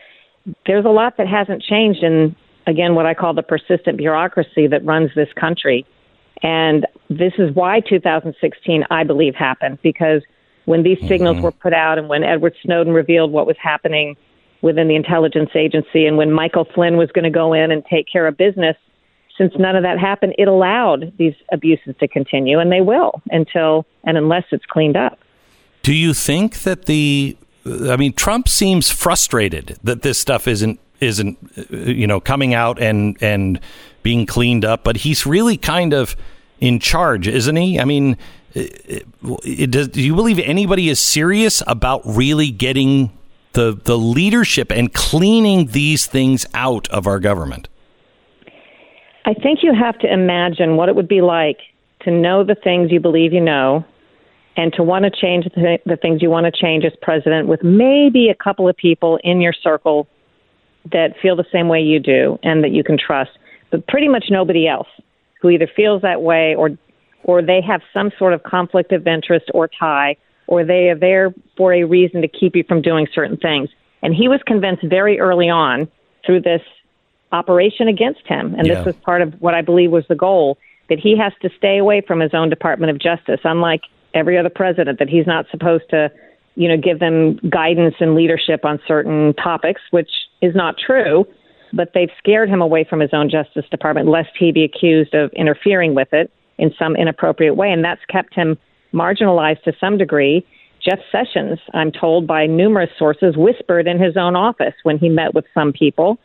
there's 0.66 0.84
a 0.84 0.90
lot 0.90 1.16
that 1.18 1.26
hasn't 1.28 1.62
changed 1.62 2.02
in, 2.02 2.34
again, 2.66 2.94
what 2.94 3.06
I 3.06 3.14
call 3.14 3.34
the 3.34 3.42
persistent 3.42 3.98
bureaucracy 3.98 4.66
that 4.66 4.84
runs 4.84 5.10
this 5.14 5.28
country. 5.38 5.86
And 6.42 6.86
this 7.08 7.32
is 7.38 7.54
why 7.54 7.80
2016, 7.80 8.84
I 8.90 9.04
believe, 9.04 9.34
happened 9.34 9.78
because 9.82 10.22
when 10.64 10.82
these 10.82 10.98
signals 11.06 11.36
mm-hmm. 11.36 11.44
were 11.44 11.52
put 11.52 11.72
out 11.72 11.98
and 11.98 12.08
when 12.08 12.24
Edward 12.24 12.54
Snowden 12.62 12.92
revealed 12.92 13.32
what 13.32 13.46
was 13.46 13.56
happening 13.62 14.16
within 14.64 14.88
the 14.88 14.96
intelligence 14.96 15.50
agency. 15.54 16.06
And 16.06 16.16
when 16.16 16.32
Michael 16.32 16.66
Flynn 16.74 16.96
was 16.96 17.10
going 17.12 17.24
to 17.24 17.30
go 17.30 17.52
in 17.52 17.70
and 17.70 17.84
take 17.84 18.06
care 18.10 18.26
of 18.26 18.36
business, 18.36 18.76
since 19.36 19.52
none 19.58 19.76
of 19.76 19.82
that 19.82 19.98
happened, 19.98 20.34
it 20.38 20.48
allowed 20.48 21.12
these 21.18 21.34
abuses 21.52 21.94
to 22.00 22.08
continue, 22.08 22.58
and 22.58 22.72
they 22.72 22.80
will 22.80 23.20
until 23.30 23.84
and 24.04 24.16
unless 24.16 24.44
it's 24.52 24.64
cleaned 24.64 24.96
up. 24.96 25.18
Do 25.84 25.92
you 25.92 26.14
think 26.14 26.60
that 26.60 26.86
the 26.86 27.36
I 27.66 27.96
mean 27.96 28.14
Trump 28.14 28.48
seems 28.48 28.90
frustrated 28.90 29.78
that 29.84 30.00
this 30.00 30.18
stuff 30.18 30.48
isn't 30.48 30.80
isn't 30.98 31.38
uh, 31.58 31.76
you 31.76 32.06
know 32.06 32.20
coming 32.20 32.54
out 32.54 32.80
and 32.80 33.18
and 33.20 33.60
being 34.02 34.24
cleaned 34.24 34.64
up, 34.64 34.82
but 34.82 34.96
he's 34.96 35.26
really 35.26 35.58
kind 35.58 35.92
of 35.92 36.16
in 36.58 36.78
charge, 36.80 37.28
isn't 37.28 37.56
he? 37.56 37.78
I 37.78 37.84
mean, 37.84 38.16
it, 38.54 39.06
it, 39.44 39.70
does, 39.70 39.88
do 39.88 40.00
you 40.00 40.14
believe 40.14 40.38
anybody 40.38 40.88
is 40.88 40.98
serious 41.00 41.62
about 41.66 42.00
really 42.06 42.50
getting 42.50 43.12
the 43.52 43.78
the 43.84 43.98
leadership 43.98 44.72
and 44.72 44.92
cleaning 44.94 45.66
these 45.66 46.06
things 46.06 46.46
out 46.54 46.88
of 46.88 47.06
our 47.06 47.20
government? 47.20 47.68
I 49.26 49.34
think 49.34 49.62
you 49.62 49.74
have 49.74 49.98
to 49.98 50.10
imagine 50.10 50.76
what 50.76 50.88
it 50.88 50.96
would 50.96 51.08
be 51.08 51.20
like 51.20 51.58
to 52.04 52.10
know 52.10 52.42
the 52.42 52.54
things 52.54 52.90
you 52.90 53.00
believe 53.00 53.34
you 53.34 53.40
know 53.42 53.84
and 54.56 54.72
to 54.74 54.82
want 54.82 55.04
to 55.04 55.10
change 55.10 55.44
the, 55.54 55.78
the 55.84 55.96
things 55.96 56.22
you 56.22 56.30
want 56.30 56.46
to 56.46 56.52
change 56.52 56.84
as 56.84 56.92
president 57.02 57.48
with 57.48 57.62
maybe 57.62 58.28
a 58.28 58.34
couple 58.34 58.68
of 58.68 58.76
people 58.76 59.18
in 59.24 59.40
your 59.40 59.52
circle 59.52 60.06
that 60.92 61.14
feel 61.20 61.34
the 61.34 61.46
same 61.52 61.68
way 61.68 61.80
you 61.80 61.98
do 61.98 62.38
and 62.42 62.62
that 62.62 62.70
you 62.70 62.84
can 62.84 62.98
trust, 62.98 63.30
but 63.70 63.86
pretty 63.88 64.08
much 64.08 64.26
nobody 64.30 64.68
else 64.68 64.88
who 65.40 65.50
either 65.50 65.68
feels 65.74 66.02
that 66.02 66.22
way 66.22 66.54
or 66.54 66.70
or 67.24 67.40
they 67.40 67.60
have 67.62 67.80
some 67.94 68.10
sort 68.18 68.34
of 68.34 68.42
conflict 68.42 68.92
of 68.92 69.06
interest 69.06 69.46
or 69.54 69.66
tie 69.66 70.14
or 70.46 70.64
they 70.64 70.90
are 70.90 70.98
there 70.98 71.34
for 71.56 71.72
a 71.72 71.84
reason 71.84 72.20
to 72.20 72.28
keep 72.28 72.54
you 72.54 72.62
from 72.64 72.82
doing 72.82 73.06
certain 73.14 73.36
things. 73.36 73.70
And 74.02 74.14
he 74.14 74.28
was 74.28 74.40
convinced 74.46 74.84
very 74.84 75.18
early 75.18 75.48
on 75.48 75.88
through 76.24 76.42
this 76.42 76.60
operation 77.32 77.88
against 77.88 78.26
him, 78.26 78.54
and 78.54 78.66
yeah. 78.66 78.74
this 78.74 78.86
was 78.86 78.96
part 78.96 79.22
of 79.22 79.34
what 79.40 79.54
I 79.54 79.62
believe 79.62 79.90
was 79.90 80.04
the 80.08 80.14
goal, 80.14 80.58
that 80.88 80.98
he 80.98 81.16
has 81.18 81.32
to 81.42 81.50
stay 81.56 81.78
away 81.78 82.00
from 82.00 82.20
his 82.20 82.32
own 82.34 82.50
Department 82.50 82.90
of 82.90 82.98
Justice, 82.98 83.40
unlike 83.44 83.82
every 84.14 84.38
other 84.38 84.50
president, 84.50 84.98
that 84.98 85.08
he's 85.08 85.26
not 85.26 85.46
supposed 85.50 85.84
to, 85.90 86.10
you 86.54 86.68
know, 86.68 86.76
give 86.76 87.00
them 87.00 87.38
guidance 87.50 87.96
and 88.00 88.14
leadership 88.14 88.64
on 88.64 88.80
certain 88.86 89.34
topics, 89.34 89.82
which 89.90 90.10
is 90.40 90.54
not 90.54 90.76
true. 90.78 91.26
But 91.72 91.90
they've 91.92 92.10
scared 92.18 92.48
him 92.48 92.62
away 92.62 92.86
from 92.88 93.00
his 93.00 93.10
own 93.12 93.28
Justice 93.28 93.64
Department, 93.70 94.08
lest 94.08 94.30
he 94.38 94.52
be 94.52 94.62
accused 94.62 95.12
of 95.14 95.32
interfering 95.32 95.94
with 95.94 96.12
it 96.12 96.30
in 96.56 96.72
some 96.78 96.94
inappropriate 96.94 97.56
way. 97.56 97.72
And 97.72 97.84
that's 97.84 98.04
kept 98.08 98.34
him 98.34 98.56
marginalized 98.92 99.62
to 99.64 99.72
some 99.80 99.98
degree. 99.98 100.46
Jeff 100.80 101.00
Sessions, 101.10 101.58
I'm 101.72 101.90
told 101.90 102.26
by 102.26 102.46
numerous 102.46 102.90
sources, 102.98 103.36
whispered 103.36 103.88
in 103.88 103.98
his 104.00 104.16
own 104.16 104.36
office 104.36 104.74
when 104.84 104.98
he 104.98 105.08
met 105.08 105.34
with 105.34 105.46
some 105.52 105.72
people, 105.72 106.18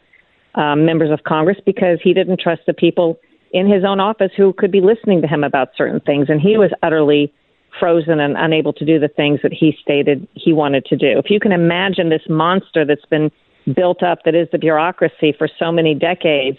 um, 0.55 0.85
members 0.85 1.11
of 1.11 1.23
Congress, 1.23 1.57
because 1.65 1.99
he 2.03 2.13
didn't 2.13 2.39
trust 2.39 2.61
the 2.67 2.73
people 2.73 3.19
in 3.51 3.67
his 3.67 3.83
own 3.83 3.99
office 3.99 4.31
who 4.37 4.53
could 4.53 4.71
be 4.71 4.81
listening 4.81 5.21
to 5.21 5.27
him 5.27 5.43
about 5.43 5.69
certain 5.75 5.99
things. 6.01 6.27
And 6.29 6.39
he 6.39 6.57
was 6.57 6.71
utterly 6.83 7.33
frozen 7.79 8.19
and 8.19 8.35
unable 8.37 8.73
to 8.73 8.85
do 8.85 8.99
the 8.99 9.07
things 9.07 9.39
that 9.43 9.53
he 9.53 9.77
stated 9.81 10.27
he 10.33 10.53
wanted 10.53 10.85
to 10.85 10.95
do. 10.95 11.19
If 11.19 11.29
you 11.29 11.39
can 11.39 11.51
imagine 11.51 12.09
this 12.09 12.21
monster 12.29 12.85
that's 12.85 13.05
been 13.05 13.31
built 13.73 14.01
up 14.03 14.23
that 14.25 14.35
is 14.35 14.47
the 14.51 14.57
bureaucracy 14.57 15.33
for 15.37 15.47
so 15.59 15.71
many 15.71 15.93
decades, 15.93 16.57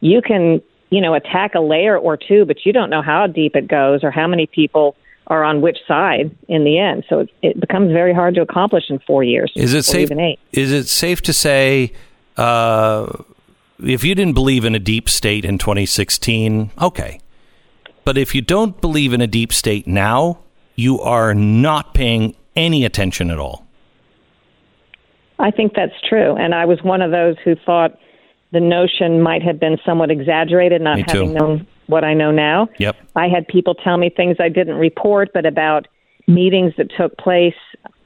you 0.00 0.22
can, 0.22 0.62
you 0.90 1.00
know, 1.00 1.14
attack 1.14 1.54
a 1.54 1.60
layer 1.60 1.98
or 1.98 2.16
two, 2.16 2.44
but 2.44 2.64
you 2.64 2.72
don't 2.72 2.90
know 2.90 3.02
how 3.02 3.26
deep 3.26 3.56
it 3.56 3.68
goes 3.68 4.02
or 4.02 4.10
how 4.10 4.26
many 4.26 4.46
people 4.46 4.96
are 5.26 5.42
on 5.42 5.60
which 5.60 5.78
side 5.88 6.34
in 6.48 6.64
the 6.64 6.78
end. 6.78 7.04
So 7.08 7.20
it, 7.20 7.30
it 7.42 7.60
becomes 7.60 7.92
very 7.92 8.14
hard 8.14 8.36
to 8.36 8.42
accomplish 8.42 8.84
in 8.88 9.00
four 9.00 9.24
years. 9.24 9.52
Is 9.56 9.74
it 9.74 9.84
safe? 9.84 10.10
Is 10.52 10.72
it 10.72 10.86
safe 10.86 11.20
to 11.22 11.32
say 11.32 11.92
uh, 12.36 13.12
if 13.82 14.04
you 14.04 14.14
didn't 14.14 14.34
believe 14.34 14.64
in 14.64 14.74
a 14.74 14.78
deep 14.78 15.08
state 15.08 15.44
in 15.44 15.58
2016, 15.58 16.70
okay, 16.80 17.20
but 18.04 18.16
if 18.16 18.34
you 18.34 18.40
don't 18.40 18.80
believe 18.80 19.12
in 19.12 19.20
a 19.20 19.26
deep 19.26 19.52
state 19.52 19.86
now, 19.86 20.38
you 20.76 21.00
are 21.00 21.34
not 21.34 21.94
paying 21.94 22.36
any 22.54 22.84
attention 22.84 23.30
at 23.30 23.38
all. 23.38 23.66
I 25.38 25.50
think 25.50 25.74
that's 25.74 25.92
true, 26.08 26.34
and 26.36 26.54
I 26.54 26.64
was 26.64 26.82
one 26.82 27.02
of 27.02 27.10
those 27.10 27.36
who 27.44 27.56
thought 27.56 27.98
the 28.52 28.60
notion 28.60 29.20
might 29.20 29.42
have 29.42 29.60
been 29.60 29.76
somewhat 29.84 30.10
exaggerated, 30.10 30.80
not 30.80 30.98
having 31.10 31.34
known 31.34 31.66
what 31.88 32.04
I 32.04 32.14
know 32.14 32.30
now. 32.30 32.68
Yep. 32.78 32.96
I 33.16 33.28
had 33.28 33.46
people 33.46 33.74
tell 33.74 33.98
me 33.98 34.08
things 34.08 34.36
I 34.40 34.48
didn't 34.48 34.76
report, 34.76 35.30
but 35.34 35.44
about 35.44 35.88
meetings 36.26 36.72
that 36.78 36.90
took 36.96 37.16
place 37.18 37.54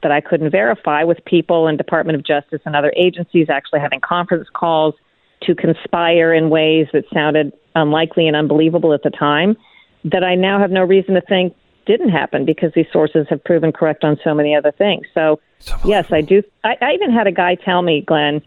that 0.03 0.11
I 0.11 0.19
couldn't 0.19 0.51
verify 0.51 1.03
with 1.03 1.23
people 1.25 1.67
in 1.67 1.77
Department 1.77 2.17
of 2.17 2.25
Justice 2.25 2.61
and 2.65 2.75
other 2.75 2.93
agencies 2.97 3.47
actually 3.49 3.79
having 3.79 4.01
conference 4.01 4.47
calls 4.53 4.95
to 5.43 5.55
conspire 5.55 6.33
in 6.33 6.49
ways 6.49 6.87
that 6.93 7.05
sounded 7.13 7.53
unlikely 7.75 8.27
and 8.27 8.35
unbelievable 8.35 8.93
at 8.93 9.03
the 9.03 9.09
time 9.09 9.55
that 10.03 10.23
I 10.23 10.35
now 10.35 10.59
have 10.59 10.71
no 10.71 10.83
reason 10.83 11.15
to 11.15 11.21
think 11.21 11.55
didn't 11.85 12.09
happen 12.09 12.45
because 12.45 12.71
these 12.73 12.87
sources 12.91 13.27
have 13.29 13.43
proven 13.43 13.71
correct 13.71 14.03
on 14.03 14.17
so 14.23 14.33
many 14.33 14.55
other 14.55 14.71
things. 14.71 15.07
So, 15.13 15.39
yes, 15.85 16.11
I 16.11 16.21
do. 16.21 16.43
I, 16.63 16.77
I 16.81 16.93
even 16.93 17.11
had 17.11 17.27
a 17.27 17.31
guy 17.31 17.55
tell 17.55 17.81
me, 17.81 18.01
Glenn, 18.01 18.41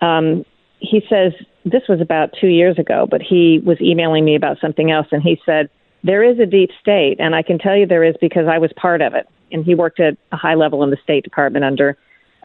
um, 0.00 0.44
he 0.80 1.04
says, 1.08 1.32
this 1.64 1.82
was 1.88 2.00
about 2.00 2.34
two 2.40 2.48
years 2.48 2.78
ago, 2.78 3.06
but 3.10 3.20
he 3.20 3.58
was 3.58 3.80
emailing 3.80 4.24
me 4.24 4.34
about 4.34 4.58
something 4.60 4.90
else, 4.90 5.08
and 5.10 5.22
he 5.22 5.40
said, 5.44 5.68
there 6.04 6.22
is 6.22 6.38
a 6.38 6.46
deep 6.46 6.70
state, 6.80 7.16
and 7.18 7.34
I 7.34 7.42
can 7.42 7.58
tell 7.58 7.76
you 7.76 7.84
there 7.86 8.04
is 8.04 8.14
because 8.20 8.46
I 8.46 8.58
was 8.58 8.72
part 8.74 9.02
of 9.02 9.14
it. 9.14 9.28
And 9.50 9.64
he 9.64 9.74
worked 9.74 9.98
at 9.98 10.16
a 10.30 10.36
high 10.36 10.54
level 10.54 10.82
in 10.82 10.90
the 10.90 10.96
State 11.02 11.24
Department 11.24 11.64
under 11.64 11.96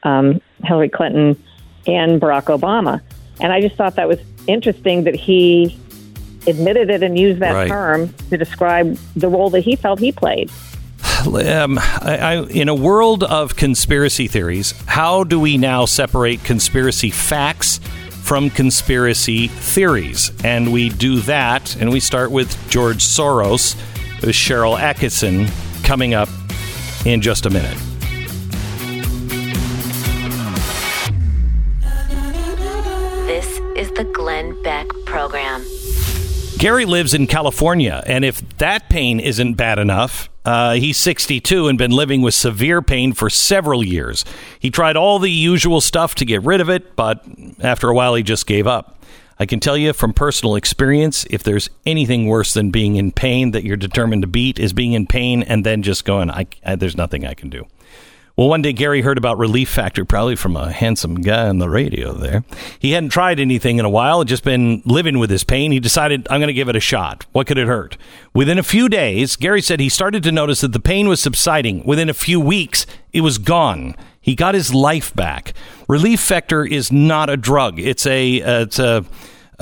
um, 0.03 0.41
Hillary 0.63 0.89
Clinton 0.89 1.41
and 1.85 2.19
Barack 2.19 2.45
Obama. 2.45 3.01
And 3.39 3.51
I 3.51 3.61
just 3.61 3.75
thought 3.75 3.95
that 3.95 4.07
was 4.07 4.19
interesting 4.47 5.03
that 5.03 5.15
he 5.15 5.77
admitted 6.47 6.89
it 6.89 7.03
and 7.03 7.17
used 7.17 7.39
that 7.39 7.53
Right. 7.53 7.67
term 7.67 8.13
to 8.29 8.37
describe 8.37 8.97
the 9.15 9.27
role 9.29 9.49
that 9.51 9.61
he 9.61 9.75
felt 9.75 9.99
he 9.99 10.11
played. 10.11 10.51
Um, 11.25 11.79
I, 11.79 12.17
I, 12.17 12.43
in 12.47 12.67
a 12.67 12.75
world 12.75 13.23
of 13.23 13.55
conspiracy 13.55 14.27
theories, 14.27 14.73
how 14.87 15.23
do 15.23 15.39
we 15.39 15.57
now 15.57 15.85
separate 15.85 16.43
conspiracy 16.43 17.11
facts 17.11 17.79
from 18.23 18.49
conspiracy 18.49 19.47
theories? 19.47 20.31
And 20.43 20.73
we 20.73 20.89
do 20.89 21.19
that, 21.21 21.77
and 21.77 21.91
we 21.91 22.01
start 22.01 22.31
with 22.31 22.57
George 22.69 22.97
Soros, 23.05 23.75
with 24.21 24.31
Sharyl 24.31 24.77
Attkisson 24.77 25.49
coming 25.85 26.13
up 26.13 26.27
in 27.05 27.21
just 27.21 27.45
a 27.45 27.49
minute. 27.49 27.77
This 33.25 33.47
is 33.75 33.91
the 33.93 34.03
Glenn 34.13 34.61
Beck 34.63 34.87
Program. 35.05 35.63
Gary 36.63 36.85
lives 36.85 37.13
in 37.13 37.27
California, 37.27 38.01
and 38.05 38.23
if 38.23 38.39
that 38.57 38.87
pain 38.87 39.19
isn't 39.19 39.55
bad 39.55 39.77
enough, 39.77 40.29
uh, 40.45 40.75
he's 40.75 40.95
62 40.95 41.67
and 41.67 41.77
been 41.77 41.91
living 41.91 42.21
with 42.21 42.33
severe 42.33 42.81
pain 42.81 43.11
for 43.11 43.29
several 43.29 43.83
years. 43.83 44.23
He 44.61 44.69
tried 44.69 44.95
all 44.95 45.19
the 45.19 45.29
usual 45.29 45.81
stuff 45.81 46.15
to 46.15 46.23
get 46.23 46.41
rid 46.43 46.61
of 46.61 46.69
it, 46.69 46.95
but 46.95 47.21
after 47.59 47.89
a 47.89 47.93
while, 47.93 48.15
he 48.15 48.23
just 48.23 48.47
gave 48.47 48.65
up. 48.65 49.03
I 49.37 49.45
can 49.45 49.59
tell 49.59 49.75
you 49.75 49.91
from 49.91 50.13
personal 50.13 50.55
experience, 50.55 51.25
if 51.29 51.43
there's 51.43 51.69
anything 51.85 52.27
worse 52.27 52.53
than 52.53 52.71
being 52.71 52.95
in 52.95 53.11
pain 53.11 53.51
that 53.51 53.65
you're 53.65 53.75
determined 53.75 54.21
to 54.21 54.27
beat, 54.29 54.57
is 54.57 54.71
being 54.71 54.93
in 54.93 55.05
pain 55.05 55.43
and 55.43 55.65
then 55.65 55.83
just 55.83 56.05
going, 56.05 56.31
I, 56.31 56.47
I, 56.65 56.77
there's 56.77 56.95
nothing 56.95 57.25
I 57.25 57.33
can 57.33 57.49
do. 57.49 57.67
Well, 58.35 58.49
one 58.49 58.63
day 58.63 58.73
Gary 58.73 59.01
heard 59.01 59.19
about 59.19 59.37
Relief 59.37 59.69
Factor, 59.69 60.05
probably 60.05 60.35
from 60.35 60.55
a 60.55 60.71
handsome 60.71 61.21
guy 61.21 61.47
on 61.47 61.59
the 61.59 61.69
radio 61.69 62.13
there. 62.13 62.43
He 62.79 62.93
hadn't 62.93 63.09
tried 63.09 63.39
anything 63.39 63.77
in 63.77 63.85
a 63.85 63.89
while, 63.89 64.19
had 64.19 64.27
just 64.27 64.43
been 64.43 64.81
living 64.85 65.19
with 65.19 65.29
his 65.29 65.43
pain. 65.43 65.71
He 65.71 65.79
decided, 65.79 66.25
I'm 66.31 66.39
going 66.39 66.47
to 66.47 66.53
give 66.53 66.67
it 66.67 66.75
a 66.75 66.79
shot. 66.79 67.27
What 67.31 67.45
could 67.45 67.59
it 67.59 67.67
hurt? 67.67 67.95
Within 68.33 68.57
a 68.57 68.63
few 68.63 68.89
days, 68.89 69.35
Gary 69.35 69.61
said 69.61 69.79
he 69.79 69.87
started 69.87 70.23
to 70.23 70.31
notice 70.31 70.61
that 70.61 70.73
the 70.73 70.79
pain 70.79 71.07
was 71.07 71.21
subsiding. 71.21 71.85
Within 71.85 72.09
a 72.09 72.13
few 72.15 72.39
weeks, 72.39 72.87
it 73.11 73.21
was 73.21 73.37
gone. 73.37 73.95
He 74.19 74.33
got 74.33 74.55
his 74.55 74.73
life 74.73 75.13
back. 75.13 75.53
Relief 75.87 76.19
Factor 76.19 76.65
is 76.65 76.91
not 76.91 77.29
a 77.29 77.37
drug. 77.37 77.79
It's 77.79 78.07
a, 78.07 78.41
uh, 78.41 78.61
it's 78.61 78.79
a, 78.79 79.05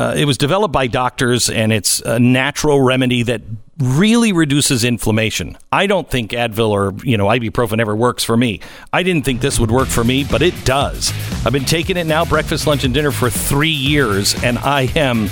uh, 0.02 0.16
it 0.16 0.26
was 0.26 0.38
developed 0.38 0.72
by 0.72 0.88
doctors, 0.88 1.48
and 1.48 1.72
it's 1.72 2.00
a 2.02 2.18
natural 2.18 2.82
remedy 2.82 3.22
that 3.22 3.42
really 3.78 4.34
reduces 4.34 4.84
inflammation. 4.84 5.56
I 5.72 5.86
don't 5.86 6.10
think 6.10 6.32
Advil 6.32 6.70
or 6.70 6.94
you 7.04 7.18
know 7.18 7.28
ibuprofen 7.28 7.80
ever 7.80 7.96
works 7.96 8.24
for 8.24 8.36
me. 8.36 8.62
I 8.92 9.04
didn't 9.04 9.26
think 9.26 9.42
this 9.42 9.60
would 9.60 9.70
work 9.70 9.88
for 9.88 10.04
me, 10.04 10.24
but 10.24 10.42
it 10.42 10.66
does. 10.66 11.14
I've 11.46 11.54
been 11.54 11.66
taking 11.66 11.98
it 11.98 12.08
now, 12.08 12.26
breakfast, 12.26 12.66
lunch, 12.66 12.84
and 12.84 12.96
dinner 12.96 13.12
for 13.12 13.30
three 13.30 13.70
years, 13.70 14.34
and 14.44 14.58
I 14.58 14.92
am 14.96 15.30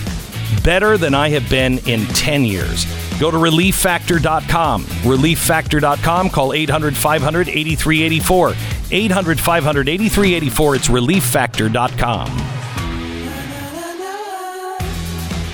better 0.63 0.99
than 0.99 1.15
I 1.15 1.29
have 1.29 1.49
been 1.49 1.79
in 1.87 2.05
10 2.07 2.45
years. 2.45 2.85
Go 3.19 3.31
to 3.31 3.37
relieffactor.com. 3.37 4.83
Relieffactor.com. 4.83 6.29
Call 6.29 6.53
800 6.53 6.95
500 6.95 7.49
8384. 7.49 8.53
800 8.91 9.39
500 9.39 9.89
8384. 9.89 10.75
It's 10.75 10.87
relieffactor.com. 10.87 12.58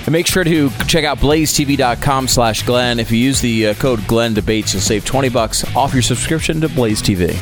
And 0.06 0.12
make 0.12 0.28
sure 0.28 0.44
to 0.44 0.70
check 0.86 1.04
out 1.04 1.18
blazetv.com 1.18 2.28
slash 2.28 2.62
Glenn. 2.62 3.00
If 3.00 3.10
you 3.10 3.18
use 3.18 3.40
the 3.40 3.68
uh, 3.68 3.74
code 3.74 4.06
Glenn 4.06 4.34
Debates, 4.34 4.72
you'll 4.72 4.80
save 4.80 5.04
20 5.04 5.30
bucks 5.30 5.64
off 5.74 5.92
your 5.92 6.02
subscription 6.02 6.60
to 6.60 6.68
Blaze 6.68 7.02
TV. 7.02 7.34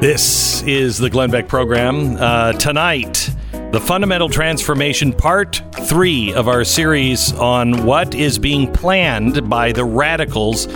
This 0.00 0.62
is 0.64 0.98
the 0.98 1.08
Glenn 1.08 1.30
Beck 1.30 1.48
program. 1.48 2.16
Uh, 2.18 2.52
tonight, 2.52 3.30
the 3.74 3.80
fundamental 3.80 4.28
transformation 4.28 5.12
part 5.12 5.60
three 5.88 6.32
of 6.32 6.46
our 6.46 6.62
series 6.62 7.32
on 7.32 7.84
what 7.84 8.14
is 8.14 8.38
being 8.38 8.72
planned 8.72 9.50
by 9.50 9.72
the 9.72 9.84
radicals 9.84 10.66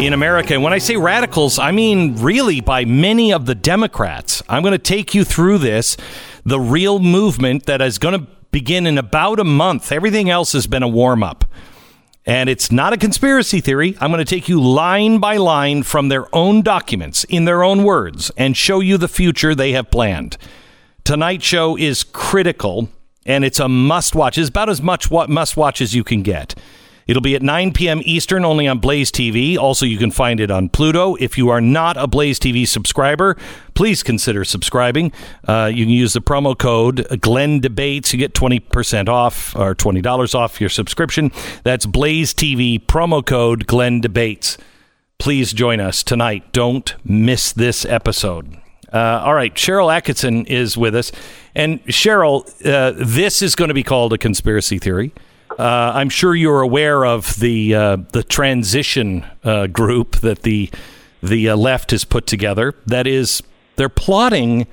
in 0.00 0.14
America. 0.14 0.54
And 0.54 0.62
when 0.62 0.72
I 0.72 0.78
say 0.78 0.96
radicals, 0.96 1.58
I 1.58 1.70
mean 1.70 2.16
really 2.16 2.62
by 2.62 2.86
many 2.86 3.30
of 3.30 3.44
the 3.44 3.54
Democrats. 3.54 4.42
I'm 4.48 4.62
going 4.62 4.72
to 4.72 4.78
take 4.78 5.14
you 5.14 5.22
through 5.22 5.58
this, 5.58 5.98
the 6.42 6.58
real 6.58 6.98
movement 6.98 7.66
that 7.66 7.82
is 7.82 7.98
going 7.98 8.18
to 8.18 8.26
begin 8.50 8.86
in 8.86 8.96
about 8.96 9.38
a 9.38 9.44
month. 9.44 9.92
Everything 9.92 10.30
else 10.30 10.52
has 10.52 10.66
been 10.66 10.82
a 10.82 10.88
warm 10.88 11.22
up. 11.22 11.44
And 12.24 12.48
it's 12.48 12.72
not 12.72 12.94
a 12.94 12.96
conspiracy 12.96 13.60
theory. 13.60 13.98
I'm 14.00 14.10
going 14.10 14.24
to 14.24 14.34
take 14.34 14.48
you 14.48 14.62
line 14.62 15.18
by 15.18 15.36
line 15.36 15.82
from 15.82 16.08
their 16.08 16.34
own 16.34 16.62
documents, 16.62 17.24
in 17.24 17.44
their 17.44 17.62
own 17.62 17.84
words, 17.84 18.30
and 18.38 18.56
show 18.56 18.80
you 18.80 18.96
the 18.96 19.08
future 19.08 19.54
they 19.54 19.72
have 19.72 19.90
planned. 19.90 20.38
Tonight's 21.10 21.44
show 21.44 21.76
is 21.76 22.04
critical, 22.04 22.88
and 23.26 23.44
it's 23.44 23.58
a 23.58 23.68
must 23.68 24.14
watch. 24.14 24.38
It's 24.38 24.48
about 24.48 24.68
as 24.68 24.80
much 24.80 25.10
what 25.10 25.28
must 25.28 25.56
watch 25.56 25.80
as 25.80 25.92
you 25.92 26.04
can 26.04 26.22
get. 26.22 26.54
It'll 27.08 27.20
be 27.20 27.34
at 27.34 27.42
9 27.42 27.72
p.m. 27.72 28.00
Eastern, 28.04 28.44
only 28.44 28.68
on 28.68 28.78
Blaze 28.78 29.10
TV. 29.10 29.58
Also, 29.58 29.84
you 29.84 29.98
can 29.98 30.12
find 30.12 30.38
it 30.38 30.52
on 30.52 30.68
Pluto. 30.68 31.16
If 31.16 31.36
you 31.36 31.48
are 31.48 31.60
not 31.60 31.96
a 31.96 32.06
Blaze 32.06 32.38
TV 32.38 32.64
subscriber, 32.64 33.36
please 33.74 34.04
consider 34.04 34.44
subscribing. 34.44 35.10
Uh, 35.48 35.68
you 35.74 35.84
can 35.84 35.92
use 35.92 36.12
the 36.12 36.20
promo 36.20 36.56
code 36.56 37.04
Glenn 37.20 37.58
Debates. 37.58 38.12
You 38.12 38.18
get 38.20 38.32
20% 38.32 39.08
off 39.08 39.56
or 39.56 39.74
$20 39.74 40.34
off 40.36 40.60
your 40.60 40.70
subscription. 40.70 41.32
That's 41.64 41.86
Blaze 41.86 42.32
TV, 42.32 42.78
promo 42.86 43.26
code 43.26 43.66
Glenn 43.66 44.00
Debates. 44.00 44.58
Please 45.18 45.52
join 45.52 45.80
us 45.80 46.04
tonight. 46.04 46.52
Don't 46.52 46.94
miss 47.04 47.52
this 47.52 47.84
episode. 47.84 48.60
Uh, 48.92 49.22
all 49.24 49.34
right, 49.34 49.54
Sharyl 49.54 49.88
Attkisson 49.88 50.46
is 50.46 50.76
with 50.76 50.94
us. 50.94 51.12
And 51.54 51.84
Sharyl, 51.86 52.44
uh, 52.66 52.92
this 52.96 53.42
is 53.42 53.54
going 53.54 53.68
to 53.68 53.74
be 53.74 53.82
called 53.82 54.12
a 54.12 54.18
conspiracy 54.18 54.78
theory. 54.78 55.12
Uh, 55.58 55.92
I'm 55.94 56.08
sure 56.08 56.34
you're 56.34 56.62
aware 56.62 57.04
of 57.04 57.38
the 57.38 57.74
uh, 57.74 57.96
the 58.12 58.22
transition 58.22 59.26
uh, 59.44 59.66
group 59.66 60.16
that 60.20 60.42
the 60.42 60.70
the 61.22 61.50
uh, 61.50 61.56
left 61.56 61.90
has 61.90 62.04
put 62.04 62.26
together. 62.26 62.74
That 62.86 63.06
is, 63.06 63.42
they're 63.76 63.88
plotting 63.88 64.66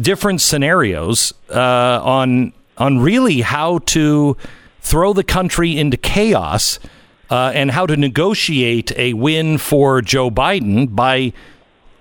different 0.00 0.40
scenarios 0.40 1.32
on 1.50 2.52
on 2.76 2.98
really 2.98 3.40
how 3.40 3.78
to 3.78 4.36
throw 4.80 5.12
the 5.12 5.24
country 5.24 5.78
into 5.78 5.96
chaos 5.96 6.78
and 7.30 7.70
how 7.70 7.86
to 7.86 7.96
negotiate 7.96 8.92
a 8.98 9.14
win 9.14 9.58
for 9.58 10.02
Joe 10.02 10.30
Biden 10.30 10.94
by, 10.94 11.32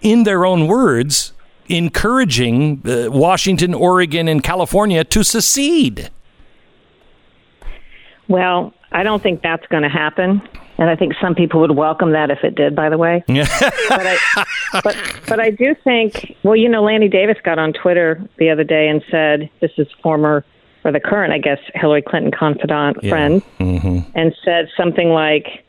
in 0.03 0.23
their 0.23 0.45
own 0.45 0.67
words, 0.67 1.33
encouraging 1.67 2.81
uh, 2.85 3.09
Washington, 3.09 3.73
Oregon, 3.73 4.27
and 4.27 4.43
California 4.43 5.03
to 5.05 5.23
secede. 5.23 6.11
Well, 8.27 8.73
I 8.91 9.03
don't 9.03 9.21
think 9.21 9.41
that's 9.41 9.65
going 9.67 9.83
to 9.83 9.89
happen. 9.89 10.41
And 10.77 10.89
I 10.89 10.95
think 10.95 11.13
some 11.21 11.35
people 11.35 11.61
would 11.61 11.71
welcome 11.75 12.11
that 12.13 12.31
if 12.31 12.43
it 12.43 12.55
did, 12.55 12.75
by 12.75 12.89
the 12.89 12.97
way. 12.97 13.23
but, 13.27 13.37
I, 13.91 14.45
but, 14.83 14.97
but 15.27 15.39
I 15.39 15.51
do 15.51 15.75
think, 15.83 16.35
well, 16.43 16.55
you 16.55 16.67
know, 16.67 16.83
Lanny 16.83 17.07
Davis 17.07 17.37
got 17.43 17.59
on 17.59 17.73
Twitter 17.73 18.27
the 18.37 18.49
other 18.49 18.63
day 18.63 18.87
and 18.87 19.03
said, 19.11 19.49
this 19.61 19.71
is 19.77 19.87
former, 20.01 20.43
or 20.83 20.91
the 20.91 20.99
current, 20.99 21.31
I 21.31 21.37
guess, 21.37 21.59
Hillary 21.75 22.01
Clinton 22.01 22.31
confidant 22.31 22.97
friend, 23.07 23.43
Mm-hmm. 23.59 23.99
and 24.15 24.35
said 24.43 24.67
something 24.75 25.09
like, 25.09 25.63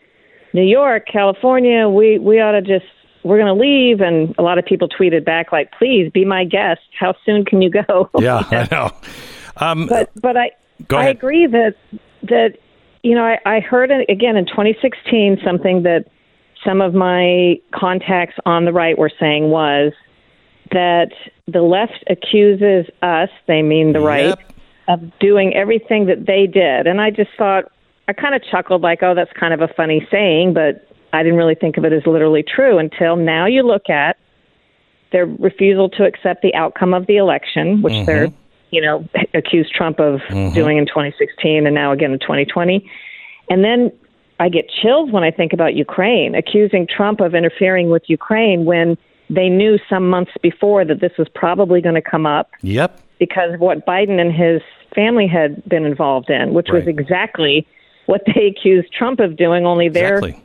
New 0.54 0.62
York, 0.62 1.06
California, 1.06 1.88
we, 1.88 2.18
we 2.18 2.40
ought 2.40 2.52
to 2.52 2.62
just, 2.62 2.86
we're 3.24 3.38
going 3.38 3.54
to 3.54 3.60
leave. 3.60 4.00
And 4.00 4.34
a 4.38 4.42
lot 4.42 4.58
of 4.58 4.64
people 4.64 4.88
tweeted 4.88 5.24
back, 5.24 5.50
like, 5.50 5.72
please 5.72 6.10
be 6.12 6.24
my 6.24 6.44
guest. 6.44 6.82
How 6.98 7.14
soon 7.26 7.44
can 7.44 7.62
you 7.62 7.70
go? 7.70 8.10
Yeah, 8.20 8.42
I 8.50 8.68
know. 8.70 8.90
Um, 9.56 9.86
but 9.86 10.10
but 10.20 10.36
I 10.36 10.50
I 10.90 11.08
agree 11.08 11.46
that 11.46 11.74
that 12.22 12.58
you 13.02 13.14
know 13.14 13.24
I, 13.24 13.38
I 13.44 13.60
heard 13.60 13.90
it 13.90 14.08
again 14.08 14.36
in 14.36 14.46
2016 14.46 15.40
something 15.44 15.82
that 15.82 16.06
some 16.64 16.80
of 16.80 16.94
my 16.94 17.60
contacts 17.74 18.34
on 18.46 18.64
the 18.64 18.72
right 18.72 18.96
were 18.96 19.10
saying 19.20 19.50
was 19.50 19.92
that 20.70 21.10
the 21.46 21.60
left 21.62 22.04
accuses 22.08 22.90
us, 23.02 23.28
they 23.46 23.62
mean 23.62 23.92
the 23.92 24.00
right, 24.00 24.36
of 24.88 25.00
doing 25.18 25.54
everything 25.54 26.06
that 26.06 26.26
they 26.26 26.46
did. 26.46 26.86
And 26.86 27.00
I 27.00 27.10
just 27.10 27.30
thought, 27.36 27.70
I 28.08 28.12
kind 28.12 28.34
of 28.34 28.42
chuckled, 28.50 28.82
like, 28.82 29.02
oh, 29.02 29.14
that's 29.14 29.32
kind 29.38 29.54
of 29.54 29.60
a 29.60 29.68
funny 29.68 30.06
saying, 30.10 30.54
but 30.54 30.88
I 31.14 31.22
didn't 31.22 31.38
really 31.38 31.54
think 31.54 31.76
of 31.76 31.84
it 31.84 31.92
as 31.92 32.06
literally 32.06 32.42
true 32.42 32.78
until 32.78 33.16
now 33.16 33.46
you 33.46 33.62
look 33.62 33.88
at 33.88 34.16
their 35.12 35.26
refusal 35.26 35.88
to 35.90 36.04
accept 36.04 36.42
the 36.42 36.52
outcome 36.54 36.92
of 36.92 37.06
the 37.06 37.16
election, 37.18 37.82
which 37.82 37.92
Mhm. 37.94 38.06
they're, 38.06 38.28
you 38.70 38.80
know, 38.80 39.04
accused 39.32 39.72
Trump 39.72 40.00
of 40.00 40.20
Mhm. 40.22 40.52
doing 40.54 40.76
in 40.76 40.86
2016 40.86 41.66
and 41.66 41.74
now 41.74 41.92
again 41.92 42.12
in 42.12 42.18
2020. 42.18 42.84
And 43.48 43.64
then 43.64 43.92
I 44.40 44.48
get 44.48 44.68
chills 44.68 45.12
when 45.12 45.22
I 45.22 45.30
think 45.30 45.52
about 45.52 45.74
Ukraine, 45.74 46.34
accusing 46.34 46.86
Trump 46.88 47.20
of 47.20 47.34
interfering 47.36 47.90
with 47.90 48.02
Ukraine 48.10 48.64
when 48.64 48.98
they 49.30 49.48
knew 49.48 49.78
some 49.88 50.10
months 50.10 50.32
before 50.42 50.84
that 50.84 50.98
this 51.00 51.16
was 51.16 51.28
probably 51.28 51.80
going 51.80 51.94
to 51.94 52.02
come 52.02 52.26
up 52.26 52.50
Yep. 52.62 52.98
because 53.20 53.54
of 53.54 53.60
what 53.60 53.86
Biden 53.86 54.20
and 54.20 54.32
his 54.32 54.60
family 54.94 55.28
had 55.28 55.62
been 55.68 55.84
involved 55.86 56.28
in, 56.30 56.52
which 56.52 56.70
was 56.70 56.86
exactly 56.88 57.66
what 58.06 58.22
they 58.34 58.46
accused 58.46 58.92
Trump 58.92 59.20
of 59.20 59.36
doing, 59.36 59.64
only 59.64 59.88
their 59.88 60.18
Exactly. 60.18 60.43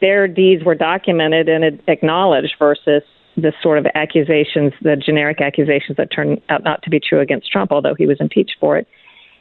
Their 0.00 0.28
deeds 0.28 0.64
were 0.64 0.74
documented 0.74 1.48
and 1.48 1.80
acknowledged 1.88 2.54
versus 2.58 3.02
the 3.36 3.52
sort 3.62 3.78
of 3.78 3.86
accusations, 3.94 4.72
the 4.82 4.96
generic 4.96 5.40
accusations 5.40 5.96
that 5.96 6.10
turned 6.10 6.40
out 6.48 6.64
not 6.64 6.82
to 6.82 6.90
be 6.90 6.98
true 6.98 7.20
against 7.20 7.50
Trump, 7.50 7.70
although 7.70 7.94
he 7.94 8.06
was 8.06 8.16
impeached 8.20 8.56
for 8.58 8.78
it. 8.78 8.88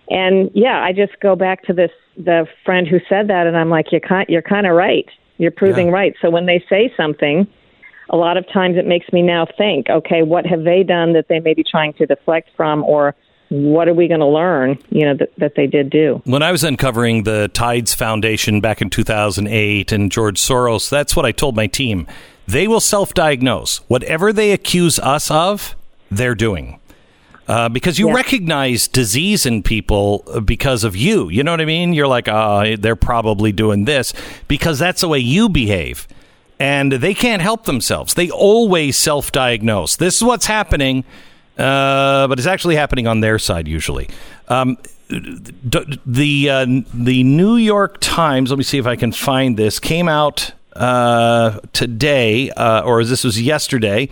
And 0.09 0.51
yeah, 0.53 0.83
I 0.83 0.91
just 0.91 1.19
go 1.21 1.35
back 1.35 1.63
to 1.63 1.73
this 1.73 1.91
the 2.17 2.47
friend 2.63 2.87
who 2.87 2.99
said 3.09 3.27
that, 3.29 3.47
and 3.47 3.57
I'm 3.57 3.69
like, 3.69 3.91
you're 3.91 4.01
kind, 4.01 4.25
you're 4.29 4.41
kind 4.41 4.65
of 4.67 4.73
right. 4.73 5.09
You're 5.37 5.51
proving 5.51 5.91
right. 5.91 6.13
So 6.21 6.29
when 6.29 6.45
they 6.45 6.63
say 6.69 6.93
something, 6.95 7.45
a 8.09 8.15
lot 8.15 8.37
of 8.37 8.45
times 8.53 8.77
it 8.77 8.85
makes 8.87 9.11
me 9.11 9.21
now 9.21 9.47
think, 9.57 9.89
okay, 9.89 10.21
what 10.21 10.45
have 10.45 10.63
they 10.63 10.83
done 10.83 11.13
that 11.13 11.27
they 11.27 11.39
may 11.39 11.53
be 11.53 11.63
trying 11.63 11.93
to 11.93 12.05
deflect 12.05 12.49
from, 12.55 12.83
or 12.83 13.15
what 13.49 13.87
are 13.87 13.93
we 13.93 14.07
going 14.07 14.19
to 14.19 14.25
learn, 14.25 14.79
you 14.89 15.05
know, 15.05 15.15
that, 15.15 15.29
that 15.37 15.55
they 15.55 15.67
did 15.67 15.89
do? 15.89 16.21
When 16.25 16.41
I 16.41 16.51
was 16.51 16.63
uncovering 16.63 17.23
the 17.23 17.49
Tides 17.53 17.93
Foundation 17.93 18.61
back 18.61 18.81
in 18.81 18.89
2008 18.89 19.91
and 19.91 20.11
George 20.11 20.39
Soros, 20.39 20.89
that's 20.89 21.15
what 21.15 21.25
I 21.25 21.31
told 21.31 21.55
my 21.55 21.67
team. 21.67 22.07
They 22.47 22.67
will 22.67 22.79
self 22.79 23.13
diagnose. 23.13 23.77
Whatever 23.87 24.31
they 24.31 24.51
accuse 24.51 24.99
us 24.99 25.29
of, 25.31 25.75
they're 26.11 26.35
doing. 26.35 26.79
Uh, 27.47 27.69
because 27.69 27.99
you 27.99 28.11
recognize 28.11 28.87
disease 28.87 29.45
in 29.45 29.61
people 29.61 30.19
because 30.45 30.83
of 30.83 30.95
you. 30.95 31.29
You 31.29 31.43
know 31.43 31.51
what 31.51 31.61
I 31.61 31.65
mean? 31.65 31.93
You're 31.93 32.07
like, 32.07 32.27
oh, 32.27 32.75
they're 32.75 32.95
probably 32.95 33.51
doing 33.51 33.85
this 33.85 34.13
because 34.47 34.79
that's 34.79 35.01
the 35.01 35.07
way 35.07 35.19
you 35.19 35.47
behave. 35.47 36.07
And 36.59 36.93
they 36.93 37.13
can't 37.13 37.43
help 37.43 37.65
themselves. 37.65 38.15
They 38.15 38.31
always 38.31 38.97
self 38.97 39.31
diagnose. 39.31 39.95
This 39.95 40.17
is 40.17 40.23
what's 40.23 40.47
happening, 40.47 41.03
uh, 41.57 42.27
but 42.27 42.37
it's 42.37 42.47
actually 42.47 42.75
happening 42.75 43.07
on 43.07 43.19
their 43.21 43.39
side 43.39 43.67
usually. 43.67 44.09
Um, 44.47 44.77
the 45.07 46.49
uh, 46.49 46.65
the 46.93 47.23
New 47.23 47.55
York 47.57 47.97
Times. 48.01 48.49
Let 48.49 48.57
me 48.57 48.63
see 48.63 48.77
if 48.77 48.87
I 48.87 48.95
can 48.95 49.11
find 49.11 49.57
this. 49.57 49.79
Came 49.79 50.07
out 50.07 50.51
uh, 50.73 51.59
today, 51.73 52.49
uh, 52.51 52.81
or 52.81 53.03
this 53.03 53.23
was 53.23 53.41
yesterday, 53.41 54.09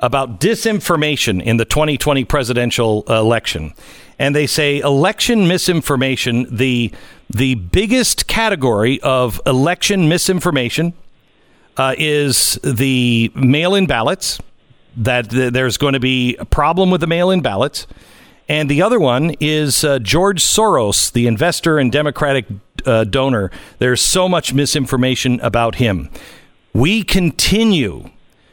about 0.00 0.40
disinformation 0.40 1.42
in 1.42 1.58
the 1.58 1.64
2020 1.64 2.24
presidential 2.24 3.04
election, 3.04 3.72
and 4.18 4.34
they 4.34 4.46
say 4.46 4.80
election 4.80 5.46
misinformation. 5.46 6.46
The 6.50 6.92
the 7.30 7.54
biggest 7.54 8.26
category 8.26 9.00
of 9.00 9.40
election 9.46 10.08
misinformation 10.08 10.92
uh, 11.76 11.94
is 11.96 12.58
the 12.62 13.30
mail-in 13.34 13.86
ballots. 13.86 14.40
That 14.96 15.30
th- 15.30 15.52
there's 15.52 15.76
going 15.76 15.94
to 15.94 16.00
be 16.00 16.36
a 16.36 16.44
problem 16.44 16.90
with 16.90 17.00
the 17.00 17.06
mail-in 17.06 17.40
ballots. 17.40 17.86
And 18.48 18.68
the 18.68 18.82
other 18.82 19.00
one 19.00 19.34
is 19.40 19.84
uh, 19.84 19.98
George 20.00 20.42
Soros, 20.42 21.12
the 21.12 21.26
investor 21.26 21.78
and 21.78 21.90
Democratic 21.90 22.46
uh, 22.84 23.04
donor. 23.04 23.50
There's 23.78 24.02
so 24.02 24.28
much 24.28 24.52
misinformation 24.52 25.40
about 25.40 25.76
him. 25.76 26.10
We 26.74 27.02
continue 27.02 28.10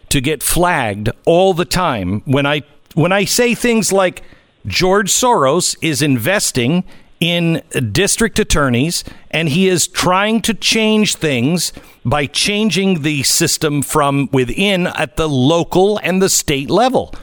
to 0.09 0.21
get 0.21 0.43
flagged 0.43 1.09
all 1.25 1.53
the 1.53 1.65
time 1.65 2.21
when 2.25 2.45
I 2.45 2.63
when 2.95 3.11
I 3.11 3.25
say 3.25 3.55
things 3.55 3.91
like 3.91 4.23
George 4.65 5.11
Soros 5.11 5.75
is 5.81 6.01
investing 6.01 6.83
in 7.19 7.61
district 7.91 8.39
attorneys 8.39 9.03
and 9.31 9.49
he 9.49 9.67
is 9.67 9.87
trying 9.87 10.41
to 10.41 10.53
change 10.53 11.15
things 11.15 11.73
by 12.05 12.25
changing 12.25 13.01
the 13.01 13.23
system 13.23 13.81
from 13.81 14.29
within 14.31 14.87
at 14.87 15.17
the 15.17 15.27
local 15.27 15.99
and 15.99 16.21
the 16.21 16.29
state 16.29 16.69
level. 16.69 17.13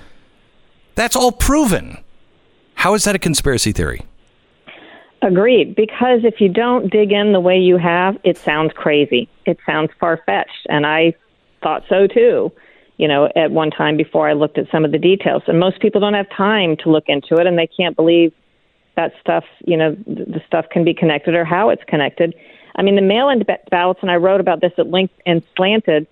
That's 0.95 1.17
all 1.17 1.33
proven. 1.33 1.99
How 2.75 2.95
is 2.95 3.05
that 3.05 3.15
a 3.15 3.19
conspiracy 3.19 3.73
theory? 3.73 4.03
Agreed. 5.23 5.75
Because 5.75 6.21
if 6.25 6.41
you 6.41 6.49
don't 6.49 6.91
dig 6.91 7.11
in 7.11 7.33
the 7.33 7.41
way 7.41 7.59
you 7.59 7.79
have, 7.79 8.19
it 8.23 8.37
sounds 8.37 8.73
crazy. 8.75 9.29
It 9.47 9.59
sounds 9.67 9.91
far 9.99 10.23
fetched. 10.27 10.67
And 10.69 10.87
I 10.87 11.15
thought 11.63 11.85
so 11.89 12.07
too, 12.07 12.53
you 12.99 13.09
know, 13.09 13.31
at 13.35 13.51
one 13.51 13.71
time 13.71 13.97
before 13.97 14.29
I 14.29 14.35
looked 14.35 14.59
at 14.59 14.71
some 14.71 14.85
of 14.85 14.93
the 14.93 14.99
details. 14.99 15.43
And 15.47 15.59
most 15.59 15.81
people 15.81 16.01
don't 16.01 16.15
have 16.15 16.29
time 16.37 16.77
to 16.79 16.91
look 16.91 17.05
into 17.09 17.37
it 17.37 17.47
and 17.47 17.59
they 17.59 17.67
can't 17.67 17.97
believe 17.97 18.33
that 18.97 19.13
stuff, 19.21 19.45
you 19.65 19.77
know, 19.77 19.95
the 20.07 20.41
stuff 20.47 20.67
can 20.71 20.85
be 20.85 20.95
connected 20.95 21.35
or 21.35 21.45
how 21.45 21.71
it's 21.71 21.85
connected. 21.87 22.35
I 22.77 22.83
mean, 22.83 22.97
the 22.97 23.03
mail 23.03 23.29
in 23.29 23.43
ballots, 23.71 24.01
and 24.03 24.11
I 24.11 24.17
wrote 24.17 24.41
about 24.41 24.61
this 24.61 24.73
at 24.79 24.89
length 24.89 25.15
and 25.25 25.43
slanted. 25.57 26.07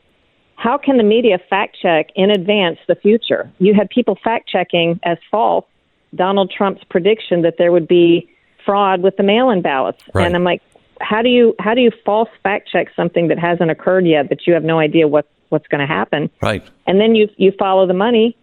How 0.56 0.78
can 0.78 0.96
the 0.96 1.02
media 1.02 1.38
fact 1.50 1.76
check 1.80 2.10
in 2.14 2.30
advance 2.30 2.78
the 2.86 2.94
future? 2.94 3.50
You 3.58 3.74
had 3.74 3.90
people 3.90 4.16
fact 4.22 4.48
checking 4.48 5.00
as 5.02 5.18
false 5.30 5.66
Donald 6.14 6.52
Trump's 6.56 6.84
prediction 6.84 7.42
that 7.42 7.56
there 7.58 7.72
would 7.72 7.88
be 7.88 8.30
fraud 8.64 9.02
with 9.02 9.16
the 9.16 9.22
mail-in 9.22 9.62
ballots. 9.62 10.02
Right. 10.14 10.26
And 10.26 10.34
I'm 10.34 10.44
like, 10.44 10.62
how 11.00 11.22
do 11.22 11.28
you 11.28 11.54
how 11.58 11.74
do 11.74 11.80
you 11.80 11.90
false 12.04 12.28
fact 12.42 12.68
check 12.70 12.88
something 12.94 13.28
that 13.28 13.38
hasn't 13.38 13.70
occurred 13.70 14.06
yet 14.06 14.28
that 14.28 14.46
you 14.46 14.54
have 14.54 14.64
no 14.64 14.78
idea 14.78 15.08
what 15.08 15.28
what's 15.48 15.66
going 15.68 15.80
to 15.80 15.92
happen? 15.92 16.30
Right. 16.40 16.64
And 16.86 17.00
then 17.00 17.14
you 17.14 17.28
you 17.36 17.52
follow 17.58 17.86
the 17.86 17.94
money, 17.94 18.36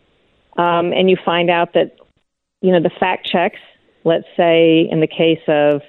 um, 0.58 0.92
and 0.94 1.10
you 1.10 1.18
find 1.24 1.50
out 1.50 1.74
that 1.74 1.96
you 2.62 2.72
know 2.72 2.82
the 2.82 2.92
fact 3.00 3.26
checks. 3.26 3.60
Let's 4.04 4.28
say 4.36 4.88
in 4.90 5.00
the 5.00 5.08
case 5.08 5.42
of 5.48 5.82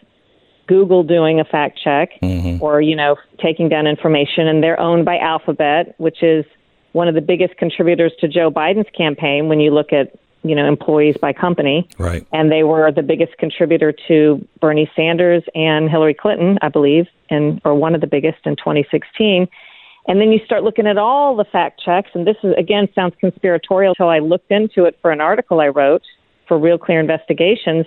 Google 0.66 1.02
doing 1.02 1.40
a 1.40 1.44
fact 1.44 1.78
check, 1.82 2.10
mm-hmm. 2.22 2.62
or 2.62 2.80
you 2.80 2.96
know 2.96 3.16
taking 3.42 3.68
down 3.68 3.86
information, 3.86 4.46
and 4.46 4.62
they're 4.62 4.78
owned 4.78 5.04
by 5.04 5.18
Alphabet, 5.18 5.94
which 5.98 6.22
is 6.22 6.44
one 6.92 7.08
of 7.08 7.14
the 7.14 7.20
biggest 7.20 7.56
contributors 7.56 8.12
to 8.20 8.28
Joe 8.28 8.50
Biden's 8.50 8.90
campaign. 8.96 9.48
When 9.48 9.60
you 9.60 9.70
look 9.72 9.92
at 9.92 10.14
you 10.44 10.54
know 10.54 10.66
employees 10.66 11.16
by 11.20 11.32
company, 11.32 11.88
Right. 11.98 12.26
and 12.32 12.50
they 12.50 12.62
were 12.62 12.90
the 12.92 13.02
biggest 13.02 13.36
contributor 13.38 13.92
to 14.08 14.46
Bernie 14.60 14.90
Sanders 14.94 15.42
and 15.54 15.90
Hillary 15.90 16.14
Clinton, 16.14 16.58
I 16.62 16.68
believe, 16.68 17.06
and 17.30 17.60
or 17.64 17.74
one 17.74 17.94
of 17.94 18.00
the 18.00 18.06
biggest 18.06 18.38
in 18.44 18.56
2016. 18.56 19.48
And 20.08 20.20
then 20.20 20.32
you 20.32 20.40
start 20.44 20.64
looking 20.64 20.86
at 20.86 20.98
all 20.98 21.36
the 21.36 21.44
fact 21.44 21.80
checks, 21.84 22.10
and 22.14 22.26
this 22.26 22.36
is 22.42 22.54
again 22.56 22.88
sounds 22.94 23.14
conspiratorial 23.20 23.92
until 23.92 24.08
I 24.08 24.18
looked 24.18 24.50
into 24.50 24.84
it 24.84 24.98
for 25.00 25.10
an 25.10 25.20
article 25.20 25.60
I 25.60 25.68
wrote 25.68 26.02
for 26.48 26.58
Real 26.58 26.78
Clear 26.78 27.00
Investigations. 27.00 27.86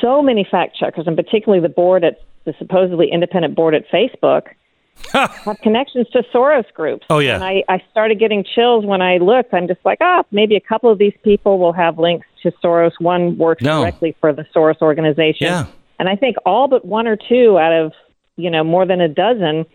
So 0.00 0.22
many 0.22 0.46
fact 0.48 0.76
checkers, 0.76 1.06
and 1.06 1.16
particularly 1.16 1.60
the 1.60 1.72
board 1.72 2.04
at 2.04 2.20
the 2.44 2.54
supposedly 2.58 3.10
independent 3.10 3.54
board 3.54 3.74
at 3.74 3.88
Facebook, 3.90 4.48
have 5.12 5.58
connections 5.62 6.08
to 6.10 6.22
Soros 6.34 6.72
groups. 6.74 7.06
Oh, 7.10 7.18
yeah. 7.18 7.34
And 7.34 7.44
I, 7.44 7.62
I 7.68 7.82
started 7.90 8.18
getting 8.18 8.44
chills 8.44 8.84
when 8.84 9.02
I 9.02 9.18
looked. 9.18 9.52
I'm 9.52 9.68
just 9.68 9.80
like, 9.84 9.98
oh, 10.00 10.24
maybe 10.30 10.56
a 10.56 10.60
couple 10.60 10.90
of 10.90 10.98
these 10.98 11.12
people 11.22 11.58
will 11.58 11.72
have 11.72 11.98
links 11.98 12.26
to 12.42 12.52
Soros. 12.64 12.92
One 12.98 13.36
works 13.36 13.62
No. 13.62 13.82
directly 13.82 14.16
for 14.20 14.32
the 14.32 14.46
Soros 14.54 14.80
organization. 14.80 15.46
Yeah. 15.46 15.66
And 15.98 16.08
I 16.08 16.16
think 16.16 16.36
all 16.46 16.68
but 16.68 16.84
one 16.84 17.06
or 17.06 17.16
two 17.16 17.58
out 17.58 17.72
of, 17.72 17.92
you 18.36 18.50
know, 18.50 18.64
more 18.64 18.86
than 18.86 19.00
a 19.00 19.08
dozen 19.08 19.66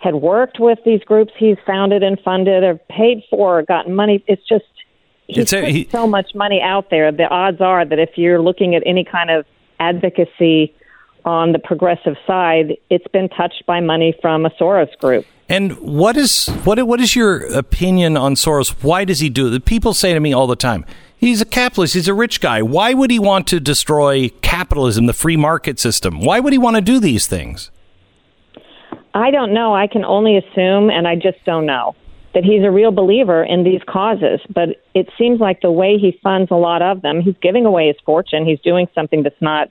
had 0.00 0.16
worked 0.16 0.58
with 0.58 0.78
these 0.84 1.00
groups 1.04 1.32
he's 1.38 1.56
founded 1.64 2.02
and 2.02 2.18
funded 2.24 2.64
or 2.64 2.74
paid 2.90 3.22
for 3.30 3.60
or 3.60 3.62
gotten 3.62 3.94
money. 3.94 4.24
It's 4.26 4.42
just 4.48 4.64
he's 5.34 5.44
It's 5.44 5.52
a- 5.52 5.64
he- 5.70 5.88
so 5.90 6.06
much 6.06 6.34
money 6.34 6.60
out 6.60 6.90
there. 6.90 7.10
The 7.12 7.28
odds 7.28 7.60
are 7.60 7.84
that 7.84 7.98
if 7.98 8.10
you're 8.16 8.40
looking 8.40 8.74
at 8.74 8.82
any 8.86 9.04
kind 9.04 9.30
of 9.30 9.44
advocacy 9.80 10.74
on 11.24 11.52
the 11.52 11.58
progressive 11.58 12.16
side, 12.26 12.76
it's 12.90 13.06
been 13.08 13.28
touched 13.28 13.64
by 13.66 13.80
money 13.80 14.14
from 14.20 14.44
a 14.46 14.50
Soros 14.50 14.96
group. 14.98 15.24
And 15.48 15.72
what 15.80 16.16
is 16.16 16.48
what 16.64 16.82
what 16.86 17.00
is 17.00 17.14
your 17.14 17.44
opinion 17.52 18.16
on 18.16 18.34
Soros? 18.34 18.70
Why 18.82 19.04
does 19.04 19.20
he 19.20 19.28
do 19.28 19.52
it? 19.52 19.64
People 19.64 19.92
say 19.92 20.14
to 20.14 20.20
me 20.20 20.32
all 20.32 20.46
the 20.46 20.56
time, 20.56 20.84
he's 21.16 21.40
a 21.40 21.44
capitalist, 21.44 21.94
he's 21.94 22.08
a 22.08 22.14
rich 22.14 22.40
guy. 22.40 22.62
Why 22.62 22.94
would 22.94 23.10
he 23.10 23.18
want 23.18 23.46
to 23.48 23.60
destroy 23.60 24.30
capitalism, 24.40 25.06
the 25.06 25.12
free 25.12 25.36
market 25.36 25.78
system? 25.78 26.20
Why 26.20 26.40
would 26.40 26.52
he 26.52 26.58
want 26.58 26.76
to 26.76 26.82
do 26.82 26.98
these 27.00 27.26
things? 27.26 27.70
I 29.14 29.30
don't 29.30 29.52
know. 29.52 29.74
I 29.74 29.88
can 29.88 30.04
only 30.04 30.38
assume, 30.38 30.88
and 30.88 31.06
I 31.06 31.16
just 31.16 31.44
don't 31.44 31.66
know, 31.66 31.94
that 32.34 32.44
he's 32.44 32.64
a 32.64 32.70
real 32.70 32.90
believer 32.90 33.44
in 33.44 33.64
these 33.64 33.80
causes. 33.86 34.40
But 34.54 34.80
it 34.94 35.08
seems 35.18 35.40
like 35.40 35.60
the 35.60 35.70
way 35.70 35.98
he 35.98 36.18
funds 36.22 36.50
a 36.50 36.56
lot 36.56 36.82
of 36.82 37.02
them, 37.02 37.20
he's 37.20 37.36
giving 37.42 37.66
away 37.66 37.88
his 37.88 37.96
fortune. 38.04 38.46
He's 38.46 38.60
doing 38.60 38.86
something 38.94 39.22
that's 39.22 39.40
not 39.40 39.68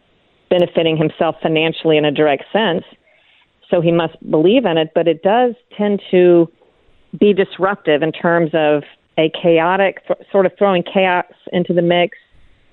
benefiting 0.49 0.97
himself 0.97 1.35
financially 1.41 1.97
in 1.97 2.05
a 2.05 2.11
direct 2.11 2.43
sense. 2.53 2.83
So 3.69 3.81
he 3.81 3.91
must 3.91 4.17
believe 4.29 4.65
in 4.65 4.77
it. 4.77 4.91
But 4.93 5.07
it 5.07 5.23
does 5.23 5.55
tend 5.77 6.01
to 6.11 6.51
be 7.17 7.33
disruptive 7.33 8.03
in 8.03 8.11
terms 8.11 8.51
of 8.53 8.83
a 9.17 9.31
chaotic, 9.41 10.01
sort 10.31 10.45
of 10.45 10.51
throwing 10.57 10.83
chaos 10.83 11.25
into 11.51 11.73
the 11.73 11.81
mix, 11.81 12.17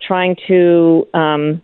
trying 0.07 0.37
to, 0.47 1.07
um, 1.15 1.63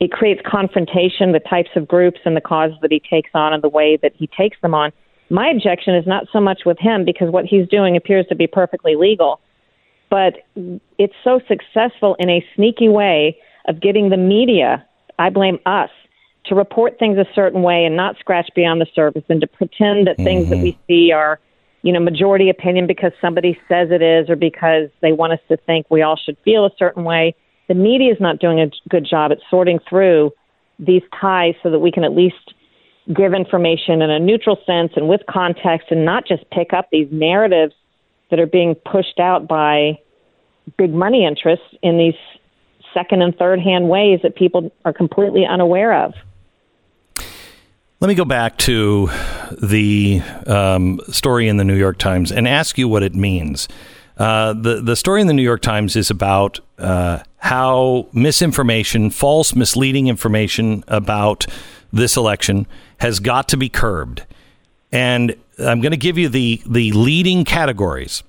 it 0.00 0.12
creates 0.12 0.40
confrontation, 0.46 1.32
the 1.32 1.40
types 1.40 1.70
of 1.74 1.88
groups 1.88 2.20
and 2.24 2.36
the 2.36 2.40
causes 2.40 2.76
that 2.82 2.92
he 2.92 3.00
takes 3.00 3.30
on 3.34 3.52
and 3.52 3.62
the 3.62 3.68
way 3.68 3.98
that 4.02 4.12
he 4.16 4.26
takes 4.26 4.56
them 4.60 4.74
on. 4.74 4.92
My 5.30 5.48
objection 5.48 5.94
is 5.94 6.06
not 6.06 6.26
so 6.32 6.40
much 6.40 6.62
with 6.64 6.78
him 6.78 7.04
because 7.04 7.30
what 7.30 7.44
he's 7.44 7.68
doing 7.68 7.96
appears 7.96 8.26
to 8.28 8.34
be 8.34 8.46
perfectly 8.46 8.94
legal, 8.94 9.40
but 10.08 10.34
it's 10.98 11.14
so 11.24 11.40
successful 11.48 12.16
in 12.18 12.30
a 12.30 12.44
sneaky 12.54 12.88
way 12.88 13.38
of 13.66 13.80
getting 13.80 14.10
the 14.10 14.16
media, 14.16 14.86
I 15.18 15.30
blame 15.30 15.58
us, 15.66 15.90
to 16.46 16.54
report 16.54 16.98
things 16.98 17.18
a 17.18 17.26
certain 17.34 17.62
way 17.62 17.84
and 17.84 17.96
not 17.96 18.16
scratch 18.18 18.48
beyond 18.54 18.80
the 18.80 18.86
surface 18.94 19.24
and 19.28 19.40
to 19.40 19.46
pretend 19.46 20.06
that 20.06 20.14
mm-hmm. 20.14 20.24
things 20.24 20.50
that 20.50 20.58
we 20.58 20.78
see 20.86 21.10
are, 21.10 21.40
you 21.82 21.92
know, 21.92 21.98
majority 21.98 22.48
opinion 22.48 22.86
because 22.86 23.12
somebody 23.20 23.58
says 23.68 23.88
it 23.90 24.02
is 24.02 24.30
or 24.30 24.36
because 24.36 24.88
they 25.02 25.12
want 25.12 25.32
us 25.32 25.40
to 25.48 25.56
think 25.56 25.86
we 25.90 26.02
all 26.02 26.16
should 26.16 26.36
feel 26.44 26.64
a 26.64 26.70
certain 26.78 27.02
way. 27.02 27.34
The 27.68 27.74
media 27.74 28.12
is 28.12 28.20
not 28.20 28.38
doing 28.38 28.60
a 28.60 28.70
good 28.88 29.04
job 29.08 29.32
at 29.32 29.38
sorting 29.50 29.80
through 29.88 30.30
these 30.78 31.02
ties 31.20 31.54
so 31.62 31.70
that 31.70 31.80
we 31.80 31.90
can 31.90 32.04
at 32.04 32.12
least 32.12 32.54
give 33.14 33.34
information 33.34 34.02
in 34.02 34.10
a 34.10 34.18
neutral 34.18 34.58
sense 34.66 34.92
and 34.96 35.08
with 35.08 35.20
context 35.28 35.88
and 35.90 36.04
not 36.04 36.26
just 36.26 36.48
pick 36.50 36.72
up 36.72 36.88
these 36.90 37.08
narratives 37.10 37.74
that 38.30 38.40
are 38.40 38.46
being 38.46 38.74
pushed 38.74 39.20
out 39.20 39.46
by 39.46 39.98
big 40.76 40.92
money 40.92 41.24
interests 41.24 41.66
in 41.82 41.98
these 41.98 42.14
second 42.92 43.22
and 43.22 43.36
third 43.36 43.60
hand 43.60 43.88
ways 43.88 44.20
that 44.22 44.34
people 44.34 44.72
are 44.84 44.92
completely 44.92 45.46
unaware 45.46 46.04
of. 46.04 46.14
Let 48.00 48.08
me 48.08 48.14
go 48.14 48.24
back 48.24 48.58
to 48.58 49.08
the 49.62 50.20
um, 50.46 51.00
story 51.08 51.48
in 51.48 51.56
the 51.56 51.64
New 51.64 51.76
York 51.76 51.98
Times 51.98 52.30
and 52.30 52.46
ask 52.46 52.76
you 52.76 52.88
what 52.88 53.02
it 53.02 53.14
means. 53.14 53.68
Uh, 54.18 54.54
the 54.54 54.80
the 54.80 54.96
story 54.96 55.20
in 55.20 55.26
the 55.26 55.34
New 55.34 55.42
York 55.42 55.60
Times 55.60 55.94
is 55.94 56.10
about 56.10 56.60
uh, 56.78 57.20
how 57.38 58.08
misinformation, 58.12 59.10
false, 59.10 59.54
misleading 59.54 60.08
information 60.08 60.84
about 60.88 61.46
this 61.96 62.16
election 62.16 62.66
has 62.98 63.20
got 63.20 63.48
to 63.48 63.56
be 63.56 63.68
curbed. 63.68 64.24
And 64.92 65.34
I'm 65.58 65.80
going 65.80 65.92
to 65.92 65.96
give 65.96 66.18
you 66.18 66.28
the 66.28 66.62
the 66.66 66.92
leading 66.92 67.44
categories. 67.44 68.22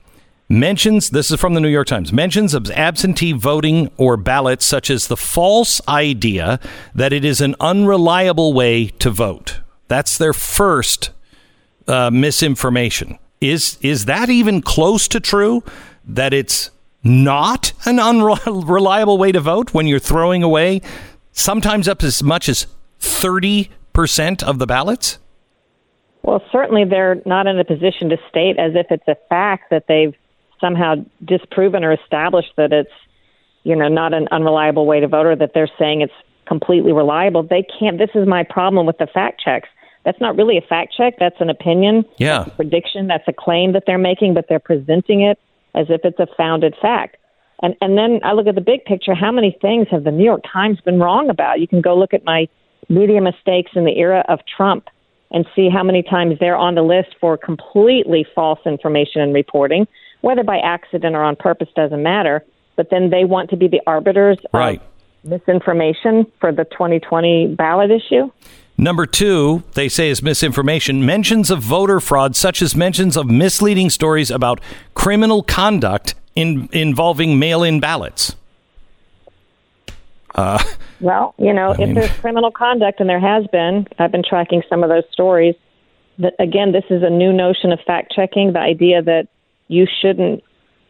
Mentions, 0.49 1.10
this 1.10 1.30
is 1.30 1.39
from 1.39 1.56
the 1.56 1.60
New 1.60 1.68
York 1.68 1.88
Times, 1.88 2.14
mentions 2.14 2.53
of 2.53 2.72
absentee 2.72 3.34
voting 3.34 3.91
or 3.98 4.15
ballots, 4.15 4.65
such 4.65 4.89
as 4.89 5.07
the 5.07 5.18
false 5.18 5.81
idea 5.89 6.61
that 6.95 7.11
it 7.11 7.26
is 7.26 7.41
an 7.41 7.53
unreliable 7.60 8.53
way 8.53 8.88
to 8.88 9.10
vote. 9.10 9.60
That's 9.89 10.18
their 10.18 10.31
first 10.31 11.10
uh, 11.85 12.11
misinformation. 12.11 13.19
Is, 13.41 13.77
is 13.81 14.06
that 14.06 14.30
even 14.30 14.61
close 14.61 15.10
to 15.10 15.19
true? 15.19 15.64
That 16.06 16.34
it's 16.34 16.72
not 17.03 17.73
an 17.85 17.99
unreliable 17.99 19.18
way 19.18 19.34
to 19.34 19.41
vote 19.41 19.73
when 19.73 19.85
you're 19.85 19.99
throwing 19.99 20.44
away 20.44 20.81
sometimes 21.34 21.89
up 21.89 22.03
as 22.03 22.23
much 22.23 22.48
as 22.48 22.68
30% 22.99 24.44
of 24.44 24.60
the 24.60 24.68
ballots? 24.68 25.19
Well, 26.24 26.44
certainly 26.52 26.84
they're 26.84 27.22
not 27.26 27.48
in 27.48 27.57
a 27.57 27.64
position 27.64 28.10
to 28.10 28.18
state 28.30 28.57
as 28.60 28.74
if 28.76 28.88
it's 28.90 29.07
a 29.07 29.15
fact 29.30 29.69
that 29.69 29.86
they've 29.88 30.14
somehow 30.60 30.95
disproven 31.24 31.84
or 31.84 31.94
established 31.94 32.52
that 32.57 32.74
it's, 32.74 32.91
you 33.64 33.76
know, 33.76 33.88
not 33.88 34.14
an 34.14 34.28
unreliable 34.32 34.86
way 34.86 34.99
to 34.99 35.07
vote 35.07 35.26
or 35.26 35.36
that 35.36 35.52
they're 35.53 35.69
saying 35.80 36.02
it's 36.02 36.14
completely 36.45 36.91
reliable. 36.91 37.44
They 37.44 37.65
can't. 37.80 37.98
This 37.98 38.10
is 38.15 38.28
my 38.28 38.44
problem 38.44 38.86
with 38.86 38.98
the 38.98 39.07
fact 39.07 39.41
checks. 39.41 39.69
That's 40.03 40.19
not 40.22 40.38
really 40.38 40.57
a 40.57 40.61
fact 40.61 40.94
check. 40.95 41.15
That's 41.19 41.40
an 41.40 41.49
opinion. 41.49 42.06
Yeah. 42.18 42.40
That's 42.40 42.49
a 42.49 42.56
prediction. 42.56 43.07
That's 43.07 43.28
a 43.28 43.34
claim 43.34 43.74
that 43.74 43.84
they're 43.86 43.98
making, 43.98 44.34
but 44.34 44.45
they're 44.48 44.60
presenting 44.60 45.22
it 45.22 45.40
as 45.76 45.88
if 45.90 46.02
it's 46.03 46.19
a 46.19 46.28
founded 46.38 46.76
fact. 46.82 47.18
And 47.61 47.76
and 47.82 47.98
then 47.98 48.19
I 48.24 48.34
look 48.34 48.48
at 48.48 48.56
the 48.56 48.61
big 48.61 48.86
picture. 48.86 49.15
How 49.15 49.32
many 49.32 49.57
things 49.61 49.88
have 49.91 50.03
the 50.03 50.11
New 50.11 50.24
York 50.24 50.41
Times 50.52 50.80
been 50.82 50.99
wrong 50.99 51.30
about? 51.30 51.60
You 51.60 51.68
can 51.68 51.82
go 51.82 51.98
look 51.98 52.14
at 52.14 52.24
my 52.24 52.48
media 52.90 53.22
mistakes 53.22 53.72
in 53.76 53.86
the 53.86 53.98
era 53.98 54.24
of 54.28 54.40
Trump 54.46 54.88
and 55.32 55.46
see 55.56 55.70
how 55.70 55.84
many 55.84 56.04
times 56.04 56.36
they're 56.40 56.56
on 56.56 56.76
the 56.76 56.82
list 56.82 57.16
for 57.20 57.38
completely 57.38 58.26
false 58.34 58.60
information 58.66 59.22
and 59.22 59.34
reporting 59.34 59.88
whether 60.22 60.44
by 60.44 60.58
accident 60.60 61.16
or 61.16 61.24
on 61.24 61.36
purpose 61.36 61.70
doesn't 61.76 62.02
matter. 62.02 62.44
But 62.76 62.90
then 62.90 63.10
they 63.10 63.26
want 63.26 63.50
to 63.52 63.58
be 63.58 63.68
the 63.68 63.82
arbiters 63.88 64.38
right. 64.54 64.82
of 65.24 65.30
misinformation 65.30 66.32
for 66.40 66.52
the 66.52 66.64
2020 66.66 67.56
ballot 67.56 67.92
issue. 67.92 68.32
Number 68.78 69.08
two, 69.08 69.64
they 69.74 69.90
say 69.90 70.10
is 70.10 70.22
misinformation. 70.22 71.04
Mentions 71.04 71.50
of 71.50 71.62
voter 71.62 72.00
fraud, 72.00 72.36
such 72.36 72.62
as 72.62 72.76
mentions 72.76 73.18
of 73.18 73.28
misleading 73.28 73.90
stories 73.90 74.30
about 74.30 74.62
criminal 74.94 75.42
conduct 75.42 76.14
in, 76.36 76.70
involving 76.72 77.40
mail 77.40 77.64
in 77.64 77.80
ballots. 77.80 78.36
Uh, 80.38 80.64
well, 81.02 81.34
you 81.40 81.52
know, 81.52 81.70
I 81.70 81.74
if 81.74 81.80
mean, 81.80 81.94
there's 81.96 82.12
criminal 82.20 82.52
conduct, 82.52 83.00
and 83.00 83.10
there 83.10 83.20
has 83.20 83.46
been, 83.52 83.88
I've 83.98 84.12
been 84.12 84.24
tracking 84.24 84.62
some 84.70 84.84
of 84.84 84.90
those 84.90 85.04
stories. 85.12 85.56
That 86.20 86.34
again, 86.40 86.72
this 86.72 86.86
is 86.90 87.04
a 87.04 87.10
new 87.10 87.34
notion 87.34 87.72
of 87.72 87.80
fact 87.86 88.14
checking. 88.16 88.54
The 88.54 88.60
idea 88.60 89.02
that 89.02 89.28
you 89.68 89.88
shouldn't, 90.02 90.44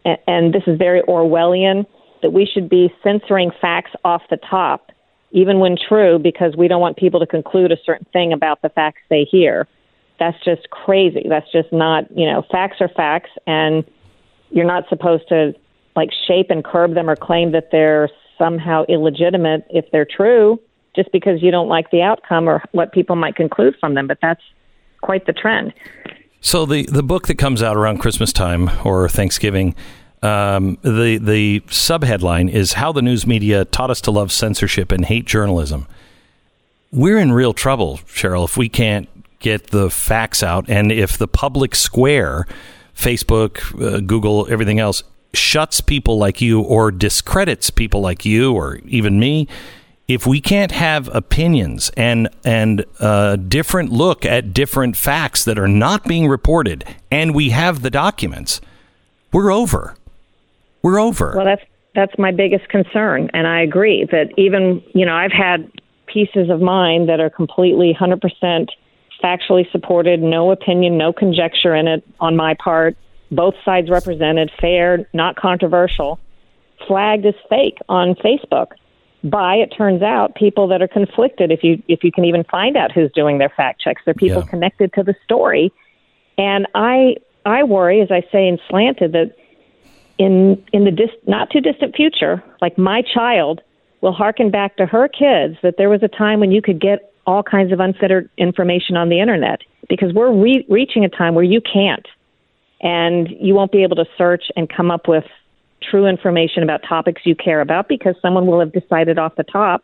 and 0.05 0.53
this 0.53 0.63
is 0.67 0.77
very 0.77 1.01
Orwellian, 1.01 1.85
that 2.21 2.31
we 2.31 2.45
should 2.45 2.69
be 2.69 2.93
censoring 3.03 3.51
facts 3.61 3.91
off 4.03 4.21
the 4.29 4.37
top, 4.37 4.91
even 5.31 5.59
when 5.59 5.77
true, 5.77 6.19
because 6.19 6.55
we 6.57 6.67
don't 6.67 6.81
want 6.81 6.97
people 6.97 7.19
to 7.19 7.27
conclude 7.27 7.71
a 7.71 7.77
certain 7.85 8.07
thing 8.11 8.33
about 8.33 8.61
the 8.61 8.69
facts 8.69 9.01
they 9.09 9.23
hear. 9.23 9.67
That's 10.19 10.37
just 10.43 10.69
crazy. 10.71 11.25
That's 11.27 11.51
just 11.51 11.71
not, 11.71 12.09
you 12.15 12.25
know, 12.25 12.43
facts 12.51 12.77
are 12.81 12.89
facts, 12.89 13.29
and 13.45 13.85
you're 14.49 14.65
not 14.65 14.89
supposed 14.89 15.27
to 15.29 15.53
like 15.95 16.09
shape 16.27 16.47
and 16.49 16.63
curb 16.63 16.93
them 16.93 17.09
or 17.09 17.15
claim 17.15 17.51
that 17.51 17.69
they're 17.71 18.09
somehow 18.37 18.85
illegitimate 18.87 19.65
if 19.69 19.85
they're 19.91 20.05
true 20.05 20.59
just 20.95 21.11
because 21.11 21.41
you 21.41 21.51
don't 21.51 21.67
like 21.67 21.91
the 21.91 22.01
outcome 22.01 22.49
or 22.49 22.63
what 22.71 22.91
people 22.91 23.15
might 23.15 23.35
conclude 23.35 23.75
from 23.79 23.93
them. 23.93 24.07
But 24.07 24.17
that's 24.21 24.41
quite 25.01 25.25
the 25.25 25.33
trend. 25.33 25.73
So 26.41 26.65
the 26.65 26.85
the 26.85 27.03
book 27.03 27.27
that 27.27 27.35
comes 27.35 27.63
out 27.63 27.77
around 27.77 27.99
Christmas 27.99 28.31
time 28.31 28.69
or 28.83 29.07
Thanksgiving, 29.09 29.75
um, 30.21 30.77
the 30.81 31.19
the 31.21 31.61
subheadline 31.67 32.49
is 32.49 32.73
"How 32.73 32.91
the 32.91 33.01
News 33.01 33.25
Media 33.25 33.65
Taught 33.65 33.91
Us 33.91 34.01
to 34.01 34.11
Love 34.11 34.31
Censorship 34.31 34.91
and 34.91 35.05
Hate 35.05 35.25
Journalism." 35.25 35.87
We're 36.91 37.19
in 37.19 37.33
real 37.33 37.53
trouble, 37.53 37.97
Sharyl, 38.07 38.45
if 38.45 38.55
we 38.55 38.69
can't 38.69 39.09
get 39.39 39.67
the 39.67 39.89
facts 39.89 40.41
out, 40.41 40.69
and 40.69 40.91
if 40.91 41.17
the 41.17 41.27
public 41.27 41.75
square, 41.75 42.47
Facebook, 42.95 43.59
uh, 43.81 43.99
Google, 43.99 44.47
everything 44.49 44.79
else, 44.79 45.03
shuts 45.33 45.81
people 45.81 46.17
like 46.17 46.41
you 46.41 46.61
or 46.61 46.91
discredits 46.91 47.69
people 47.69 48.01
like 48.01 48.25
you 48.25 48.53
or 48.53 48.77
even 48.85 49.19
me 49.19 49.47
if 50.07 50.25
we 50.25 50.39
can't 50.39 50.71
have 50.71 51.13
opinions 51.13 51.91
and 51.97 52.29
and 52.45 52.85
a 52.99 53.37
different 53.37 53.91
look 53.91 54.25
at 54.25 54.53
different 54.53 54.95
facts 54.95 55.43
that 55.43 55.59
are 55.59 55.67
not 55.67 56.05
being 56.05 56.27
reported, 56.27 56.85
and 57.11 57.35
we 57.35 57.49
have 57.49 57.81
the 57.81 57.89
documents, 57.89 58.61
we're 59.33 59.51
over. 59.51 59.95
We're 60.81 60.99
over. 60.99 61.33
Well, 61.35 61.45
that's 61.45 61.63
that's 61.93 62.17
my 62.17 62.31
biggest 62.31 62.69
concern, 62.69 63.29
and 63.33 63.47
I 63.47 63.61
agree 63.61 64.07
that 64.11 64.31
even 64.37 64.81
you 64.93 65.05
know 65.05 65.15
I've 65.15 65.33
had 65.33 65.69
pieces 66.05 66.49
of 66.49 66.61
mine 66.61 67.07
that 67.07 67.19
are 67.19 67.29
completely 67.29 67.91
hundred 67.91 68.21
percent 68.21 68.71
factually 69.21 69.69
supported, 69.71 70.21
no 70.21 70.51
opinion, 70.51 70.97
no 70.97 71.11
conjecture 71.11 71.75
in 71.75 71.87
it 71.87 72.03
on 72.19 72.35
my 72.35 72.53
part, 72.63 72.95
both 73.31 73.55
sides 73.65 73.89
represented, 73.89 74.51
fair, 74.59 75.07
not 75.13 75.35
controversial, 75.35 76.19
flagged 76.87 77.25
as 77.25 77.35
fake 77.49 77.77
on 77.89 78.15
Facebook. 78.15 78.67
By 79.23 79.55
it 79.55 79.73
turns 79.75 80.03
out 80.03 80.35
people 80.35 80.67
that 80.67 80.81
are 80.81 80.87
conflicted 80.87 81.51
if 81.51 81.63
you 81.63 81.81
if 81.87 82.03
you 82.03 82.11
can 82.11 82.23
even 82.23 82.43
find 82.43 82.77
out 82.77 82.91
who's 82.91 83.11
doing 83.13 83.39
their 83.39 83.49
fact 83.49 83.81
checks. 83.81 84.01
They're 84.05 84.13
people 84.13 84.43
yeah. 84.43 84.49
connected 84.49 84.93
to 84.93 85.03
the 85.03 85.15
story. 85.23 85.73
And 86.37 86.67
i 86.75 87.15
i 87.45 87.63
worry 87.63 88.01
as 88.01 88.11
i 88.11 88.21
say 88.31 88.47
in 88.47 88.59
slanted 88.69 89.13
that 89.13 89.35
in 90.17 90.63
in 90.73 90.85
the 90.85 90.91
dis, 90.91 91.09
not 91.25 91.49
too 91.49 91.61
distant 91.61 91.95
future 91.95 92.43
like 92.61 92.77
my 92.77 93.01
child 93.01 93.61
will 94.01 94.11
hearken 94.13 94.51
back 94.51 94.75
to 94.77 94.85
her 94.85 95.07
kids 95.07 95.57
that 95.63 95.75
there 95.77 95.89
was 95.89 96.03
a 96.03 96.07
time 96.07 96.39
when 96.39 96.51
you 96.51 96.61
could 96.61 96.79
get 96.79 97.13
all 97.25 97.43
kinds 97.43 97.71
of 97.71 97.79
unfettered 97.79 98.29
information 98.37 98.95
on 98.95 99.09
the 99.09 99.19
internet 99.19 99.61
because 99.89 100.13
we're 100.13 100.31
re- 100.31 100.65
reaching 100.69 101.03
a 101.03 101.09
time 101.09 101.35
where 101.35 101.43
you 101.43 101.61
can't 101.61 102.07
and 102.81 103.29
you 103.39 103.55
won't 103.55 103.71
be 103.71 103.83
able 103.83 103.95
to 103.95 104.05
search 104.17 104.45
and 104.55 104.69
come 104.69 104.91
up 104.91 105.07
with 105.07 105.25
true 105.81 106.05
information 106.07 106.63
about 106.63 106.81
topics 106.87 107.21
you 107.25 107.35
care 107.35 107.61
about 107.61 107.87
because 107.87 108.15
someone 108.21 108.47
will 108.47 108.59
have 108.59 108.71
decided 108.71 109.17
off 109.17 109.35
the 109.35 109.43
top, 109.43 109.83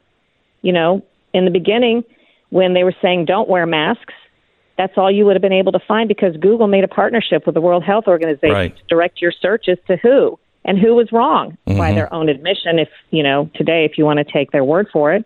you 0.61 0.71
know, 0.71 1.03
in 1.33 1.45
the 1.45 1.51
beginning 1.51 2.03
when 2.49 2.73
they 2.73 2.83
were 2.83 2.95
saying 3.01 3.25
don't 3.25 3.49
wear 3.49 3.65
masks, 3.65 4.13
that's 4.77 4.93
all 4.97 5.11
you 5.11 5.25
would 5.25 5.35
have 5.35 5.41
been 5.41 5.53
able 5.53 5.71
to 5.71 5.79
find 5.87 6.07
because 6.07 6.35
Google 6.37 6.67
made 6.67 6.83
a 6.83 6.87
partnership 6.87 7.45
with 7.45 7.55
the 7.55 7.61
World 7.61 7.83
Health 7.83 8.05
Organization 8.07 8.53
right. 8.53 8.75
to 8.75 8.83
direct 8.87 9.21
your 9.21 9.31
searches 9.31 9.77
to 9.87 9.97
who 9.97 10.39
and 10.65 10.79
who 10.79 10.95
was 10.95 11.11
wrong 11.11 11.57
mm-hmm. 11.67 11.77
by 11.77 11.93
their 11.93 12.11
own 12.13 12.29
admission 12.29 12.79
if, 12.79 12.89
you 13.11 13.23
know, 13.23 13.49
today 13.55 13.85
if 13.85 13.97
you 13.97 14.05
want 14.05 14.17
to 14.17 14.23
take 14.23 14.51
their 14.51 14.63
word 14.63 14.87
for 14.91 15.13
it. 15.13 15.25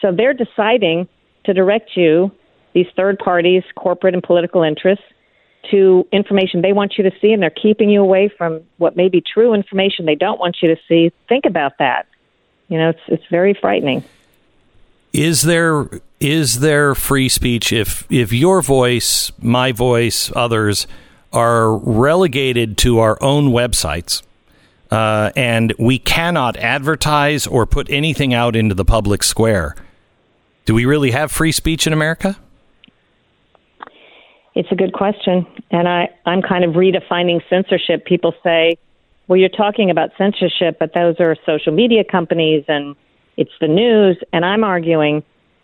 So 0.00 0.12
they're 0.12 0.34
deciding 0.34 1.08
to 1.44 1.52
direct 1.52 1.90
you 1.96 2.30
these 2.74 2.86
third 2.94 3.18
parties, 3.18 3.62
corporate 3.74 4.14
and 4.14 4.22
political 4.22 4.62
interests 4.62 5.04
to 5.70 6.06
information 6.12 6.62
they 6.62 6.72
want 6.72 6.94
you 6.98 7.04
to 7.04 7.12
see 7.20 7.32
and 7.32 7.42
they're 7.42 7.50
keeping 7.50 7.90
you 7.90 8.00
away 8.00 8.28
from 8.28 8.60
what 8.78 8.96
may 8.96 9.08
be 9.08 9.20
true 9.20 9.54
information 9.54 10.06
they 10.06 10.14
don't 10.14 10.38
want 10.38 10.58
you 10.62 10.74
to 10.74 10.80
see, 10.88 11.12
think 11.28 11.44
about 11.46 11.78
that. 11.78 12.06
You 12.68 12.78
know, 12.78 12.90
it's 12.90 13.00
it's 13.06 13.26
very 13.30 13.54
frightening. 13.54 14.04
Is 15.12 15.42
there 15.42 15.88
is 16.20 16.60
there 16.60 16.94
free 16.94 17.28
speech 17.28 17.72
if 17.72 18.06
if 18.10 18.32
your 18.32 18.60
voice, 18.62 19.30
my 19.40 19.72
voice, 19.72 20.32
others 20.34 20.86
are 21.32 21.76
relegated 21.76 22.76
to 22.78 22.98
our 22.98 23.18
own 23.22 23.50
websites? 23.50 24.22
Uh, 24.90 25.32
and 25.34 25.74
we 25.78 25.98
cannot 25.98 26.56
advertise 26.56 27.46
or 27.46 27.66
put 27.66 27.90
anything 27.90 28.32
out 28.32 28.54
into 28.54 28.74
the 28.74 28.84
public 28.84 29.22
square. 29.22 29.74
Do 30.64 30.74
we 30.74 30.84
really 30.84 31.10
have 31.10 31.32
free 31.32 31.52
speech 31.52 31.86
in 31.86 31.92
America? 31.92 32.36
It's 34.56 34.72
a 34.72 34.74
good 34.74 34.92
question. 34.94 35.46
And 35.70 35.86
I, 35.86 36.08
I'm 36.24 36.42
kind 36.42 36.64
of 36.64 36.72
redefining 36.72 37.40
censorship. 37.48 38.06
People 38.06 38.34
say, 38.42 38.78
well, 39.28 39.38
you're 39.38 39.48
talking 39.48 39.90
about 39.90 40.10
censorship, 40.16 40.78
but 40.80 40.94
those 40.94 41.16
are 41.20 41.36
social 41.44 41.72
media 41.72 42.02
companies 42.02 42.64
and 42.66 42.96
it's 43.36 43.52
the 43.60 43.68
news. 43.68 44.16
And 44.32 44.44
I'm 44.44 44.64
arguing 44.64 45.22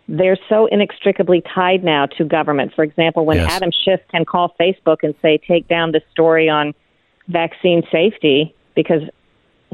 they're 0.08 0.38
so 0.48 0.66
inextricably 0.66 1.42
tied 1.54 1.82
now 1.82 2.06
to 2.06 2.24
government. 2.24 2.74
For 2.74 2.84
example, 2.84 3.24
when 3.24 3.38
Yes. 3.38 3.50
Adam 3.50 3.70
Schiff 3.84 4.00
can 4.10 4.24
call 4.24 4.54
Facebook 4.60 4.98
and 5.02 5.14
say, 5.22 5.38
take 5.38 5.68
down 5.68 5.92
this 5.92 6.02
story 6.10 6.50
on 6.50 6.74
vaccine 7.28 7.82
safety 7.90 8.54
because 8.74 9.02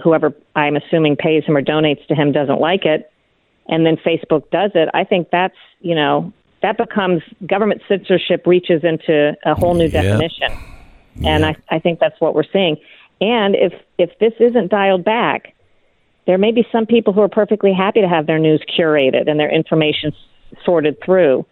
whoever 0.03 0.33
I'm 0.55 0.77
assuming 0.77 1.17
pays 1.17 1.45
him 1.45 1.57
or 1.57 1.63
donates 1.63 2.07
to 2.07 2.15
him 2.15 2.31
doesn't 2.31 2.61
like 2.61 2.85
it, 2.85 3.11
and 3.69 3.85
then 3.85 3.97
Facebook 3.97 4.49
does 4.51 4.71
it, 4.75 4.89
I 4.95 5.05
think 5.05 5.29
that's, 5.31 5.57
you 5.81 5.95
know, 5.95 6.33
that 6.63 6.77
becomes 6.77 7.23
government 7.47 7.83
censorship 7.89 8.47
reaches 8.47 8.83
into 8.85 9.37
a 9.45 9.55
whole 9.55 9.75
new 9.75 9.89
Yeah. 9.93 10.03
definition. 10.03 10.49
And 11.25 11.45
I, 11.45 11.57
I 11.71 11.79
think 11.79 12.01
that's 12.01 12.21
what 12.21 12.35
we're 12.35 12.45
seeing. 12.53 12.77
And 13.21 13.55
if 13.57 13.73
if 13.99 14.11
this 14.21 14.33
isn't 14.39 14.71
dialed 14.71 15.05
back, 15.05 15.55
there 16.27 16.39
may 16.39 16.53
be 16.53 16.67
some 16.71 16.87
people 16.87 17.13
who 17.13 17.21
are 17.21 17.29
perfectly 17.29 17.73
happy 17.73 18.01
to 18.01 18.09
have 18.09 18.27
their 18.27 18.39
news 18.39 18.63
curated 18.79 19.29
and 19.29 19.41
their 19.41 19.51
information 19.51 20.13
sorted 20.65 20.97
through. 21.05 21.45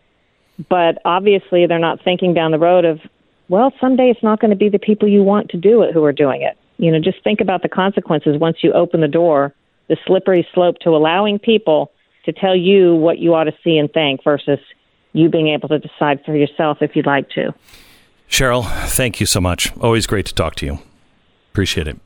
But 0.68 0.98
obviously, 1.04 1.66
they're 1.66 1.78
not 1.78 2.02
thinking 2.02 2.34
down 2.34 2.50
the 2.50 2.58
road 2.58 2.84
of, 2.84 3.00
well, 3.48 3.72
someday 3.80 4.10
it's 4.10 4.22
not 4.22 4.40
going 4.40 4.50
to 4.50 4.56
be 4.56 4.68
the 4.68 4.78
people 4.78 5.08
you 5.08 5.22
want 5.22 5.50
to 5.50 5.56
do 5.56 5.82
it 5.82 5.92
who 5.92 6.04
are 6.04 6.12
doing 6.12 6.42
it. 6.42 6.56
You 6.78 6.92
know, 6.92 7.00
just 7.00 7.22
think 7.24 7.40
about 7.40 7.62
the 7.62 7.68
consequences 7.68 8.38
once 8.38 8.58
you 8.62 8.72
open 8.72 9.00
the 9.00 9.08
door, 9.08 9.54
the 9.88 9.96
slippery 10.06 10.46
slope 10.54 10.78
to 10.80 10.90
allowing 10.90 11.38
people 11.38 11.90
to 12.24 12.32
tell 12.32 12.56
you 12.56 12.94
what 12.94 13.18
you 13.18 13.34
ought 13.34 13.44
to 13.44 13.54
see 13.64 13.78
and 13.78 13.90
think 13.92 14.22
versus 14.24 14.58
you 15.16 15.28
being 15.28 15.48
able 15.48 15.68
to 15.70 15.78
decide 15.78 16.24
for 16.24 16.36
yourself 16.36 16.78
if 16.82 16.94
you'd 16.94 17.06
like 17.06 17.28
to. 17.30 17.54
Sharyl, 18.28 18.64
thank 18.88 19.20
you 19.20 19.26
so 19.26 19.40
much. 19.40 19.76
Always 19.78 20.06
great 20.06 20.26
to 20.26 20.34
talk 20.34 20.56
to 20.56 20.66
you. 20.66 20.78
Appreciate 21.52 21.88
it. 21.88 21.98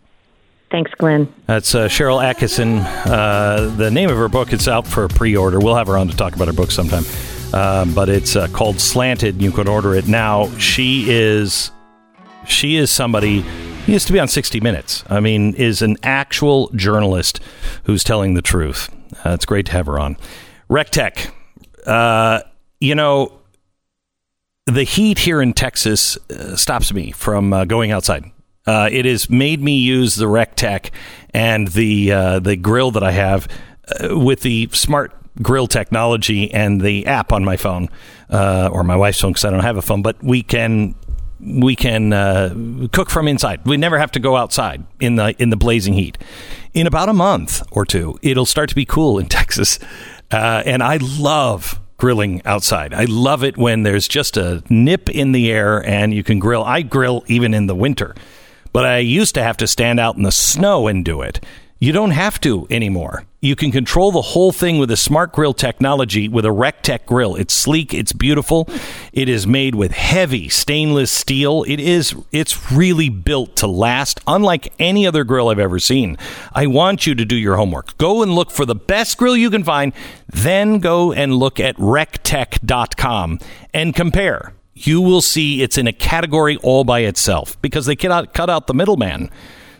Thanks, 0.71 0.93
Glenn. 0.93 1.33
That's 1.47 1.75
uh, 1.75 1.89
Sharyl 1.89 2.23
Attkisson. 2.23 2.85
Uh, 3.05 3.75
the 3.75 3.91
name 3.91 4.09
of 4.09 4.17
her 4.17 4.29
book 4.29 4.53
is 4.53 4.69
out 4.69 4.87
for 4.87 5.09
pre-order. 5.09 5.59
We'll 5.59 5.75
have 5.75 5.89
her 5.89 5.97
on 5.97 6.07
to 6.09 6.17
talk 6.17 6.37
about 6.37 6.47
her 6.47 6.55
book 6.55 6.71
sometime. 6.71 7.05
Um, 7.53 7.93
but 7.95 8.09
it's 8.09 8.37
uh, 8.37 8.47
called 8.49 8.81
Slanted. 8.81 9.43
You 9.43 9.51
can 9.51 9.67
order 9.67 9.95
it 9.95 10.07
now. 10.07 10.49
She 10.59 11.11
is 11.11 11.73
she 12.47 12.77
is 12.77 12.91
somebody 12.91 13.43
he 13.87 13.93
used 13.93 14.07
to 14.07 14.13
be 14.13 14.21
on 14.21 14.29
60 14.29 14.61
Minutes. 14.61 15.03
I 15.11 15.19
mean, 15.19 15.55
is 15.55 15.83
an 15.83 15.97
actual 16.05 16.71
journalist 16.77 17.41
who's 17.85 18.05
telling 18.05 18.35
the 18.35 18.43
truth. 18.43 18.89
Uh, 19.25 19.31
it's 19.31 19.45
great 19.45 19.67
to 19.67 19.73
have 19.73 19.87
her 19.87 19.99
on. 19.99 20.17
Recteq. 20.69 21.33
Uh, 21.87 22.43
you 22.81 22.95
know, 22.95 23.41
the 24.67 24.85
heat 24.85 25.19
here 25.19 25.43
in 25.43 25.53
Texas 25.53 26.17
uh, 26.31 26.57
stops 26.57 26.93
me 26.93 27.13
from 27.13 27.53
uh, 27.53 27.65
going 27.65 27.91
outside. 27.91 28.25
Uh, 28.67 28.89
it 28.91 29.05
has 29.05 29.29
made 29.29 29.61
me 29.61 29.77
use 29.77 30.17
the 30.17 30.27
Recteq 30.27 30.91
and 31.31 31.69
the 31.69 32.13
uh, 32.13 32.39
the 32.41 32.57
grill 32.57 32.91
that 32.93 33.03
I 33.03 33.13
have 33.13 33.49
uh, 33.89 34.19
with 34.19 34.43
the 34.43 34.69
smart 34.73 35.17
grill 35.43 35.67
technology 35.67 36.53
and 36.53 36.81
the 36.81 37.07
app 37.07 37.33
on 37.33 37.45
my 37.45 37.57
phone 37.57 37.89
uh, 38.29 38.69
or 38.71 38.85
my 38.85 38.97
wife's 38.97 39.21
phone 39.21 39.33
because 39.33 39.45
I 39.45 39.51
don't 39.51 39.61
have 39.61 39.77
a 39.77 39.83
phone. 39.83 40.03
But 40.03 40.23
we 40.23 40.43
can 40.43 40.95
we 41.41 41.75
can 41.75 42.89
cook 42.91 43.09
from 43.09 43.29
inside. 43.29 43.65
We 43.65 43.79
never 43.79 43.99
have 43.99 44.13
to 44.13 44.21
go 44.21 44.37
outside 44.37 44.85
in 45.01 45.17
the 45.17 45.35
in 45.43 45.51
the 45.51 45.57
blazing 45.57 45.95
heat. 45.95 46.19
In 46.75 46.87
about 46.87 47.09
a 47.09 47.15
month 47.15 47.63
or 47.73 47.85
two, 47.85 48.19
it'll 48.23 48.47
start 48.47 48.69
to 48.69 48.75
be 48.75 48.85
cool 48.85 49.19
in 49.19 49.27
Texas, 49.29 49.79
and 50.31 50.83
I 50.83 50.99
love 50.99 51.80
grilling 52.01 52.41
outside. 52.47 52.95
I 52.95 53.05
love 53.05 53.45
it 53.45 53.59
when 53.59 53.83
there's 53.83 54.09
just 54.09 54.39
a 54.39 54.65
nip 54.71 55.11
in 55.11 55.33
the 55.33 55.53
air 55.53 55.85
and 55.87 56.15
you 56.15 56.25
can 56.25 56.39
grill. 56.39 56.65
I 56.65 56.81
grill 56.81 57.23
even 57.27 57.53
in 57.53 57.67
the 57.67 57.75
winter, 57.75 58.17
but 58.73 58.87
I 58.87 58.99
used 58.99 59.35
to 59.35 59.43
have 59.43 59.59
to 59.59 59.67
stand 59.67 60.01
out 60.01 60.17
in 60.17 60.23
the 60.23 60.33
snow 60.33 60.89
and 60.89 61.05
do 61.05 61.21
it. 61.21 61.45
You 61.83 61.93
don't 61.93 62.11
have 62.11 62.39
to 62.43 62.67
anymore. 62.69 63.25
You 63.41 63.57
can 63.57 63.73
control 63.73 64.13
the 64.13 64.21
whole 64.21 64.53
thing 64.53 64.77
with 64.77 64.91
a 64.91 64.99
smart 64.99 65.33
grill 65.33 65.55
technology 65.55 66.29
with 66.29 66.45
a 66.45 66.51
Recteq 66.51 67.07
grill. 67.07 67.37
It's 67.37 67.55
sleek, 67.55 67.95
it's 67.95 68.13
beautiful. 68.13 68.69
It 69.15 69.31
is 69.31 69.47
made 69.47 69.75
with 69.75 69.93
heavy 69.93 70.51
stainless 70.51 71.11
steel. 71.11 71.65
It 71.67 71.81
is 71.81 72.15
it's 72.33 72.71
really 72.71 73.09
built 73.09 73.57
to 73.57 73.67
last 73.67 74.21
unlike 74.27 74.75
any 74.79 75.07
other 75.07 75.25
grill 75.25 75.49
I've 75.49 75.59
ever 75.59 75.79
seen. 75.79 76.19
I 76.53 76.67
want 76.67 77.07
you 77.07 77.15
to 77.15 77.25
do 77.25 77.35
your 77.35 77.57
homework. 77.57 77.97
Go 77.97 78.23
and 78.23 78.35
look 78.35 78.51
for 78.51 78.67
the 78.67 78.75
best 78.75 79.17
grill 79.17 79.35
you 79.35 79.49
can 79.49 79.65
find, 79.65 79.95
then 80.29 80.81
go 80.81 81.15
and 81.15 81.37
look 81.37 81.59
at 81.59 81.77
recteq.com 81.79 83.39
and 83.73 83.95
compare. 83.95 84.53
You 84.75 85.01
will 85.01 85.23
see 85.23 85.63
it's 85.63 85.79
in 85.79 85.87
a 85.87 85.95
category 85.95 86.59
all 86.59 86.85
by 86.85 87.01
itself 87.01 87.59
because 87.63 87.87
they 87.87 87.97
cannot 87.97 88.35
cut 88.35 88.51
out 88.51 88.67
the 88.67 88.75
middleman 88.75 89.31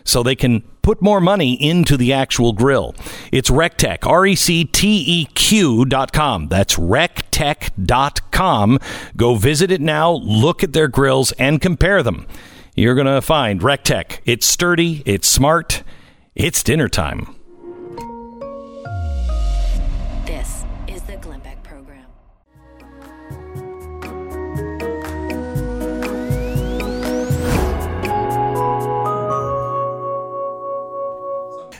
so 0.03 0.23
they 0.23 0.35
can 0.35 0.63
put 0.81 1.01
more 1.01 1.21
money 1.21 1.53
into 1.53 1.97
the 1.97 2.13
actual 2.13 2.53
grill. 2.53 2.95
It's 3.31 3.49
Recteq, 3.49 4.05
R 4.05 4.25
E 4.25 4.35
C 4.35 4.65
T 4.65 5.03
E 5.05 5.25
Q 5.33 5.85
dot 5.85 6.11
com. 6.13 6.47
That's 6.47 6.75
Recteq 6.75 7.69
dot 7.85 8.31
com. 8.31 8.79
Go 9.15 9.35
visit 9.35 9.71
it 9.71 9.81
now, 9.81 10.11
look 10.11 10.63
at 10.63 10.73
their 10.73 10.87
grills, 10.87 11.31
and 11.33 11.61
compare 11.61 12.03
them. 12.03 12.27
You're 12.75 12.95
going 12.95 13.07
to 13.07 13.21
find 13.21 13.61
Recteq. 13.61 14.19
It's 14.25 14.47
sturdy, 14.47 15.03
it's 15.05 15.27
smart, 15.27 15.83
it's 16.35 16.63
dinner 16.63 16.87
time. 16.87 17.35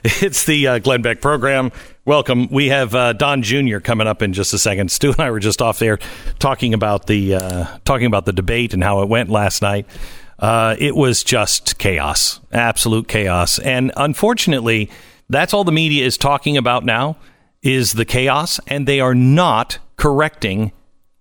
It's 0.21 0.45
the 0.45 0.67
uh, 0.67 0.79
Glenn 0.79 1.03
Beck 1.03 1.21
program. 1.21 1.71
Welcome. 2.05 2.47
We 2.49 2.69
have 2.69 2.95
uh, 2.95 3.13
Don 3.13 3.43
Jr. 3.43 3.77
coming 3.77 4.07
up 4.07 4.23
in 4.23 4.33
just 4.33 4.51
a 4.51 4.57
second. 4.57 4.89
Stu 4.91 5.11
and 5.11 5.19
I 5.19 5.29
were 5.29 5.39
just 5.39 5.61
off 5.61 5.77
there 5.77 5.99
talking 6.39 6.73
about 6.73 7.05
the 7.05 7.35
uh, 7.35 7.77
talking 7.85 8.07
about 8.07 8.25
the 8.25 8.33
debate 8.33 8.73
and 8.73 8.83
how 8.83 9.03
it 9.03 9.09
went 9.09 9.29
last 9.29 9.61
night. 9.61 9.85
Uh, 10.39 10.75
it 10.79 10.95
was 10.95 11.23
just 11.23 11.77
chaos, 11.77 12.39
absolute 12.51 13.07
chaos, 13.07 13.59
and 13.59 13.91
unfortunately, 13.95 14.89
that's 15.29 15.53
all 15.53 15.63
the 15.63 15.71
media 15.71 16.03
is 16.03 16.17
talking 16.17 16.57
about 16.57 16.83
now 16.83 17.15
is 17.61 17.93
the 17.93 18.05
chaos, 18.05 18.59
and 18.65 18.87
they 18.87 18.99
are 18.99 19.13
not 19.13 19.77
correcting 19.97 20.71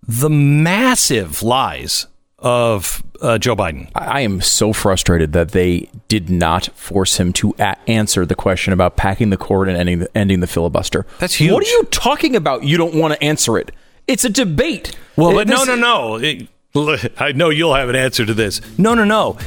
the 0.01 0.29
massive 0.29 1.43
lies 1.43 2.07
of 2.41 3.03
uh, 3.21 3.37
Joe 3.37 3.55
Biden. 3.55 3.89
I 3.95 4.21
am 4.21 4.41
so 4.41 4.73
frustrated 4.73 5.33
that 5.33 5.51
they 5.51 5.89
did 6.07 6.29
not 6.29 6.65
force 6.75 7.17
him 7.19 7.33
to 7.33 7.53
a- 7.59 7.77
answer 7.89 8.25
the 8.25 8.35
question 8.35 8.73
about 8.73 8.97
packing 8.97 9.29
the 9.29 9.37
court 9.37 9.67
and 9.69 9.77
ending 9.77 9.99
the, 9.99 10.17
ending 10.17 10.39
the 10.39 10.47
filibuster. 10.47 11.05
That's 11.19 11.35
huge. 11.35 11.51
What 11.51 11.63
are 11.63 11.69
you 11.69 11.83
talking 11.91 12.35
about? 12.35 12.63
You 12.63 12.77
don't 12.77 12.95
want 12.95 13.13
to 13.13 13.23
answer 13.23 13.57
it. 13.57 13.71
It's 14.07 14.25
a 14.25 14.29
debate. 14.29 14.97
Well, 15.15 15.31
It- 15.31 15.35
but 15.35 15.47
no, 15.47 15.63
no, 15.63 15.75
no. 15.75 16.15
It- 16.15 16.47
I 17.19 17.33
know 17.33 17.49
you'll 17.49 17.75
have 17.75 17.89
an 17.89 17.95
answer 17.95 18.25
to 18.25 18.33
this. 18.33 18.61
No, 18.77 18.93
no, 18.93 19.03
no. 19.03 19.37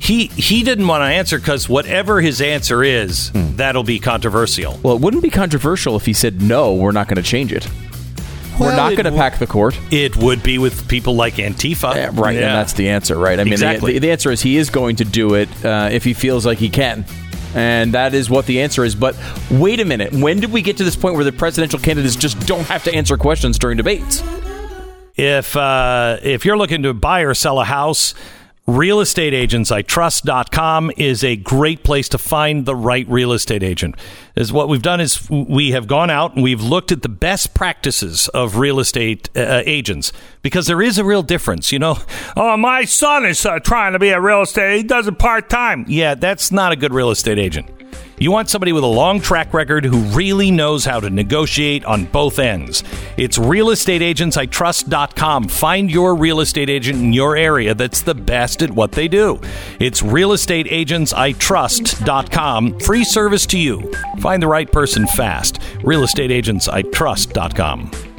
He 0.00 0.26
he 0.26 0.62
didn't 0.62 0.86
want 0.86 1.00
to 1.00 1.06
answer 1.06 1.38
because 1.38 1.66
whatever 1.66 2.20
his 2.20 2.42
answer 2.42 2.84
is, 2.84 3.30
that'll 3.32 3.84
be 3.84 3.98
controversial. 3.98 4.78
Well, 4.82 4.96
it 4.96 5.00
wouldn't 5.00 5.22
be 5.22 5.30
controversial 5.30 5.96
if 5.96 6.04
he 6.04 6.12
said 6.12 6.42
no. 6.42 6.74
We're 6.74 6.92
not 6.92 7.08
going 7.08 7.16
to 7.16 7.22
change 7.22 7.54
it. 7.54 7.66
We're 8.58 8.74
not 8.76 8.90
going 8.90 9.04
to 9.04 9.10
w- 9.10 9.18
pack 9.20 9.38
the 9.38 9.46
court. 9.46 9.78
It 9.90 10.16
would 10.16 10.42
be 10.42 10.58
with 10.58 10.88
people 10.88 11.14
like 11.16 11.34
Antifa, 11.34 11.94
Yeah, 11.94 12.10
right, 12.12 12.34
Yeah. 12.36 12.48
and 12.48 12.56
that's 12.56 12.72
the 12.74 12.88
answer, 12.88 13.16
right? 13.18 13.38
I 13.40 13.44
mean, 13.44 13.52
Exactly. 13.52 13.94
the, 13.94 13.98
the 14.00 14.10
answer 14.10 14.30
is 14.30 14.42
he 14.42 14.56
is 14.56 14.70
going 14.70 14.96
to 14.96 15.04
do 15.04 15.34
it 15.34 15.48
uh, 15.64 15.88
if 15.92 16.04
he 16.04 16.12
feels 16.14 16.44
like 16.46 16.58
he 16.58 16.68
can. 16.68 17.04
And 17.54 17.94
that 17.94 18.14
is 18.14 18.28
what 18.28 18.46
the 18.46 18.62
answer 18.62 18.84
is. 18.84 18.94
But 18.96 19.16
wait 19.50 19.78
a 19.78 19.84
minute. 19.84 20.12
When 20.12 20.40
did 20.40 20.50
we 20.52 20.60
get 20.60 20.76
to 20.78 20.84
this 20.84 20.96
point 20.96 21.14
where 21.14 21.24
the 21.24 21.30
presidential 21.32 21.78
candidates 21.78 22.16
just 22.16 22.38
don't 22.48 22.64
have 22.66 22.82
to 22.84 22.92
answer 22.94 23.16
questions 23.16 23.58
during 23.58 23.76
debates? 23.76 24.22
if 25.16 25.56
uh, 25.56 26.18
if 26.24 26.44
you're 26.44 26.56
looking 26.58 26.82
to 26.82 26.92
buy 26.92 27.20
or 27.20 27.34
sell 27.34 27.60
a 27.60 27.64
house, 27.64 28.14
realestateagentsitrust.com 28.66 30.90
is 30.96 31.22
a 31.22 31.36
great 31.36 31.84
place 31.84 32.08
to 32.08 32.16
find 32.16 32.64
the 32.64 32.74
right 32.74 33.06
real 33.08 33.32
estate 33.32 33.62
agent. 33.62 33.94
Is 34.36 34.50
what 34.52 34.70
we've 34.70 34.80
done 34.80 35.00
is 35.00 35.28
we 35.30 35.72
have 35.72 35.86
gone 35.86 36.08
out 36.08 36.34
and 36.34 36.42
we've 36.42 36.62
looked 36.62 36.90
at 36.90 37.02
the 37.02 37.10
best 37.10 37.52
practices 37.52 38.28
of 38.28 38.56
real 38.56 38.80
estate 38.80 39.28
uh, 39.36 39.60
agents 39.66 40.12
because 40.40 40.66
there 40.66 40.80
is 40.80 40.96
a 40.98 41.04
real 41.04 41.22
difference. 41.22 41.72
You 41.72 41.78
know, 41.78 41.98
oh, 42.36 42.56
my 42.56 42.84
son 42.84 43.26
is 43.26 43.44
uh, 43.44 43.58
trying 43.58 43.92
to 43.92 43.98
be 43.98 44.08
a 44.08 44.20
real 44.20 44.40
estate. 44.42 44.78
He 44.78 44.82
does 44.82 45.06
it 45.06 45.18
part 45.18 45.50
time. 45.50 45.84
Yeah, 45.86 46.14
that's 46.14 46.50
not 46.50 46.72
a 46.72 46.76
good 46.76 46.94
real 46.94 47.10
estate 47.10 47.38
agent. 47.38 47.68
You 48.18 48.30
want 48.30 48.48
somebody 48.48 48.72
with 48.72 48.84
a 48.84 48.88
long 48.88 49.20
track 49.20 49.52
record 49.52 49.84
who 49.84 49.98
really 50.16 50.50
knows 50.50 50.84
how 50.84 51.00
to 51.00 51.10
negotiate 51.10 51.84
on 51.84 52.04
both 52.04 52.38
ends. 52.38 52.84
It's 53.16 53.38
realestateagentsitrust.com. 53.38 55.48
Find 55.48 55.90
your 55.90 56.14
real 56.14 56.38
estate 56.40 56.70
agent 56.70 57.00
in 57.00 57.12
your 57.12 57.36
area 57.36 57.74
that's 57.74 58.02
the 58.02 58.14
best 58.14 58.62
at 58.62 58.70
what 58.70 58.92
they 58.92 59.08
do. 59.08 59.40
It's 59.80 60.02
realestateagentsitrust.com. 60.02 62.80
Free 62.80 63.04
service 63.04 63.46
to 63.46 63.58
you. 63.58 63.92
Find 64.20 64.42
the 64.42 64.48
right 64.48 64.70
person 64.70 65.06
fast. 65.08 65.58
realestateagentsitrust.com. 65.80 68.13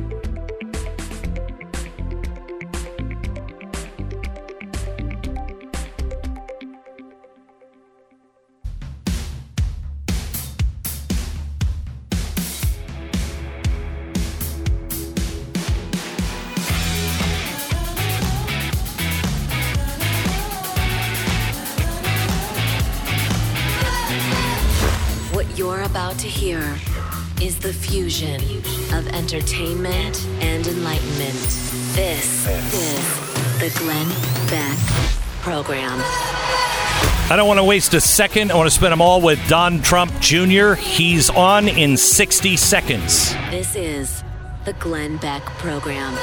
I 37.28 37.36
don't 37.36 37.48
want 37.48 37.58
to 37.58 37.64
waste 37.64 37.96
a 37.96 38.00
second. 38.02 38.52
I 38.52 38.56
want 38.56 38.68
to 38.70 38.76
spend 38.76 38.92
them 38.92 39.02
all 39.02 39.20
with 39.20 39.40
Don 39.50 39.82
Trump 39.82 40.12
Jr. 40.20 40.74
He's 40.76 41.32
on 41.32 41.68
in 41.68 41.98
60 41.98 42.56
seconds. 42.56 43.34
This 43.50 43.76
is 43.76 44.24
the 44.64 44.74
Glenn 44.74 45.18
Beck 45.18 45.44
Program. 45.58 46.14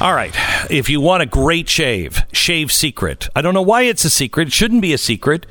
All 0.00 0.14
right. 0.14 0.34
If 0.70 0.88
you 0.88 1.02
want 1.02 1.22
a 1.22 1.26
great 1.26 1.68
shave, 1.68 2.24
Shave 2.32 2.72
Secret. 2.72 3.28
I 3.36 3.42
don't 3.42 3.52
know 3.52 3.60
why 3.60 3.82
it's 3.82 4.06
a 4.06 4.10
secret. 4.10 4.48
It 4.48 4.54
shouldn't 4.54 4.80
be 4.80 4.94
a 4.94 4.98
secret. 4.98 5.44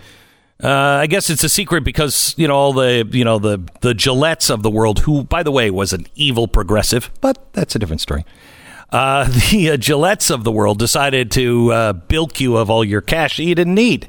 Uh, 0.64 0.70
I 0.70 1.06
guess 1.06 1.30
it's 1.30 1.44
a 1.44 1.50
secret 1.50 1.84
because 1.84 2.34
you 2.38 2.48
know 2.48 2.56
all 2.56 2.74
the 2.74 3.08
you 3.12 3.26
know 3.26 3.38
the 3.38 3.58
the 3.82 3.94
Gillettes 3.94 4.50
of 4.50 4.64
the 4.64 4.70
world, 4.72 5.00
who 5.00 5.24
by 5.24 5.44
the 5.44 5.52
way 5.52 5.70
was 5.70 5.94
an 5.94 6.08
evil 6.16 6.48
progressive, 6.48 7.12
but 7.22 7.54
that's 7.54 7.76
a 7.76 7.80
different 7.80 8.02
story. 8.02 8.26
Uh, 8.94 9.24
the 9.52 9.72
uh, 9.72 9.78
Gillettes 9.78 10.32
of 10.32 10.44
the 10.44 10.52
world 10.52 10.80
decided 10.80 11.32
to 11.32 11.72
uh, 11.74 11.94
bilk 11.94 12.40
you 12.40 12.56
of 12.56 12.70
all 12.70 12.86
your 12.86 13.02
cash 13.02 13.38
that 13.38 13.44
you 13.44 13.56
didn't 13.56 13.76
need. 13.76 14.08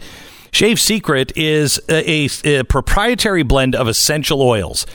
Shave 0.52 0.78
Secret 0.78 1.32
is 1.34 1.80
a, 1.88 2.28
a, 2.44 2.60
a 2.60 2.64
proprietary 2.64 3.42
blend 3.42 3.74
of 3.74 3.88
essential 3.88 4.40
oils. 4.40 4.86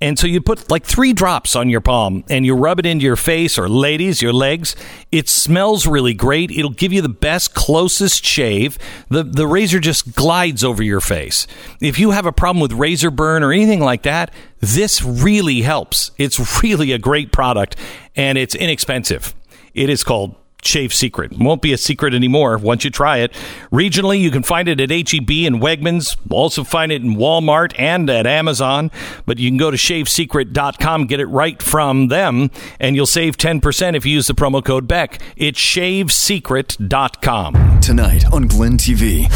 And 0.00 0.18
so 0.18 0.26
you 0.26 0.40
put 0.40 0.70
like 0.70 0.84
three 0.84 1.12
drops 1.12 1.56
on 1.56 1.68
your 1.68 1.80
palm 1.80 2.24
and 2.28 2.44
you 2.44 2.54
rub 2.54 2.78
it 2.78 2.86
into 2.86 3.04
your 3.04 3.16
face 3.16 3.58
or 3.58 3.68
ladies, 3.68 4.22
your 4.22 4.32
legs. 4.32 4.76
It 5.10 5.28
smells 5.28 5.86
really 5.86 6.14
great. 6.14 6.50
It'll 6.50 6.70
give 6.70 6.92
you 6.92 7.02
the 7.02 7.08
best, 7.08 7.54
closest 7.54 8.24
shave. 8.24 8.78
The, 9.08 9.22
the 9.22 9.46
razor 9.46 9.80
just 9.80 10.14
glides 10.14 10.62
over 10.64 10.82
your 10.82 11.00
face. 11.00 11.46
If 11.80 11.98
you 11.98 12.10
have 12.10 12.26
a 12.26 12.32
problem 12.32 12.60
with 12.60 12.72
razor 12.72 13.10
burn 13.10 13.42
or 13.42 13.52
anything 13.52 13.80
like 13.80 14.02
that, 14.02 14.32
this 14.60 15.02
really 15.02 15.62
helps. 15.62 16.10
It's 16.18 16.62
really 16.62 16.92
a 16.92 16.98
great 16.98 17.32
product 17.32 17.76
and 18.14 18.38
it's 18.38 18.54
inexpensive. 18.54 19.34
It 19.74 19.90
is 19.90 20.04
called 20.04 20.36
Shave 20.62 20.92
Secret. 20.92 21.32
Won't 21.38 21.62
be 21.62 21.72
a 21.72 21.78
secret 21.78 22.12
anymore 22.14 22.58
once 22.58 22.84
you 22.84 22.90
try 22.90 23.18
it. 23.18 23.32
Regionally, 23.72 24.20
you 24.20 24.30
can 24.30 24.42
find 24.42 24.68
it 24.68 24.80
at 24.80 24.90
HEB 24.90 25.30
and 25.46 25.62
Wegmans. 25.62 26.16
Also 26.30 26.64
find 26.64 26.90
it 26.90 27.02
in 27.02 27.14
Walmart 27.16 27.72
and 27.78 28.10
at 28.10 28.26
Amazon. 28.26 28.90
But 29.26 29.38
you 29.38 29.48
can 29.48 29.58
go 29.58 29.70
to 29.70 29.76
shavesecret.com, 29.76 31.06
get 31.06 31.20
it 31.20 31.26
right 31.26 31.62
from 31.62 32.08
them, 32.08 32.50
and 32.80 32.96
you'll 32.96 33.06
save 33.06 33.36
10% 33.36 33.94
if 33.94 34.04
you 34.04 34.12
use 34.12 34.26
the 34.26 34.34
promo 34.34 34.64
code 34.64 34.88
BECK. 34.88 35.20
It's 35.36 35.60
shavesecret.com. 35.60 37.80
Tonight 37.80 38.24
on 38.32 38.48
Glenn 38.48 38.76
TV, 38.76 39.30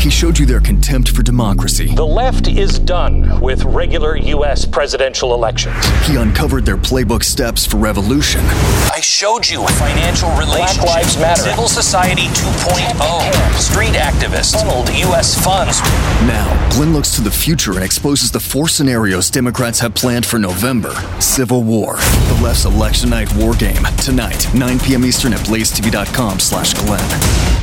he 0.00 0.10
showed 0.10 0.38
you 0.38 0.44
their 0.44 0.60
contempt 0.60 1.08
for 1.10 1.22
democracy. 1.22 1.94
The 1.94 2.04
left 2.04 2.46
is 2.48 2.78
done 2.78 3.40
with 3.40 3.64
regular 3.64 4.16
U.S. 4.16 4.66
presidential 4.66 5.32
elections. 5.32 5.82
He 6.06 6.16
uncovered 6.16 6.66
their 6.66 6.76
playbook 6.76 7.22
steps 7.24 7.64
for 7.64 7.78
revolution. 7.78 8.42
I 8.44 9.00
showed 9.02 9.48
you 9.48 9.66
financial 9.66 10.28
relationships. 10.36 10.73
Black 10.76 10.96
Lives 10.96 11.18
Matter. 11.18 11.42
Civil 11.42 11.68
Society 11.68 12.22
2.0. 12.22 13.58
Street 13.58 13.94
activists. 13.94 14.54
Funneled 14.54 14.88
U.S. 14.88 15.42
funds. 15.42 15.80
Now, 16.26 16.70
Glenn 16.70 16.92
looks 16.92 17.14
to 17.16 17.20
the 17.20 17.30
future 17.30 17.72
and 17.72 17.84
exposes 17.84 18.30
the 18.30 18.40
four 18.40 18.68
scenarios 18.68 19.30
Democrats 19.30 19.78
have 19.80 19.94
planned 19.94 20.26
for 20.26 20.38
November. 20.38 20.94
Civil 21.20 21.62
war. 21.62 21.96
The 21.96 22.40
left's 22.42 22.64
election 22.64 23.10
night 23.10 23.34
war 23.36 23.54
game. 23.54 23.84
Tonight, 24.02 24.52
9 24.54 24.78
p.m. 24.80 25.04
Eastern 25.04 25.32
at 25.32 25.40
blazetv.com 25.40 26.40
slash 26.40 26.74
Glenn. 26.74 27.60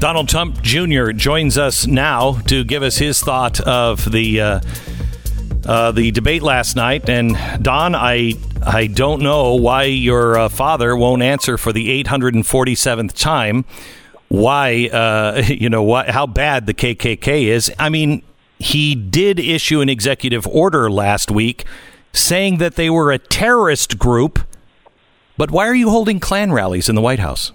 Donald 0.00 0.28
Trump 0.28 0.60
Jr. 0.62 1.12
joins 1.12 1.56
us 1.56 1.86
now 1.86 2.34
to 2.46 2.64
give 2.64 2.82
us 2.82 2.98
his 2.98 3.20
thought 3.20 3.60
of 3.60 4.10
the 4.10 4.40
uh, 4.40 4.60
uh, 5.66 5.92
the 5.92 6.10
debate 6.10 6.42
last 6.42 6.76
night. 6.76 7.08
And 7.08 7.36
Don, 7.62 7.94
I 7.94 8.34
I 8.62 8.86
don't 8.86 9.22
know 9.22 9.54
why 9.54 9.84
your 9.84 10.38
uh, 10.38 10.48
father 10.48 10.96
won't 10.96 11.22
answer 11.22 11.58
for 11.58 11.72
the 11.72 12.02
847th 12.04 13.12
time. 13.12 13.64
Why 14.28 14.88
uh, 14.88 15.42
you 15.46 15.68
know 15.68 15.82
what 15.82 16.10
how 16.10 16.26
bad 16.26 16.66
the 16.66 16.74
KKK 16.74 17.46
is? 17.46 17.72
I 17.78 17.88
mean, 17.88 18.22
he 18.58 18.94
did 18.94 19.38
issue 19.38 19.80
an 19.80 19.88
executive 19.88 20.46
order 20.46 20.90
last 20.90 21.30
week 21.30 21.64
saying 22.12 22.58
that 22.58 22.76
they 22.76 22.88
were 22.88 23.12
a 23.12 23.18
terrorist 23.18 23.98
group. 23.98 24.40
But 25.36 25.50
why 25.50 25.66
are 25.66 25.74
you 25.74 25.90
holding 25.90 26.20
Klan 26.20 26.52
rallies 26.52 26.88
in 26.88 26.94
the 26.94 27.00
White 27.00 27.18
House? 27.18 27.52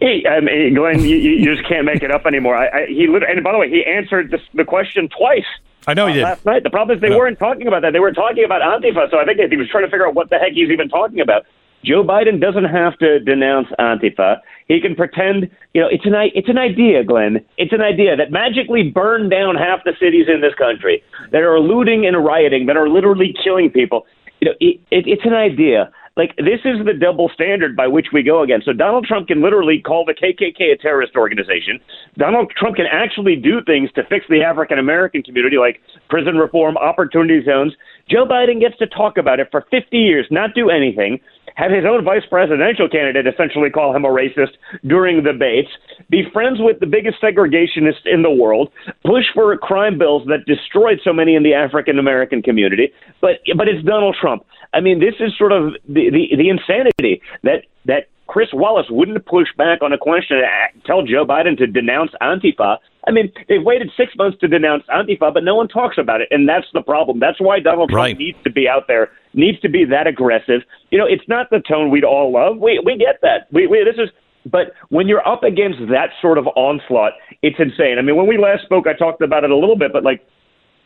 Hey, 0.00 0.24
um, 0.24 0.46
Glenn, 0.74 1.00
you, 1.00 1.16
you 1.16 1.54
just 1.54 1.68
can't 1.68 1.84
make 1.84 2.02
it 2.02 2.10
up 2.10 2.24
anymore. 2.24 2.56
I, 2.56 2.68
I, 2.68 2.86
he 2.86 3.04
and 3.04 3.42
by 3.42 3.52
the 3.52 3.58
way, 3.58 3.68
he 3.68 3.84
answered 3.84 4.30
this, 4.30 4.40
the 4.54 4.64
question 4.64 5.08
twice. 5.08 5.44
I 5.88 5.94
know 5.94 6.06
he 6.06 6.12
uh, 6.12 6.16
did. 6.16 6.22
last 6.24 6.44
night. 6.44 6.62
The 6.64 6.70
problem 6.70 6.96
is 6.96 7.00
they 7.00 7.08
No. 7.08 7.16
weren't 7.16 7.38
talking 7.38 7.66
about 7.66 7.80
that. 7.80 7.94
They 7.94 8.00
were 8.00 8.12
talking 8.12 8.44
about 8.44 8.60
Antifa. 8.60 9.10
So 9.10 9.18
I 9.18 9.24
think 9.24 9.40
he 9.50 9.56
was 9.56 9.68
trying 9.70 9.84
to 9.84 9.90
figure 9.90 10.06
out 10.06 10.14
what 10.14 10.28
the 10.28 10.38
heck 10.38 10.52
he's 10.52 10.68
even 10.70 10.88
talking 10.88 11.20
about. 11.20 11.46
Joe 11.82 12.04
Biden 12.04 12.40
doesn't 12.40 12.64
have 12.66 12.98
to 12.98 13.20
denounce 13.20 13.68
Antifa. 13.78 14.40
He 14.66 14.80
can 14.80 14.94
pretend, 14.94 15.48
you 15.72 15.80
know, 15.80 15.88
it's 15.90 16.04
an 16.04 16.12
it's 16.34 16.48
an 16.48 16.58
idea, 16.58 17.04
Glenn. 17.04 17.42
It's 17.56 17.72
an 17.72 17.80
idea 17.80 18.16
that 18.16 18.30
magically 18.30 18.90
burned 18.90 19.30
down 19.30 19.56
half 19.56 19.82
the 19.84 19.94
cities 19.98 20.26
in 20.28 20.40
this 20.42 20.54
country 20.56 21.02
that 21.30 21.40
are 21.40 21.58
looting 21.58 22.04
and 22.04 22.22
rioting, 22.22 22.66
that 22.66 22.76
are 22.76 22.88
literally 22.88 23.34
killing 23.42 23.70
people. 23.70 24.06
You 24.40 24.50
know, 24.50 24.54
it, 24.60 24.80
it, 24.90 25.06
it's 25.06 25.24
an 25.24 25.34
idea. 25.34 25.90
Like 26.18 26.34
this 26.36 26.58
is 26.64 26.84
the 26.84 26.92
double 26.92 27.30
standard 27.32 27.76
by 27.76 27.86
which 27.86 28.08
we 28.12 28.24
go 28.24 28.42
again. 28.42 28.60
So 28.64 28.72
Donald 28.72 29.06
Trump 29.06 29.28
can 29.28 29.40
literally 29.40 29.80
call 29.80 30.04
the 30.04 30.12
KKK 30.12 30.72
a 30.72 30.76
terrorist 30.76 31.14
organization. 31.14 31.78
Donald 32.18 32.52
Trump 32.58 32.74
can 32.74 32.86
actually 32.90 33.36
do 33.36 33.62
things 33.64 33.88
to 33.94 34.02
fix 34.10 34.26
the 34.28 34.42
African 34.42 34.80
American 34.80 35.22
community, 35.22 35.58
like 35.58 35.80
prison 36.10 36.34
reform, 36.34 36.76
opportunity 36.76 37.40
zones. 37.44 37.72
Joe 38.10 38.26
Biden 38.26 38.58
gets 38.58 38.76
to 38.78 38.86
talk 38.88 39.16
about 39.16 39.38
it 39.38 39.46
for 39.52 39.64
50 39.70 39.96
years, 39.96 40.26
not 40.28 40.54
do 40.54 40.68
anything. 40.70 41.20
Have 41.58 41.72
his 41.72 41.84
own 41.84 42.04
vice 42.04 42.22
presidential 42.30 42.88
candidate 42.88 43.26
essentially 43.26 43.68
call 43.68 43.94
him 43.94 44.04
a 44.04 44.08
racist 44.08 44.54
during 44.86 45.24
debates. 45.24 45.68
Be 46.08 46.22
friends 46.32 46.58
with 46.60 46.78
the 46.78 46.86
biggest 46.86 47.20
segregationist 47.20 48.06
in 48.06 48.22
the 48.22 48.30
world. 48.30 48.70
Push 49.04 49.24
for 49.34 49.56
crime 49.58 49.98
bills 49.98 50.22
that 50.26 50.46
destroyed 50.46 51.00
so 51.02 51.12
many 51.12 51.34
in 51.34 51.42
the 51.42 51.54
African 51.54 51.98
American 51.98 52.42
community. 52.42 52.92
But 53.20 53.40
but 53.56 53.66
it's 53.66 53.84
Donald 53.84 54.16
Trump. 54.20 54.44
I 54.72 54.80
mean, 54.80 55.00
this 55.00 55.14
is 55.18 55.36
sort 55.36 55.50
of 55.50 55.72
the, 55.88 56.10
the, 56.10 56.36
the 56.36 56.48
insanity 56.48 57.22
that, 57.42 57.64
that 57.86 58.06
Chris 58.28 58.48
Wallace 58.52 58.86
wouldn't 58.90 59.24
push 59.24 59.48
back 59.56 59.82
on 59.82 59.92
a 59.92 59.98
question 59.98 60.42
tell 60.86 61.02
Joe 61.02 61.24
Biden 61.24 61.56
to 61.58 61.66
denounce 61.66 62.12
Antifa. 62.20 62.76
I 63.08 63.10
mean, 63.10 63.32
they've 63.48 63.62
waited 63.62 63.90
six 63.96 64.12
months 64.16 64.38
to 64.40 64.48
denounce 64.48 64.84
Antifa, 64.94 65.32
but 65.32 65.42
no 65.42 65.54
one 65.54 65.66
talks 65.66 65.96
about 65.96 66.20
it, 66.20 66.28
and 66.30 66.46
that's 66.46 66.66
the 66.74 66.82
problem. 66.82 67.18
That's 67.18 67.40
why 67.40 67.58
Donald 67.58 67.88
Trump 67.88 68.04
Right. 68.04 68.18
needs 68.18 68.36
to 68.44 68.50
be 68.50 68.68
out 68.68 68.86
there, 68.86 69.10
needs 69.32 69.58
to 69.60 69.68
be 69.68 69.86
that 69.86 70.06
aggressive. 70.06 70.60
You 70.90 70.98
know, 70.98 71.06
it's 71.06 71.26
not 71.26 71.48
the 71.50 71.60
tone 71.66 71.90
we'd 71.90 72.04
all 72.04 72.30
love. 72.30 72.58
We 72.58 72.80
we 72.84 72.96
get 72.98 73.20
that. 73.22 73.48
We, 73.50 73.66
we 73.66 73.82
this 73.82 73.96
is. 73.96 74.10
But 74.46 74.72
when 74.88 75.08
you're 75.08 75.26
up 75.26 75.42
against 75.42 75.78
that 75.90 76.10
sort 76.22 76.38
of 76.38 76.46
onslaught, 76.48 77.12
it's 77.42 77.56
insane. 77.58 77.96
I 77.98 78.02
mean, 78.02 78.16
when 78.16 78.26
we 78.26 78.38
last 78.38 78.62
spoke, 78.62 78.86
I 78.86 78.94
talked 78.94 79.20
about 79.20 79.44
it 79.44 79.50
a 79.50 79.56
little 79.56 79.76
bit, 79.76 79.92
but 79.92 80.04
like 80.04 80.24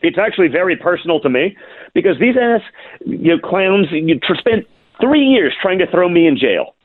it's 0.01 0.17
actually 0.17 0.47
very 0.47 0.75
personal 0.75 1.19
to 1.21 1.29
me 1.29 1.55
because 1.93 2.19
these 2.19 2.35
ass 2.35 2.61
you 3.05 3.35
know, 3.35 3.39
clowns 3.39 3.87
you 3.91 4.19
tr- 4.19 4.35
spent 4.35 4.65
three 4.99 5.23
years 5.23 5.53
trying 5.61 5.79
to 5.79 5.87
throw 5.87 6.09
me 6.09 6.27
in 6.27 6.37
jail. 6.37 6.75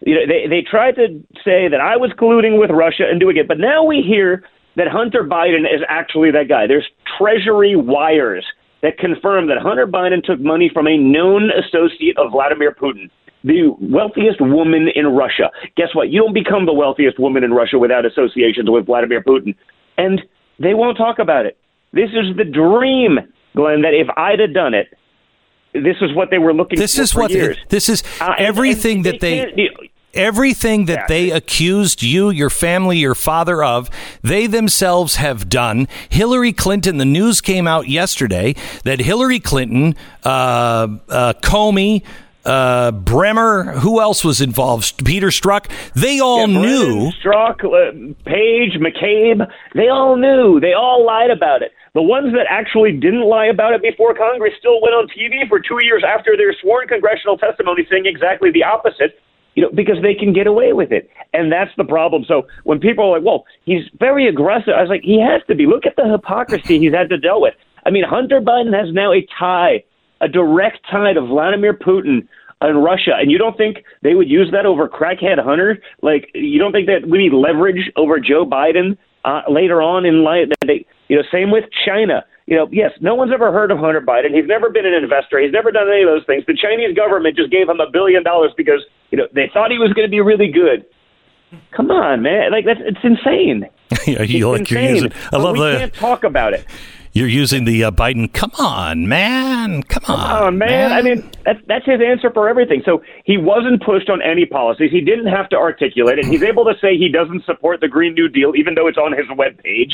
You 0.00 0.14
know, 0.14 0.20
they 0.26 0.48
they 0.48 0.62
tried 0.62 0.96
to 0.96 1.08
say 1.44 1.68
that 1.68 1.80
I 1.80 1.96
was 1.96 2.12
colluding 2.18 2.58
with 2.58 2.70
Russia 2.70 3.04
and 3.08 3.20
doing 3.20 3.36
it, 3.36 3.46
but 3.46 3.58
now 3.58 3.84
we 3.84 4.00
hear 4.00 4.44
that 4.76 4.88
Hunter 4.88 5.22
Biden 5.24 5.60
is 5.62 5.80
actually 5.88 6.30
that 6.32 6.48
guy. 6.48 6.66
There's 6.66 6.86
Treasury 7.18 7.76
wires 7.76 8.44
that 8.82 8.98
confirm 8.98 9.46
that 9.48 9.58
Hunter 9.58 9.86
Biden 9.86 10.22
took 10.24 10.40
money 10.40 10.70
from 10.72 10.86
a 10.88 10.96
known 10.96 11.50
associate 11.50 12.16
of 12.18 12.32
Vladimir 12.32 12.74
Putin, 12.74 13.10
the 13.44 13.74
wealthiest 13.80 14.40
woman 14.40 14.88
in 14.94 15.06
Russia. 15.06 15.50
Guess 15.76 15.94
what? 15.94 16.08
You 16.10 16.20
don't 16.22 16.32
become 16.34 16.66
the 16.66 16.72
wealthiest 16.72 17.18
woman 17.18 17.44
in 17.44 17.52
Russia 17.52 17.78
without 17.78 18.04
associations 18.06 18.68
with 18.70 18.86
Vladimir 18.86 19.22
Putin. 19.22 19.54
And 19.98 20.22
they 20.58 20.74
won't 20.74 20.96
talk 20.96 21.18
about 21.18 21.46
it. 21.46 21.58
This 21.92 22.10
is 22.10 22.36
the 22.36 22.44
dream, 22.44 23.18
Glenn, 23.54 23.82
that 23.82 23.94
if 23.94 24.08
I'd 24.16 24.40
have 24.40 24.54
done 24.54 24.74
it, 24.74 24.88
this 25.74 25.96
is 26.00 26.14
what 26.14 26.30
they 26.30 26.38
were 26.38 26.52
looking 26.52 26.78
this 26.78 26.94
for 26.94 27.00
This 27.00 27.08
is 27.08 27.12
for 27.12 27.20
what 27.20 27.30
years. 27.30 27.56
this 27.68 27.88
is 27.88 28.02
Uh, 28.20 28.34
and- 28.36 28.46
everything 28.46 28.96
and 28.98 29.04
that 29.06 29.20
they 29.20 29.70
everything 30.14 30.86
that 30.86 31.08
they 31.08 31.30
accused 31.30 32.02
you, 32.02 32.30
your 32.30 32.50
family, 32.50 32.98
your 32.98 33.14
father 33.14 33.62
of, 33.62 33.90
they 34.22 34.46
themselves 34.46 35.16
have 35.16 35.48
done. 35.48 35.88
Hillary 36.08 36.52
Clinton, 36.52 36.98
the 36.98 37.04
news 37.04 37.40
came 37.40 37.66
out 37.66 37.88
yesterday 37.88 38.54
that 38.84 39.00
Hillary 39.00 39.40
Clinton, 39.40 39.94
uh, 40.24 40.88
uh, 41.08 41.32
Comey, 41.42 42.02
uh, 42.44 42.90
Brennan, 42.90 43.78
who 43.78 44.00
else 44.00 44.24
was 44.24 44.40
involved? 44.40 45.04
Peter 45.04 45.28
Strzok. 45.28 45.70
They 45.94 46.18
all 46.18 46.48
knew. 46.48 47.12
Strzok, 47.22 47.64
uh, 47.64 48.14
Page, 48.24 48.80
McCabe, 48.80 49.46
they 49.74 49.88
all 49.88 50.16
knew. 50.16 50.58
They 50.58 50.72
all 50.72 51.06
lied 51.06 51.30
about 51.30 51.62
it. 51.62 51.72
The 51.94 52.02
ones 52.02 52.32
that 52.32 52.46
actually 52.48 52.92
didn't 52.92 53.28
lie 53.28 53.46
about 53.46 53.74
it 53.74 53.82
before 53.82 54.14
Congress 54.14 54.54
still 54.58 54.80
went 54.80 54.94
on 54.94 55.08
TV 55.08 55.46
for 55.48 55.60
two 55.60 55.80
years 55.80 56.02
after 56.06 56.36
their 56.36 56.54
sworn 56.60 56.88
congressional 56.88 57.36
testimony 57.36 57.86
saying 57.90 58.06
exactly 58.06 58.50
the 58.50 58.64
opposite. 58.64 59.20
You 59.54 59.64
know, 59.64 59.70
because 59.74 59.96
they 60.02 60.14
can 60.14 60.32
get 60.32 60.46
away 60.46 60.72
with 60.72 60.92
it, 60.92 61.10
and 61.34 61.52
that's 61.52 61.70
the 61.76 61.84
problem. 61.84 62.24
So 62.26 62.46
when 62.64 62.78
people 62.80 63.04
are 63.04 63.18
like, 63.18 63.26
"Well, 63.26 63.44
he's 63.64 63.84
very 64.00 64.26
aggressive," 64.26 64.72
I 64.74 64.80
was 64.80 64.88
like, 64.88 65.02
"He 65.02 65.20
has 65.20 65.42
to 65.48 65.54
be. 65.54 65.66
Look 65.66 65.84
at 65.84 65.96
the 65.96 66.08
hypocrisy 66.08 66.78
he's 66.78 66.94
had 66.94 67.10
to 67.10 67.18
deal 67.18 67.40
with." 67.40 67.54
I 67.84 67.90
mean, 67.90 68.04
Hunter 68.04 68.40
Biden 68.40 68.72
has 68.72 68.94
now 68.94 69.12
a 69.12 69.26
tie, 69.38 69.84
a 70.20 70.28
direct 70.28 70.78
tie 70.90 71.12
to 71.12 71.20
Vladimir 71.20 71.74
Putin 71.74 72.26
and 72.62 72.82
Russia, 72.82 73.12
and 73.18 73.30
you 73.30 73.38
don't 73.38 73.56
think 73.56 73.84
they 74.02 74.14
would 74.14 74.30
use 74.30 74.50
that 74.52 74.66
over 74.66 74.88
crackhead 74.88 75.42
Hunter? 75.42 75.78
Like, 76.00 76.30
you 76.34 76.58
don't 76.58 76.72
think 76.72 76.86
that 76.86 77.08
we 77.08 77.18
need 77.18 77.32
leverage 77.32 77.90
over 77.96 78.20
Joe 78.20 78.46
Biden 78.46 78.96
uh, 79.24 79.42
later 79.48 79.82
on 79.82 80.06
in 80.06 80.22
life? 80.22 80.48
That 80.48 80.66
they, 80.66 80.86
you 81.08 81.16
know, 81.16 81.22
same 81.32 81.50
with 81.50 81.64
China. 81.84 82.24
You 82.52 82.58
know, 82.58 82.68
yes, 82.70 82.90
no 83.00 83.14
one's 83.14 83.32
ever 83.32 83.50
heard 83.50 83.70
of 83.70 83.78
Hunter 83.78 84.02
Biden. 84.02 84.34
He's 84.34 84.46
never 84.46 84.68
been 84.68 84.84
an 84.84 84.92
investor. 84.92 85.40
He's 85.40 85.52
never 85.52 85.72
done 85.72 85.88
any 85.88 86.02
of 86.02 86.08
those 86.10 86.26
things. 86.26 86.44
The 86.46 86.52
Chinese 86.54 86.94
government 86.94 87.34
just 87.34 87.50
gave 87.50 87.66
him 87.66 87.80
a 87.80 87.90
billion 87.90 88.22
dollars 88.22 88.52
because 88.58 88.84
you 89.10 89.16
know 89.16 89.26
they 89.32 89.50
thought 89.54 89.70
he 89.70 89.78
was 89.78 89.90
going 89.94 90.06
to 90.06 90.10
be 90.10 90.20
really 90.20 90.52
good. 90.52 90.84
Come 91.74 91.90
on, 91.90 92.20
man! 92.20 92.52
Like 92.52 92.66
that's 92.66 92.80
it's 92.84 92.98
insane. 93.02 93.70
Yeah, 94.06 94.22
you 94.22 94.50
like 94.50 94.70
you're 94.70 94.82
using. 94.82 95.12
I 95.32 95.38
love 95.38 95.54
we 95.54 95.60
the 95.60 95.78
can't 95.78 95.94
talk 95.94 96.24
about 96.24 96.52
it. 96.52 96.66
you're 97.12 97.28
using 97.28 97.64
the 97.64 97.84
uh, 97.84 97.90
Biden. 97.90 98.30
Come 98.32 98.50
on, 98.58 99.08
man. 99.08 99.82
Come 99.84 100.02
on, 100.08 100.28
Come 100.28 100.42
on, 100.44 100.58
man. 100.58 100.92
I 100.92 101.00
mean, 101.00 101.30
that's 101.46 101.60
that's 101.68 101.86
his 101.86 102.00
answer 102.06 102.30
for 102.32 102.50
everything. 102.50 102.82
So 102.84 103.02
he 103.24 103.38
wasn't 103.38 103.82
pushed 103.82 104.10
on 104.10 104.20
any 104.20 104.44
policies. 104.44 104.90
He 104.90 105.00
didn't 105.00 105.28
have 105.28 105.48
to 105.50 105.56
articulate 105.56 106.18
it. 106.18 106.26
He's 106.26 106.42
able 106.42 106.64
to 106.66 106.74
say 106.82 106.98
he 106.98 107.08
doesn't 107.08 107.46
support 107.46 107.80
the 107.80 107.88
Green 107.88 108.12
New 108.12 108.28
Deal, 108.28 108.54
even 108.56 108.74
though 108.74 108.88
it's 108.88 108.98
on 108.98 109.12
his 109.12 109.26
webpage. 109.28 109.92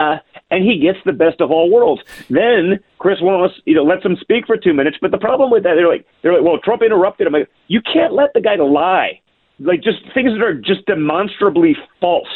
Uh, 0.00 0.18
and 0.50 0.64
he 0.64 0.78
gets 0.78 0.98
the 1.04 1.12
best 1.12 1.40
of 1.40 1.50
all 1.50 1.70
worlds. 1.70 2.02
Then 2.30 2.80
Chris 2.98 3.18
Wallace, 3.20 3.52
you 3.64 3.74
know, 3.74 3.84
lets 3.84 4.04
him 4.04 4.16
speak 4.20 4.46
for 4.46 4.56
two 4.56 4.72
minutes. 4.72 4.96
But 5.00 5.10
the 5.10 5.18
problem 5.18 5.50
with 5.50 5.62
that, 5.64 5.74
they're 5.74 5.88
like, 5.88 6.06
they're 6.22 6.32
like, 6.32 6.42
well, 6.42 6.58
Trump 6.58 6.82
interrupted 6.82 7.26
him. 7.26 7.32
Like, 7.32 7.50
you 7.66 7.80
can't 7.82 8.12
let 8.12 8.32
the 8.34 8.40
guy 8.40 8.56
lie. 8.56 9.20
Like, 9.60 9.82
just 9.82 9.98
things 10.14 10.32
that 10.32 10.42
are 10.42 10.54
just 10.54 10.86
demonstrably 10.86 11.76
false. 12.00 12.28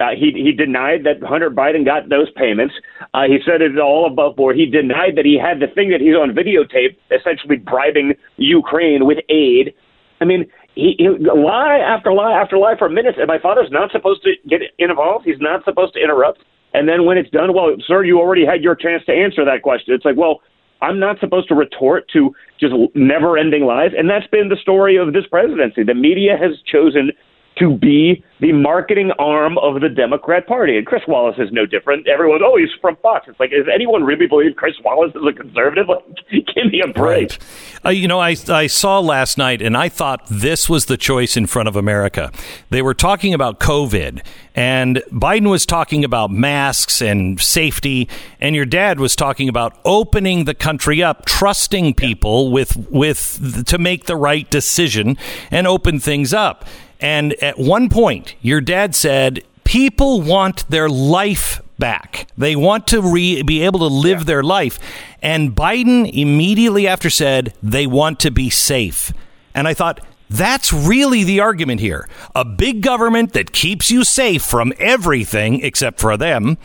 Uh, 0.00 0.14
he 0.16 0.32
he 0.32 0.52
denied 0.52 1.04
that 1.04 1.22
Hunter 1.22 1.50
Biden 1.50 1.84
got 1.84 2.08
those 2.08 2.30
payments. 2.30 2.74
Uh, 3.12 3.24
he 3.24 3.38
said 3.44 3.60
it's 3.60 3.78
all 3.78 4.06
above 4.06 4.34
board. 4.34 4.56
He 4.56 4.64
denied 4.64 5.16
that 5.16 5.26
he 5.26 5.38
had 5.38 5.60
the 5.60 5.66
thing 5.66 5.90
that 5.90 6.00
he's 6.00 6.14
on 6.14 6.30
videotape, 6.30 6.96
essentially 7.10 7.56
bribing 7.56 8.14
Ukraine 8.36 9.04
with 9.04 9.18
aid. 9.28 9.74
I 10.22 10.24
mean, 10.24 10.50
he, 10.74 10.94
he 10.96 11.08
lie 11.08 11.78
after 11.78 12.12
lie 12.12 12.32
after 12.32 12.56
lie 12.56 12.76
for 12.78 12.88
minutes, 12.88 13.18
and 13.18 13.26
my 13.26 13.38
father's 13.38 13.70
not 13.70 13.92
supposed 13.92 14.22
to 14.22 14.32
get 14.48 14.62
involved. 14.78 15.26
He's 15.26 15.40
not 15.40 15.64
supposed 15.64 15.92
to 15.94 16.00
interrupt. 16.00 16.40
And 16.72 16.88
then 16.88 17.04
when 17.04 17.18
it's 17.18 17.30
done, 17.30 17.52
well, 17.54 17.74
sir, 17.86 18.04
you 18.04 18.18
already 18.18 18.46
had 18.46 18.62
your 18.62 18.74
chance 18.74 19.04
to 19.06 19.12
answer 19.12 19.44
that 19.44 19.62
question. 19.62 19.94
It's 19.94 20.04
like, 20.04 20.16
well, 20.16 20.40
I'm 20.82 20.98
not 20.98 21.20
supposed 21.20 21.48
to 21.48 21.54
retort 21.54 22.08
to 22.12 22.34
just 22.58 22.74
never 22.94 23.36
ending 23.36 23.64
lies. 23.64 23.90
And 23.96 24.08
that's 24.08 24.26
been 24.28 24.48
the 24.48 24.56
story 24.56 24.96
of 24.96 25.12
this 25.12 25.26
presidency. 25.26 25.82
The 25.82 25.94
media 25.94 26.36
has 26.40 26.52
chosen 26.70 27.12
to 27.60 27.76
be 27.76 28.24
the 28.40 28.52
marketing 28.52 29.12
arm 29.18 29.58
of 29.58 29.82
the 29.82 29.88
Democrat 29.88 30.46
Party. 30.46 30.78
And 30.78 30.86
Chris 30.86 31.02
Wallace 31.06 31.36
is 31.38 31.52
no 31.52 31.66
different. 31.66 32.08
Everyone's, 32.08 32.42
oh, 32.44 32.56
he's 32.56 32.70
from 32.80 32.96
Fox. 32.96 33.28
It's 33.28 33.38
like, 33.38 33.50
does 33.50 33.66
anyone 33.72 34.02
really 34.02 34.26
believe 34.26 34.56
Chris 34.56 34.74
Wallace 34.82 35.14
is 35.14 35.22
a 35.26 35.32
conservative? 35.32 35.86
Like, 36.30 36.46
give 36.54 36.70
me 36.70 36.80
a 36.84 36.86
break. 36.86 37.30
Right. 37.30 37.38
Uh, 37.84 37.88
you 37.90 38.06
know, 38.06 38.20
I, 38.20 38.36
I 38.48 38.68
saw 38.68 39.00
last 39.00 39.36
night 39.36 39.60
and 39.60 39.76
I 39.76 39.88
thought 39.88 40.24
this 40.28 40.68
was 40.68 40.86
the 40.86 40.96
choice 40.96 41.36
in 41.36 41.46
front 41.46 41.68
of 41.68 41.74
America. 41.74 42.30
They 42.68 42.80
were 42.80 42.94
talking 42.94 43.34
about 43.34 43.58
COVID, 43.58 44.24
and 44.54 44.96
Biden 45.10 45.50
was 45.50 45.66
talking 45.66 46.04
about 46.04 46.30
masks 46.30 47.02
and 47.02 47.40
safety, 47.40 48.08
and 48.40 48.54
your 48.54 48.66
dad 48.66 49.00
was 49.00 49.16
talking 49.16 49.48
about 49.48 49.78
opening 49.84 50.44
the 50.44 50.54
country 50.54 51.02
up, 51.02 51.26
trusting 51.26 51.94
people 51.94 52.52
with, 52.52 52.76
with 52.90 53.66
to 53.66 53.78
make 53.78 54.04
the 54.04 54.16
right 54.16 54.48
decision 54.48 55.16
and 55.50 55.66
open 55.66 55.98
things 55.98 56.32
up. 56.32 56.64
And 57.00 57.32
at 57.34 57.58
one 57.58 57.88
point, 57.88 58.34
your 58.40 58.60
dad 58.60 58.94
said, 58.94 59.42
People 59.64 60.20
want 60.20 60.68
their 60.68 60.88
life 60.88 61.62
back. 61.78 62.28
They 62.36 62.56
want 62.56 62.86
to 62.88 63.00
re- 63.00 63.42
be 63.42 63.62
able 63.62 63.80
to 63.80 63.86
live 63.86 64.26
their 64.26 64.42
life. 64.42 64.78
And 65.22 65.54
Biden 65.54 66.10
immediately 66.12 66.86
after 66.86 67.10
said 67.10 67.54
they 67.62 67.86
want 67.86 68.20
to 68.20 68.30
be 68.30 68.50
safe. 68.50 69.12
And 69.54 69.66
I 69.66 69.74
thought, 69.74 70.00
that's 70.28 70.72
really 70.72 71.24
the 71.24 71.40
argument 71.40 71.80
here. 71.80 72.08
A 72.36 72.44
big 72.44 72.82
government 72.82 73.32
that 73.32 73.52
keeps 73.52 73.90
you 73.90 74.04
safe 74.04 74.42
from 74.42 74.72
everything 74.78 75.60
except 75.60 75.98
for 75.98 76.16
them, 76.16 76.56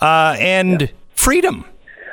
uh, 0.00 0.36
and 0.38 0.90
freedom. 1.14 1.66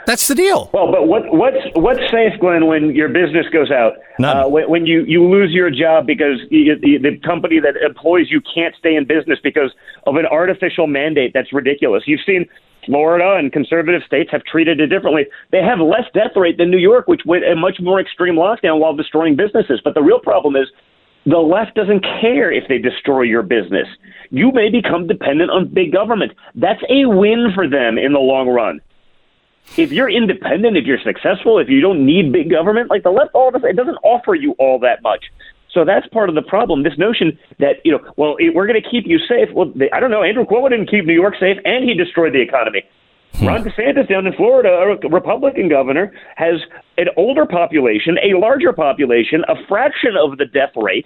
That's 0.08 0.30
the 0.30 0.36
deal. 0.36 0.70
Well, 0.74 0.90
but 0.90 1.06
what 1.06 1.24
what's 1.34 1.58
what's 1.76 2.00
safe, 2.10 2.40
Glenn, 2.40 2.66
when 2.66 2.96
your 2.96 3.10
business 3.10 3.46
goes 3.52 3.72
out? 3.72 3.98
Uh, 4.24 4.48
when, 4.48 4.70
when 4.70 4.86
you, 4.86 5.04
you 5.06 5.28
lose 5.28 5.52
your 5.52 5.70
job 5.70 6.08
because 6.08 6.40
you, 6.50 6.80
the, 6.80 6.98
the 6.98 7.20
company 7.28 7.60
that 7.60 7.76
employs 7.86 8.32
you 8.32 8.40
can't 8.40 8.74
stay 8.80 8.96
in 8.96 9.04
business 9.06 9.38
because 9.44 9.70
of 10.06 10.16
an 10.16 10.26
artificial 10.26 10.88
mandate 10.88 11.32
that's 11.34 11.52
ridiculous. 11.52 12.04
You've 12.08 12.22
seen 12.26 12.46
Florida 12.86 13.36
and 13.38 13.52
conservative 13.52 14.02
states 14.08 14.32
have 14.32 14.46
treated 14.46 14.80
it 14.80 14.88
differently. 14.88 15.26
They 15.52 15.62
have 15.62 15.80
less 15.80 16.08
death 16.14 16.38
rate 16.38 16.58
than 16.58 16.72
New 16.72 16.80
York, 16.80 17.10
which 17.10 17.24
went 17.26 17.44
a 17.44 17.58
much 17.58 17.82
more 17.82 18.00
extreme 18.00 18.36
lockdown 18.36 18.80
while 18.80 18.96
destroying 18.96 19.36
businesses. 19.36 19.82
But 19.84 19.94
the 19.94 20.02
real 20.02 20.22
problem 20.22 20.56
is 20.56 20.68
the 21.26 21.40
left 21.40 21.76
doesn't 21.76 22.06
care 22.22 22.50
if 22.50 22.64
they 22.70 22.78
destroy 22.78 23.24
your 23.24 23.44
business. 23.44 23.90
You 24.30 24.54
may 24.54 24.70
become 24.70 25.06
dependent 25.06 25.52
on 25.52 25.68
big 25.68 25.92
government. 25.92 26.32
That's 26.56 26.82
a 26.90 27.08
win 27.08 27.52
for 27.54 27.68
them 27.68 27.98
in 27.98 28.14
the 28.14 28.20
long 28.20 28.48
run 28.48 28.80
if 29.76 29.92
you're 29.92 30.10
independent, 30.10 30.78
if 30.78 30.86
you're 30.86 31.02
successful, 31.04 31.60
if 31.60 31.70
you 31.70 31.82
don't 31.82 32.06
need 32.06 32.32
big 32.32 32.50
government, 32.50 32.90
like 32.90 33.04
the 33.04 33.12
left, 33.12 33.32
all 33.34 33.50
of 33.50 33.56
us, 33.56 33.62
it 33.64 33.76
doesn't 33.76 33.98
offer 34.04 34.36
you 34.36 34.54
all 34.60 34.80
that 34.80 35.02
much. 35.04 35.26
So 35.72 35.86
that's 35.86 36.08
part 36.08 36.30
of 36.30 36.36
the 36.36 36.42
problem. 36.42 36.84
This 36.84 36.98
notion 36.98 37.38
that 37.60 37.84
you 37.84 37.92
know, 37.92 38.00
well, 38.16 38.36
it, 38.40 38.56
we're 38.56 38.68
going 38.68 38.82
to 38.82 38.90
keep 38.90 39.04
you 39.06 39.20
safe. 39.20 39.50
Well, 39.54 39.72
they, 39.76 39.92
I 39.92 40.00
don't 40.00 40.10
know. 40.10 40.24
Andrew 40.24 40.46
Cuomo 40.46 40.70
didn't 40.70 40.90
keep 40.90 41.06
New 41.06 41.14
York 41.14 41.36
safe, 41.40 41.58
and 41.66 41.84
he 41.88 41.94
destroyed 41.94 42.34
the 42.34 42.42
economy. 42.42 42.84
Ron 43.42 43.64
DeSantis 43.64 44.10
down 44.10 44.26
in 44.26 44.34
Florida, 44.34 44.70
a 44.70 45.10
Republican 45.10 45.70
governor, 45.70 46.12
has 46.38 46.56
an 46.98 47.08
older 47.18 47.46
population, 47.46 48.18
a 48.24 48.36
larger 48.36 48.74
population, 48.74 49.44
a 49.48 49.54
fraction 49.68 50.16
of 50.20 50.40
the 50.40 50.46
death 50.46 50.72
rate, 50.76 51.06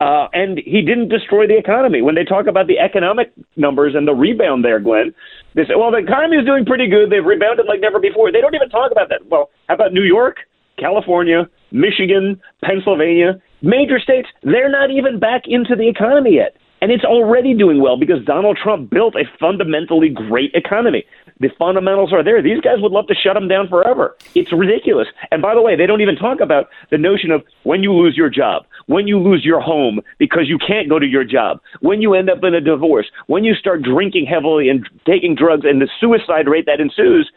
uh, 0.00 0.26
and 0.32 0.58
he 0.58 0.82
didn't 0.82 1.08
destroy 1.08 1.46
the 1.46 1.56
economy. 1.56 2.02
When 2.02 2.16
they 2.16 2.24
talk 2.24 2.46
about 2.48 2.66
the 2.66 2.80
economic 2.80 3.32
numbers 3.56 3.94
and 3.94 4.08
the 4.08 4.14
rebound 4.14 4.64
there, 4.64 4.80
Glenn, 4.80 5.14
they 5.54 5.64
say, 5.64 5.74
well, 5.76 5.90
the 5.90 5.98
economy 5.98 6.36
is 6.36 6.46
doing 6.46 6.64
pretty 6.64 6.88
good. 6.88 7.10
They've 7.10 7.24
rebounded 7.24 7.66
like 7.66 7.80
never 7.80 7.98
before. 7.98 8.30
They 8.32 8.40
don't 8.40 8.54
even 8.54 8.68
talk 8.68 8.92
about 8.92 9.08
that. 9.08 9.26
Well, 9.28 9.50
how 9.68 9.74
about 9.74 9.92
New 9.92 10.04
York, 10.04 10.36
California, 10.78 11.48
Michigan, 11.72 12.40
Pennsylvania, 12.62 13.40
major 13.62 13.98
states? 13.98 14.28
They're 14.42 14.70
not 14.70 14.90
even 14.90 15.18
back 15.18 15.42
into 15.46 15.74
the 15.74 15.88
economy 15.88 16.36
yet. 16.36 16.56
And 16.80 16.92
it's 16.92 17.04
already 17.04 17.54
doing 17.54 17.82
well 17.82 17.98
because 17.98 18.24
Donald 18.24 18.56
Trump 18.62 18.90
built 18.90 19.16
a 19.16 19.24
fundamentally 19.40 20.08
great 20.08 20.52
economy. 20.54 21.04
The 21.40 21.50
fundamentals 21.58 22.12
are 22.12 22.24
there. 22.24 22.42
These 22.42 22.60
guys 22.62 22.78
would 22.80 22.90
love 22.90 23.06
to 23.06 23.14
shut 23.14 23.34
them 23.34 23.46
down 23.46 23.68
forever. 23.68 24.16
It's 24.34 24.52
ridiculous. 24.52 25.06
And 25.30 25.40
by 25.40 25.54
the 25.54 25.62
way, 25.62 25.76
they 25.76 25.86
don't 25.86 26.00
even 26.00 26.16
talk 26.16 26.40
about 26.40 26.68
the 26.90 26.98
notion 26.98 27.30
of 27.30 27.44
when 27.62 27.82
you 27.82 27.92
lose 27.92 28.16
your 28.16 28.28
job, 28.28 28.66
when 28.86 29.06
you 29.06 29.20
lose 29.20 29.44
your 29.44 29.60
home 29.60 30.00
because 30.18 30.48
you 30.48 30.58
can't 30.58 30.88
go 30.88 30.98
to 30.98 31.06
your 31.06 31.22
job, 31.24 31.60
when 31.80 32.02
you 32.02 32.14
end 32.14 32.28
up 32.28 32.42
in 32.42 32.54
a 32.54 32.60
divorce, 32.60 33.06
when 33.28 33.44
you 33.44 33.54
start 33.54 33.82
drinking 33.82 34.26
heavily 34.26 34.68
and 34.68 34.88
taking 35.06 35.36
drugs 35.36 35.64
and 35.64 35.80
the 35.80 35.88
suicide 36.00 36.48
rate 36.48 36.66
that 36.66 36.80
ensues. 36.80 37.30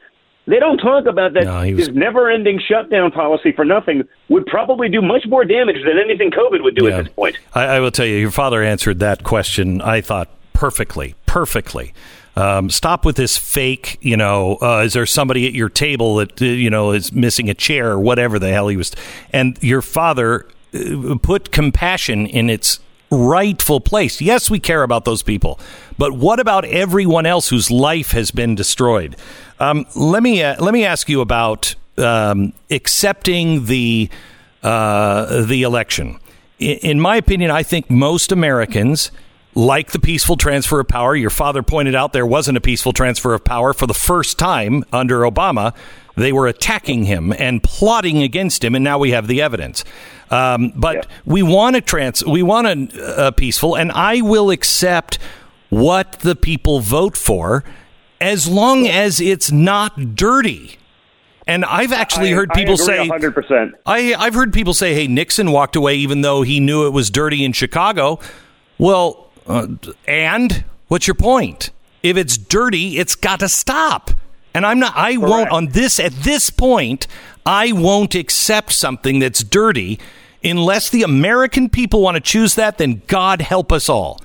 They 0.48 0.58
don't 0.58 0.80
talk 0.80 1.06
about 1.06 1.34
that. 1.36 1.44
No, 1.44 1.60
was- 1.60 1.86
His 1.88 1.90
never-ending 1.90 2.60
shutdown 2.68 3.12
policy 3.12 3.52
for 3.52 3.64
nothing 3.64 4.02
would 4.30 4.48
probably 4.48 4.90
do 4.90 5.00
much 5.00 5.24
more 5.28 5.46
damage 5.46 5.78
than 5.86 6.00
anything 6.04 6.32
COVID 6.32 6.64
would 6.64 6.76
do 6.76 6.88
Yeah. 6.88 6.98
at 6.98 7.04
this 7.06 7.14
point. 7.14 7.38
I, 7.54 7.66
I 7.66 7.80
will 7.80 7.92
tell 7.92 8.08
you, 8.08 8.16
your 8.18 8.32
father 8.32 8.64
answered 8.64 8.98
that 9.00 9.24
question, 9.24 9.82
I 9.82 10.02
thought, 10.02 10.30
perfectly, 10.54 11.14
perfectly. 11.28 11.94
Um, 12.36 12.70
stop 12.70 13.04
with 13.06 13.18
this 13.18 13.38
fake, 13.38 13.98
you 14.02 14.16
know, 14.16 14.58
uh, 14.62 14.84
is 14.86 14.94
there 14.94 15.06
somebody 15.06 15.48
at 15.48 15.54
your 15.54 15.68
table 15.70 16.16
that, 16.16 16.42
uh, 16.42 16.46
you 16.46 16.70
know, 16.70 16.92
is 16.92 17.12
missing 17.12 17.50
a 17.50 17.54
chair 17.54 17.92
or 17.92 18.00
whatever 18.00 18.40
the 18.40 18.50
hell 18.50 18.70
he 18.70 18.78
was. 18.78 18.92
And 19.34 19.58
your 19.62 19.82
father 19.82 20.46
uh, 20.74 21.18
put 21.22 21.52
compassion 21.52 22.26
in 22.26 22.50
its 22.50 22.80
rightful 23.10 23.82
place. 23.82 24.22
Yes, 24.22 24.50
we 24.50 24.60
care 24.60 24.84
about 24.84 25.04
those 25.04 25.22
people, 25.24 25.60
but 25.98 26.14
what 26.14 26.40
about 26.40 26.64
everyone 26.64 27.26
else 27.26 27.50
whose 27.50 27.70
life 27.70 28.12
has 28.12 28.32
been 28.32 28.56
destroyed? 28.56 29.18
Um, 29.60 29.86
let 29.96 30.24
me 30.24 30.42
uh, 30.42 30.56
let 30.64 30.74
me 30.74 30.86
ask 30.86 31.10
you 31.10 31.20
about 31.20 31.76
um, 31.98 32.54
accepting 32.70 33.66
the 33.66 34.10
uh, 34.64 35.44
the 35.44 35.64
election. 35.64 36.18
I- 36.62 36.80
In 36.82 37.02
my 37.02 37.18
opinion, 37.18 37.52
I 37.52 37.64
think 37.64 37.90
most 37.90 38.32
Americans 38.32 39.12
like 39.54 39.92
the 39.92 40.00
peaceful 40.00 40.38
transfer 40.38 40.80
of 40.80 40.88
power. 40.88 41.16
Your 41.16 41.30
father 41.30 41.62
pointed 41.64 41.96
out 41.96 42.14
there 42.14 42.26
wasn't 42.26 42.58
a 42.58 42.62
peaceful 42.62 42.94
transfer 42.94 43.34
of 43.34 43.44
power 43.44 43.74
for 43.74 43.86
the 43.88 43.94
first 43.94 44.40
time 44.40 44.84
under 44.94 45.20
Obama. 45.22 45.76
They 46.16 46.32
were 46.32 46.48
attacking 46.48 47.06
him 47.06 47.34
and 47.38 47.64
plotting 47.64 48.22
against 48.22 48.64
him, 48.64 48.76
and 48.76 48.84
now 48.84 48.98
we 49.00 49.12
have 49.12 49.28
the 49.28 49.42
evidence. 49.42 49.84
Um, 50.30 50.72
but 50.76 51.08
we 51.26 51.44
want 51.44 51.76
a 51.76 51.82
trans, 51.82 52.24
we 52.26 52.44
want 52.44 52.68
a, 52.68 53.28
a 53.28 53.32
peaceful, 53.32 53.76
and 53.76 53.92
I 53.92 54.22
will 54.22 54.50
accept 54.52 55.20
what 55.70 56.20
the 56.20 56.36
people 56.36 56.80
vote 56.80 57.18
for 57.18 57.64
as 58.20 58.48
long 58.48 58.88
as 58.88 59.20
it's 59.20 59.52
not 59.52 60.16
dirty. 60.16 60.78
And 61.48 61.66
I've 61.66 61.92
actually 61.92 62.32
I- 62.32 62.36
heard 62.36 62.52
people 62.52 62.78
say 62.78 63.08
100%. 63.10 63.72
I, 63.86 64.14
I've 64.14 64.34
heard 64.34 64.54
people 64.54 64.74
say, 64.74 64.94
"Hey, 64.94 65.08
Nixon 65.08 65.52
walked 65.52 65.76
away 65.76 65.96
even 65.96 66.22
though 66.22 66.44
he 66.44 66.60
knew 66.60 66.86
it 66.86 66.92
was 66.92 67.10
dirty 67.10 67.44
in 67.44 67.52
Chicago." 67.52 68.20
Well, 68.78 69.31
uh, 69.52 69.68
and 70.08 70.64
what's 70.88 71.08
your 71.08 71.16
point? 71.16 71.72
If 72.04 72.18
it's 72.18 72.38
dirty, 72.38 72.98
it's 72.98 73.16
got 73.16 73.40
to 73.42 73.50
stop. 73.50 74.12
And 74.54 74.66
I'm 74.66 74.80
not. 74.80 74.94
I 74.96 75.18
won't 75.18 75.50
on 75.50 75.68
this 75.68 76.00
at 76.00 76.12
this 76.12 76.50
point. 76.50 77.08
I 77.46 77.72
won't 77.72 78.16
accept 78.16 78.72
something 78.72 79.20
that's 79.20 79.44
dirty 79.44 80.00
unless 80.44 80.90
the 80.90 81.04
American 81.04 81.70
people 81.70 82.02
want 82.02 82.16
to 82.16 82.22
choose 82.22 82.56
that. 82.56 82.78
Then 82.78 83.02
God 83.08 83.42
help 83.42 83.72
us 83.72 83.88
all. 83.88 84.20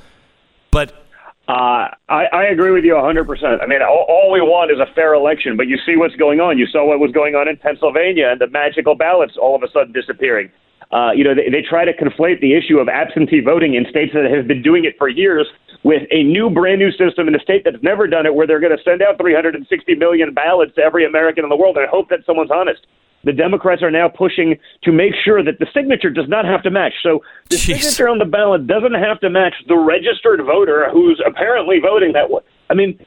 But 0.71 1.07
Uh, 1.49 1.95
I, 2.09 2.25
I 2.33 2.45
agree 2.47 2.73
with 2.73 2.85
you 2.85 2.95
100%. 2.95 3.63
I 3.63 3.67
mean, 3.67 3.81
all, 3.83 4.05
all 4.09 4.33
we 4.33 4.41
want 4.41 4.73
is 4.73 4.81
a 4.81 4.93
fair 4.95 5.15
election, 5.15 5.57
but 5.57 5.69
you 5.69 5.79
see 5.87 5.97
what's 5.97 6.17
going 6.17 6.41
on. 6.41 6.59
You 6.59 6.67
saw 6.67 6.85
what 6.85 6.99
was 6.99 7.13
going 7.13 7.37
on 7.37 7.47
in 7.47 7.57
Pennsylvania 7.57 8.29
and 8.29 8.41
the 8.41 8.49
magical 8.49 8.97
ballots 8.97 9.37
all 9.37 9.55
of 9.55 9.63
a 9.63 9.71
sudden 9.71 9.93
disappearing. 9.93 10.51
Uh, 10.93 11.11
you 11.13 11.25
know, 11.25 11.35
they, 11.35 11.51
they 11.51 11.63
try 11.63 11.85
to 11.85 11.93
conflate 11.93 12.41
the 12.41 12.55
issue 12.55 12.79
of 12.79 12.89
absentee 12.89 13.41
voting 13.41 13.75
in 13.75 13.85
states 13.91 14.13
that 14.15 14.31
have 14.31 14.47
been 14.47 14.63
doing 14.63 14.85
it 14.85 14.95
for 14.99 15.09
years 15.09 15.47
with 15.83 16.03
a 16.11 16.23
new, 16.23 16.51
brand 16.51 16.79
new 16.79 16.91
system 16.93 17.29
in 17.29 17.35
a 17.35 17.41
state 17.41 17.63
that's 17.65 17.83
never 17.83 18.07
done 18.07 18.27
it, 18.27 18.35
where 18.35 18.47
they're 18.47 18.61
going 18.61 18.77
to 18.77 18.83
send 18.83 19.03
out 19.03 19.19
360 19.19 19.95
million 19.95 20.33
ballots 20.33 20.75
to 20.75 20.83
every 20.83 21.07
American 21.07 21.45
in 21.45 21.51
the 21.51 21.57
world 21.57 21.77
and 21.77 21.89
hope 21.89 22.09
that 22.09 22.21
someone's 22.27 22.51
honest. 22.51 22.87
The 23.25 23.33
Democrats 23.33 23.83
are 23.83 23.91
now 23.91 24.09
pushing 24.09 24.57
to 24.85 24.93
make 24.93 25.13
sure 25.25 25.43
that 25.43 25.59
the 25.59 25.67
signature 25.75 26.11
does 26.11 26.29
not 26.29 26.45
have 26.45 26.63
to 26.63 26.71
match. 26.71 26.93
So 27.03 27.23
the 27.51 27.57
signature 27.57 28.09
on 28.09 28.19
the 28.19 28.25
ballot 28.25 28.69
doesn't 28.69 28.95
have 28.95 29.19
to 29.21 29.31
match 29.31 29.55
the 29.67 29.77
registered 29.77 30.41
voter 30.45 30.89
who's 30.93 31.21
apparently 31.27 31.81
voting 31.81 32.13
that 32.13 32.31
way. 32.31 32.43
I 32.71 32.75
mean, 32.75 32.99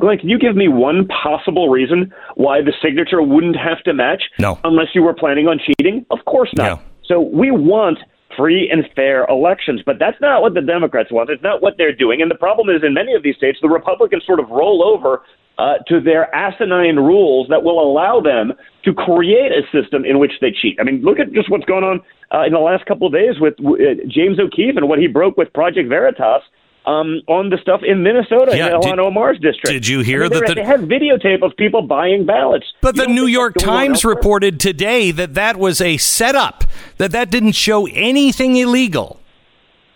Glenn, 0.00 0.18
can 0.18 0.28
you 0.28 0.38
give 0.38 0.56
me 0.56 0.68
one 0.68 1.06
possible 1.08 1.68
reason 1.68 2.12
why 2.34 2.60
the 2.60 2.72
signature 2.82 3.22
wouldn't 3.22 3.56
have 3.56 3.82
to 3.84 3.94
match? 3.94 4.22
No. 4.38 4.58
Unless 4.64 4.88
you 4.94 5.02
were 5.02 5.14
planning 5.14 5.46
on 5.46 5.58
cheating? 5.58 6.06
Of 6.10 6.24
course 6.24 6.50
not. 6.54 6.82
So 7.08 7.20
we 7.20 7.50
want 7.50 7.98
free 8.36 8.70
and 8.70 8.84
fair 8.94 9.24
elections, 9.26 9.80
but 9.84 9.96
that's 9.98 10.20
not 10.20 10.42
what 10.42 10.54
the 10.54 10.60
Democrats 10.60 11.10
want. 11.10 11.30
It's 11.30 11.42
not 11.42 11.62
what 11.62 11.74
they're 11.78 11.94
doing. 11.94 12.22
And 12.22 12.30
the 12.30 12.36
problem 12.36 12.68
is, 12.68 12.82
in 12.84 12.94
many 12.94 13.14
of 13.14 13.22
these 13.22 13.34
states, 13.36 13.58
the 13.60 13.68
Republicans 13.68 14.22
sort 14.26 14.38
of 14.38 14.48
roll 14.50 14.84
over 14.84 15.22
uh, 15.58 15.78
to 15.88 16.00
their 16.00 16.32
asinine 16.34 16.96
rules 16.96 17.48
that 17.48 17.64
will 17.64 17.80
allow 17.80 18.20
them 18.20 18.52
to 18.84 18.94
create 18.94 19.50
a 19.50 19.62
system 19.72 20.04
in 20.04 20.20
which 20.20 20.32
they 20.40 20.52
cheat. 20.52 20.76
I 20.78 20.84
mean, 20.84 21.02
look 21.02 21.18
at 21.18 21.32
just 21.32 21.50
what's 21.50 21.64
going 21.64 21.82
on 21.82 22.00
uh, 22.32 22.46
in 22.46 22.52
the 22.52 22.60
last 22.60 22.86
couple 22.86 23.08
of 23.08 23.12
days 23.12 23.40
with 23.40 23.54
uh, 23.58 24.06
James 24.06 24.38
O'Keefe 24.38 24.76
and 24.76 24.88
what 24.88 25.00
he 25.00 25.08
broke 25.08 25.36
with 25.36 25.52
Project 25.52 25.88
Veritas. 25.88 26.42
Um, 26.88 27.20
on 27.26 27.50
the 27.50 27.58
stuff 27.58 27.82
in 27.82 28.02
Minnesota, 28.02 28.56
Yeah, 28.56 28.76
in 28.76 28.80
did- 28.80 28.98
Omar's 28.98 29.38
district. 29.38 29.68
did 29.68 29.86
you 29.86 30.00
hear 30.00 30.20
I 30.24 30.28
mean, 30.28 30.40
that 30.40 30.46
the- 30.48 30.54
they 30.54 30.64
have 30.64 30.80
videotape 30.80 31.42
of 31.42 31.54
people 31.56 31.82
buying 31.82 32.24
ballots? 32.24 32.64
But 32.80 32.96
You 32.96 33.02
the 33.02 33.08
New 33.12 33.26
York 33.26 33.54
that's 33.54 33.66
going 33.66 33.76
on 33.78 33.86
Times 33.88 34.04
reported 34.06 34.58
today 34.58 35.10
that 35.10 35.34
that 35.34 35.58
was 35.58 35.82
a 35.82 35.98
setup, 35.98 36.64
that 36.96 37.10
that 37.12 37.30
didn't 37.30 37.52
show 37.52 37.86
anything 37.88 38.56
illegal. 38.56 39.20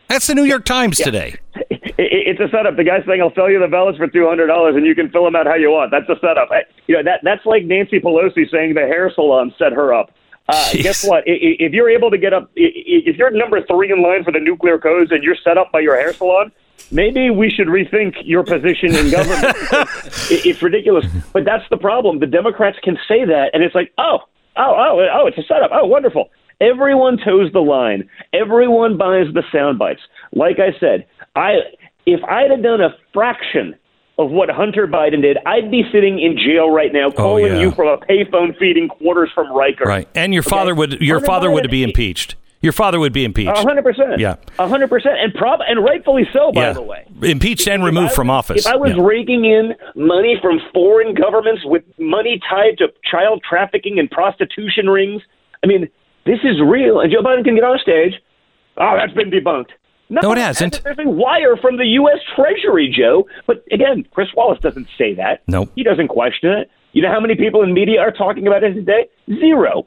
That's 0.09 0.27
the 0.27 0.35
New 0.35 0.45
York 0.45 0.67
Times 0.67 0.99
today. 0.99 1.37
It's 1.99 2.41
a 2.41 2.49
setup. 2.49 2.77
The 2.77 2.85
guy's 2.85 3.05
saying, 3.07 3.21
"I'll 3.21 3.35
sell 3.35 3.51
you 3.51 3.59
the 3.59 3.69
ballots 3.69 3.99
for 3.99 4.07
two 4.07 4.27
hundred 4.27 4.47
dollars, 4.47 4.75
and 4.77 4.87
you 4.87 4.95
can 4.95 5.11
fill 5.11 5.25
them 5.25 5.37
out 5.37 5.47
how 5.47 5.55
you 5.55 5.71
want." 5.71 5.91
That's 5.91 6.09
a 6.09 6.19
setup. 6.21 6.49
I- 6.51 6.65
You 6.87 6.97
know 6.97 7.03
that 7.03 7.21
that's 7.23 7.45
like 7.45 7.65
Nancy 7.65 8.01
Pelosi 8.01 8.49
saying 8.51 8.75
the 8.75 8.81
hair 8.81 9.11
salon 9.15 9.53
set 9.59 9.73
her 9.73 9.93
up. 9.93 10.11
Uh, 10.49 10.71
guess 10.73 11.07
what? 11.07 11.23
If 11.27 11.73
you're 11.73 11.91
able 11.91 12.11
to 12.11 12.17
get 12.19 12.33
up, 12.33 12.51
if 12.57 13.17
you're 13.17 13.31
number 13.31 13.61
three 13.63 13.93
in 13.93 14.03
line 14.03 14.25
for 14.25 14.33
the 14.33 14.41
nuclear 14.41 14.79
codes 14.79 15.11
and 15.13 15.23
you're 15.23 15.37
set 15.45 15.59
up 15.59 15.71
by 15.73 15.81
your 15.81 15.97
hair 15.97 16.13
salon, 16.15 16.51
maybe 16.91 17.31
we 17.31 17.51
should 17.51 17.69
rethink 17.69 18.15
your 18.25 18.45
position 18.45 18.95
in 18.95 19.11
government. 19.11 19.57
it- 20.31 20.47
it's 20.47 20.63
ridiculous. 20.63 21.07
But 21.33 21.45
that's 21.45 21.65
the 21.71 21.77
problem. 21.77 22.19
The 22.21 22.27
Democrats 22.27 22.79
can 22.83 22.97
say 23.09 23.25
that, 23.25 23.51
and 23.55 23.63
it's 23.63 23.75
like, 23.75 23.93
oh, 23.99 24.19
oh, 24.57 24.75
oh, 24.77 25.07
oh, 25.13 25.27
it's 25.27 25.39
a 25.39 25.43
setup. 25.43 25.71
Oh, 25.73 25.87
wonderful. 25.87 26.31
Everyone 26.61 27.19
toes 27.25 27.51
the 27.53 27.61
line. 27.61 28.09
Everyone 28.33 28.97
buys 28.97 29.27
the 29.35 29.43
sound 29.53 29.79
bites. 29.79 30.01
Like 30.33 30.59
I 30.61 30.79
said, 30.79 31.07
I 31.35 31.55
if 32.07 32.23
I'd 32.25 32.51
have 32.51 32.63
done 32.63 32.81
a 32.81 32.91
fraction 33.13 33.75
of 34.19 34.31
what 34.31 34.49
Hunter 34.51 34.87
Biden 34.87 35.23
did, 35.23 35.39
I'd 35.47 35.71
be 35.71 35.83
sitting 35.93 36.21
in 36.21 36.37
jail 36.39 36.71
right 36.71 36.93
now, 36.93 37.07
oh, 37.09 37.13
calling 37.13 37.47
yeah. 37.47 37.61
you 37.61 37.73
from 37.73 37.89
a 37.89 37.97
payphone 37.99 38.57
feeding 38.59 38.89
quarters 38.89 39.31
from 39.35 39.51
Riker. 39.53 39.85
Right. 39.85 40.09
And 40.15 40.33
your 40.35 40.43
Okay? 40.43 40.51
father 40.51 40.75
would 40.75 41.01
your 41.01 41.17
Hunter 41.17 41.27
father 41.27 41.51
would 41.51 41.71
be 41.71 41.83
impeached. 41.83 42.37
Your 42.63 42.73
father 42.73 42.99
would 43.01 43.13
be 43.13 43.25
impeached. 43.25 43.59
Hundred 43.59 43.83
percent. 43.83 44.19
Yeah. 44.21 44.37
Hundred 44.59 44.89
percent, 44.89 45.17
and 45.21 45.35
prob 45.35 45.61
and 45.67 45.85
rightfully 45.85 46.23
so. 46.33 46.53
By 46.53 46.69
yeah. 46.69 46.73
the 46.73 46.83
way, 46.83 47.07
Impeached 47.23 47.67
and 47.69 47.83
If 47.83 47.87
removed 47.87 48.13
I- 48.13 48.15
from 48.15 48.31
office. 48.31 48.65
If 48.67 48.73
I 48.73 48.77
was 48.77 48.93
Yeah. 48.97 49.03
raking 49.05 49.45
in 49.45 49.75
money 49.97 50.39
from 50.41 50.61
foreign 50.73 51.15
governments 51.15 51.63
with 51.65 51.83
money 51.99 52.41
tied 52.49 52.79
to 52.79 52.89
child 53.11 53.43
trafficking 53.49 53.99
and 53.99 54.11
prostitution 54.11 54.89
rings, 54.89 55.23
I 55.63 55.67
mean, 55.67 55.89
this 56.25 56.39
is 56.45 56.61
real. 56.63 57.01
And 57.01 57.13
Joe 57.13 57.21
Biden 57.23 57.45
can 57.45 57.57
get 57.57 57.65
on 57.65 57.79
stage. 57.81 58.15
Oh, 58.79 58.97
that's 58.97 59.13
been 59.13 59.31
debunked. 59.31 59.71
No, 60.09 60.33
it 60.33 60.39
hasn't. 60.39 60.83
There's 60.85 60.99
a 60.99 61.09
wire 61.09 61.57
from 61.57 61.79
the 61.79 61.87
U.S. 61.87 62.19
Treasury, 62.37 62.95
Joe. 62.97 63.27
But 63.47 63.65
again, 63.73 64.07
Chris 64.13 64.29
Wallace 64.37 64.61
doesn't 64.61 64.87
say 64.99 65.15
that. 65.15 65.43
Nope. 65.49 65.71
He 65.75 65.83
doesn't 65.83 66.09
question 66.09 66.51
it. 66.51 66.71
You 66.93 67.01
know 67.01 67.11
how 67.11 67.21
many 67.21 67.35
people 67.35 67.63
in 67.63 67.73
media 67.73 68.01
are 68.01 68.11
talking 68.13 68.47
about 68.47 68.63
it 68.63 68.75
today? 68.75 69.09
Zero. 69.41 69.87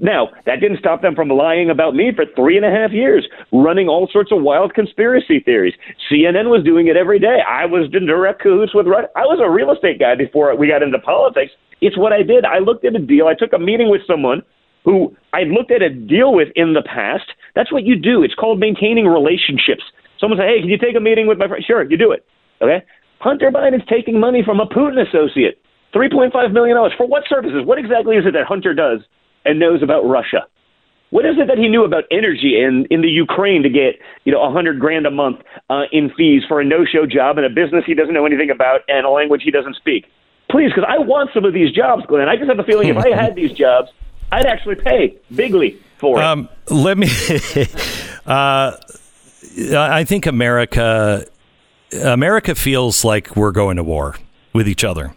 Now, 0.00 0.28
that 0.46 0.60
didn't 0.60 0.78
stop 0.78 1.02
them 1.02 1.14
from 1.14 1.28
lying 1.28 1.70
about 1.70 1.94
me 1.94 2.12
for 2.14 2.24
three 2.36 2.56
and 2.56 2.64
a 2.64 2.70
half 2.70 2.92
years, 2.92 3.26
running 3.52 3.88
all 3.88 4.08
sorts 4.12 4.30
of 4.30 4.42
wild 4.42 4.74
conspiracy 4.74 5.40
theories. 5.40 5.74
CNN 6.10 6.50
was 6.50 6.62
doing 6.64 6.88
it 6.88 6.96
every 6.96 7.18
day. 7.18 7.38
I 7.48 7.66
was 7.66 7.90
in 7.92 8.06
direct 8.06 8.42
cahoots 8.42 8.74
with 8.74 8.86
Russia. 8.86 9.08
I 9.16 9.26
was 9.26 9.40
a 9.42 9.50
real 9.50 9.72
estate 9.72 9.98
guy 9.98 10.14
before 10.14 10.54
we 10.56 10.68
got 10.68 10.82
into 10.82 10.98
politics. 10.98 11.52
It's 11.80 11.96
what 11.96 12.12
I 12.12 12.22
did. 12.22 12.44
I 12.44 12.58
looked 12.58 12.84
at 12.84 12.94
a 12.94 12.98
deal. 12.98 13.26
I 13.26 13.34
took 13.34 13.52
a 13.52 13.58
meeting 13.58 13.90
with 13.90 14.02
someone 14.06 14.42
who 14.84 15.16
I 15.32 15.42
looked 15.44 15.70
at 15.70 15.82
a 15.82 15.90
deal 15.90 16.32
with 16.32 16.48
in 16.54 16.74
the 16.74 16.82
past. 16.82 17.24
That's 17.54 17.72
what 17.72 17.84
you 17.84 17.96
do. 17.96 18.22
It's 18.22 18.34
called 18.34 18.60
maintaining 18.60 19.06
relationships. 19.06 19.84
Someone 20.18 20.38
say, 20.38 20.46
"Hey, 20.46 20.60
can 20.60 20.68
you 20.68 20.78
take 20.78 20.96
a 20.96 21.00
meeting 21.00 21.26
with 21.26 21.38
my 21.38 21.48
friend?" 21.48 21.64
Sure, 21.64 21.82
you 21.82 21.96
do 21.96 22.12
it. 22.12 22.24
Okay. 22.60 22.82
Hunter 23.20 23.50
Biden's 23.50 23.84
taking 23.86 24.18
money 24.18 24.42
from 24.42 24.60
a 24.60 24.66
Putin 24.66 25.00
associate, 25.06 25.58
three 25.92 26.08
point 26.08 26.32
five 26.32 26.52
million 26.52 26.76
dollars 26.76 26.92
for 26.96 27.06
what 27.06 27.24
services? 27.28 27.64
What 27.64 27.78
exactly 27.78 28.16
is 28.16 28.26
it 28.26 28.32
that 28.32 28.46
Hunter 28.46 28.72
does 28.72 29.00
and 29.44 29.58
knows 29.58 29.82
about 29.82 30.02
Russia? 30.06 30.46
What 31.10 31.26
is 31.26 31.36
it 31.38 31.48
that 31.48 31.58
he 31.58 31.68
knew 31.68 31.84
about 31.84 32.04
energy 32.10 32.60
in 32.60 32.86
in 32.88 33.02
the 33.02 33.08
Ukraine 33.08 33.64
to 33.64 33.68
get 33.68 33.98
you 34.24 34.32
know 34.32 34.42
a 34.42 34.52
hundred 34.52 34.78
grand 34.78 35.06
a 35.06 35.10
month 35.10 35.40
uh, 35.68 35.82
in 35.90 36.10
fees 36.16 36.42
for 36.46 36.60
a 36.60 36.64
no-show 36.64 37.04
job 37.04 37.36
in 37.36 37.44
a 37.44 37.50
business 37.50 37.84
he 37.84 37.94
doesn't 37.94 38.14
know 38.14 38.26
anything 38.26 38.50
about 38.50 38.82
and 38.88 39.04
a 39.04 39.10
language 39.10 39.42
he 39.42 39.50
doesn't 39.50 39.74
speak? 39.76 40.06
Please, 40.50 40.70
because 40.74 40.88
I 40.88 40.98
want 40.98 41.30
some 41.34 41.44
of 41.44 41.52
these 41.52 41.72
jobs, 41.72 42.04
Glenn. 42.06 42.28
I 42.28 42.36
just 42.36 42.48
have 42.48 42.58
a 42.58 42.64
feeling 42.64 42.88
if 42.88 42.96
I 42.96 43.14
had 43.14 43.34
these 43.34 43.52
jobs, 43.52 43.90
I'd 44.32 44.46
actually 44.46 44.76
pay 44.76 45.16
bigly 45.34 45.80
for 45.98 46.18
it. 46.18 46.24
Um, 46.24 46.48
let 46.68 46.98
me. 46.98 47.08
uh, 48.26 48.76
I 49.76 50.04
think 50.04 50.26
America, 50.26 51.26
America 52.02 52.54
feels 52.54 53.04
like 53.04 53.36
we're 53.36 53.52
going 53.52 53.76
to 53.76 53.84
war 53.84 54.16
with 54.52 54.68
each 54.68 54.84
other, 54.84 55.14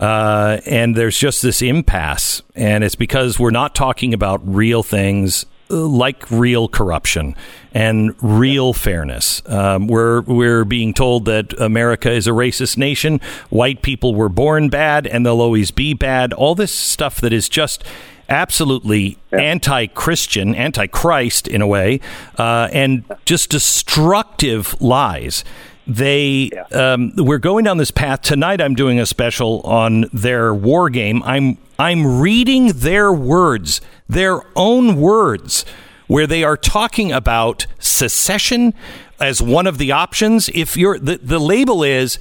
uh, 0.00 0.58
and 0.66 0.96
there's 0.96 1.18
just 1.18 1.42
this 1.42 1.62
impasse, 1.62 2.42
and 2.54 2.84
it's 2.84 2.94
because 2.94 3.38
we're 3.38 3.50
not 3.50 3.74
talking 3.74 4.14
about 4.14 4.40
real 4.46 4.82
things 4.82 5.46
like 5.68 6.30
real 6.30 6.68
corruption 6.68 7.34
and 7.74 8.14
real 8.22 8.72
fairness. 8.72 9.42
Um, 9.46 9.88
we're 9.88 10.20
we're 10.22 10.64
being 10.64 10.94
told 10.94 11.24
that 11.24 11.58
America 11.60 12.10
is 12.10 12.26
a 12.26 12.30
racist 12.30 12.76
nation. 12.76 13.20
White 13.50 13.82
people 13.82 14.14
were 14.14 14.28
born 14.28 14.68
bad, 14.68 15.06
and 15.06 15.26
they'll 15.26 15.40
always 15.40 15.72
be 15.72 15.92
bad. 15.92 16.32
All 16.32 16.54
this 16.54 16.72
stuff 16.72 17.20
that 17.20 17.32
is 17.32 17.48
just 17.48 17.82
absolutely 18.28 19.18
anti-Christian, 19.32 20.54
anti-Christ 20.54 21.46
in 21.48 21.62
a 21.62 21.66
way, 21.66 22.00
uh, 22.38 22.68
and 22.72 23.04
just 23.24 23.50
destructive 23.50 24.80
lies. 24.80 25.44
They 25.86 26.50
um, 26.72 27.12
we're 27.16 27.38
going 27.38 27.64
down 27.64 27.76
this 27.76 27.92
path 27.92 28.22
tonight. 28.22 28.60
I'm 28.60 28.74
doing 28.74 28.98
a 28.98 29.06
special 29.06 29.60
on 29.62 30.06
their 30.12 30.52
war 30.52 30.90
game. 30.90 31.22
I'm 31.22 31.58
I'm 31.78 32.20
reading 32.20 32.68
their 32.68 33.12
words, 33.12 33.80
their 34.08 34.42
own 34.56 34.96
words, 34.96 35.64
where 36.08 36.26
they 36.26 36.42
are 36.42 36.56
talking 36.56 37.12
about 37.12 37.66
secession 37.78 38.74
as 39.20 39.40
one 39.40 39.66
of 39.66 39.78
the 39.78 39.92
options. 39.92 40.48
If 40.54 40.76
you're 40.76 40.98
the, 40.98 41.18
the 41.18 41.38
label 41.38 41.84
is 41.84 42.18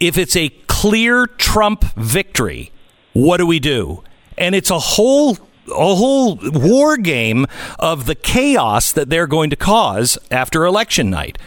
if 0.00 0.18
it's 0.18 0.34
a 0.34 0.48
clear 0.66 1.26
Trump 1.26 1.84
victory, 1.94 2.72
what 3.12 3.36
do 3.36 3.46
we 3.46 3.60
do? 3.60 4.02
And 4.36 4.56
it's 4.56 4.70
a 4.70 4.78
whole 4.78 5.38
a 5.68 5.94
whole 5.94 6.38
war 6.42 6.96
game 6.96 7.46
of 7.78 8.06
the 8.06 8.14
chaos 8.14 8.92
that 8.92 9.08
they're 9.08 9.26
going 9.26 9.50
to 9.50 9.56
cause 9.56 10.18
after 10.30 10.64
election 10.64 11.10
night. 11.10 11.38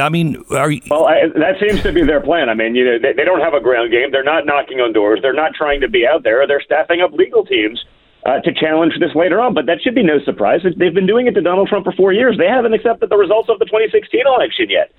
I 0.00 0.08
mean, 0.08 0.42
are 0.50 0.70
you, 0.70 0.80
well, 0.90 1.06
I, 1.06 1.28
that 1.34 1.56
seems 1.60 1.82
to 1.82 1.92
be 1.92 2.04
their 2.04 2.20
plan. 2.20 2.48
I 2.48 2.54
mean, 2.54 2.74
you 2.74 2.84
know, 2.84 2.98
they, 3.00 3.12
they 3.12 3.24
don't 3.24 3.40
have 3.40 3.54
a 3.54 3.60
ground 3.60 3.90
game. 3.90 4.10
They're 4.12 4.24
not 4.24 4.46
knocking 4.46 4.80
on 4.80 4.92
doors. 4.92 5.20
They're 5.22 5.32
not 5.32 5.54
trying 5.54 5.80
to 5.80 5.88
be 5.88 6.06
out 6.06 6.22
there. 6.22 6.46
They're 6.46 6.60
staffing 6.60 7.00
up 7.00 7.12
legal 7.12 7.44
teams 7.44 7.84
uh, 8.26 8.40
to 8.40 8.52
challenge 8.52 8.94
this 8.98 9.14
later 9.14 9.40
on. 9.40 9.54
But 9.54 9.66
that 9.66 9.78
should 9.82 9.94
be 9.94 10.02
no 10.02 10.18
surprise. 10.24 10.60
They've 10.64 10.94
been 10.94 11.06
doing 11.06 11.26
it 11.26 11.32
to 11.32 11.40
Donald 11.40 11.68
Trump 11.68 11.84
for 11.84 11.92
four 11.92 12.12
years. 12.12 12.36
They 12.38 12.48
haven't 12.48 12.74
accepted 12.74 13.10
the 13.10 13.16
results 13.16 13.48
of 13.48 13.58
the 13.58 13.64
2016 13.66 14.22
election 14.26 14.68
yet. 14.68 14.92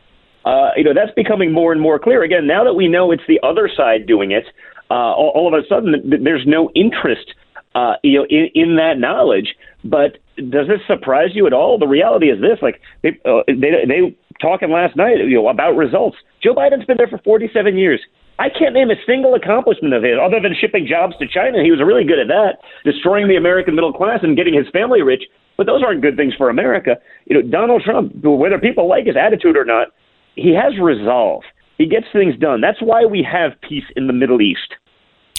Uh, 0.45 0.71
you 0.77 0.83
know, 0.83 0.93
that's 0.93 1.13
becoming 1.15 1.51
more 1.51 1.73
and 1.73 1.81
more 1.81 1.99
clear. 1.99 2.23
Again, 2.23 2.47
now 2.47 2.63
that 2.63 2.73
we 2.73 2.87
know 2.87 3.11
it's 3.11 3.27
the 3.27 3.39
other 3.43 3.69
side 3.75 4.07
doing 4.07 4.31
it, 4.31 4.45
uh, 4.89 4.93
all, 4.93 5.31
all, 5.35 5.53
of 5.53 5.61
a 5.61 5.67
sudden 5.67 5.93
there's 6.23 6.45
no 6.47 6.71
interest, 6.73 7.33
uh, 7.75 7.95
you 8.01 8.19
know, 8.19 8.25
in, 8.29 8.49
in 8.55 8.75
that 8.77 8.97
knowledge. 8.97 9.55
But 9.83 10.19
does 10.37 10.67
this 10.67 10.79
surprise 10.87 11.31
you 11.33 11.47
at 11.47 11.53
all? 11.53 11.77
The 11.77 11.87
reality 11.87 12.27
is 12.27 12.39
this: 12.39 12.59
like 12.61 12.79
they, 13.01 13.19
uh, 13.25 13.43
they, 13.47 13.83
they 13.85 14.15
talking 14.41 14.71
last 14.71 14.95
night, 14.95 15.17
you 15.17 15.35
know, 15.35 15.47
about 15.49 15.75
results. 15.75 16.17
Joe 16.41 16.53
Biden's 16.53 16.85
been 16.85 16.97
there 16.97 17.07
for 17.07 17.19
47 17.19 17.77
years. 17.77 17.99
I 18.39 18.49
can't 18.49 18.73
name 18.73 18.91
a 18.91 18.95
single 19.05 19.33
accomplishment 19.33 19.93
of 19.93 20.03
his 20.03 20.13
other 20.21 20.39
than 20.39 20.53
shipping 20.59 20.85
jobs 20.85 21.17
to 21.17 21.27
China. 21.27 21.63
He 21.63 21.71
was 21.71 21.79
really 21.79 22.03
good 22.03 22.19
at 22.19 22.27
that, 22.27 22.59
destroying 22.85 23.27
the 23.27 23.35
American 23.35 23.73
middle 23.73 23.93
class 23.93 24.19
and 24.21 24.37
getting 24.37 24.53
his 24.53 24.67
family 24.69 25.01
rich. 25.01 25.23
But 25.57 25.65
those 25.65 25.81
aren't 25.83 26.01
good 26.01 26.15
things 26.15 26.35
for 26.35 26.49
America. 26.49 26.97
You 27.25 27.41
know, 27.41 27.49
Donald 27.49 27.81
Trump, 27.81 28.13
whether 28.23 28.59
people 28.59 28.87
like 28.87 29.07
his 29.07 29.15
attitude 29.17 29.57
or 29.57 29.65
not, 29.65 29.87
he 30.35 30.53
has 30.53 30.77
resolve. 30.79 31.43
He 31.79 31.87
gets 31.87 32.05
things 32.13 32.37
done. 32.37 32.61
That's 32.61 32.81
why 32.81 33.05
we 33.05 33.23
have 33.23 33.59
peace 33.61 33.85
in 33.95 34.05
the 34.05 34.13
Middle 34.13 34.41
East. 34.41 34.75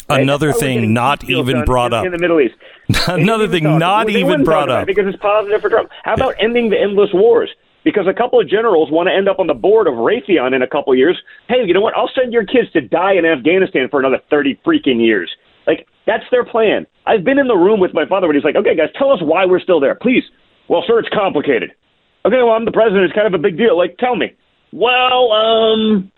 Right? 0.08 0.22
Another 0.22 0.52
thing 0.52 0.92
not 0.92 1.28
even 1.28 1.64
brought 1.64 1.92
up 1.92 2.04
in 2.04 2.12
the 2.12 2.18
Middle 2.18 2.40
East. 2.40 2.54
Another 3.08 3.46
thing 3.46 3.78
not 3.78 4.08
even 4.08 4.42
brought 4.42 4.70
up 4.70 4.86
because 4.86 5.06
it's 5.06 5.18
positive 5.18 5.60
for 5.60 5.68
Trump. 5.68 5.90
How 6.02 6.14
about 6.14 6.34
ending 6.40 6.70
the 6.70 6.80
endless 6.80 7.10
wars? 7.12 7.50
Because 7.84 8.06
a 8.08 8.14
couple 8.14 8.40
of 8.40 8.48
generals 8.48 8.90
want 8.90 9.08
to 9.08 9.14
end 9.14 9.28
up 9.28 9.38
on 9.38 9.46
the 9.46 9.54
board 9.54 9.86
of 9.86 9.94
Raytheon 9.94 10.54
in 10.54 10.62
a 10.62 10.66
couple 10.66 10.92
of 10.92 10.98
years. 10.98 11.16
Hey, 11.48 11.64
you 11.64 11.74
know 11.74 11.80
what? 11.80 11.96
I'll 11.96 12.10
send 12.14 12.32
your 12.32 12.44
kids 12.44 12.70
to 12.72 12.80
die 12.80 13.14
in 13.14 13.24
Afghanistan 13.24 13.88
for 13.90 14.00
another 14.00 14.20
30 14.30 14.60
freaking 14.66 15.04
years. 15.04 15.30
Like, 15.66 15.86
that's 16.06 16.24
their 16.30 16.44
plan. 16.44 16.86
I've 17.06 17.24
been 17.24 17.38
in 17.38 17.48
the 17.48 17.56
room 17.56 17.80
with 17.80 17.94
my 17.94 18.06
father 18.06 18.26
when 18.26 18.36
he's 18.36 18.44
like, 18.44 18.56
okay, 18.56 18.74
guys, 18.76 18.88
tell 18.98 19.10
us 19.12 19.20
why 19.22 19.46
we're 19.46 19.60
still 19.60 19.80
there. 19.80 19.94
Please. 19.94 20.24
Well, 20.68 20.82
sir, 20.86 20.98
it's 20.98 21.08
complicated. 21.12 21.72
Okay, 22.26 22.42
well, 22.42 22.50
I'm 22.50 22.64
the 22.64 22.72
president. 22.72 23.04
It's 23.04 23.14
kind 23.14 23.26
of 23.26 23.38
a 23.38 23.42
big 23.42 23.56
deal. 23.56 23.76
Like, 23.76 23.96
tell 23.98 24.16
me. 24.16 24.34
Well, 24.72 25.32
um, 25.32 26.12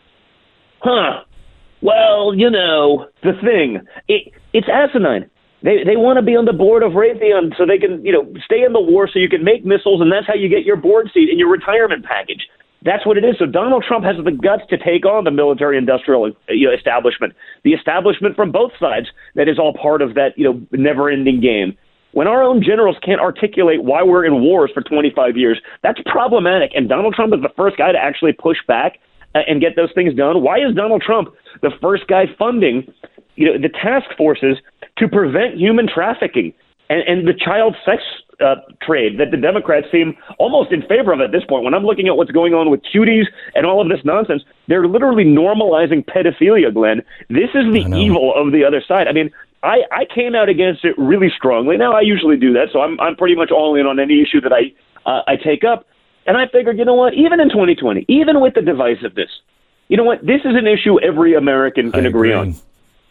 huh. 0.80 1.22
Well, 1.82 2.34
you 2.34 2.50
know, 2.50 3.06
the 3.22 3.32
thing. 3.42 3.86
It, 4.08 4.32
it's 4.52 4.68
asinine. 4.68 5.30
They 5.62 5.84
they 5.84 5.96
want 5.96 6.16
to 6.16 6.24
be 6.24 6.36
on 6.36 6.46
the 6.46 6.56
board 6.56 6.82
of 6.82 6.92
Raytheon 6.92 7.56
so 7.56 7.66
they 7.66 7.78
can 7.78 8.04
you 8.04 8.12
know 8.12 8.24
stay 8.44 8.64
in 8.64 8.72
the 8.72 8.80
war 8.80 9.08
so 9.08 9.18
you 9.18 9.28
can 9.28 9.44
make 9.44 9.64
missiles 9.64 10.00
and 10.00 10.10
that's 10.10 10.26
how 10.26 10.34
you 10.34 10.48
get 10.48 10.64
your 10.64 10.76
board 10.76 11.10
seat 11.12 11.28
and 11.28 11.38
your 11.38 11.50
retirement 11.50 12.04
package. 12.04 12.48
That's 12.82 13.04
what 13.04 13.18
it 13.18 13.24
is. 13.24 13.36
So 13.38 13.44
Donald 13.44 13.84
Trump 13.86 14.06
has 14.06 14.16
the 14.16 14.32
guts 14.32 14.62
to 14.70 14.78
take 14.78 15.04
on 15.04 15.24
the 15.24 15.30
military 15.30 15.76
industrial 15.76 16.32
you 16.48 16.66
know, 16.66 16.72
establishment, 16.72 17.34
the 17.62 17.74
establishment 17.74 18.36
from 18.36 18.50
both 18.50 18.72
sides 18.80 19.08
that 19.34 19.48
is 19.48 19.58
all 19.58 19.76
part 19.76 20.00
of 20.00 20.14
that 20.14 20.32
you 20.36 20.44
know 20.44 20.60
never 20.72 21.10
ending 21.10 21.40
game. 21.40 21.76
When 22.12 22.26
our 22.26 22.42
own 22.42 22.62
generals 22.62 22.96
can't 23.04 23.20
articulate 23.20 23.84
why 23.84 24.02
we're 24.02 24.24
in 24.24 24.40
wars 24.40 24.70
for 24.74 24.82
25 24.82 25.36
years, 25.36 25.60
that's 25.82 26.00
problematic. 26.06 26.72
And 26.74 26.88
Donald 26.88 27.14
Trump 27.14 27.32
is 27.34 27.40
the 27.40 27.52
first 27.54 27.76
guy 27.76 27.92
to 27.92 27.98
actually 27.98 28.32
push 28.32 28.58
back 28.66 28.98
uh, 29.34 29.40
and 29.46 29.60
get 29.60 29.76
those 29.76 29.92
things 29.94 30.14
done. 30.14 30.42
Why 30.42 30.58
is 30.58 30.74
Donald 30.74 31.02
Trump 31.02 31.28
the 31.62 31.70
first 31.82 32.06
guy 32.08 32.24
funding 32.38 32.92
you 33.36 33.46
know 33.46 33.58
the 33.60 33.68
task 33.68 34.06
forces 34.16 34.56
to 35.00 35.08
prevent 35.08 35.56
human 35.56 35.88
trafficking 35.88 36.54
and, 36.88 37.02
and 37.06 37.28
the 37.28 37.34
child 37.34 37.76
sex 37.84 38.02
uh, 38.40 38.56
trade 38.82 39.18
that 39.18 39.30
the 39.30 39.36
Democrats 39.36 39.86
seem 39.92 40.16
almost 40.38 40.72
in 40.72 40.82
favor 40.82 41.12
of 41.12 41.20
at 41.20 41.32
this 41.32 41.44
point. 41.44 41.64
When 41.64 41.74
I'm 41.74 41.84
looking 41.84 42.08
at 42.08 42.16
what's 42.16 42.30
going 42.30 42.54
on 42.54 42.70
with 42.70 42.80
cuties 42.82 43.26
and 43.54 43.66
all 43.66 43.80
of 43.82 43.88
this 43.88 44.04
nonsense, 44.04 44.42
they're 44.66 44.86
literally 44.86 45.24
normalizing 45.24 46.04
pedophilia, 46.04 46.72
Glenn. 46.72 47.02
This 47.28 47.50
is 47.54 47.72
the 47.72 47.84
evil 47.96 48.32
of 48.34 48.52
the 48.52 48.64
other 48.64 48.82
side. 48.86 49.08
I 49.08 49.12
mean, 49.12 49.30
I, 49.62 49.82
I 49.92 50.04
came 50.12 50.34
out 50.34 50.48
against 50.48 50.84
it 50.84 50.96
really 50.96 51.30
strongly. 51.36 51.76
Now 51.76 51.92
I 51.92 52.00
usually 52.00 52.36
do 52.36 52.52
that, 52.54 52.68
so 52.72 52.80
I'm 52.80 52.98
I'm 52.98 53.14
pretty 53.14 53.36
much 53.36 53.50
all 53.50 53.74
in 53.76 53.86
on 53.86 54.00
any 54.00 54.22
issue 54.22 54.40
that 54.40 54.52
I 54.52 54.72
uh, 55.08 55.22
I 55.26 55.36
take 55.36 55.64
up. 55.64 55.86
And 56.26 56.36
I 56.36 56.46
figured, 56.46 56.78
you 56.78 56.84
know 56.84 56.94
what? 56.94 57.14
Even 57.14 57.40
in 57.40 57.48
2020, 57.48 58.04
even 58.08 58.40
with 58.40 58.54
the 58.54 58.60
divisiveness, 58.60 59.28
you 59.88 59.96
know 59.96 60.04
what? 60.04 60.24
This 60.24 60.40
is 60.44 60.54
an 60.54 60.66
issue 60.66 61.00
every 61.00 61.34
American 61.34 61.90
can 61.92 62.06
agree 62.06 62.32
on. 62.32 62.54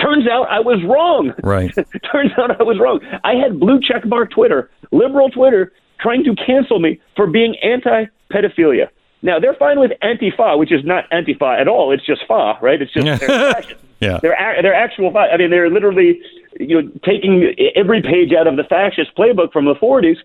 Turns 0.02 0.28
out 0.28 0.48
I 0.50 0.60
was 0.60 0.82
wrong. 0.84 1.34
Right. 1.44 1.74
Turns 2.12 2.32
out 2.38 2.60
I 2.60 2.64
was 2.64 2.80
wrong. 2.80 3.00
I 3.24 3.36
had 3.36 3.60
blue 3.60 3.80
check 3.82 4.06
mark 4.06 4.32
Twitter, 4.32 4.70
liberal 4.92 5.30
Twitter, 5.30 5.74
trying 6.00 6.24
to 6.24 6.36
cancel 6.36 6.80
me 6.80 7.02
for 7.16 7.28
being 7.28 7.56
anti 7.62 8.06
pedophilia. 8.32 8.88
Now 9.22 9.40
they're 9.40 9.56
fine 9.56 9.80
with 9.80 9.92
anti-fa, 10.02 10.58
which 10.58 10.72
is 10.72 10.86
not 10.86 11.04
anti-fa 11.12 11.58
at 11.60 11.68
all. 11.68 11.92
It's 11.92 12.06
just 12.06 12.22
fa, 12.28 12.58
right? 12.62 12.82
It's 12.82 12.94
just 12.94 13.06
their 13.06 13.18
fascist. 13.54 13.76
Yeah. 14.00 14.20
They're 14.22 14.38
they're 14.62 14.74
actual. 14.74 15.12
Fa. 15.12 15.28
I 15.34 15.38
mean, 15.38 15.50
they're 15.50 15.70
literally 15.70 16.22
you 16.60 16.82
know 16.82 16.90
taking 17.04 17.54
every 17.76 18.02
page 18.02 18.32
out 18.34 18.48
of 18.48 18.56
the 18.56 18.64
fascist 18.64 19.16
playbook 19.18 19.52
from 19.52 19.66
the 19.66 19.76
40s 19.76 20.18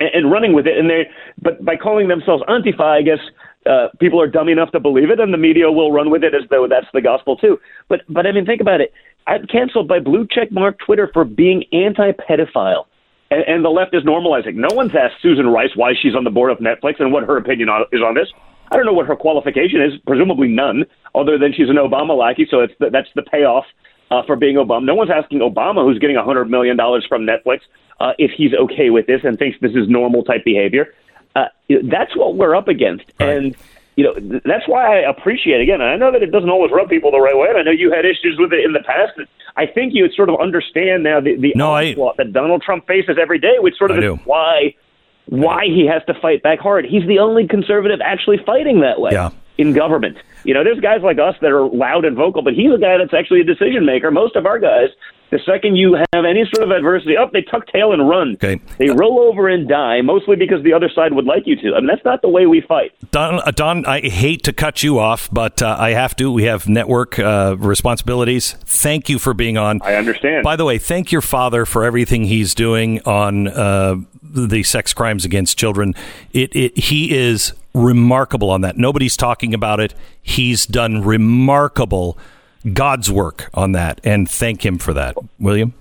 and, 0.00 0.10
and 0.14 0.32
running 0.32 0.54
with 0.54 0.66
it. 0.66 0.78
And 0.78 0.88
they, 0.88 1.10
but 1.40 1.64
by 1.64 1.76
calling 1.76 2.08
themselves 2.08 2.42
antifa, 2.48 2.80
I 2.80 3.02
guess 3.02 3.20
uh, 3.66 3.88
people 3.98 4.20
are 4.20 4.26
dumb 4.26 4.48
enough 4.48 4.70
to 4.72 4.80
believe 4.80 5.10
it, 5.10 5.20
and 5.20 5.32
the 5.32 5.38
media 5.38 5.70
will 5.70 5.92
run 5.92 6.10
with 6.10 6.22
it 6.24 6.34
as 6.34 6.42
though 6.50 6.66
that's 6.68 6.86
the 6.92 7.00
gospel 7.00 7.36
too. 7.36 7.58
But 7.88 8.00
but 8.08 8.26
I 8.26 8.32
mean, 8.32 8.46
think 8.46 8.60
about 8.60 8.80
it. 8.80 8.92
I'm 9.26 9.46
canceled 9.46 9.88
by 9.88 10.00
blue 10.00 10.26
check 10.30 10.52
mark 10.52 10.78
Twitter 10.84 11.10
for 11.12 11.24
being 11.24 11.64
anti-pedophile, 11.72 12.84
and, 13.30 13.42
and 13.46 13.64
the 13.64 13.70
left 13.70 13.94
is 13.94 14.02
normalizing. 14.02 14.56
No 14.56 14.68
one's 14.74 14.92
asked 14.94 15.22
Susan 15.22 15.46
Rice 15.46 15.70
why 15.74 15.92
she's 16.00 16.14
on 16.14 16.24
the 16.24 16.30
board 16.30 16.50
of 16.52 16.58
Netflix 16.58 17.00
and 17.00 17.12
what 17.12 17.24
her 17.24 17.36
opinion 17.36 17.68
on, 17.68 17.86
is 17.90 18.02
on 18.02 18.14
this. 18.14 18.28
I 18.70 18.76
don't 18.76 18.86
know 18.86 18.92
what 18.92 19.06
her 19.06 19.16
qualification 19.16 19.80
is. 19.80 19.92
Presumably 20.06 20.48
none, 20.48 20.84
other 21.14 21.38
than 21.38 21.52
she's 21.52 21.68
an 21.68 21.76
Obama 21.76 22.16
lackey. 22.18 22.46
So 22.50 22.60
it's 22.60 22.74
the, 22.80 22.90
that's 22.90 23.08
the 23.14 23.22
payoff 23.22 23.64
uh, 24.10 24.22
for 24.26 24.36
being 24.36 24.56
Obama. 24.56 24.84
No 24.84 24.94
one's 24.94 25.10
asking 25.10 25.40
Obama, 25.40 25.84
who's 25.84 25.98
getting 25.98 26.16
a 26.16 26.24
hundred 26.24 26.50
million 26.50 26.76
dollars 26.76 27.06
from 27.08 27.22
Netflix, 27.26 27.60
uh, 28.00 28.12
if 28.18 28.30
he's 28.36 28.52
okay 28.54 28.90
with 28.90 29.06
this 29.06 29.20
and 29.24 29.38
thinks 29.38 29.56
this 29.60 29.72
is 29.72 29.88
normal 29.88 30.22
type 30.22 30.44
behavior. 30.44 30.92
Uh, 31.34 31.46
that's 31.84 32.16
what 32.16 32.36
we're 32.36 32.54
up 32.54 32.68
against, 32.68 33.04
right. 33.18 33.36
and 33.36 33.56
you 33.96 34.04
know 34.04 34.14
th- 34.14 34.42
that's 34.44 34.68
why 34.68 34.98
I 34.98 35.10
appreciate 35.10 35.60
again. 35.60 35.82
I 35.82 35.96
know 35.96 36.12
that 36.12 36.22
it 36.22 36.30
doesn't 36.30 36.50
always 36.50 36.70
rub 36.70 36.88
people 36.88 37.10
the 37.10 37.20
right 37.20 37.36
way, 37.36 37.48
and 37.48 37.58
I 37.58 37.62
know 37.62 37.72
you 37.72 37.90
had 37.90 38.04
issues 38.04 38.36
with 38.38 38.52
it 38.52 38.64
in 38.64 38.72
the 38.72 38.82
past. 38.86 39.18
I 39.56 39.66
think 39.66 39.94
you 39.94 40.02
would 40.02 40.14
sort 40.14 40.28
of 40.28 40.40
understand 40.40 41.02
now 41.02 41.20
the 41.20 41.36
the 41.36 41.52
no, 41.56 41.74
onslaught 41.74 42.16
I, 42.18 42.24
that 42.24 42.32
Donald 42.32 42.62
Trump 42.62 42.86
faces 42.86 43.16
every 43.20 43.38
day, 43.38 43.56
which 43.58 43.76
sort 43.76 43.90
of 43.90 43.98
is 43.98 44.18
why 44.24 44.74
why 45.26 45.64
he 45.64 45.86
has 45.86 46.02
to 46.06 46.14
fight 46.20 46.42
back 46.42 46.58
hard. 46.60 46.84
He's 46.84 47.06
the 47.06 47.18
only 47.18 47.46
conservative 47.46 48.00
actually 48.02 48.38
fighting 48.44 48.80
that 48.80 49.00
way 49.00 49.12
yeah. 49.12 49.30
in 49.58 49.72
government. 49.72 50.18
You 50.44 50.54
know, 50.54 50.62
there's 50.62 50.80
guys 50.80 51.00
like 51.02 51.18
us 51.18 51.34
that 51.40 51.50
are 51.50 51.66
loud 51.66 52.04
and 52.04 52.16
vocal, 52.16 52.42
but 52.42 52.54
he's 52.54 52.72
a 52.72 52.78
guy 52.78 52.98
that's 52.98 53.14
actually 53.14 53.40
a 53.40 53.44
decision 53.44 53.84
maker. 53.84 54.10
Most 54.10 54.36
of 54.36 54.46
our 54.46 54.58
guys 54.58 54.90
the 55.34 55.40
second 55.44 55.74
you 55.74 55.94
have 55.94 56.24
any 56.24 56.44
sort 56.54 56.62
of 56.62 56.70
adversity, 56.70 57.16
up 57.16 57.28
oh, 57.28 57.30
they 57.32 57.42
tuck 57.42 57.66
tail 57.66 57.92
and 57.92 58.08
run. 58.08 58.34
Okay. 58.34 58.60
They 58.78 58.90
roll 58.90 59.18
over 59.18 59.48
and 59.48 59.68
die, 59.68 60.00
mostly 60.00 60.36
because 60.36 60.62
the 60.62 60.72
other 60.72 60.88
side 60.88 61.12
would 61.12 61.24
like 61.24 61.42
you 61.44 61.56
to. 61.56 61.74
I 61.74 61.80
mean, 61.80 61.88
that's 61.88 62.04
not 62.04 62.22
the 62.22 62.28
way 62.28 62.46
we 62.46 62.60
fight. 62.60 62.92
Don, 63.10 63.40
uh, 63.40 63.50
Don 63.50 63.84
I 63.84 64.00
hate 64.00 64.44
to 64.44 64.52
cut 64.52 64.84
you 64.84 65.00
off, 65.00 65.28
but 65.32 65.60
uh, 65.60 65.76
I 65.76 65.90
have 65.90 66.14
to. 66.16 66.30
We 66.30 66.44
have 66.44 66.68
network 66.68 67.18
uh, 67.18 67.56
responsibilities. 67.58 68.52
Thank 68.64 69.08
you 69.08 69.18
for 69.18 69.34
being 69.34 69.58
on. 69.58 69.80
I 69.82 69.96
understand. 69.96 70.44
By 70.44 70.54
the 70.54 70.64
way, 70.64 70.78
thank 70.78 71.10
your 71.10 71.22
father 71.22 71.66
for 71.66 71.84
everything 71.84 72.26
he's 72.26 72.54
doing 72.54 73.00
on 73.02 73.48
uh, 73.48 73.96
the 74.22 74.62
sex 74.62 74.92
crimes 74.92 75.24
against 75.24 75.58
children. 75.58 75.94
It, 76.32 76.54
it, 76.54 76.78
he 76.78 77.12
is 77.12 77.54
remarkable 77.74 78.50
on 78.50 78.60
that. 78.60 78.76
Nobody's 78.76 79.16
talking 79.16 79.52
about 79.52 79.80
it. 79.80 79.94
He's 80.34 80.66
done 80.66 81.02
remarkable 81.02 82.18
God's 82.72 83.10
work 83.10 83.50
on 83.54 83.72
that, 83.72 84.00
and 84.04 84.28
thank 84.30 84.64
Him 84.64 84.78
for 84.78 84.92
that. 84.94 85.16
William? 85.38 85.74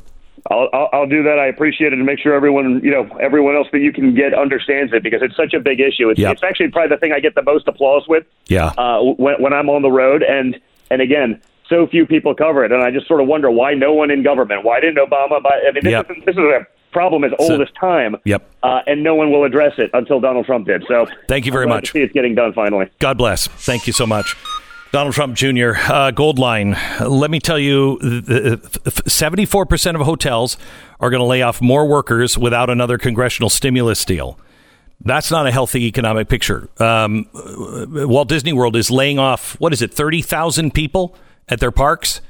I'll, 0.52 0.68
I'll, 0.74 0.90
I'll 0.92 1.08
do 1.08 1.24
that. 1.24 1.40
I 1.40 1.46
appreciate 1.48 1.88
it 1.94 1.94
and 1.94 2.06
make 2.06 2.20
sure 2.20 2.34
everyone, 2.34 2.82
you 2.84 2.92
know, 2.92 3.04
everyone 3.22 3.56
else 3.56 3.68
that 3.72 3.80
you 3.80 3.94
can 3.94 4.14
get 4.14 4.34
understands 4.34 4.92
it 4.92 5.02
because 5.02 5.22
it's 5.22 5.38
such 5.38 5.54
a 5.54 5.60
big 5.60 5.80
issue. 5.80 6.10
It's, 6.10 6.20
Yep. 6.20 6.34
it's 6.34 6.44
actually 6.44 6.68
probably 6.70 6.90
the 6.96 7.00
thing 7.00 7.14
I 7.14 7.22
get 7.22 7.34
the 7.36 7.42
most 7.44 7.66
applause 7.68 8.04
with 8.10 8.26
Yeah. 8.50 8.74
uh, 8.78 9.02
when, 9.02 9.36
when 9.42 9.54
I'm 9.54 9.70
on 9.70 9.82
the 9.82 9.92
road. 9.92 10.22
And 10.22 10.60
and 10.92 11.02
again, 11.02 11.42
so 11.70 11.88
few 11.88 12.06
people 12.06 12.36
cover 12.36 12.66
it, 12.66 12.74
and 12.74 12.84
I 12.84 12.92
just 12.92 13.08
sort 13.08 13.22
of 13.22 13.28
wonder 13.28 13.50
why 13.50 13.74
no 13.74 13.94
one 13.94 14.12
in 14.12 14.22
government, 14.22 14.66
why 14.66 14.82
didn't 14.82 14.98
Obama? 14.98 15.42
Buy, 15.42 15.62
I 15.66 15.72
mean, 15.72 15.84
this, 15.86 15.92
Yep. 15.92 16.12
is, 16.12 16.26
this 16.26 16.34
is 16.36 16.40
a 16.44 16.68
problem 16.94 17.24
as 17.24 17.32
old 17.40 17.62
as 17.62 17.68
time. 17.80 18.16
Yep. 18.24 18.50
Uh, 18.64 18.80
and 18.88 19.04
no 19.04 19.16
one 19.16 19.32
will 19.32 19.44
address 19.44 19.74
it 19.78 19.90
until 19.94 20.20
Donald 20.20 20.46
Trump 20.46 20.68
did. 20.68 20.86
So 20.88 21.08
Thank 21.28 21.46
you 21.46 21.52
very 21.52 21.68
much. 21.68 21.92
See 21.92 22.00
it's 22.00 22.14
getting 22.14 22.36
done 22.36 22.54
finally. 22.54 22.90
God 23.00 23.18
bless. 23.18 23.48
Thank 23.48 23.88
you 23.88 23.94
so 23.94 24.06
much. 24.06 24.36
Donald 24.94 25.16
Trump 25.16 25.36
Jr., 25.36 25.72
uh, 25.72 26.12
Goldline. 26.12 26.78
Let 27.00 27.32
me 27.32 27.40
tell 27.40 27.58
you, 27.58 28.00
seventy-four 29.08 29.66
percent 29.66 29.98
of 29.98 30.06
hotels 30.06 30.56
are 31.00 31.10
going 31.10 31.20
to 31.20 31.26
lay 31.26 31.42
off 31.42 31.62
more 31.62 31.88
workers 31.88 32.38
without 32.38 32.70
another 32.70 33.00
congressional 33.00 33.50
stimulus 33.50 34.06
deal. 34.06 34.40
That's 35.02 35.32
not 35.32 35.48
a 35.48 35.52
healthy 35.52 35.86
economic 35.88 36.30
picture. 36.30 36.70
Um, 36.78 37.28
Walt 37.34 38.30
Disney 38.30 38.54
World 38.54 38.76
is 38.76 38.92
laying 38.92 39.18
off 39.18 39.60
what 39.60 39.74
is 39.74 39.82
it, 39.82 39.92
thirty 39.92 40.22
thousand 40.22 40.76
people 40.76 41.16
at 41.50 41.60
their 41.60 41.72
parks. 41.72 42.22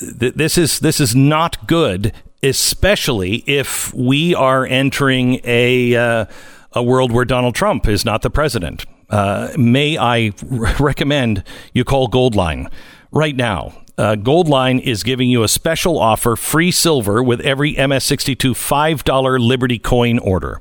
This 0.00 0.56
is 0.56 0.78
this 0.78 1.00
is 1.00 1.16
not 1.16 1.66
good, 1.66 2.12
especially 2.42 3.36
if 3.46 3.92
we 3.94 4.34
are 4.34 4.66
entering 4.66 5.40
a 5.44 5.96
uh, 5.96 6.26
a 6.72 6.82
world 6.82 7.12
where 7.12 7.24
Donald 7.24 7.54
Trump 7.54 7.88
is 7.88 8.04
not 8.04 8.22
the 8.22 8.30
president. 8.30 8.84
Uh, 9.10 9.50
may 9.56 9.96
I 9.96 10.32
recommend 10.78 11.42
you 11.72 11.84
call 11.84 12.08
Goldline 12.08 12.70
right 13.10 13.34
now? 13.34 13.82
Uh, 13.96 14.14
Goldline 14.14 14.80
is 14.80 15.02
giving 15.02 15.28
you 15.28 15.42
a 15.42 15.48
special 15.48 15.98
offer, 15.98 16.36
free 16.36 16.70
silver 16.70 17.20
with 17.20 17.40
every 17.40 17.74
MS62 17.74 18.52
$5 18.52 19.40
Liberty 19.40 19.78
coin 19.78 20.20
order. 20.20 20.60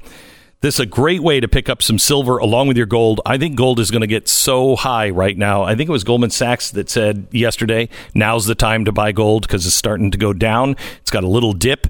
This 0.68 0.76
is 0.76 0.80
a 0.82 0.86
great 0.86 1.24
way 1.24 1.40
to 1.40 1.48
pick 1.48 1.70
up 1.70 1.82
some 1.82 1.98
silver 1.98 2.40
along 2.40 2.68
with 2.68 2.76
your 2.76 2.86
gold. 2.86 3.22
I 3.26 3.38
think 3.38 3.56
gold 3.56 3.80
is 3.80 3.90
going 3.90 4.02
to 4.02 4.06
get 4.06 4.28
so 4.28 4.76
high 4.76 5.10
right 5.10 5.38
now. 5.38 5.64
I 5.64 5.76
think 5.76 5.88
it 5.88 5.94
was 5.94 6.04
Goldman 6.04 6.30
Sachs 6.30 6.72
that 6.72 6.90
said 6.90 7.26
yesterday, 7.32 7.88
now's 8.14 8.48
the 8.48 8.54
time 8.54 8.84
to 8.84 8.92
buy 8.92 9.14
gold 9.14 9.48
because 9.48 9.66
it's 9.66 9.74
starting 9.74 10.12
to 10.12 10.18
go 10.18 10.34
down. 10.34 10.76
It's 11.00 11.10
got 11.10 11.24
a 11.24 11.28
little 11.30 11.54
dip. 11.54 11.88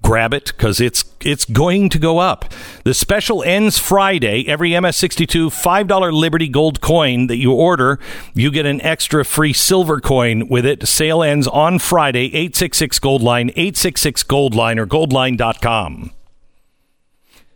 Grab 0.00 0.32
it 0.32 0.46
because 0.46 0.80
it's 0.80 1.04
it's 1.20 1.44
going 1.44 1.90
to 1.90 1.98
go 1.98 2.16
up. 2.18 2.46
The 2.84 2.94
special 2.94 3.42
ends 3.42 3.76
Friday. 3.76 4.48
Every 4.48 4.70
MS62 4.70 5.48
$5 5.50 6.12
Liberty 6.14 6.48
Gold 6.48 6.80
coin 6.80 7.26
that 7.26 7.36
you 7.36 7.52
order, 7.52 7.98
you 8.32 8.50
get 8.50 8.64
an 8.64 8.80
extra 8.80 9.22
free 9.22 9.52
silver 9.52 10.00
coin 10.00 10.48
with 10.48 10.64
it. 10.64 10.88
Sale 10.88 11.22
ends 11.22 11.46
on 11.46 11.78
Friday, 11.78 12.28
866 12.28 13.00
Gold 13.00 13.20
Line, 13.20 13.50
866 13.50 14.22
Gold 14.22 14.54
Line, 14.54 14.78
or 14.78 14.86
goldline.com. 14.86 16.12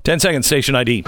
10 0.04 0.18
seconds, 0.18 0.46
station 0.46 0.74
ID. 0.74 1.04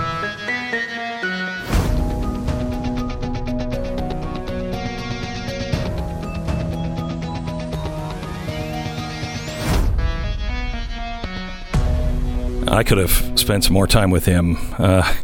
I 12.67 12.83
could 12.83 12.99
have 12.99 13.39
spent 13.39 13.65
some 13.65 13.73
more 13.73 13.87
time 13.87 14.11
with 14.11 14.27
him. 14.27 14.57
Uh, 14.79 15.15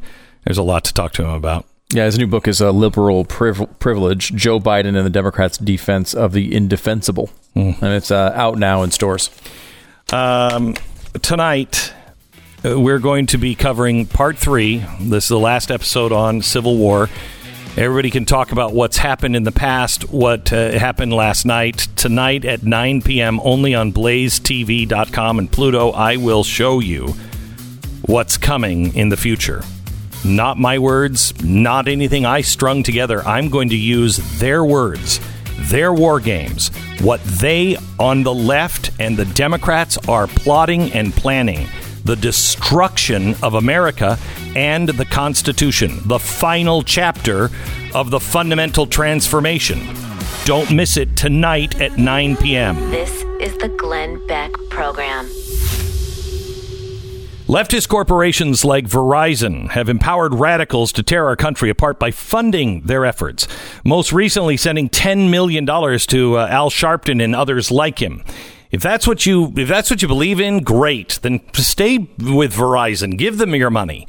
there's 0.44 0.58
a 0.58 0.62
lot 0.62 0.84
to 0.84 0.94
talk 0.94 1.12
to 1.14 1.22
him 1.22 1.30
about. 1.30 1.66
Yeah, 1.92 2.04
his 2.04 2.18
new 2.18 2.26
book 2.28 2.46
is 2.46 2.60
a 2.60 2.70
liberal 2.70 3.24
priv- 3.24 3.78
privilege: 3.80 4.32
Joe 4.34 4.60
Biden 4.60 4.96
and 4.96 5.04
the 5.04 5.10
Democrats' 5.10 5.58
defense 5.58 6.14
of 6.14 6.32
the 6.32 6.54
indefensible, 6.54 7.30
and 7.56 7.82
it's 7.82 8.12
uh, 8.12 8.32
out 8.36 8.58
now 8.58 8.82
in 8.84 8.92
stores. 8.92 9.30
Um, 10.12 10.76
tonight, 11.22 11.92
uh, 11.96 11.99
we're 12.62 12.98
going 12.98 13.26
to 13.26 13.38
be 13.38 13.54
covering 13.54 14.06
part 14.06 14.36
three. 14.36 14.84
This 15.00 15.24
is 15.24 15.28
the 15.28 15.38
last 15.38 15.70
episode 15.70 16.12
on 16.12 16.42
Civil 16.42 16.76
War. 16.76 17.08
Everybody 17.76 18.10
can 18.10 18.24
talk 18.24 18.52
about 18.52 18.74
what's 18.74 18.98
happened 18.98 19.36
in 19.36 19.44
the 19.44 19.52
past, 19.52 20.10
what 20.10 20.52
uh, 20.52 20.72
happened 20.72 21.12
last 21.12 21.46
night. 21.46 21.88
Tonight 21.96 22.44
at 22.44 22.62
9 22.62 23.00
p.m., 23.02 23.40
only 23.42 23.74
on 23.74 23.92
blazetv.com 23.92 25.38
and 25.38 25.50
Pluto, 25.50 25.90
I 25.90 26.16
will 26.16 26.44
show 26.44 26.80
you 26.80 27.14
what's 28.02 28.36
coming 28.36 28.94
in 28.94 29.08
the 29.08 29.16
future. 29.16 29.62
Not 30.24 30.58
my 30.58 30.78
words, 30.78 31.42
not 31.42 31.88
anything 31.88 32.26
I 32.26 32.42
strung 32.42 32.82
together. 32.82 33.22
I'm 33.22 33.48
going 33.48 33.70
to 33.70 33.76
use 33.76 34.18
their 34.38 34.64
words, 34.64 35.20
their 35.70 35.94
war 35.94 36.20
games, 36.20 36.68
what 37.00 37.22
they 37.24 37.78
on 37.98 38.22
the 38.22 38.34
left 38.34 38.90
and 38.98 39.16
the 39.16 39.24
Democrats 39.24 39.96
are 40.08 40.26
plotting 40.26 40.92
and 40.92 41.14
planning. 41.14 41.68
The 42.10 42.16
destruction 42.16 43.36
of 43.40 43.54
America 43.54 44.18
and 44.56 44.88
the 44.88 45.04
Constitution, 45.04 46.00
the 46.08 46.18
final 46.18 46.82
chapter 46.82 47.50
of 47.94 48.10
the 48.10 48.18
fundamental 48.18 48.84
transformation. 48.84 49.78
Don't 50.44 50.72
miss 50.72 50.96
it 50.96 51.16
tonight 51.16 51.80
at 51.80 51.98
9 51.98 52.36
p.m. 52.38 52.90
This 52.90 53.22
is 53.40 53.56
the 53.58 53.68
Glenn 53.68 54.26
Beck 54.26 54.50
Program. 54.70 55.26
Leftist 57.46 57.86
corporations 57.86 58.64
like 58.64 58.88
Verizon 58.88 59.70
have 59.70 59.88
empowered 59.88 60.34
radicals 60.34 60.90
to 60.94 61.04
tear 61.04 61.26
our 61.26 61.36
country 61.36 61.70
apart 61.70 62.00
by 62.00 62.10
funding 62.10 62.80
their 62.80 63.06
efforts. 63.06 63.46
Most 63.84 64.12
recently, 64.12 64.56
sending 64.56 64.88
$10 64.88 65.30
million 65.30 65.64
to 65.64 66.38
uh, 66.38 66.48
Al 66.48 66.70
Sharpton 66.70 67.22
and 67.22 67.36
others 67.36 67.70
like 67.70 68.00
him. 68.00 68.24
If 68.70 68.82
that's 68.82 69.06
what 69.06 69.26
you 69.26 69.52
if 69.56 69.68
that's 69.68 69.90
what 69.90 70.02
you 70.02 70.08
believe 70.08 70.40
in, 70.40 70.62
great. 70.62 71.18
Then 71.22 71.40
stay 71.54 71.98
with 71.98 72.54
Verizon. 72.54 73.18
Give 73.18 73.38
them 73.38 73.54
your 73.54 73.70
money. 73.70 74.06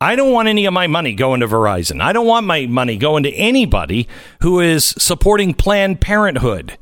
I 0.00 0.16
don't 0.16 0.32
want 0.32 0.48
any 0.48 0.66
of 0.66 0.72
my 0.74 0.86
money 0.86 1.14
going 1.14 1.40
to 1.40 1.48
Verizon. 1.48 2.00
I 2.00 2.12
don't 2.12 2.26
want 2.26 2.46
my 2.46 2.66
money 2.66 2.96
going 2.96 3.22
to 3.22 3.32
anybody 3.32 4.06
who 4.40 4.60
is 4.60 4.94
supporting 4.98 5.54
Planned 5.54 6.00
Parenthood. 6.00 6.76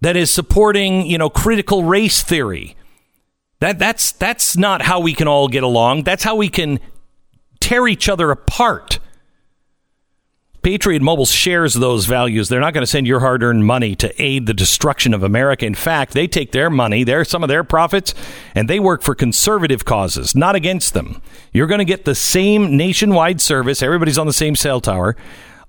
That 0.00 0.16
is 0.16 0.30
supporting, 0.30 1.06
you 1.06 1.16
know, 1.16 1.30
critical 1.30 1.84
race 1.84 2.22
theory. 2.22 2.76
That 3.60 3.78
that's 3.78 4.12
that's 4.12 4.56
not 4.56 4.82
how 4.82 5.00
we 5.00 5.14
can 5.14 5.28
all 5.28 5.48
get 5.48 5.62
along. 5.62 6.02
That's 6.02 6.24
how 6.24 6.36
we 6.36 6.48
can 6.48 6.80
tear 7.60 7.88
each 7.88 8.08
other 8.08 8.30
apart. 8.30 8.98
Patriot 10.64 11.02
Mobile 11.02 11.26
shares 11.26 11.74
those 11.74 12.06
values. 12.06 12.48
They're 12.48 12.58
not 12.58 12.72
going 12.72 12.82
to 12.82 12.90
send 12.90 13.06
your 13.06 13.20
hard-earned 13.20 13.66
money 13.66 13.94
to 13.96 14.22
aid 14.22 14.46
the 14.46 14.54
destruction 14.54 15.12
of 15.12 15.22
America. 15.22 15.66
In 15.66 15.74
fact, 15.74 16.14
they 16.14 16.26
take 16.26 16.52
their 16.52 16.70
money, 16.70 17.04
their 17.04 17.22
some 17.22 17.42
of 17.42 17.48
their 17.48 17.62
profits, 17.62 18.14
and 18.54 18.68
they 18.68 18.80
work 18.80 19.02
for 19.02 19.14
conservative 19.14 19.84
causes, 19.84 20.34
not 20.34 20.54
against 20.54 20.94
them. 20.94 21.20
You're 21.52 21.66
going 21.66 21.80
to 21.80 21.84
get 21.84 22.06
the 22.06 22.14
same 22.14 22.78
nationwide 22.78 23.42
service. 23.42 23.82
Everybody's 23.82 24.16
on 24.16 24.26
the 24.26 24.32
same 24.32 24.56
cell 24.56 24.80
tower. 24.80 25.16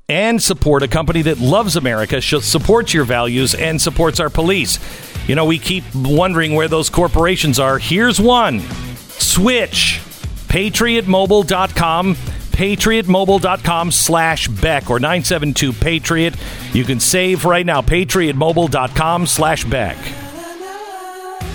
And 0.07 0.41
support 0.41 0.81
a 0.81 0.87
company 0.87 1.23
that 1.23 1.39
loves 1.39 1.75
America, 1.75 2.21
supports 2.21 2.93
your 2.93 3.03
values, 3.03 3.53
and 3.53 3.81
supports 3.81 4.21
our 4.21 4.29
police. 4.29 4.79
You 5.27 5.35
know, 5.35 5.45
we 5.45 5.59
keep 5.59 5.83
wondering 5.93 6.53
where 6.53 6.67
those 6.69 6.89
corporations 6.89 7.59
are. 7.59 7.79
Here's 7.79 8.21
one 8.21 8.61
Switch, 8.61 9.99
patriotmobile.com, 10.47 12.15
patriotmobile.com 12.55 13.91
slash 13.91 14.47
Beck 14.47 14.89
or 14.89 14.99
972 14.99 15.73
Patriot. 15.73 16.35
You 16.73 16.85
can 16.85 16.99
save 16.99 17.43
right 17.43 17.65
now, 17.65 17.81
patriotmobile.com 17.81 19.27
slash 19.27 19.65
Beck. 19.65 19.97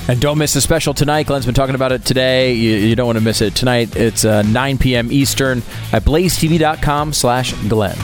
And 0.09 0.21
don't 0.21 0.39
miss 0.39 0.55
the 0.55 0.61
special 0.61 0.93
tonight. 0.93 1.27
Glenn's 1.27 1.47
been 1.47 1.55
talking 1.55 1.75
about 1.75 1.93
it 1.93 2.05
today. 2.05 2.53
You, 2.53 2.77
you 2.77 2.97
don't 2.97 3.07
want 3.07 3.19
to 3.19 3.25
miss 3.25 3.41
it 3.41 3.55
tonight. 3.55 3.97
It's 3.97 4.25
uh, 4.25 4.43
9 4.43 4.79
p.m. 4.79 5.11
Eastern 5.11 5.63
at 5.93 6.03
blazetv.com 6.03 7.13
slash 7.13 7.53
Glenn. 7.69 7.97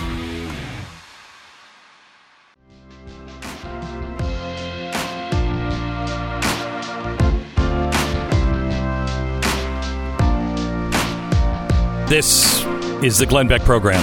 This 12.08 12.55
is 13.02 13.18
the 13.18 13.26
Glenn 13.26 13.46
Beck 13.46 13.62
program. 13.62 14.02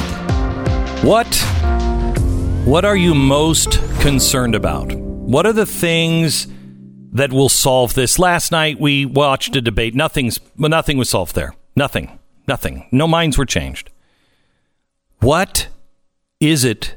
What 1.04 1.28
what 2.66 2.86
are 2.86 2.96
you 2.96 3.14
most 3.14 3.80
concerned 4.00 4.56
about? 4.56 4.94
What 4.94 5.46
are 5.46 5.54
the 5.54 5.66
things 5.66 6.48
that 7.12 7.34
will 7.34 7.50
solve 7.50 7.96
this? 7.96 8.20
Last 8.20 8.52
night 8.52 8.80
we 8.80 9.06
watched 9.06 9.56
a 9.56 9.62
debate. 9.62 9.96
Nothing's 9.96 10.40
nothing 10.58 10.98
was 10.98 11.10
solved 11.10 11.36
there. 11.36 11.56
Nothing. 11.76 12.20
Nothing. 12.48 12.88
No 12.92 13.08
minds 13.08 13.38
were 13.38 13.46
changed. 13.46 13.90
What 15.20 15.70
is 16.40 16.64
it 16.64 16.96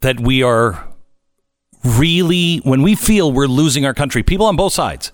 that 0.00 0.20
we 0.20 0.42
are 0.42 0.88
really 1.84 2.58
when 2.58 2.82
we 2.82 2.94
feel 2.94 3.30
we're 3.30 3.46
losing 3.46 3.84
our 3.84 3.94
country? 3.94 4.22
People 4.22 4.46
on 4.46 4.56
both 4.56 4.72
sides. 4.72 5.12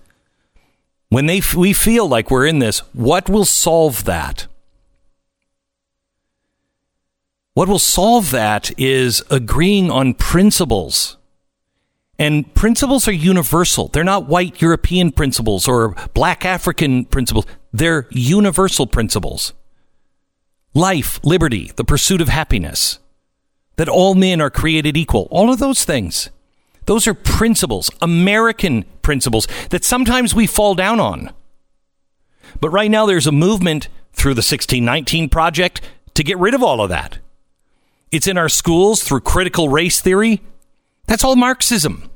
When 1.09 1.27
they 1.27 1.43
we 1.57 1.73
feel 1.73 2.09
like 2.09 2.31
we're 2.31 2.47
in 2.47 2.61
this, 2.61 2.79
what 2.93 3.29
will 3.29 3.45
solve 3.45 4.05
that? 4.05 4.47
What 7.55 7.69
will 7.69 7.79
solve 7.81 8.31
that 8.31 8.71
is 8.79 9.23
agreeing 9.31 9.91
on 9.91 10.15
principles 10.15 11.17
And 12.21 12.55
principles 12.55 13.09
are 13.09 13.13
universal. 13.13 13.89
They're 13.89 14.05
not 14.05 14.29
white 14.29 14.61
European 14.61 15.11
principles 15.11 15.67
or 15.67 15.95
black 16.13 16.45
African 16.45 17.07
principles. 17.07 17.47
They're 17.73 18.07
universal 18.11 18.87
principles. 18.87 19.55
Life, 20.75 21.19
liberty, 21.25 21.73
the 21.77 21.85
pursuit 21.85 22.21
of 22.21 22.29
happiness, 22.29 22.99
that 23.77 23.89
all 23.89 24.15
men 24.15 24.43
are 24.43 24.51
created 24.51 24.99
equal. 24.99 25.29
All 25.31 25.51
of 25.51 25.61
those 25.61 25.85
things. 25.85 26.29
Those 26.85 27.07
are 27.07 27.15
principles, 27.15 27.91
American 28.03 28.85
principles 29.01 29.49
that 29.71 29.83
sometimes 29.83 30.35
we 30.35 30.47
fall 30.47 30.75
down 30.75 31.01
on. 31.01 31.31
But 32.61 32.69
right 32.69 32.91
now 32.91 33.07
there's 33.07 33.27
a 33.27 33.33
movement 33.33 33.89
through 34.13 34.35
the 34.35 34.41
1619 34.41 35.31
project 35.31 35.81
to 36.13 36.23
get 36.23 36.37
rid 36.39 36.53
of 36.53 36.63
all 36.63 36.83
of 36.83 36.91
that. 36.91 37.19
It's 38.11 38.27
in 38.27 38.39
our 38.39 38.49
schools 38.49 39.03
through 39.03 39.21
critical 39.21 39.69
race 39.69 40.01
theory. 40.01 40.43
That's 41.07 41.25
all 41.25 41.37
Marxism. 41.37 42.11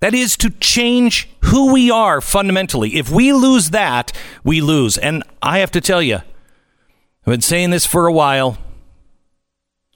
That 0.00 0.14
is 0.14 0.36
to 0.38 0.50
change 0.50 1.30
who 1.44 1.72
we 1.72 1.90
are 1.90 2.20
fundamentally. 2.20 2.96
If 2.96 3.10
we 3.10 3.32
lose 3.32 3.70
that, 3.70 4.12
we 4.42 4.60
lose. 4.60 4.98
And 4.98 5.22
I 5.42 5.60
have 5.60 5.70
to 5.70 5.80
tell 5.80 6.02
you, 6.02 6.16
I've 6.16 7.24
been 7.24 7.40
saying 7.40 7.70
this 7.70 7.86
for 7.86 8.06
a 8.06 8.12
while. 8.12 8.58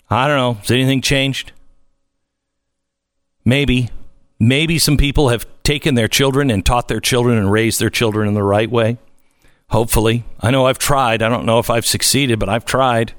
I 0.08 0.26
don't 0.26 0.38
know. 0.38 0.54
Has 0.54 0.70
anything 0.70 1.02
changed? 1.02 1.52
Maybe. 3.44 3.90
Maybe 4.40 4.78
some 4.78 4.96
people 4.96 5.28
have 5.28 5.46
taken 5.62 5.94
their 5.94 6.08
children 6.08 6.50
and 6.50 6.64
taught 6.64 6.88
their 6.88 7.00
children 7.00 7.36
and 7.36 7.52
raised 7.52 7.78
their 7.78 7.90
children 7.90 8.28
in 8.28 8.34
the 8.34 8.42
right 8.42 8.70
way. 8.70 8.96
Hopefully. 9.70 10.24
I 10.40 10.50
know 10.50 10.66
I've 10.66 10.78
tried. 10.78 11.20
I 11.20 11.28
don't 11.28 11.44
know 11.44 11.58
if 11.58 11.68
I've 11.68 11.84
succeeded, 11.84 12.38
but 12.38 12.48
I've 12.48 12.64
tried. 12.64 13.12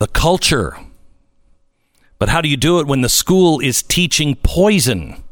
The 0.00 0.08
culture 0.08 0.76
but 2.20 2.28
how 2.28 2.42
do 2.42 2.50
you 2.50 2.56
do 2.58 2.78
it 2.78 2.86
when 2.86 3.00
the 3.00 3.08
school 3.08 3.60
is 3.60 3.82
teaching 3.82 4.36
poison? 4.36 5.24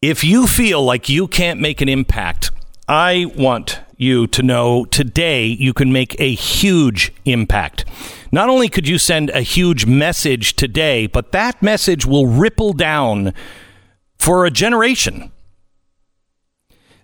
If 0.00 0.22
you 0.22 0.46
feel 0.46 0.82
like 0.84 1.08
you 1.08 1.26
can't 1.26 1.60
make 1.60 1.80
an 1.80 1.88
impact, 1.88 2.52
I 2.88 3.26
want 3.36 3.80
you 3.96 4.28
to 4.28 4.42
know 4.42 4.84
today 4.84 5.46
you 5.46 5.72
can 5.74 5.92
make 5.92 6.14
a 6.20 6.32
huge 6.32 7.12
impact. 7.24 7.84
Not 8.30 8.48
only 8.48 8.68
could 8.68 8.86
you 8.86 8.98
send 8.98 9.30
a 9.30 9.40
huge 9.40 9.84
message 9.84 10.54
today, 10.54 11.08
but 11.08 11.32
that 11.32 11.60
message 11.60 12.06
will 12.06 12.28
ripple 12.28 12.72
down 12.72 13.34
for 14.16 14.46
a 14.46 14.50
generation. 14.50 15.32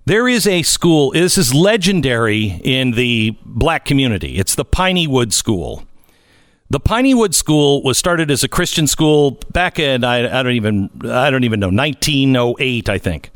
There 0.08 0.26
is 0.26 0.46
a 0.46 0.62
school, 0.62 1.10
this 1.10 1.36
is 1.36 1.52
legendary 1.52 2.62
in 2.64 2.92
the 2.92 3.36
black 3.44 3.84
community. 3.84 4.38
It's 4.38 4.54
the 4.54 4.64
Piney 4.64 5.06
Woods 5.06 5.36
School. 5.36 5.84
The 6.70 6.80
Piney 6.80 7.12
Woods 7.12 7.36
School 7.36 7.82
was 7.82 7.98
started 7.98 8.30
as 8.30 8.42
a 8.42 8.48
Christian 8.48 8.86
school 8.86 9.32
back 9.52 9.78
in 9.78 10.04
I, 10.04 10.40
I 10.40 10.42
don't 10.42 10.54
even 10.54 10.88
I 11.04 11.28
don't 11.28 11.44
even 11.44 11.60
know 11.60 11.68
1908 11.68 12.88
I 12.88 12.96
think, 12.96 13.30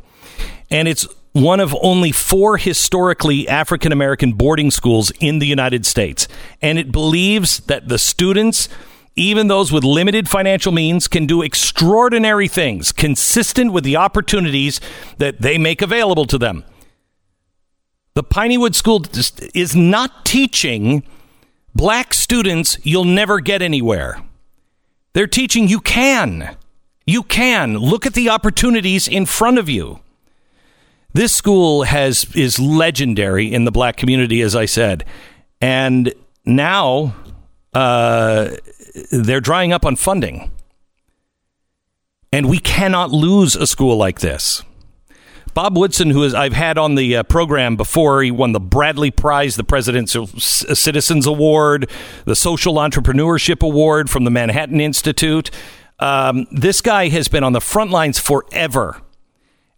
and 0.71 0.87
it's 0.87 1.07
one 1.33 1.59
of 1.59 1.75
only 1.79 2.11
four 2.11 2.57
historically 2.57 3.47
African 3.47 3.91
American 3.91 4.33
boarding 4.33 4.71
schools 4.71 5.11
in 5.19 5.37
the 5.37 5.45
United 5.45 5.85
States, 5.85 6.27
and 6.59 6.79
it 6.79 6.91
believes 6.91 7.59
that 7.67 7.87
the 7.87 7.99
students. 7.99 8.67
Even 9.15 9.47
those 9.47 9.71
with 9.71 9.83
limited 9.83 10.27
financial 10.27 10.71
means 10.71 11.07
can 11.07 11.25
do 11.25 11.41
extraordinary 11.41 12.47
things 12.47 12.91
consistent 12.91 13.71
with 13.71 13.83
the 13.83 13.95
opportunities 13.95 14.81
that 15.17 15.41
they 15.41 15.57
make 15.57 15.81
available 15.81 16.25
to 16.25 16.37
them. 16.37 16.63
The 18.15 18.23
Piney 18.23 18.57
Woods 18.57 18.77
School 18.77 19.03
is 19.53 19.75
not 19.75 20.25
teaching 20.25 21.03
black 21.75 22.13
students, 22.13 22.77
you'll 22.83 23.05
never 23.05 23.39
get 23.39 23.61
anywhere. 23.61 24.21
They're 25.13 25.27
teaching 25.27 25.67
you 25.67 25.79
can. 25.79 26.55
You 27.05 27.23
can. 27.23 27.77
Look 27.77 28.05
at 28.05 28.13
the 28.13 28.29
opportunities 28.29 29.07
in 29.07 29.25
front 29.25 29.57
of 29.57 29.69
you. 29.69 29.99
This 31.13 31.35
school 31.35 31.83
has 31.83 32.25
is 32.35 32.59
legendary 32.59 33.53
in 33.53 33.65
the 33.65 33.71
black 33.71 33.97
community, 33.97 34.41
as 34.41 34.55
I 34.55 34.65
said, 34.65 35.05
and 35.61 36.13
now 36.45 37.15
uh, 37.73 38.49
they're 39.11 39.41
drying 39.41 39.73
up 39.73 39.85
on 39.85 39.95
funding, 39.95 40.51
and 42.31 42.49
we 42.49 42.59
cannot 42.59 43.11
lose 43.11 43.55
a 43.55 43.67
school 43.67 43.97
like 43.97 44.19
this. 44.19 44.63
Bob 45.53 45.77
Woodson, 45.77 46.09
who 46.09 46.23
is, 46.23 46.33
I've 46.33 46.53
had 46.53 46.79
on 46.79 46.95
the 46.95 47.17
uh, 47.17 47.23
program 47.23 47.75
before, 47.75 48.23
he 48.23 48.31
won 48.31 48.53
the 48.53 48.59
Bradley 48.59 49.11
Prize, 49.11 49.55
the 49.55 49.63
Presidential 49.63 50.25
Citizens 50.25 51.27
Award, 51.27 51.89
the 52.25 52.35
Social 52.35 52.75
Entrepreneurship 52.75 53.61
Award 53.61 54.09
from 54.09 54.23
the 54.23 54.31
Manhattan 54.31 54.81
Institute. 54.81 55.51
Um, 55.99 56.47
this 56.51 56.81
guy 56.81 57.09
has 57.09 57.27
been 57.27 57.43
on 57.43 57.53
the 57.53 57.61
front 57.61 57.91
lines 57.91 58.17
forever, 58.17 59.01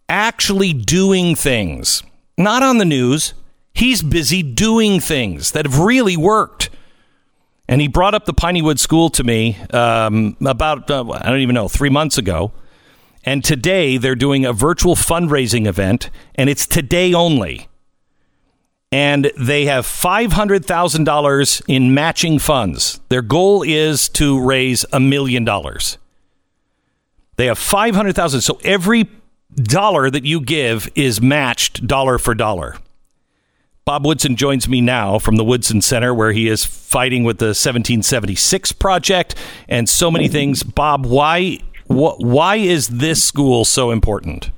actually 0.08 0.72
doing 0.72 1.34
things, 1.34 2.02
not 2.38 2.62
on 2.62 2.78
the 2.78 2.86
news. 2.86 3.34
He's 3.74 4.02
busy 4.02 4.42
doing 4.42 4.98
things 5.00 5.52
that 5.52 5.66
have 5.66 5.78
really 5.78 6.16
worked. 6.16 6.70
And 7.68 7.80
he 7.80 7.88
brought 7.88 8.14
up 8.14 8.26
the 8.26 8.32
Piney 8.32 8.62
Woods 8.62 8.82
School 8.82 9.10
to 9.10 9.24
me 9.24 9.56
um, 9.72 10.36
about, 10.44 10.90
uh, 10.90 11.04
I 11.10 11.28
don't 11.28 11.40
even 11.40 11.54
know, 11.54 11.68
three 11.68 11.90
months 11.90 12.16
ago. 12.16 12.52
And 13.24 13.44
today 13.44 13.96
they're 13.96 14.14
doing 14.14 14.44
a 14.44 14.52
virtual 14.52 14.94
fundraising 14.94 15.66
event, 15.66 16.10
and 16.36 16.48
it's 16.48 16.66
today 16.66 17.12
only. 17.12 17.68
And 18.92 19.32
they 19.36 19.64
have 19.64 19.84
$500,000 19.84 21.62
in 21.66 21.92
matching 21.92 22.38
funds. 22.38 23.00
Their 23.08 23.22
goal 23.22 23.64
is 23.64 24.08
to 24.10 24.40
raise 24.40 24.84
a 24.92 25.00
million 25.00 25.44
dollars. 25.44 25.98
They 27.34 27.46
have 27.46 27.58
500,000. 27.58 28.42
So 28.42 28.60
every 28.62 29.08
dollar 29.54 30.08
that 30.10 30.24
you 30.24 30.40
give 30.40 30.88
is 30.94 31.20
matched 31.20 31.86
dollar 31.86 32.18
for 32.18 32.34
dollar. 32.34 32.76
Bob 33.86 34.04
Woodson 34.04 34.34
joins 34.34 34.68
me 34.68 34.80
now 34.80 35.16
from 35.16 35.36
the 35.36 35.44
Woodson 35.44 35.80
Center, 35.80 36.12
where 36.12 36.32
he 36.32 36.48
is 36.48 36.64
fighting 36.64 37.22
with 37.22 37.38
the 37.38 37.54
1776 37.54 38.72
Project 38.72 39.36
and 39.68 39.88
so 39.88 40.10
many 40.10 40.26
things. 40.26 40.64
Bob, 40.64 41.06
why 41.06 41.60
what, 41.86 42.20
why 42.20 42.56
is 42.56 42.88
this 42.88 43.22
school 43.22 43.64
so 43.64 43.92
important? 43.92 44.50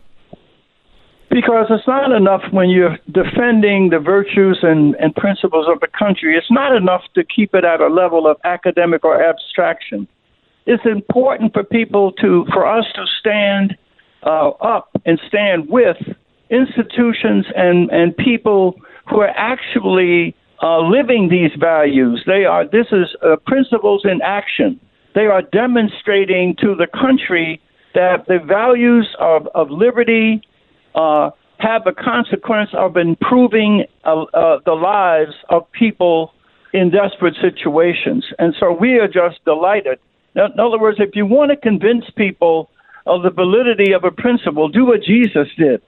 Because 1.28 1.66
it's 1.68 1.86
not 1.86 2.10
enough 2.10 2.40
when 2.52 2.70
you're 2.70 2.96
defending 3.12 3.90
the 3.90 3.98
virtues 3.98 4.60
and, 4.62 4.94
and 4.94 5.14
principles 5.14 5.66
of 5.70 5.78
the 5.80 5.88
country. 5.88 6.34
It's 6.34 6.50
not 6.50 6.74
enough 6.74 7.02
to 7.14 7.22
keep 7.22 7.54
it 7.54 7.66
at 7.66 7.82
a 7.82 7.88
level 7.88 8.26
of 8.26 8.38
academic 8.44 9.04
or 9.04 9.22
abstraction. 9.22 10.08
It's 10.64 10.86
important 10.86 11.52
for 11.52 11.64
people 11.64 12.12
to, 12.12 12.46
for 12.50 12.66
us 12.66 12.86
to 12.94 13.04
stand 13.20 13.76
uh, 14.22 14.48
up 14.48 14.88
and 15.04 15.20
stand 15.28 15.68
with 15.68 15.98
institutions 16.48 17.44
and, 17.54 17.90
and 17.90 18.16
people 18.16 18.80
who 19.10 19.20
are 19.20 19.32
actually 19.36 20.34
uh, 20.62 20.80
living 20.80 21.28
these 21.28 21.52
values. 21.58 22.22
They 22.26 22.44
are. 22.44 22.66
This 22.66 22.86
is 22.92 23.14
uh, 23.22 23.36
principles 23.46 24.02
in 24.04 24.20
action 24.22 24.80
they 25.18 25.26
are 25.26 25.42
demonstrating 25.42 26.54
to 26.60 26.76
the 26.76 26.86
country 26.86 27.60
that 27.94 28.26
the 28.28 28.38
values 28.38 29.08
of, 29.18 29.48
of 29.54 29.68
liberty 29.68 30.40
uh, 30.94 31.30
have 31.58 31.82
the 31.82 31.92
consequence 31.92 32.70
of 32.72 32.96
improving 32.96 33.84
uh, 34.04 34.22
uh, 34.22 34.60
the 34.64 34.74
lives 34.74 35.34
of 35.48 35.70
people 35.72 36.32
in 36.72 36.90
desperate 36.90 37.34
situations. 37.40 38.24
And 38.38 38.54
so 38.60 38.70
we 38.72 39.00
are 39.00 39.08
just 39.08 39.44
delighted. 39.44 39.98
In 40.36 40.60
other 40.60 40.78
words, 40.78 40.98
if 41.00 41.16
you 41.16 41.26
want 41.26 41.50
to 41.50 41.56
convince 41.56 42.04
people 42.16 42.70
of 43.06 43.22
the 43.22 43.30
validity 43.30 43.92
of 43.92 44.04
a 44.04 44.12
principle, 44.12 44.68
do 44.68 44.84
what 44.84 45.02
Jesus 45.02 45.48
did. 45.56 45.82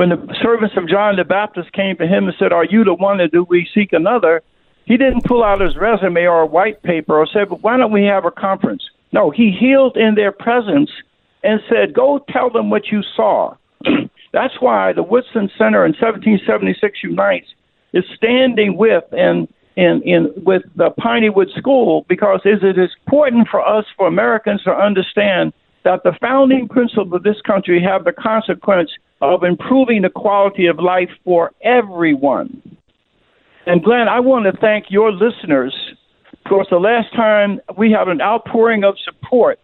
When 0.00 0.08
the 0.08 0.34
servants 0.40 0.74
of 0.78 0.88
John 0.88 1.16
the 1.16 1.24
Baptist 1.24 1.74
came 1.74 1.94
to 1.98 2.06
him 2.06 2.24
and 2.24 2.34
said, 2.38 2.54
Are 2.54 2.64
you 2.64 2.84
the 2.84 2.94
one 2.94 3.20
or 3.20 3.28
do 3.28 3.44
we 3.46 3.68
seek 3.74 3.92
another? 3.92 4.40
He 4.86 4.96
didn't 4.96 5.26
pull 5.26 5.44
out 5.44 5.60
his 5.60 5.76
resume 5.76 6.24
or 6.24 6.40
a 6.40 6.46
white 6.46 6.82
paper 6.82 7.18
or 7.18 7.26
say, 7.26 7.44
But 7.44 7.62
"Why 7.62 7.76
don't 7.76 7.92
we 7.92 8.04
have 8.04 8.24
a 8.24 8.30
conference?" 8.30 8.82
No, 9.12 9.28
he 9.28 9.50
healed 9.50 9.98
in 9.98 10.14
their 10.14 10.32
presence 10.32 10.90
and 11.44 11.60
said, 11.68 11.92
"Go 11.92 12.24
tell 12.30 12.48
them 12.48 12.70
what 12.70 12.86
you 12.90 13.02
saw." 13.14 13.56
That's 14.32 14.58
why 14.58 14.94
the 14.94 15.02
Woodson 15.02 15.50
Center 15.58 15.84
in 15.84 15.92
1776 15.92 17.04
Unites 17.04 17.52
is 17.92 18.04
standing 18.16 18.78
with 18.78 19.04
and 19.12 19.48
in, 19.76 20.00
in 20.06 20.32
with 20.46 20.62
the 20.76 20.92
Piney 20.98 21.28
Woods 21.28 21.52
School 21.58 22.06
because 22.08 22.40
it 22.46 22.64
is 22.64 22.90
important 23.04 23.48
for 23.50 23.60
us, 23.60 23.84
for 23.98 24.06
Americans, 24.06 24.62
to 24.62 24.70
understand 24.70 25.52
that 25.84 26.04
the 26.04 26.16
founding 26.22 26.68
principles 26.68 27.12
of 27.12 27.22
this 27.22 27.42
country 27.42 27.82
have 27.82 28.04
the 28.04 28.12
consequence 28.12 28.90
of 29.20 29.44
improving 29.44 30.02
the 30.02 30.10
quality 30.10 30.66
of 30.66 30.78
life 30.78 31.10
for 31.24 31.52
everyone. 31.62 32.62
And 33.66 33.82
Glenn, 33.82 34.08
I 34.08 34.20
want 34.20 34.46
to 34.46 34.60
thank 34.60 34.86
your 34.90 35.12
listeners 35.12 35.74
Of 36.32 36.48
course, 36.48 36.68
the 36.70 36.78
last 36.78 37.12
time 37.14 37.60
we 37.76 37.92
had 37.92 38.08
an 38.08 38.20
outpouring 38.20 38.82
of 38.84 38.96
support 39.04 39.60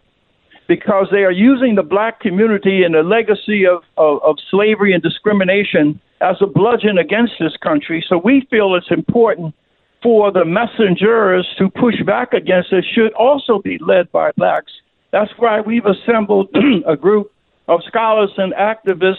because 0.68 1.08
they 1.10 1.24
are 1.24 1.32
using 1.32 1.74
the 1.74 1.82
black 1.82 2.20
community 2.20 2.82
and 2.82 2.94
the 2.94 3.02
legacy 3.02 3.66
of, 3.66 3.82
of, 3.96 4.22
of 4.22 4.36
slavery 4.50 4.92
and 4.92 5.02
discrimination 5.02 6.00
as 6.20 6.36
a 6.40 6.46
bludgeon 6.46 6.98
against 6.98 7.34
this 7.40 7.56
country. 7.62 8.04
So 8.08 8.18
we 8.18 8.46
feel 8.50 8.74
it's 8.74 8.90
important 8.90 9.54
for 10.02 10.30
the 10.30 10.44
messengers 10.44 11.46
to 11.58 11.70
push 11.70 12.00
back 12.04 12.32
against 12.32 12.72
it 12.72 12.84
should 12.94 13.12
also 13.14 13.60
be 13.60 13.78
led 13.78 14.10
by 14.12 14.32
blacks. 14.36 14.72
That's 15.12 15.30
why 15.38 15.60
we've 15.60 15.86
assembled 15.86 16.48
a 16.86 16.96
group 16.96 17.32
of 17.68 17.80
scholars 17.86 18.32
and 18.36 18.52
activists. 18.54 19.16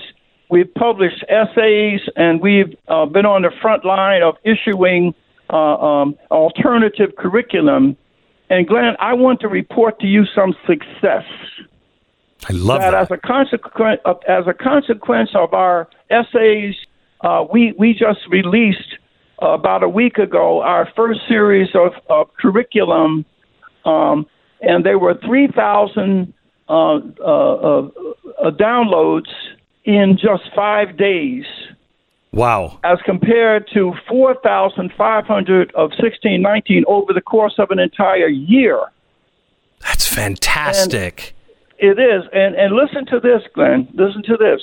We've 0.49 0.73
published 0.73 1.23
essays 1.27 2.01
and 2.15 2.41
we've 2.41 2.75
uh, 2.87 3.05
been 3.05 3.25
on 3.25 3.41
the 3.41 3.51
front 3.61 3.83
line 3.83 4.23
of 4.23 4.37
issuing 4.43 5.13
uh, 5.49 5.55
um, 5.55 6.17
alternative 6.31 7.15
curriculum. 7.17 7.97
And 8.49 8.65
Glenn, 8.65 8.95
I 8.99 9.13
want 9.13 9.41
to 9.41 9.49
report 9.49 9.99
to 9.99 10.07
you 10.07 10.23
some 10.33 10.55
success. 10.65 11.25
I 12.49 12.53
love 12.53 12.79
that. 12.79 12.91
that. 12.91 13.01
As 13.01 13.11
a 13.11 13.17
consequence, 13.17 13.99
of, 14.05 14.21
as 14.27 14.45
a 14.47 14.53
consequence 14.53 15.31
of 15.35 15.53
our 15.53 15.89
essays, 16.09 16.75
uh, 17.21 17.43
we 17.51 17.73
we 17.77 17.93
just 17.93 18.19
released 18.29 18.95
uh, 19.41 19.47
about 19.49 19.83
a 19.83 19.89
week 19.89 20.17
ago 20.17 20.61
our 20.61 20.87
first 20.95 21.19
series 21.27 21.69
of, 21.73 21.91
of 22.09 22.33
curriculum, 22.35 23.25
um, 23.85 24.25
and 24.61 24.85
there 24.85 24.99
were 24.99 25.15
three 25.25 25.47
thousand 25.47 26.33
uh, 26.69 26.95
uh, 26.95 26.99
uh, 27.25 28.51
downloads 28.51 29.31
in 29.87 30.19
just 30.21 30.43
five 30.53 30.97
days. 30.97 31.45
Wow. 32.33 32.79
As 32.83 32.99
compared 33.05 33.67
to 33.73 33.93
4,500 34.07 35.69
of 35.71 35.89
1619 35.91 36.83
over 36.87 37.13
the 37.13 37.21
course 37.21 37.55
of 37.57 37.71
an 37.71 37.79
entire 37.79 38.27
year. 38.27 38.79
That's 39.79 40.05
fantastic. 40.05 41.33
And 41.79 41.97
it 41.97 42.01
is. 42.01 42.23
And, 42.33 42.55
and 42.55 42.75
listen 42.75 43.05
to 43.07 43.19
this, 43.19 43.41
Glenn. 43.55 43.87
Listen 43.93 44.21
to 44.23 44.37
this. 44.37 44.61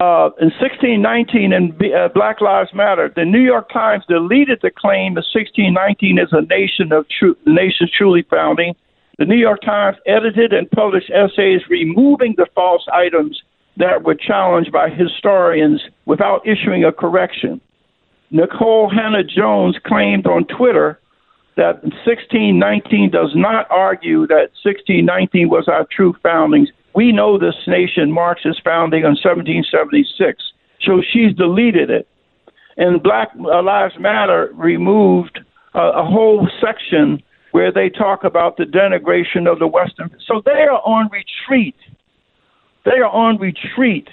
Uh, 0.00 0.30
in 0.40 0.52
1619 0.60 1.52
in 1.52 1.92
uh, 1.92 2.08
Black 2.14 2.40
Lives 2.40 2.70
Matter, 2.74 3.12
the 3.14 3.24
New 3.24 3.40
York 3.40 3.72
Times 3.72 4.04
deleted 4.08 4.60
the 4.62 4.70
claim 4.70 5.14
that 5.14 5.24
1619 5.32 6.18
is 6.18 6.28
a 6.32 6.42
nation 6.42 6.92
of 6.92 7.06
tru- 7.08 7.36
nation 7.46 7.88
truly 7.92 8.22
founding. 8.30 8.74
The 9.18 9.24
New 9.24 9.36
York 9.36 9.62
Times 9.62 9.96
edited 10.06 10.52
and 10.52 10.70
published 10.70 11.10
essays 11.10 11.62
removing 11.68 12.34
the 12.36 12.46
false 12.54 12.86
items 12.92 13.42
that 13.76 14.04
were 14.04 14.14
challenged 14.14 14.70
by 14.70 14.90
historians 14.90 15.82
without 16.06 16.46
issuing 16.46 16.84
a 16.84 16.92
correction. 16.92 17.60
Nikole 18.32 18.92
Hannah-Jones 18.92 19.76
claimed 19.84 20.26
on 20.26 20.44
Twitter 20.44 21.00
that 21.56 21.82
1619 21.82 23.10
does 23.10 23.32
not 23.34 23.66
argue 23.70 24.24
that 24.28 24.50
1619 24.62 25.48
was 25.48 25.66
our 25.66 25.84
true 25.90 26.14
foundings. 26.22 26.68
We 26.94 27.10
know 27.10 27.38
this 27.38 27.56
nation 27.66 28.12
marks 28.12 28.42
its 28.44 28.60
founding 28.62 29.04
on 29.04 29.16
1776, 29.18 30.42
so 30.82 31.02
she's 31.12 31.34
deleted 31.34 31.90
it. 31.90 32.06
And 32.76 33.02
Black 33.02 33.30
Lives 33.34 33.94
Matter 33.98 34.50
removed 34.54 35.40
a, 35.74 35.80
a 35.80 36.04
whole 36.04 36.48
section 36.60 37.20
where 37.52 37.72
they 37.72 37.88
talk 37.88 38.24
about 38.24 38.56
the 38.56 38.64
denigration 38.64 39.50
of 39.50 39.58
the 39.58 39.66
Western. 39.66 40.10
So 40.26 40.42
they 40.44 40.62
are 40.62 40.82
on 40.84 41.08
retreat. 41.10 41.76
They 42.84 42.98
are 42.98 43.10
on 43.10 43.38
retreat, 43.38 44.08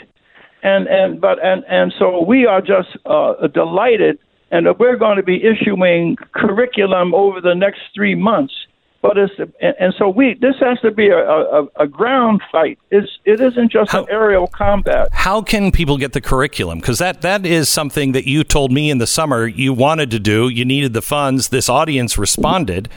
and 0.64 0.88
and 0.88 1.22
but 1.22 1.44
and 1.44 1.64
and 1.70 1.94
so 1.98 2.24
we 2.24 2.46
are 2.46 2.62
just 2.62 2.90
uh, 3.06 3.48
delighted, 3.48 4.20
and 4.52 4.68
we're 4.80 4.98
going 4.98 5.18
to 5.18 5.24
be 5.24 5.42
issuing 5.44 6.18
curriculum 6.34 7.14
over 7.14 7.40
the 7.42 7.56
next 7.56 7.82
three 7.94 8.16
months. 8.16 8.54
But 9.02 9.20
it's 9.20 9.34
and 9.62 9.94
so 10.00 10.10
we 10.10 10.34
this 10.42 10.56
has 10.62 10.80
to 10.82 10.90
be 10.90 11.10
a, 11.10 11.20
a, 11.20 11.68
a 11.82 11.88
ground 11.88 12.42
fight. 12.52 12.80
It's 12.90 13.08
it 13.24 13.40
isn't 13.40 13.72
just 13.72 13.92
how, 13.92 14.02
an 14.02 14.08
aerial 14.10 14.48
combat. 14.48 15.10
How 15.12 15.44
can 15.44 15.72
people 15.72 15.98
get 15.98 16.14
the 16.14 16.22
curriculum? 16.22 16.80
Because 16.80 16.98
that 16.98 17.22
that 17.22 17.46
is 17.46 17.70
something 17.70 18.14
that 18.14 18.26
you 18.26 18.44
told 18.44 18.72
me 18.72 18.90
in 18.90 18.98
the 18.98 19.06
summer 19.06 19.46
you 19.46 19.74
wanted 19.74 20.10
to 20.10 20.20
do. 20.20 20.50
You 20.50 20.66
needed 20.66 20.94
the 20.94 21.04
funds. 21.04 21.50
This 21.50 21.70
audience 21.70 22.18
responded. 22.18 22.90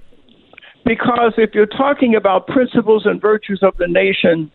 Because 0.84 1.34
if 1.38 1.54
you're 1.54 1.68
talking 1.68 2.16
about 2.16 2.48
principles 2.48 3.06
and 3.06 3.22
virtues 3.22 3.62
of 3.64 3.78
the 3.78 3.88
nation, 3.88 4.52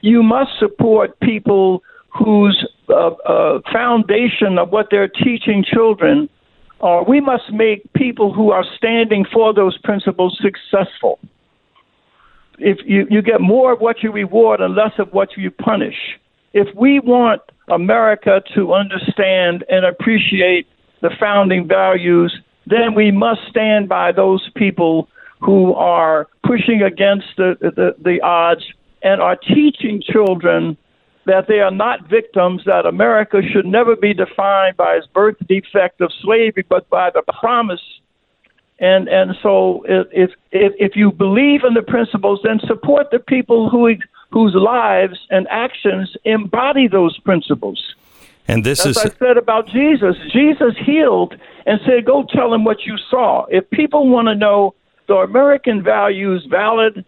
you 0.00 0.22
must 0.22 0.50
support 0.58 1.20
people 1.20 1.82
whose 2.08 2.66
uh, 2.88 3.08
uh, 3.08 3.60
foundation 3.72 4.58
of 4.58 4.70
what 4.70 4.88
they're 4.90 5.08
teaching 5.08 5.64
children, 5.64 6.28
uh, 6.80 7.02
we 7.06 7.20
must 7.20 7.52
make 7.52 7.92
people 7.94 8.32
who 8.32 8.50
are 8.50 8.64
standing 8.76 9.24
for 9.32 9.52
those 9.54 9.76
principles 9.78 10.40
successful. 10.40 11.18
If 12.58 12.78
you, 12.84 13.06
you 13.10 13.22
get 13.22 13.40
more 13.40 13.72
of 13.72 13.80
what 13.80 14.02
you 14.02 14.12
reward 14.12 14.60
and 14.60 14.74
less 14.74 14.92
of 14.98 15.12
what 15.12 15.36
you 15.36 15.50
punish. 15.50 15.96
If 16.52 16.74
we 16.74 17.00
want 17.00 17.42
America 17.68 18.42
to 18.54 18.72
understand 18.72 19.64
and 19.68 19.84
appreciate 19.84 20.66
the 21.02 21.10
founding 21.20 21.68
values, 21.68 22.38
then 22.66 22.94
we 22.94 23.10
must 23.10 23.40
stand 23.50 23.88
by 23.88 24.12
those 24.12 24.48
people 24.54 25.08
who 25.40 25.74
are 25.74 26.28
pushing 26.44 26.82
against 26.82 27.26
the, 27.36 27.56
the, 27.60 27.94
the 28.02 28.20
odds 28.22 28.64
and 29.02 29.20
are 29.20 29.36
teaching 29.36 30.02
children 30.02 30.76
that 31.26 31.48
they 31.48 31.60
are 31.60 31.72
not 31.72 32.08
victims, 32.08 32.62
that 32.66 32.86
America 32.86 33.42
should 33.42 33.66
never 33.66 33.96
be 33.96 34.14
defined 34.14 34.76
by 34.76 34.94
its 34.94 35.06
birth 35.08 35.36
defect 35.46 36.00
of 36.00 36.12
slavery, 36.22 36.64
but 36.68 36.88
by 36.88 37.10
the 37.10 37.22
promise. 37.22 37.82
And 38.78 39.08
and 39.08 39.36
so 39.42 39.84
if 39.88 40.30
if 40.52 40.72
if 40.78 40.96
you 40.96 41.10
believe 41.10 41.64
in 41.64 41.74
the 41.74 41.82
principles, 41.82 42.40
then 42.44 42.60
support 42.60 43.10
the 43.10 43.18
people 43.18 43.68
who 43.68 43.96
whose 44.30 44.54
lives 44.54 45.18
and 45.30 45.46
actions 45.50 46.16
embody 46.24 46.86
those 46.86 47.18
principles. 47.20 47.94
And 48.48 48.64
this 48.64 48.80
As 48.80 48.96
is 48.96 48.98
I 48.98 49.08
said 49.18 49.36
about 49.38 49.66
Jesus. 49.66 50.16
Jesus 50.32 50.74
healed 50.84 51.36
and 51.64 51.80
said, 51.86 52.04
"Go 52.04 52.22
tell 52.22 52.50
them 52.50 52.64
what 52.64 52.84
you 52.86 52.96
saw." 53.10 53.46
If 53.46 53.68
people 53.70 54.08
want 54.08 54.28
to 54.28 54.34
know 54.34 54.74
the 55.08 55.16
American 55.16 55.82
values 55.82 56.46
valid, 56.48 57.04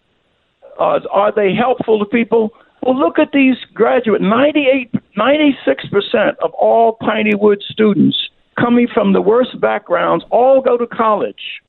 uh, 0.78 1.00
are 1.10 1.32
they 1.32 1.54
helpful 1.54 1.98
to 1.98 2.06
people? 2.06 2.52
Well, 2.82 2.98
look 2.98 3.18
at 3.18 3.32
these 3.32 3.56
graduate 3.74 4.20
98, 4.20 4.92
96% 5.16 6.36
of 6.42 6.52
all 6.52 6.96
Piney 7.00 7.34
Woods 7.34 7.64
students 7.70 8.16
coming 8.58 8.88
from 8.92 9.12
the 9.12 9.20
worst 9.20 9.60
backgrounds 9.60 10.24
all 10.30 10.60
go 10.60 10.76
to 10.76 10.86
college. 10.86 11.60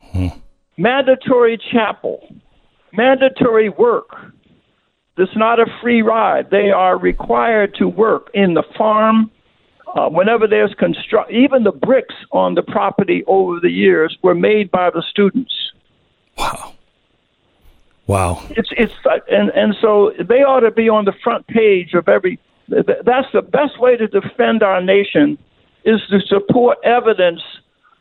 Hmm. 0.00 0.28
Mandatory 0.76 1.58
chapel, 1.72 2.20
mandatory 2.92 3.68
work. 3.68 4.08
It's 5.16 5.36
not 5.36 5.58
a 5.58 5.66
free 5.82 6.02
ride. 6.02 6.50
They 6.50 6.70
are 6.70 6.96
required 6.96 7.74
to 7.78 7.88
work 7.88 8.30
in 8.34 8.54
the 8.54 8.62
farm. 8.76 9.30
Uh, 9.96 10.08
whenever 10.08 10.46
there's 10.46 10.72
construct, 10.78 11.32
even 11.32 11.64
the 11.64 11.72
bricks 11.72 12.14
on 12.30 12.54
the 12.54 12.62
property 12.62 13.24
over 13.26 13.58
the 13.58 13.70
years 13.70 14.16
were 14.22 14.34
made 14.34 14.70
by 14.70 14.90
the 14.90 15.02
students. 15.10 15.52
Wow. 16.36 16.74
Wow. 18.08 18.42
It's 18.50 18.70
it's 18.76 18.94
and 19.30 19.50
and 19.50 19.76
so 19.80 20.12
they 20.18 20.42
ought 20.42 20.60
to 20.60 20.70
be 20.70 20.88
on 20.88 21.04
the 21.04 21.12
front 21.22 21.46
page 21.46 21.94
of 21.94 22.08
every. 22.08 22.40
That's 22.68 23.30
the 23.32 23.42
best 23.42 23.78
way 23.78 23.96
to 23.96 24.08
defend 24.08 24.62
our 24.62 24.82
nation, 24.82 25.38
is 25.84 26.00
to 26.10 26.20
support 26.20 26.78
evidence 26.84 27.40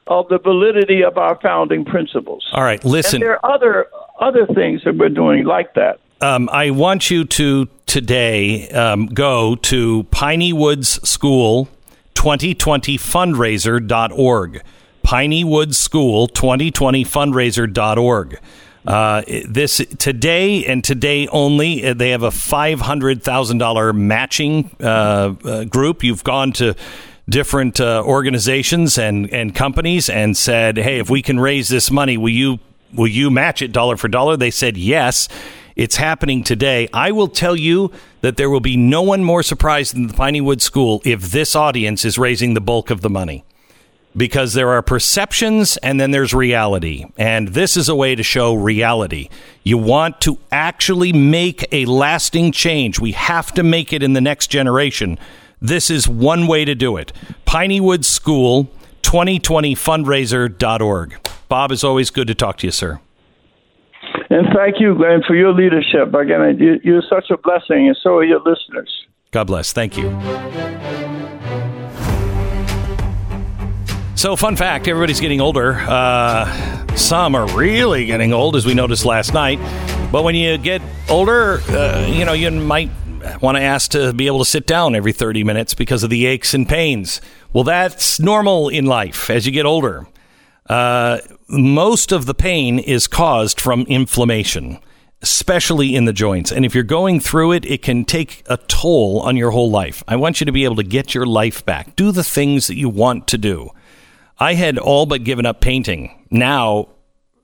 of 0.07 0.27
the 0.29 0.39
validity 0.39 1.03
of 1.03 1.17
our 1.17 1.39
founding 1.41 1.85
principles. 1.85 2.49
All 2.53 2.63
right, 2.63 2.83
listen. 2.83 3.17
And 3.17 3.23
there 3.23 3.45
are 3.45 3.53
other 3.53 3.87
other 4.19 4.47
things 4.47 4.81
that 4.85 4.97
we're 4.97 5.09
doing 5.09 5.43
like 5.43 5.73
that. 5.75 5.99
Um, 6.21 6.49
I 6.51 6.71
want 6.71 7.11
you 7.11 7.25
to 7.25 7.67
today 7.85 8.69
um, 8.69 9.07
go 9.07 9.55
to 9.55 10.03
Piney 10.05 10.53
Woods 10.53 11.01
School 11.07 11.67
2020 12.13 12.97
fundraiser.org. 12.97 14.61
Piney 15.03 15.43
Woods 15.43 15.77
School 15.77 16.27
2020 16.27 17.03
fundraiser.org. 17.05 18.39
Uh, 18.87 19.21
this 19.49 19.81
today 19.99 20.65
and 20.65 20.81
today 20.81 21.27
only, 21.27 21.85
uh, 21.85 21.93
they 21.93 22.11
have 22.11 22.23
a 22.23 22.31
five 22.31 22.79
hundred 22.79 23.21
thousand 23.21 23.57
dollar 23.57 23.91
matching 23.91 24.71
uh, 24.79 25.35
uh, 25.43 25.63
group. 25.65 26.05
You've 26.05 26.23
gone 26.23 26.53
to 26.53 26.73
different 27.27 27.81
uh, 27.81 28.01
organizations 28.05 28.97
and, 28.97 29.29
and 29.33 29.53
companies 29.53 30.09
and 30.09 30.37
said, 30.37 30.77
"Hey, 30.77 30.99
if 30.99 31.09
we 31.09 31.21
can 31.21 31.37
raise 31.37 31.67
this 31.67 31.91
money, 31.91 32.15
will 32.15 32.29
you 32.29 32.59
will 32.93 33.09
you 33.09 33.29
match 33.29 33.61
it 33.61 33.73
dollar 33.73 33.97
for 33.97 34.07
dollar?" 34.07 34.37
They 34.37 34.51
said 34.51 34.77
yes. 34.77 35.27
It's 35.75 35.97
happening 35.97 36.43
today. 36.43 36.87
I 36.93 37.11
will 37.11 37.27
tell 37.27 37.57
you 37.57 37.91
that 38.21 38.37
there 38.37 38.49
will 38.49 38.61
be 38.61 38.77
no 38.77 39.01
one 39.01 39.21
more 39.21 39.43
surprised 39.43 39.95
than 39.95 40.07
the 40.07 40.13
Piney 40.13 40.39
Woods 40.39 40.63
School 40.63 41.01
if 41.03 41.31
this 41.31 41.57
audience 41.57 42.05
is 42.05 42.17
raising 42.17 42.53
the 42.53 42.61
bulk 42.61 42.89
of 42.89 43.01
the 43.01 43.09
money. 43.09 43.43
Because 44.17 44.53
there 44.53 44.69
are 44.69 44.81
perceptions 44.81 45.77
and 45.77 46.01
then 46.01 46.11
there's 46.11 46.33
reality. 46.33 47.05
And 47.17 47.47
this 47.49 47.77
is 47.77 47.87
a 47.87 47.95
way 47.95 48.15
to 48.15 48.23
show 48.23 48.55
reality. 48.55 49.29
You 49.63 49.77
want 49.77 50.19
to 50.21 50.39
actually 50.51 51.13
make 51.13 51.71
a 51.71 51.85
lasting 51.85 52.51
change. 52.51 52.99
We 52.99 53.11
have 53.11 53.51
to 53.53 53.61
make 53.61 53.93
it 53.93 54.01
in 54.01 54.13
the 54.13 54.21
next 54.21 54.47
generation. 54.47 55.19
This 55.61 55.91
is 55.91 56.07
one 56.07 56.47
way 56.47 56.65
to 56.65 56.73
do 56.73 56.97
it. 56.97 57.13
Piney 57.45 57.79
Woods 57.79 58.07
School 58.07 58.71
2020fundraiser.org. 59.03 61.29
Bob, 61.47 61.71
is 61.71 61.83
always 61.83 62.09
good 62.09 62.27
to 62.27 62.35
talk 62.35 62.57
to 62.57 62.67
you, 62.67 62.71
sir. 62.71 62.99
And 64.29 64.47
thank 64.53 64.75
you, 64.79 64.95
Glenn, 64.95 65.21
for 65.25 65.35
your 65.35 65.53
leadership. 65.53 66.13
Again, 66.13 66.57
you, 66.59 66.79
you're 66.83 67.01
such 67.09 67.31
a 67.31 67.37
blessing, 67.37 67.87
and 67.87 67.97
so 68.03 68.17
are 68.17 68.25
your 68.25 68.39
listeners. 68.39 68.89
God 69.31 69.45
bless. 69.45 69.71
Thank 69.71 69.97
you. 69.97 70.09
So, 74.17 74.35
fun 74.35 74.55
fact 74.55 74.87
everybody's 74.87 75.19
getting 75.19 75.41
older. 75.41 75.75
Uh, 75.75 76.95
some 76.95 77.35
are 77.35 77.45
really 77.55 78.07
getting 78.07 78.33
old, 78.33 78.55
as 78.55 78.65
we 78.65 78.73
noticed 78.73 79.05
last 79.05 79.31
night. 79.31 79.59
But 80.11 80.23
when 80.23 80.33
you 80.33 80.57
get 80.57 80.81
older, 81.07 81.59
uh, 81.69 82.03
you 82.09 82.25
know, 82.25 82.33
you 82.33 82.49
might 82.49 82.89
want 83.43 83.57
to 83.57 83.61
ask 83.61 83.91
to 83.91 84.13
be 84.13 84.25
able 84.25 84.39
to 84.39 84.45
sit 84.45 84.65
down 84.65 84.95
every 84.95 85.13
30 85.13 85.43
minutes 85.43 85.75
because 85.75 86.01
of 86.01 86.09
the 86.09 86.25
aches 86.25 86.55
and 86.55 86.67
pains. 86.67 87.21
Well, 87.53 87.63
that's 87.63 88.19
normal 88.19 88.69
in 88.69 88.87
life 88.87 89.29
as 89.29 89.45
you 89.45 89.51
get 89.51 89.67
older. 89.67 90.07
Uh, 90.67 91.19
most 91.47 92.11
of 92.11 92.25
the 92.25 92.33
pain 92.33 92.79
is 92.79 93.05
caused 93.05 93.61
from 93.61 93.83
inflammation, 93.83 94.79
especially 95.21 95.95
in 95.95 96.05
the 96.05 96.11
joints. 96.11 96.51
And 96.51 96.65
if 96.65 96.73
you're 96.73 96.83
going 96.83 97.19
through 97.19 97.51
it, 97.51 97.65
it 97.65 97.83
can 97.83 98.03
take 98.03 98.41
a 98.47 98.57
toll 98.57 99.19
on 99.19 99.37
your 99.37 99.51
whole 99.51 99.69
life. 99.69 100.03
I 100.07 100.15
want 100.15 100.41
you 100.41 100.45
to 100.45 100.51
be 100.51 100.63
able 100.63 100.77
to 100.77 100.83
get 100.83 101.13
your 101.13 101.27
life 101.27 101.63
back. 101.63 101.95
Do 101.95 102.11
the 102.11 102.23
things 102.23 102.65
that 102.65 102.77
you 102.77 102.89
want 102.89 103.27
to 103.27 103.37
do. 103.37 103.69
I 104.39 104.53
had 104.53 104.77
all 104.77 105.05
but 105.05 105.23
given 105.23 105.45
up 105.45 105.61
painting. 105.61 106.25
Now, 106.29 106.89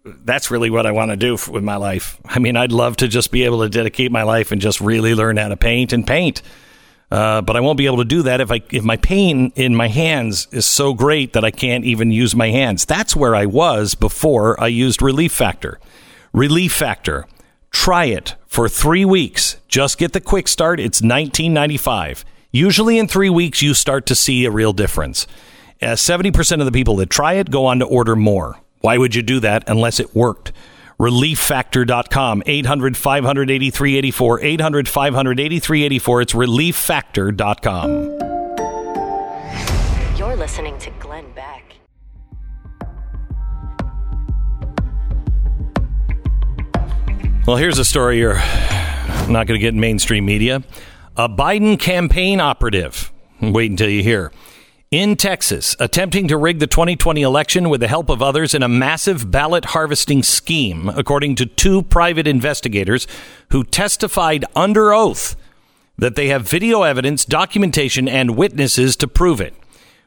that's 0.05 0.51
really 0.51 0.69
what 0.69 0.85
I 0.85 0.91
want 0.91 1.11
to 1.11 1.17
do 1.17 1.33
with 1.33 1.63
my 1.63 1.77
life. 1.77 2.19
I 2.25 2.39
mean, 2.39 2.57
I'd 2.57 2.71
love 2.71 2.97
to 2.97 3.07
just 3.07 3.31
be 3.31 3.43
able 3.45 3.61
to 3.61 3.69
dedicate 3.69 4.11
my 4.11 4.23
life 4.23 4.51
and 4.51 4.61
just 4.61 4.81
really 4.81 5.15
learn 5.15 5.37
how 5.37 5.47
to 5.47 5.57
paint 5.57 5.93
and 5.93 6.05
paint. 6.05 6.41
Uh, 7.09 7.41
but 7.41 7.55
I 7.55 7.59
won't 7.59 7.77
be 7.77 7.85
able 7.85 7.97
to 7.97 8.05
do 8.05 8.23
that 8.23 8.41
if 8.41 8.51
I 8.51 8.61
if 8.71 8.83
my 8.83 8.97
pain 8.97 9.51
in 9.55 9.75
my 9.75 9.87
hands 9.87 10.47
is 10.51 10.65
so 10.65 10.93
great 10.93 11.33
that 11.33 11.45
I 11.45 11.51
can't 11.51 11.85
even 11.85 12.11
use 12.11 12.35
my 12.35 12.49
hands. 12.49 12.85
That's 12.85 13.15
where 13.15 13.35
I 13.35 13.45
was 13.45 13.93
before 13.93 14.59
I 14.59 14.67
used 14.67 15.01
Relief 15.01 15.31
Factor. 15.31 15.79
Relief 16.33 16.73
Factor. 16.73 17.27
Try 17.69 18.05
it 18.05 18.35
for 18.47 18.67
three 18.67 19.05
weeks. 19.05 19.57
Just 19.67 19.99
get 19.99 20.13
the 20.13 20.21
quick 20.21 20.47
start. 20.47 20.79
It's 20.79 21.03
nineteen 21.03 21.53
ninety 21.53 21.77
five. 21.77 22.25
Usually 22.51 22.97
in 22.97 23.07
three 23.07 23.29
weeks 23.29 23.61
you 23.61 23.73
start 23.75 24.07
to 24.07 24.15
see 24.15 24.45
a 24.45 24.51
real 24.51 24.73
difference. 24.73 25.27
Uh, 25.81 25.95
Seventy 25.95 26.31
percent 26.31 26.61
of 26.61 26.65
the 26.65 26.71
people 26.71 26.95
that 26.97 27.09
try 27.09 27.33
it 27.33 27.49
go 27.51 27.65
on 27.65 27.79
to 27.79 27.85
order 27.85 28.15
more. 28.15 28.59
Why 28.81 28.97
would 28.97 29.15
you 29.15 29.21
do 29.21 29.39
that 29.41 29.63
unless 29.67 29.99
it 29.99 30.15
worked? 30.15 30.51
relieffactor.com 30.99 32.43
800 32.45 32.95
583 32.95 33.97
84 33.97 34.41
800 34.41 34.87
583 34.87 35.83
84 35.83 36.21
it's 36.21 36.33
relieffactor.com 36.33 37.89
You're 40.17 40.35
listening 40.35 40.77
to 40.77 40.91
Glenn 40.99 41.25
Beck. 41.33 41.63
well 47.45 47.57
here's 47.57 47.79
a 47.79 47.85
story 47.85 48.19
you're 48.19 48.35
not 49.27 49.47
going 49.47 49.47
to 49.47 49.59
get 49.59 49.73
in 49.73 49.79
mainstream 49.79 50.25
media 50.25 50.63
a 51.17 51.27
biden 51.27 51.79
campaign 51.79 52.39
operative 52.39 53.11
wait 53.41 53.69
until 53.71 53.89
you 53.89 54.03
hear 54.03 54.31
in 54.93 55.15
Texas, 55.15 55.75
attempting 55.79 56.27
to 56.27 56.37
rig 56.37 56.59
the 56.59 56.67
2020 56.67 57.23
election 57.23 57.67
with 57.67 57.81
the 57.81 57.87
help 57.87 58.09
of 58.09 58.21
others 58.21 58.53
in 58.53 58.61
a 58.61 58.67
massive 58.67 59.31
ballot 59.31 59.65
harvesting 59.65 60.21
scheme, 60.21 60.87
according 60.87 61.33
to 61.33 61.47
two 61.47 61.81
private 61.81 62.27
investigators 62.27 63.07
who 63.49 63.63
testified 63.63 64.45
under 64.55 64.93
oath 64.93 65.35
that 65.97 66.15
they 66.15 66.27
have 66.27 66.47
video 66.47 66.83
evidence, 66.83 67.25
documentation, 67.25 68.07
and 68.07 68.37
witnesses 68.37 68.95
to 68.95 69.07
prove 69.07 69.41
it. 69.41 69.55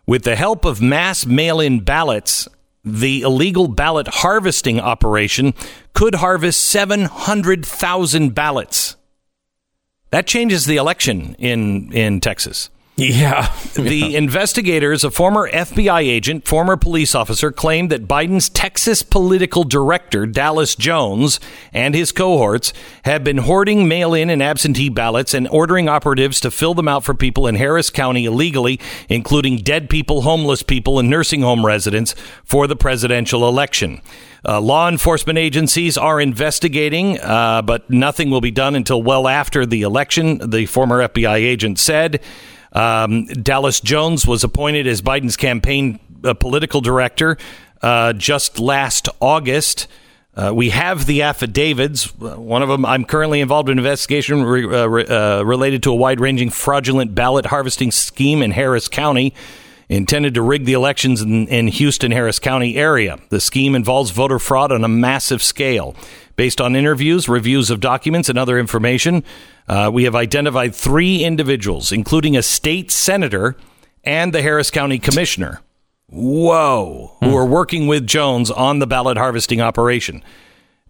With 0.07 0.23
the 0.23 0.37
help 0.37 0.65
of 0.65 0.81
mass 0.81 1.27
mail 1.27 1.59
in 1.59 1.81
ballots, 1.81 2.47
the 2.85 3.23
illegal 3.23 3.67
ballot 3.67 4.07
harvesting 4.07 4.79
operation 4.79 5.53
could 5.95 6.15
harvest 6.15 6.65
700,000 6.65 8.37
ballots. 8.37 8.95
That 10.11 10.29
changes 10.29 10.65
the 10.65 10.77
election 10.77 11.35
in, 11.41 11.93
in 11.93 12.21
Texas. 12.21 12.71
Yeah. 12.99 13.55
the 13.75 14.17
investigators, 14.17 15.05
a 15.05 15.11
former 15.11 15.51
FBI 15.51 16.01
agent, 16.01 16.49
former 16.49 16.79
police 16.79 17.15
officer, 17.15 17.53
claimed 17.53 17.91
that 17.91 18.09
Biden's 18.09 18.49
Texas 18.49 19.03
political 19.03 19.65
director, 19.65 20.25
Dallas 20.25 20.75
Jones, 20.75 21.39
and 21.75 21.95
his 21.95 22.11
cohorts 22.11 22.73
have 23.05 23.23
been 23.23 23.39
hoarding 23.39 23.87
mail 23.87 24.15
in 24.15 24.31
and 24.31 24.43
absentee 24.43 24.89
ballots 24.89 25.35
and 25.35 25.47
ordering 25.49 25.91
operatives 25.91 26.41
to 26.41 26.51
fill 26.51 26.73
them 26.73 26.89
out 26.89 27.05
for 27.05 27.13
people 27.13 27.47
in 27.47 27.57
Harris 27.57 27.91
County 27.91 28.25
illegally, 28.25 28.81
including 29.11 29.59
dead 29.59 29.91
people, 29.91 30.23
homeless 30.23 30.63
people, 30.63 30.99
and 30.99 31.11
nursing 31.11 31.43
home 31.43 31.67
residents 31.67 32.15
for 32.45 32.67
the 32.67 32.77
presidential 32.77 33.47
election. 33.47 34.01
Uh, 34.49 34.59
law 34.61 34.89
enforcement 34.89 35.39
agencies 35.39 35.99
are 35.99 36.19
investigating, 36.19 37.21
uh, 37.21 37.61
but 37.61 37.91
nothing 37.91 38.31
will 38.31 38.41
be 38.41 38.51
done 38.51 38.75
until 38.75 39.03
well 39.03 39.29
after 39.29 39.67
the 39.67 39.83
election, 39.83 40.39
the 40.49 40.65
former 40.65 41.07
FBI 41.07 41.37
agent 41.37 41.79
said. 41.79 42.23
Um, 42.77 43.25
Dallas 43.25 43.81
Jones 43.81 44.27
was 44.27 44.45
appointed 44.45 44.87
as 44.87 45.01
Biden's 45.01 45.37
campaign 45.37 45.99
uh, 46.23 46.35
political 46.35 46.83
director 46.83 47.39
uh, 47.81 48.13
just 48.13 48.61
last 48.61 49.09
August. 49.19 49.89
Uh, 50.35 50.53
we 50.55 50.69
have 50.69 51.07
the 51.07 51.23
affidavits. 51.23 52.15
One 52.19 52.63
of 52.63 52.69
them, 52.69 52.85
I'm 52.85 53.07
currently 53.07 53.41
involved 53.41 53.71
in 53.71 53.79
an 53.79 53.79
investigation 53.79 54.45
re- 54.45 54.65
uh, 54.65 54.87
re- 54.87 55.07
uh, 55.07 55.43
related 55.43 55.83
to 55.85 55.93
a 55.93 55.95
wide 55.95 56.21
ranging 56.21 56.51
fraudulent 56.51 57.15
ballot 57.15 57.47
harvesting 57.47 57.91
scheme 57.91 58.43
in 58.43 58.51
Harris 58.51 58.89
County 58.89 59.33
intended 59.89 60.35
to 60.35 60.43
rig 60.43 60.65
the 60.65 60.73
elections 60.73 61.23
in, 61.23 61.47
in 61.49 61.69
Houston, 61.69 62.11
Harris 62.11 62.39
County 62.39 62.77
area. 62.77 63.19
The 63.29 63.41
scheme 63.41 63.75
involves 63.75 64.11
voter 64.11 64.39
fraud 64.39 64.73
on 64.73 64.85
a 64.85 64.89
massive 64.89 65.43
scale. 65.43 65.95
Based 66.37 66.61
on 66.61 66.77
interviews, 66.77 67.29
reviews 67.29 67.71
of 67.71 67.81
documents, 67.81 68.29
and 68.29 68.39
other 68.39 68.59
information, 68.59 69.25
uh, 69.69 69.91
we 69.93 70.05
have 70.05 70.15
identified 70.15 70.75
three 70.75 71.25
individuals, 71.25 71.93
including 71.93 72.37
a 72.37 72.43
state 72.43 72.91
senator 72.91 73.57
and 74.05 74.33
the 74.33 74.43
Harris 74.43 74.71
County 74.71 74.99
commissioner. 74.99 75.61
Whoa, 76.09 77.17
who 77.21 77.37
are 77.37 77.47
working 77.47 77.87
with 77.89 78.07
Jones 78.07 78.51
on 78.51 78.79
the 78.79 78.87
ballot 78.87 79.17
harvesting 79.17 79.61
operation. 79.61 80.23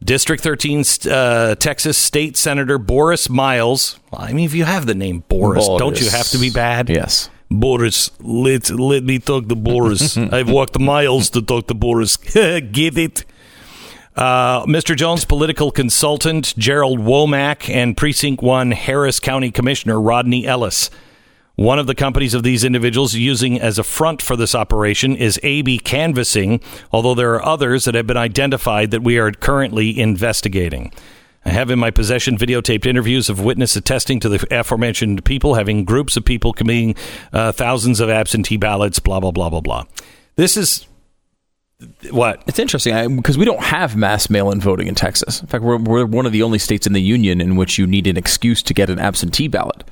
District 0.05 0.43
13 0.43 0.85
uh, 1.11 1.55
Texas 1.55 1.97
State 1.97 2.37
Senator 2.37 2.79
Borris 2.79 3.31
Miles. 3.31 3.99
I 4.13 4.35
mean, 4.35 4.45
if 4.45 4.55
you 4.55 4.65
have 4.65 4.85
the 4.85 4.95
name 4.95 5.25
Boris, 5.29 5.67
Boris. 5.67 5.81
don't 5.81 6.01
you 6.01 6.11
have 6.11 6.29
to 6.29 6.39
be 6.39 6.51
bad? 6.51 6.91
Yes. 6.91 7.31
Boris, 7.51 8.11
let 8.21 8.69
let 8.71 9.05
me 9.05 9.19
talk 9.19 9.49
to 9.49 9.55
Boris. 9.55 10.17
I've 10.19 10.51
walked 10.51 10.79
miles 10.79 11.31
to 11.31 11.41
talk 11.41 11.69
to 11.69 11.75
Boris. 11.75 12.17
Get 12.19 12.99
it? 12.99 13.25
Uh, 14.17 14.65
Mr. 14.65 14.97
Jones, 14.97 15.27
political 15.27 15.71
consultant 15.71 16.57
Gerald 16.57 17.01
Womack, 17.01 17.69
and 17.69 17.95
Precinct 17.95 18.43
1 18.43 18.71
Harris 18.71 19.21
County 19.21 19.51
Commissioner 19.51 20.01
Rodney 20.01 20.47
Ellis. 20.47 20.89
One 21.57 21.79
of 21.79 21.87
the 21.87 21.95
companies 21.95 22.33
of 22.33 22.43
these 22.43 22.65
individuals 22.65 23.15
using 23.15 23.61
as 23.61 23.79
a 23.79 23.85
front 23.85 24.23
for 24.23 24.35
this 24.35 24.55
operation 24.55 25.17
is 25.17 25.39
AB 25.43 25.79
Canvassing, 25.81 26.61
although 26.93 27.15
there 27.15 27.35
are 27.35 27.45
others 27.45 27.85
that 27.85 27.95
have 27.95 28.07
been 28.07 28.17
identified 28.17 28.91
that 28.91 29.03
we 29.03 29.19
are 29.19 29.33
currently 29.33 29.99
investigating. 29.99 30.93
I 31.45 31.51
have 31.51 31.71
in 31.71 31.79
my 31.79 31.91
possession 31.91 32.39
videotaped 32.39 32.87
interviews 32.87 33.29
of 33.29 33.45
witnesses 33.45 33.77
attesting 33.77 34.19
to 34.21 34.31
the 34.31 34.47
aforementioned 34.51 35.25
people 35.27 35.55
having 35.55 35.85
groups 35.85 36.17
of 36.17 36.25
people 36.25 36.53
committing 36.55 36.95
uh, 37.33 37.53
thousands 37.53 38.01
of 38.01 38.09
absentee 38.09 38.57
ballots, 38.57 38.99
blah, 38.99 39.21
blah, 39.21 39.31
blah, 39.31 39.51
blah, 39.51 39.61
blah. 39.61 39.85
This 40.37 40.57
is 40.57 40.87
what? 42.11 42.43
It's 42.47 42.59
interesting 42.59 43.17
because 43.17 43.37
we 43.37 43.45
don't 43.45 43.63
have 43.63 43.97
mass 43.97 44.31
mail-in 44.31 44.61
voting 44.61 44.87
in 44.87 44.95
Texas. 44.95 45.41
In 45.41 45.47
fact, 45.47 45.63
we're, 45.63 45.77
we're 45.77 46.07
one 46.07 46.27
of 46.27 46.33
the 46.33 46.43
only 46.43 46.59
states 46.59 46.87
in 46.87 46.93
the 46.93 47.03
union 47.03 47.41
in 47.41 47.57
which 47.57 47.79
you 47.79 47.87
need 47.87 48.07
an 48.07 48.17
excuse 48.17 48.63
to 48.63 48.75
get 48.75 48.89
an 48.89 48.99
absentee 48.99 49.49
ballot. 49.49 49.85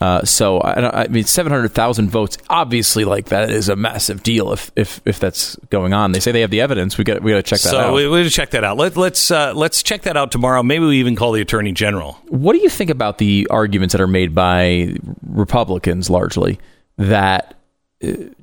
Uh, 0.00 0.22
so 0.24 0.58
I, 0.58 1.04
I 1.04 1.08
mean, 1.08 1.24
seven 1.24 1.50
hundred 1.50 1.70
thousand 1.72 2.10
votes. 2.10 2.36
Obviously, 2.50 3.04
like 3.04 3.26
that 3.26 3.50
is 3.50 3.70
a 3.70 3.76
massive 3.76 4.22
deal. 4.22 4.52
If 4.52 4.70
if 4.76 5.00
if 5.06 5.18
that's 5.18 5.56
going 5.70 5.94
on, 5.94 6.12
they 6.12 6.20
say 6.20 6.32
they 6.32 6.42
have 6.42 6.50
the 6.50 6.60
evidence. 6.60 6.98
We 6.98 7.04
got 7.04 7.22
we 7.22 7.32
got 7.32 7.38
to 7.38 7.42
check 7.42 7.60
that 7.60 7.70
so 7.70 7.78
out. 7.78 7.94
we 7.94 8.06
we 8.06 8.18
gotta 8.20 8.30
check 8.30 8.50
that 8.50 8.62
out. 8.62 8.76
Let, 8.76 8.96
let's 8.96 9.30
uh, 9.30 9.54
let's 9.54 9.82
check 9.82 10.02
that 10.02 10.16
out 10.16 10.30
tomorrow. 10.30 10.62
Maybe 10.62 10.84
we 10.84 10.98
even 10.98 11.16
call 11.16 11.32
the 11.32 11.40
attorney 11.40 11.72
general. 11.72 12.12
What 12.28 12.52
do 12.52 12.58
you 12.58 12.68
think 12.68 12.90
about 12.90 13.16
the 13.16 13.46
arguments 13.50 13.92
that 13.92 14.02
are 14.02 14.06
made 14.06 14.34
by 14.34 14.96
Republicans 15.26 16.10
largely 16.10 16.58
that 16.98 17.54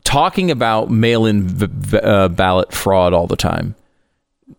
talking 0.04 0.52
about 0.52 0.90
mail-in 0.90 1.48
v- 1.48 1.68
v- 1.70 1.98
uh, 1.98 2.28
ballot 2.28 2.74
fraud 2.74 3.14
all 3.14 3.28
the 3.28 3.36
time 3.36 3.76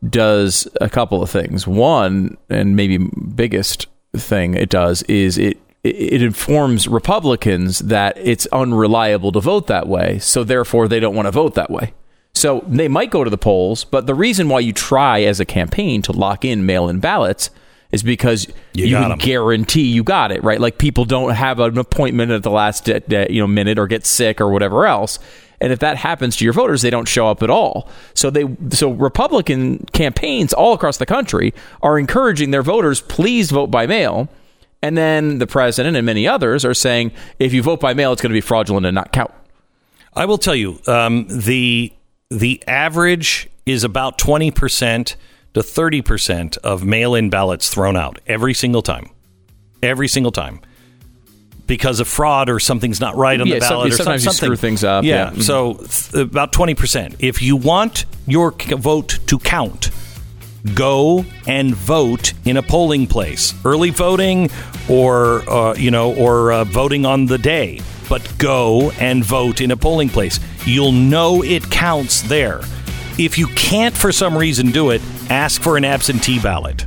does 0.09 0.69
a 0.81 0.89
couple 0.89 1.23
of 1.23 1.31
things. 1.31 1.67
One, 1.67 2.37
and 2.49 2.77
maybe 2.77 2.99
biggest 2.99 3.87
thing 4.17 4.55
it 4.55 4.71
does 4.71 5.03
is 5.05 5.39
it 5.39 5.59
it 5.83 6.23
informs 6.23 6.89
Republicans 6.89 7.81
that 7.81 8.17
it's 8.17 8.47
unreliable 8.47 9.33
to 9.33 9.41
vote 9.41 9.67
that 9.67 9.87
way, 9.87 10.19
so 10.19 10.43
therefore 10.43 10.89
they 10.89 10.99
don't 10.99 11.15
want 11.15 11.27
to 11.27 11.33
vote 11.33 11.55
that 11.57 11.71
way. 11.71 11.93
So 12.33 12.65
they 12.67 12.89
might 12.89 13.11
go 13.11 13.23
to 13.23 13.29
the 13.31 13.37
polls, 13.37 13.85
but 13.85 14.07
the 14.07 14.15
reason 14.15 14.49
why 14.49 14.61
you 14.61 14.73
try 14.73 15.23
as 15.23 15.41
a 15.41 15.45
campaign 15.45 16.01
to 16.03 16.13
lock 16.13 16.45
in 16.45 16.65
mail-in 16.65 17.01
ballots 17.01 17.51
is 17.95 18.03
because 18.03 18.47
You 18.75 18.87
you, 18.87 18.97
can 18.97 19.13
'em. 19.13 19.19
guarantee 19.19 19.87
you 19.87 20.03
got 20.03 20.33
it 20.33 20.43
right. 20.45 20.61
Like 20.61 20.79
people 20.79 21.05
don't 21.05 21.31
have 21.35 21.61
an 21.61 21.79
appointment 21.79 22.33
at 22.33 22.43
the 22.43 22.51
last 22.51 22.85
de- 22.85 23.01
de- 23.01 23.33
you 23.33 23.41
know 23.41 23.47
minute 23.47 23.79
or 23.79 23.87
get 23.87 24.05
sick 24.07 24.41
or 24.41 24.49
whatever 24.51 24.87
else. 24.87 25.19
And 25.61 25.73
if 25.73 25.79
that 25.79 25.97
happens 25.97 26.37
to 26.37 26.45
your 26.45 26.53
voters, 26.53 26.83
they 26.83 26.91
don't 26.91 27.07
show 27.09 27.29
up 27.29 27.43
at 27.43 27.49
all. 27.51 27.89
So 28.13 28.29
they 28.31 28.45
so 28.71 28.91
Republican 28.91 29.87
campaigns 29.93 30.53
all 30.53 30.73
across 30.75 30.99
the 30.99 31.07
country 31.07 31.55
are 31.83 31.99
encouraging 31.99 32.51
their 32.51 32.63
voters, 32.63 33.01
please 33.01 33.51
vote 33.51 33.69
by 33.71 33.87
mail. 33.87 34.29
And 34.83 34.99
then 34.99 35.39
the 35.39 35.47
president 35.47 35.97
and 35.97 36.05
many 36.05 36.29
others 36.29 36.65
are 36.65 36.75
saying, 36.75 37.13
if 37.39 37.55
you 37.55 37.63
vote 37.63 37.81
by 37.81 37.95
mail, 37.95 38.13
it's 38.13 38.21
going 38.21 38.33
to 38.33 38.37
be 38.37 38.43
fraudulent 38.43 38.85
and 38.85 38.95
not 38.95 39.13
count. 39.13 39.31
I 40.15 40.27
will 40.27 40.37
tell 40.39 40.55
you 40.55 40.79
um, 40.87 41.27
the 41.29 41.93
the 42.31 42.63
average 42.67 43.49
is 43.65 43.85
about 43.85 44.19
twenty 44.19 44.51
percent 44.51 45.17
to 45.55 45.63
thirty 45.63 46.03
percent 46.03 46.57
of 46.59 46.85
mail-in 46.85 47.31
ballots 47.31 47.69
thrown 47.73 47.97
out 47.97 48.19
every 48.27 48.55
single 48.55 48.83
time, 48.83 49.09
every 49.83 50.09
single 50.09 50.33
time, 50.33 50.61
because 51.67 52.01
of 52.01 52.09
fraud 52.09 52.49
or 52.51 52.59
something's 52.61 53.01
not 53.01 53.17
right 53.17 53.41
on 53.41 53.47
Yeah, 53.47 53.57
the 53.61 53.61
some- 53.63 53.71
ballot 53.77 53.93
or 53.93 53.97
sometimes 53.97 54.25
you 54.25 54.31
something. 54.33 54.47
screw 54.49 54.57
things 54.57 54.85
up, 54.85 55.05
Yeah, 55.05 55.15
yeah. 55.15 55.31
Mhm. 55.31 55.43
so 55.43 55.75
th- 56.13 56.25
about 56.27 56.53
twenty 56.53 56.75
percent. 56.75 57.17
If 57.19 57.41
you 57.43 57.57
want 57.57 58.05
your 58.27 58.55
c- 58.61 58.75
vote 58.75 59.19
to 59.27 59.39
count, 59.39 59.91
go 60.75 61.25
and 61.47 61.75
vote 61.75 62.33
in 62.45 62.57
a 62.57 62.63
polling 62.63 63.07
place, 63.07 63.55
early 63.65 63.91
voting, 63.91 64.51
or 64.89 65.49
uh, 65.51 65.75
you 65.75 65.91
know, 65.91 66.13
or 66.15 66.53
uh, 66.53 66.65
voting 66.65 67.07
on 67.07 67.27
the 67.27 67.39
day. 67.39 67.81
But 68.09 68.37
go 68.37 68.91
and 69.01 69.25
vote 69.25 69.63
in 69.63 69.71
a 69.71 69.77
polling 69.79 70.11
place. 70.11 70.39
You'll 70.67 70.93
know 70.93 71.43
it 71.43 71.71
counts 71.71 72.21
there. 72.23 72.61
If 73.17 73.39
you 73.39 73.47
can't 73.49 73.97
for 73.97 74.11
some 74.11 74.37
reason 74.37 74.73
do 74.73 74.91
it, 74.91 75.01
ask 75.31 75.63
for 75.63 75.77
an 75.77 75.85
absentee 75.85 76.41
ballot. 76.41 76.87